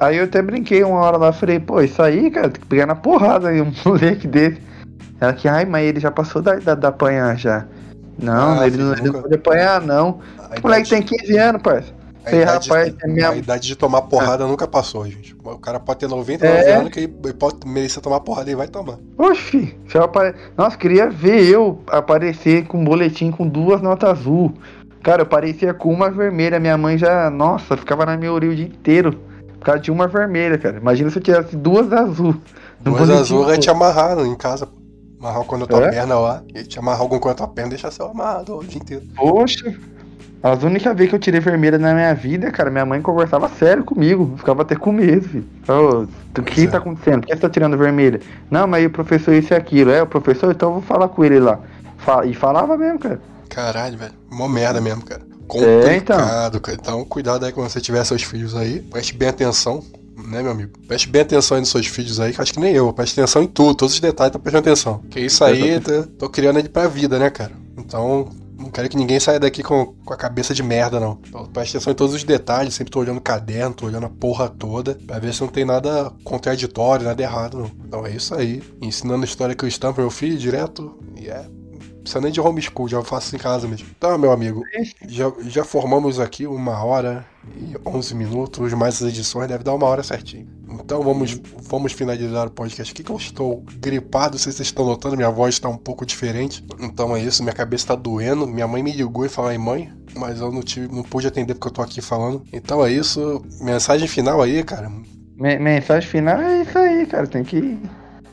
Aí 0.00 0.16
eu 0.18 0.24
até 0.24 0.42
brinquei 0.42 0.82
uma 0.82 0.98
hora 0.98 1.16
lá, 1.16 1.32
falei, 1.32 1.60
pô, 1.60 1.80
isso 1.80 2.02
aí, 2.02 2.30
cara, 2.30 2.48
tem 2.50 2.60
que 2.60 2.66
pegar 2.66 2.86
na 2.86 2.94
porrada 2.96 3.48
aí, 3.48 3.60
um 3.60 3.72
moleque 3.86 4.26
desse. 4.26 4.60
Ela 5.20 5.32
que, 5.32 5.46
ai, 5.48 5.64
mas 5.64 5.86
ele 5.86 6.00
já 6.00 6.10
passou 6.10 6.42
da 6.42 6.56
idade 6.56 6.80
da 6.80 6.88
apanhar 6.88 7.36
já. 7.38 7.64
Não, 8.18 8.58
Ah, 8.60 8.66
ele, 8.66 8.76
não, 8.76 8.92
ele 8.92 9.02
nunca- 9.02 9.12
não 9.18 9.22
pode 9.22 9.34
apanhar, 9.36 9.80
não. 9.80 10.18
A 10.38 10.58
O 10.58 10.62
moleque 10.62 10.88
idade- 10.88 11.06
tem 11.06 11.18
15 11.18 11.36
anos, 11.38 11.62
parça. 11.62 11.92
A 12.24 12.30
idade, 12.32 12.68
rapaz, 12.68 12.94
é 13.02 13.06
minha- 13.08 13.30
a 13.30 13.36
idade 13.36 13.66
de 13.66 13.74
tomar 13.76 14.02
porrada 14.02 14.46
nunca 14.46 14.66
passou, 14.66 15.04
gente. 15.06 15.34
O 15.42 15.58
cara 15.58 15.80
pode 15.80 16.00
ter 16.00 16.08
99 16.08 16.58
É. 16.68 16.76
anos 16.76 16.90
que 16.90 17.00
ele 17.00 17.14
ele 17.24 17.32
pode 17.34 17.56
merecer 17.66 18.00
tomar 18.02 18.20
porrada 18.20 18.48
e 18.50 18.54
vai 18.54 18.68
tomar. 18.68 18.96
Oxi, 19.18 19.76
se 19.88 19.96
eu 19.96 20.04
apare... 20.04 20.34
Nossa, 20.56 20.76
queria 20.76 21.08
ver 21.10 21.48
eu 21.48 21.80
aparecer 21.88 22.64
com 22.66 22.78
um 22.78 22.84
boletim 22.84 23.30
com 23.32 23.46
duas 23.46 23.80
notas 23.82 24.10
azul. 24.10 24.52
Cara, 25.02 25.22
eu 25.22 25.26
parecia 25.26 25.74
com 25.74 25.92
uma 25.92 26.10
vermelha. 26.10 26.60
Minha 26.60 26.76
mãe 26.78 26.96
já, 26.96 27.28
nossa, 27.30 27.76
ficava 27.76 28.06
na 28.06 28.16
minha 28.16 28.32
orelha 28.32 28.52
o 28.52 28.56
dia 28.56 28.66
inteiro. 28.66 29.12
Por 29.58 29.66
causa 29.66 29.80
de 29.80 29.90
uma 29.90 30.06
vermelha, 30.08 30.58
cara. 30.58 30.76
Imagina 30.78 31.10
se 31.10 31.18
eu 31.18 31.22
tivesse 31.22 31.56
duas 31.56 31.92
azul. 31.92 32.34
Duas 32.80 33.08
azul 33.10 33.44
vai 33.44 33.58
te 33.58 33.70
amarrar 33.70 34.18
em 34.20 34.34
casa. 34.36 34.68
Amarrar 35.20 35.44
com 35.44 35.54
a 35.56 35.66
tua 35.66 35.84
É? 35.86 35.90
perna 35.90 36.18
lá. 36.18 36.42
E 36.54 36.64
te 36.64 36.78
amarrar 36.78 37.00
algum 37.02 37.18
com 37.18 37.28
a 37.28 37.34
tua 37.34 37.46
perna 37.48 37.68
e 37.68 37.70
deixar 37.70 37.90
seu 37.92 38.06
amarrado 38.06 38.58
o 38.58 38.64
dia 38.64 38.80
inteiro. 38.80 39.04
Poxa. 39.16 39.72
As 40.42 40.60
únicas 40.64 40.92
vezes 40.96 41.10
que 41.10 41.14
eu 41.14 41.20
tirei 41.20 41.38
vermelha 41.38 41.78
na 41.78 41.94
minha 41.94 42.12
vida, 42.12 42.50
cara, 42.50 42.68
minha 42.68 42.84
mãe 42.84 43.00
conversava 43.00 43.48
sério 43.48 43.84
comigo. 43.84 44.34
Ficava 44.36 44.62
até 44.62 44.74
com 44.74 44.90
medo, 44.90 45.28
filho. 45.28 45.44
Ô, 45.68 46.00
o 46.02 46.06
que 46.42 46.54
Pois 46.54 46.58
é. 46.58 46.66
tá 46.66 46.78
acontecendo? 46.78 47.20
Por 47.20 47.26
que 47.28 47.34
você 47.36 47.40
tá 47.40 47.48
tirando 47.48 47.78
vermelha? 47.78 48.20
Não, 48.50 48.66
mas 48.66 48.80
aí 48.80 48.86
o 48.86 48.90
professor 48.90 49.32
isso 49.32 49.52
e 49.52 49.56
aquilo. 49.56 49.92
É, 49.92 50.02
o 50.02 50.06
professor, 50.06 50.50
então 50.50 50.70
eu 50.70 50.72
vou 50.74 50.82
falar 50.82 51.06
com 51.08 51.24
ele 51.24 51.38
lá. 51.38 51.60
E 52.26 52.34
falava 52.34 52.76
mesmo, 52.76 52.98
cara. 52.98 53.20
Caralho, 53.52 53.98
velho. 53.98 54.14
Mó 54.30 54.48
merda 54.48 54.80
mesmo, 54.80 55.02
cara. 55.02 55.22
É, 55.22 55.96
então. 55.96 56.16
Complicado, 56.16 56.60
cara. 56.60 56.78
Então, 56.80 57.04
cuidado 57.04 57.44
aí 57.44 57.52
quando 57.52 57.68
você 57.68 57.80
tiver 57.80 58.02
seus 58.04 58.22
filhos 58.22 58.56
aí. 58.56 58.80
Preste 58.80 59.14
bem 59.14 59.28
atenção, 59.28 59.84
né, 60.16 60.42
meu 60.42 60.52
amigo? 60.52 60.72
Preste 60.88 61.06
bem 61.08 61.20
atenção 61.20 61.56
aí 61.56 61.60
nos 61.60 61.68
seus 61.68 61.86
filhos 61.86 62.18
aí, 62.18 62.32
que 62.32 62.40
acho 62.40 62.54
que 62.54 62.60
nem 62.60 62.74
eu. 62.74 62.90
Preste 62.94 63.20
atenção 63.20 63.42
em 63.42 63.46
tudo, 63.46 63.74
todos 63.74 63.94
os 63.94 64.00
detalhes, 64.00 64.32
tá 64.32 64.38
prestando 64.38 64.66
atenção. 64.66 64.98
Porque 65.00 65.20
isso 65.20 65.44
aí, 65.44 65.78
tô, 65.80 66.02
tô 66.04 66.28
criando 66.30 66.58
ele 66.58 66.70
pra 66.70 66.88
vida, 66.88 67.18
né, 67.18 67.28
cara? 67.28 67.52
Então, 67.76 68.30
não 68.56 68.70
quero 68.70 68.88
que 68.88 68.96
ninguém 68.96 69.20
saia 69.20 69.38
daqui 69.38 69.62
com, 69.62 69.94
com 70.02 70.14
a 70.14 70.16
cabeça 70.16 70.54
de 70.54 70.62
merda, 70.62 70.98
não. 70.98 71.18
Então, 71.28 71.44
preste 71.44 71.76
atenção 71.76 71.92
em 71.92 71.96
todos 71.96 72.14
os 72.14 72.24
detalhes, 72.24 72.72
sempre 72.72 72.90
tô 72.90 73.00
olhando 73.00 73.18
o 73.18 73.22
caderno, 73.22 73.74
tô 73.74 73.84
olhando 73.84 74.06
a 74.06 74.10
porra 74.10 74.48
toda, 74.48 74.94
pra 75.06 75.18
ver 75.18 75.34
se 75.34 75.42
não 75.42 75.48
tem 75.48 75.66
nada 75.66 76.10
contraditório, 76.24 77.04
nada 77.04 77.22
errado, 77.22 77.58
não. 77.58 77.70
Então 77.86 78.06
é 78.06 78.12
isso 78.12 78.34
aí. 78.34 78.62
Ensinando 78.80 79.26
história 79.26 79.54
cristã 79.54 79.92
pro 79.92 80.02
meu 80.02 80.10
filho 80.10 80.38
direto, 80.38 80.96
e 81.20 81.28
é 81.28 81.44
precisa 82.02 82.20
nem 82.20 82.32
de 82.32 82.40
homeschool, 82.40 82.88
já 82.88 83.02
faço 83.02 83.34
em 83.34 83.38
casa 83.38 83.66
mesmo. 83.66 83.86
Então, 83.96 84.16
meu 84.18 84.32
amigo, 84.32 84.62
já, 85.08 85.32
já 85.46 85.64
formamos 85.64 86.20
aqui 86.20 86.46
uma 86.46 86.82
hora 86.84 87.24
e 87.56 87.74
11 87.86 88.14
minutos, 88.14 88.72
mais 88.74 89.02
as 89.02 89.08
edições 89.08 89.48
deve 89.48 89.64
dar 89.64 89.74
uma 89.74 89.86
hora 89.86 90.02
certinho. 90.02 90.46
Então 90.80 91.02
vamos, 91.02 91.38
vamos 91.68 91.92
finalizar 91.92 92.46
o 92.46 92.50
podcast 92.50 92.92
aqui, 92.92 93.02
que 93.04 93.10
eu 93.10 93.16
estou 93.16 93.62
gripado, 93.78 94.38
se 94.38 94.44
vocês 94.44 94.60
estão 94.68 94.86
notando, 94.86 95.16
minha 95.16 95.30
voz 95.30 95.54
está 95.54 95.68
um 95.68 95.76
pouco 95.76 96.06
diferente. 96.06 96.64
Então 96.80 97.14
é 97.14 97.20
isso, 97.20 97.42
minha 97.42 97.54
cabeça 97.54 97.84
está 97.84 97.94
doendo. 97.94 98.46
Minha 98.46 98.66
mãe 98.66 98.82
me 98.82 98.92
ligou 98.92 99.26
e 99.26 99.28
falou, 99.28 99.50
ai 99.50 99.58
mãe, 99.58 99.92
mas 100.16 100.40
eu 100.40 100.50
não, 100.50 100.62
tive, 100.62 100.94
não 100.94 101.02
pude 101.02 101.26
atender 101.26 101.54
porque 101.54 101.68
eu 101.68 101.72
tô 101.72 101.82
aqui 101.82 102.00
falando. 102.00 102.42
Então 102.52 102.84
é 102.84 102.90
isso, 102.90 103.44
mensagem 103.60 104.08
final 104.08 104.40
aí, 104.40 104.62
cara. 104.64 104.90
Me- 105.36 105.58
mensagem 105.58 106.08
final 106.08 106.40
é 106.40 106.62
isso 106.62 106.78
aí, 106.78 107.06
cara. 107.06 107.26
Tem 107.26 107.44
que, 107.44 107.60
tem 107.60 107.78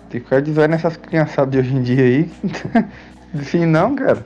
que 0.10 0.20
ficar 0.22 0.42
de 0.42 0.52
nessas 0.68 0.96
criançadas 0.98 1.52
de 1.52 1.58
hoje 1.60 1.76
em 1.76 1.84
dia 1.84 2.04
aí. 2.04 2.32
Se 3.44 3.66
não, 3.66 3.96
cara. 3.96 4.26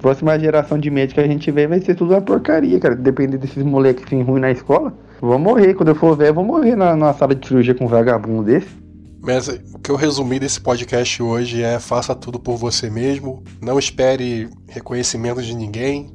Próxima 0.00 0.38
geração 0.38 0.78
de 0.78 0.90
médico 0.90 1.20
que 1.20 1.26
a 1.26 1.30
gente 1.30 1.50
vê 1.50 1.66
vai 1.66 1.80
ser 1.80 1.94
tudo 1.94 2.12
uma 2.12 2.20
porcaria, 2.20 2.78
cara. 2.78 2.94
Depender 2.94 3.38
desses 3.38 3.62
moleques 3.62 4.04
assim 4.04 4.22
ruins 4.22 4.40
na 4.40 4.50
escola. 4.50 4.92
Vou 5.20 5.38
morrer. 5.38 5.74
Quando 5.74 5.88
eu 5.88 5.94
for 5.94 6.20
eu 6.20 6.34
vou 6.34 6.44
morrer 6.44 6.76
na, 6.76 6.94
na 6.94 7.14
sala 7.14 7.34
de 7.34 7.46
cirurgia 7.46 7.74
com 7.74 7.84
um 7.84 7.88
vagabundo 7.88 8.44
desse. 8.44 8.84
Mas 9.22 9.48
o 9.48 9.78
que 9.78 9.90
eu 9.90 9.96
resumi 9.96 10.38
desse 10.38 10.60
podcast 10.60 11.22
hoje 11.22 11.62
é 11.62 11.78
faça 11.80 12.14
tudo 12.14 12.38
por 12.38 12.58
você 12.58 12.90
mesmo, 12.90 13.42
não 13.58 13.78
espere 13.78 14.50
reconhecimento 14.68 15.40
de 15.40 15.56
ninguém. 15.56 16.14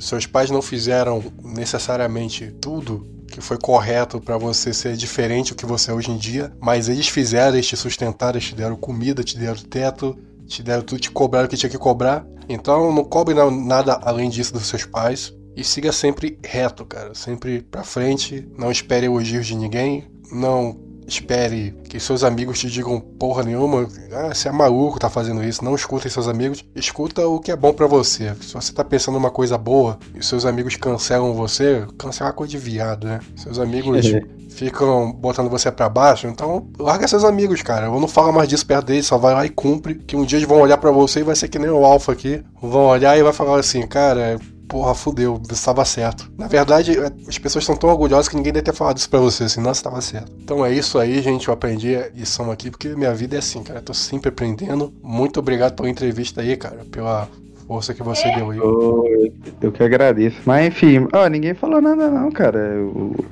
Seus 0.00 0.26
pais 0.26 0.50
não 0.50 0.60
fizeram 0.60 1.22
necessariamente 1.44 2.50
tudo 2.60 3.06
que 3.28 3.40
foi 3.40 3.56
correto 3.56 4.20
para 4.20 4.36
você 4.36 4.74
ser 4.74 4.96
diferente 4.96 5.52
do 5.52 5.56
que 5.56 5.64
você 5.66 5.92
é 5.92 5.94
hoje 5.94 6.10
em 6.10 6.16
dia, 6.16 6.52
mas 6.60 6.88
eles 6.88 7.06
fizeram, 7.06 7.54
eles 7.54 7.68
te 7.68 7.76
sustentaram, 7.76 8.36
eles 8.36 8.48
te 8.48 8.54
deram 8.56 8.74
comida, 8.74 9.22
te 9.22 9.38
deram 9.38 9.54
teto, 9.54 10.18
te 10.48 10.62
deram 10.62 10.82
tudo, 10.82 11.00
te 11.00 11.10
cobraram 11.10 11.46
o 11.46 11.48
que 11.48 11.56
tinha 11.56 11.70
que 11.70 11.78
cobrar. 11.78 12.26
Então 12.48 12.92
não 12.92 13.04
cobre 13.04 13.34
nada 13.34 14.00
além 14.02 14.28
disso 14.30 14.52
dos 14.52 14.66
seus 14.66 14.84
pais. 14.84 15.32
E 15.54 15.62
siga 15.62 15.92
sempre 15.92 16.38
reto, 16.44 16.86
cara, 16.86 17.14
sempre 17.14 17.62
para 17.62 17.82
frente, 17.82 18.48
não 18.56 18.70
espere 18.70 19.06
elogios 19.06 19.46
de 19.46 19.56
ninguém, 19.56 20.08
não 20.30 20.87
espere 21.08 21.74
que 21.88 21.98
seus 21.98 22.22
amigos 22.22 22.58
te 22.58 22.70
digam 22.70 23.00
porra 23.00 23.42
nenhuma. 23.42 23.88
Ah, 24.12 24.34
você 24.34 24.48
é 24.48 24.52
maluco, 24.52 24.98
tá 24.98 25.08
fazendo 25.08 25.42
isso. 25.42 25.64
Não 25.64 25.74
escutem 25.74 26.10
seus 26.10 26.28
amigos. 26.28 26.64
Escuta 26.74 27.26
o 27.26 27.40
que 27.40 27.50
é 27.50 27.56
bom 27.56 27.72
para 27.72 27.86
você. 27.86 28.34
Se 28.40 28.54
você 28.54 28.72
tá 28.72 28.84
pensando 28.84 29.16
uma 29.16 29.30
coisa 29.30 29.56
boa 29.56 29.98
e 30.14 30.22
seus 30.22 30.44
amigos 30.44 30.76
cancelam 30.76 31.32
você, 31.32 31.86
cancelar 31.98 32.34
coisa 32.34 32.50
de 32.50 32.58
viado, 32.58 33.06
né? 33.06 33.20
Seus 33.36 33.58
amigos 33.58 34.06
ficam 34.50 35.12
botando 35.12 35.48
você 35.48 35.70
para 35.70 35.88
baixo, 35.88 36.26
então 36.26 36.68
larga 36.78 37.08
seus 37.08 37.24
amigos, 37.24 37.62
cara. 37.62 37.86
Eu 37.86 38.00
não 38.00 38.08
falo 38.08 38.32
mais 38.32 38.48
disso 38.48 38.66
perto 38.66 38.86
deles, 38.86 39.06
só 39.06 39.16
vai 39.16 39.34
lá 39.34 39.46
e 39.46 39.50
cumpre. 39.50 39.94
Que 39.94 40.16
um 40.16 40.24
dia 40.24 40.38
eles 40.38 40.48
vão 40.48 40.60
olhar 40.60 40.76
para 40.76 40.90
você 40.90 41.20
e 41.20 41.24
vai 41.24 41.34
ser 41.34 41.48
que 41.48 41.58
nem 41.58 41.70
o 41.70 41.84
Alpha 41.84 42.12
aqui. 42.12 42.42
Vão 42.60 42.86
olhar 42.86 43.16
e 43.16 43.22
vai 43.22 43.32
falar 43.32 43.58
assim, 43.58 43.86
cara, 43.86 44.38
porra, 44.68 44.94
fudeu, 44.94 45.40
você 45.42 45.54
estava 45.54 45.84
certo. 45.84 46.30
Na 46.36 46.46
verdade, 46.46 46.96
é, 46.98 47.10
as 47.26 47.38
pessoas 47.38 47.62
estão 47.62 47.76
tão 47.76 47.90
orgulhosas 47.90 48.28
que 48.28 48.36
ninguém 48.36 48.52
deve 48.52 48.66
ter 48.66 48.74
falado 48.74 48.98
isso 48.98 49.08
pra 49.08 49.18
você, 49.18 49.44
assim, 49.44 49.60
nossa, 49.60 49.80
estava 49.80 50.00
certo. 50.00 50.30
Então 50.42 50.64
é 50.64 50.72
isso 50.72 50.98
aí, 50.98 51.20
gente, 51.22 51.48
eu 51.48 51.54
aprendi 51.54 51.96
lição 52.14 52.50
aqui, 52.50 52.70
porque 52.70 52.88
minha 52.90 53.14
vida 53.14 53.36
é 53.36 53.38
assim, 53.38 53.62
cara, 53.62 53.78
eu 53.78 53.82
tô 53.82 53.94
sempre 53.94 54.28
aprendendo. 54.28 54.92
Muito 55.02 55.40
obrigado 55.40 55.74
pela 55.74 55.88
entrevista 55.88 56.42
aí, 56.42 56.56
cara, 56.56 56.84
pela 56.90 57.28
força 57.66 57.94
que 57.94 58.02
você 58.02 58.30
deu 58.34 58.50
aí. 58.50 58.58
Eu, 58.58 59.32
eu 59.62 59.72
que 59.72 59.82
agradeço. 59.82 60.36
Mas 60.44 60.66
enfim, 60.68 61.08
ó, 61.12 61.26
ninguém 61.28 61.54
falou 61.54 61.80
nada 61.80 62.10
não, 62.10 62.30
cara. 62.30 62.78
O 62.84 63.24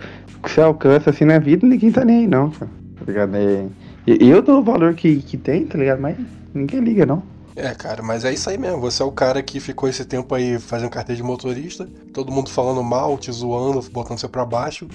que 0.42 0.50
você 0.50 0.60
alcança 0.60 1.10
assim 1.10 1.24
na 1.24 1.38
vida, 1.38 1.66
ninguém 1.66 1.92
tá 1.92 2.04
nem 2.04 2.20
aí 2.20 2.26
não, 2.26 2.50
cara. 2.50 2.70
Tá 2.98 3.04
ligado? 3.06 3.36
É, 3.36 3.66
eu 4.06 4.40
dou 4.40 4.60
o 4.60 4.64
valor 4.64 4.94
que, 4.94 5.16
que 5.16 5.36
tem, 5.36 5.66
tá 5.66 5.78
ligado? 5.78 6.00
Mas 6.00 6.16
ninguém 6.54 6.80
liga 6.80 7.04
não. 7.04 7.22
É, 7.56 7.74
cara, 7.74 8.02
mas 8.02 8.22
é 8.24 8.34
isso 8.34 8.50
aí 8.50 8.58
mesmo. 8.58 8.78
Você 8.82 9.02
é 9.02 9.06
o 9.06 9.10
cara 9.10 9.42
que 9.42 9.58
ficou 9.58 9.88
esse 9.88 10.04
tempo 10.04 10.34
aí 10.34 10.58
fazendo 10.58 10.90
carteira 10.90 11.16
de 11.16 11.22
motorista, 11.22 11.88
todo 12.12 12.30
mundo 12.30 12.50
falando 12.50 12.82
mal, 12.82 13.16
te 13.16 13.32
zoando, 13.32 13.80
botando 13.90 14.18
você 14.18 14.28
pra 14.28 14.44
baixo. 14.44 14.86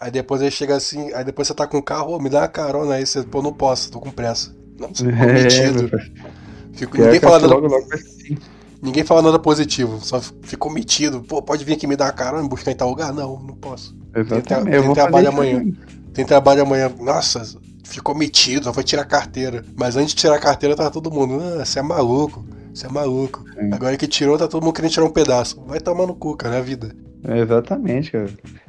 Aí 0.00 0.10
depois 0.10 0.40
ele 0.40 0.50
chega 0.50 0.74
assim, 0.74 1.12
aí 1.12 1.22
depois 1.22 1.46
você 1.46 1.54
tá 1.54 1.66
com 1.66 1.76
o 1.76 1.82
carro, 1.82 2.14
oh, 2.14 2.18
me 2.18 2.30
dá 2.30 2.40
uma 2.40 2.48
carona 2.48 2.94
aí, 2.94 3.04
você, 3.04 3.22
pô, 3.22 3.42
não 3.42 3.52
posso, 3.52 3.90
tô 3.90 4.00
com 4.00 4.10
pressa. 4.10 4.56
Não, 4.78 4.88
você 4.88 5.04
ficou 5.04 5.20
é, 5.28 5.32
metido. 5.34 5.90
Fico, 6.72 6.96
ninguém 6.96 7.20
fala 7.20 7.40
nada. 7.40 7.54
Logo, 7.54 7.66
logo 7.66 7.94
assim. 7.94 8.38
Ninguém 8.80 9.04
fala 9.04 9.20
nada 9.20 9.38
positivo, 9.38 9.98
só 10.00 10.20
ficou 10.42 10.72
metido. 10.72 11.20
Pô, 11.22 11.42
pode 11.42 11.64
vir 11.64 11.74
aqui 11.74 11.86
me 11.86 11.96
dar 11.96 12.06
uma 12.06 12.12
carona 12.12 12.46
e 12.46 12.48
buscar 12.48 12.70
em 12.70 12.76
tal 12.76 12.88
lugar? 12.88 13.12
Não, 13.12 13.38
não 13.40 13.56
posso. 13.56 13.94
Exatamente. 14.14 14.48
Tem, 14.48 14.64
tem, 14.64 14.82
tem 14.82 14.94
trabalho 14.94 15.28
amanhã. 15.28 15.64
Tem 16.14 16.24
trabalho 16.24 16.62
amanhã. 16.62 16.90
Nossa, 17.00 17.42
ficou 17.88 18.14
metido, 18.14 18.64
só 18.64 18.72
foi 18.72 18.84
tirar 18.84 19.02
a 19.02 19.06
carteira. 19.06 19.64
Mas 19.76 19.96
antes 19.96 20.14
de 20.14 20.20
tirar 20.20 20.36
a 20.36 20.40
carteira, 20.40 20.76
tava 20.76 20.90
todo 20.90 21.10
mundo, 21.10 21.42
ah, 21.42 21.64
você 21.64 21.78
é 21.78 21.82
maluco, 21.82 22.44
você 22.72 22.86
é 22.86 22.90
maluco. 22.90 23.44
É. 23.56 23.74
Agora 23.74 23.96
que 23.96 24.06
tirou, 24.06 24.38
tá 24.38 24.46
todo 24.46 24.62
mundo 24.62 24.74
querendo 24.74 24.92
tirar 24.92 25.06
um 25.06 25.10
pedaço. 25.10 25.60
Vai 25.66 25.80
tomar 25.80 26.06
no 26.06 26.14
cu, 26.14 26.36
cara, 26.36 26.56
é 26.56 26.58
a 26.58 26.62
vida. 26.62 26.94
É 27.24 27.38
exatamente, 27.38 28.12
cara. 28.12 28.28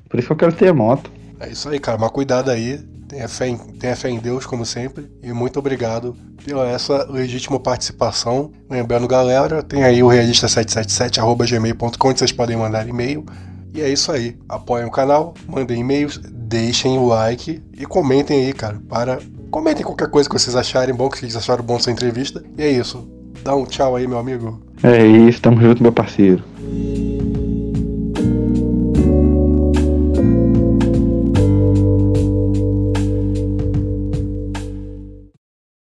Por 0.09 0.19
isso 0.19 0.27
que 0.27 0.33
eu 0.33 0.37
quero 0.37 0.53
ter 0.53 0.73
moto. 0.73 1.11
É 1.39 1.49
isso 1.49 1.69
aí, 1.69 1.79
cara. 1.79 1.97
Mas 1.97 2.11
cuidado 2.11 2.49
aí. 2.49 2.79
Tenha 3.07 3.27
fé, 3.27 3.47
em, 3.47 3.57
tenha 3.57 3.95
fé 3.95 4.09
em 4.09 4.19
Deus, 4.19 4.45
como 4.45 4.63
sempre. 4.63 5.09
E 5.23 5.33
muito 5.33 5.57
obrigado 5.57 6.15
pela 6.45 6.69
essa 6.69 7.09
legítima 7.09 7.59
participação. 7.59 8.51
Lembrando, 8.69 9.07
galera, 9.07 9.63
tem 9.63 9.83
aí 9.83 10.03
o 10.03 10.07
realista777.gmail.com, 10.07 12.07
onde 12.07 12.19
vocês 12.19 12.31
podem 12.31 12.55
mandar 12.55 12.87
e-mail. 12.87 13.25
E 13.73 13.81
é 13.81 13.89
isso 13.89 14.11
aí. 14.11 14.37
Apoiem 14.47 14.85
o 14.85 14.91
canal, 14.91 15.33
mandem 15.47 15.81
e-mails, 15.81 16.19
deixem 16.31 16.97
o 16.97 17.07
like 17.07 17.61
e 17.77 17.85
comentem 17.85 18.45
aí, 18.45 18.53
cara. 18.53 18.81
Para. 18.87 19.19
Comentem 19.51 19.83
qualquer 19.83 20.09
coisa 20.09 20.29
que 20.29 20.37
vocês 20.37 20.55
acharem 20.55 20.93
bom, 20.93 21.09
que 21.09 21.19
vocês 21.19 21.35
acharam 21.35 21.63
bom 21.63 21.77
essa 21.77 21.91
entrevista. 21.91 22.43
E 22.57 22.63
é 22.63 22.71
isso. 22.71 23.07
Dá 23.43 23.55
um 23.55 23.65
tchau 23.65 23.95
aí, 23.95 24.07
meu 24.07 24.19
amigo. 24.19 24.61
É 24.83 25.05
isso, 25.05 25.41
tamo 25.41 25.61
junto, 25.61 25.81
meu 25.81 25.91
parceiro. 25.91 26.43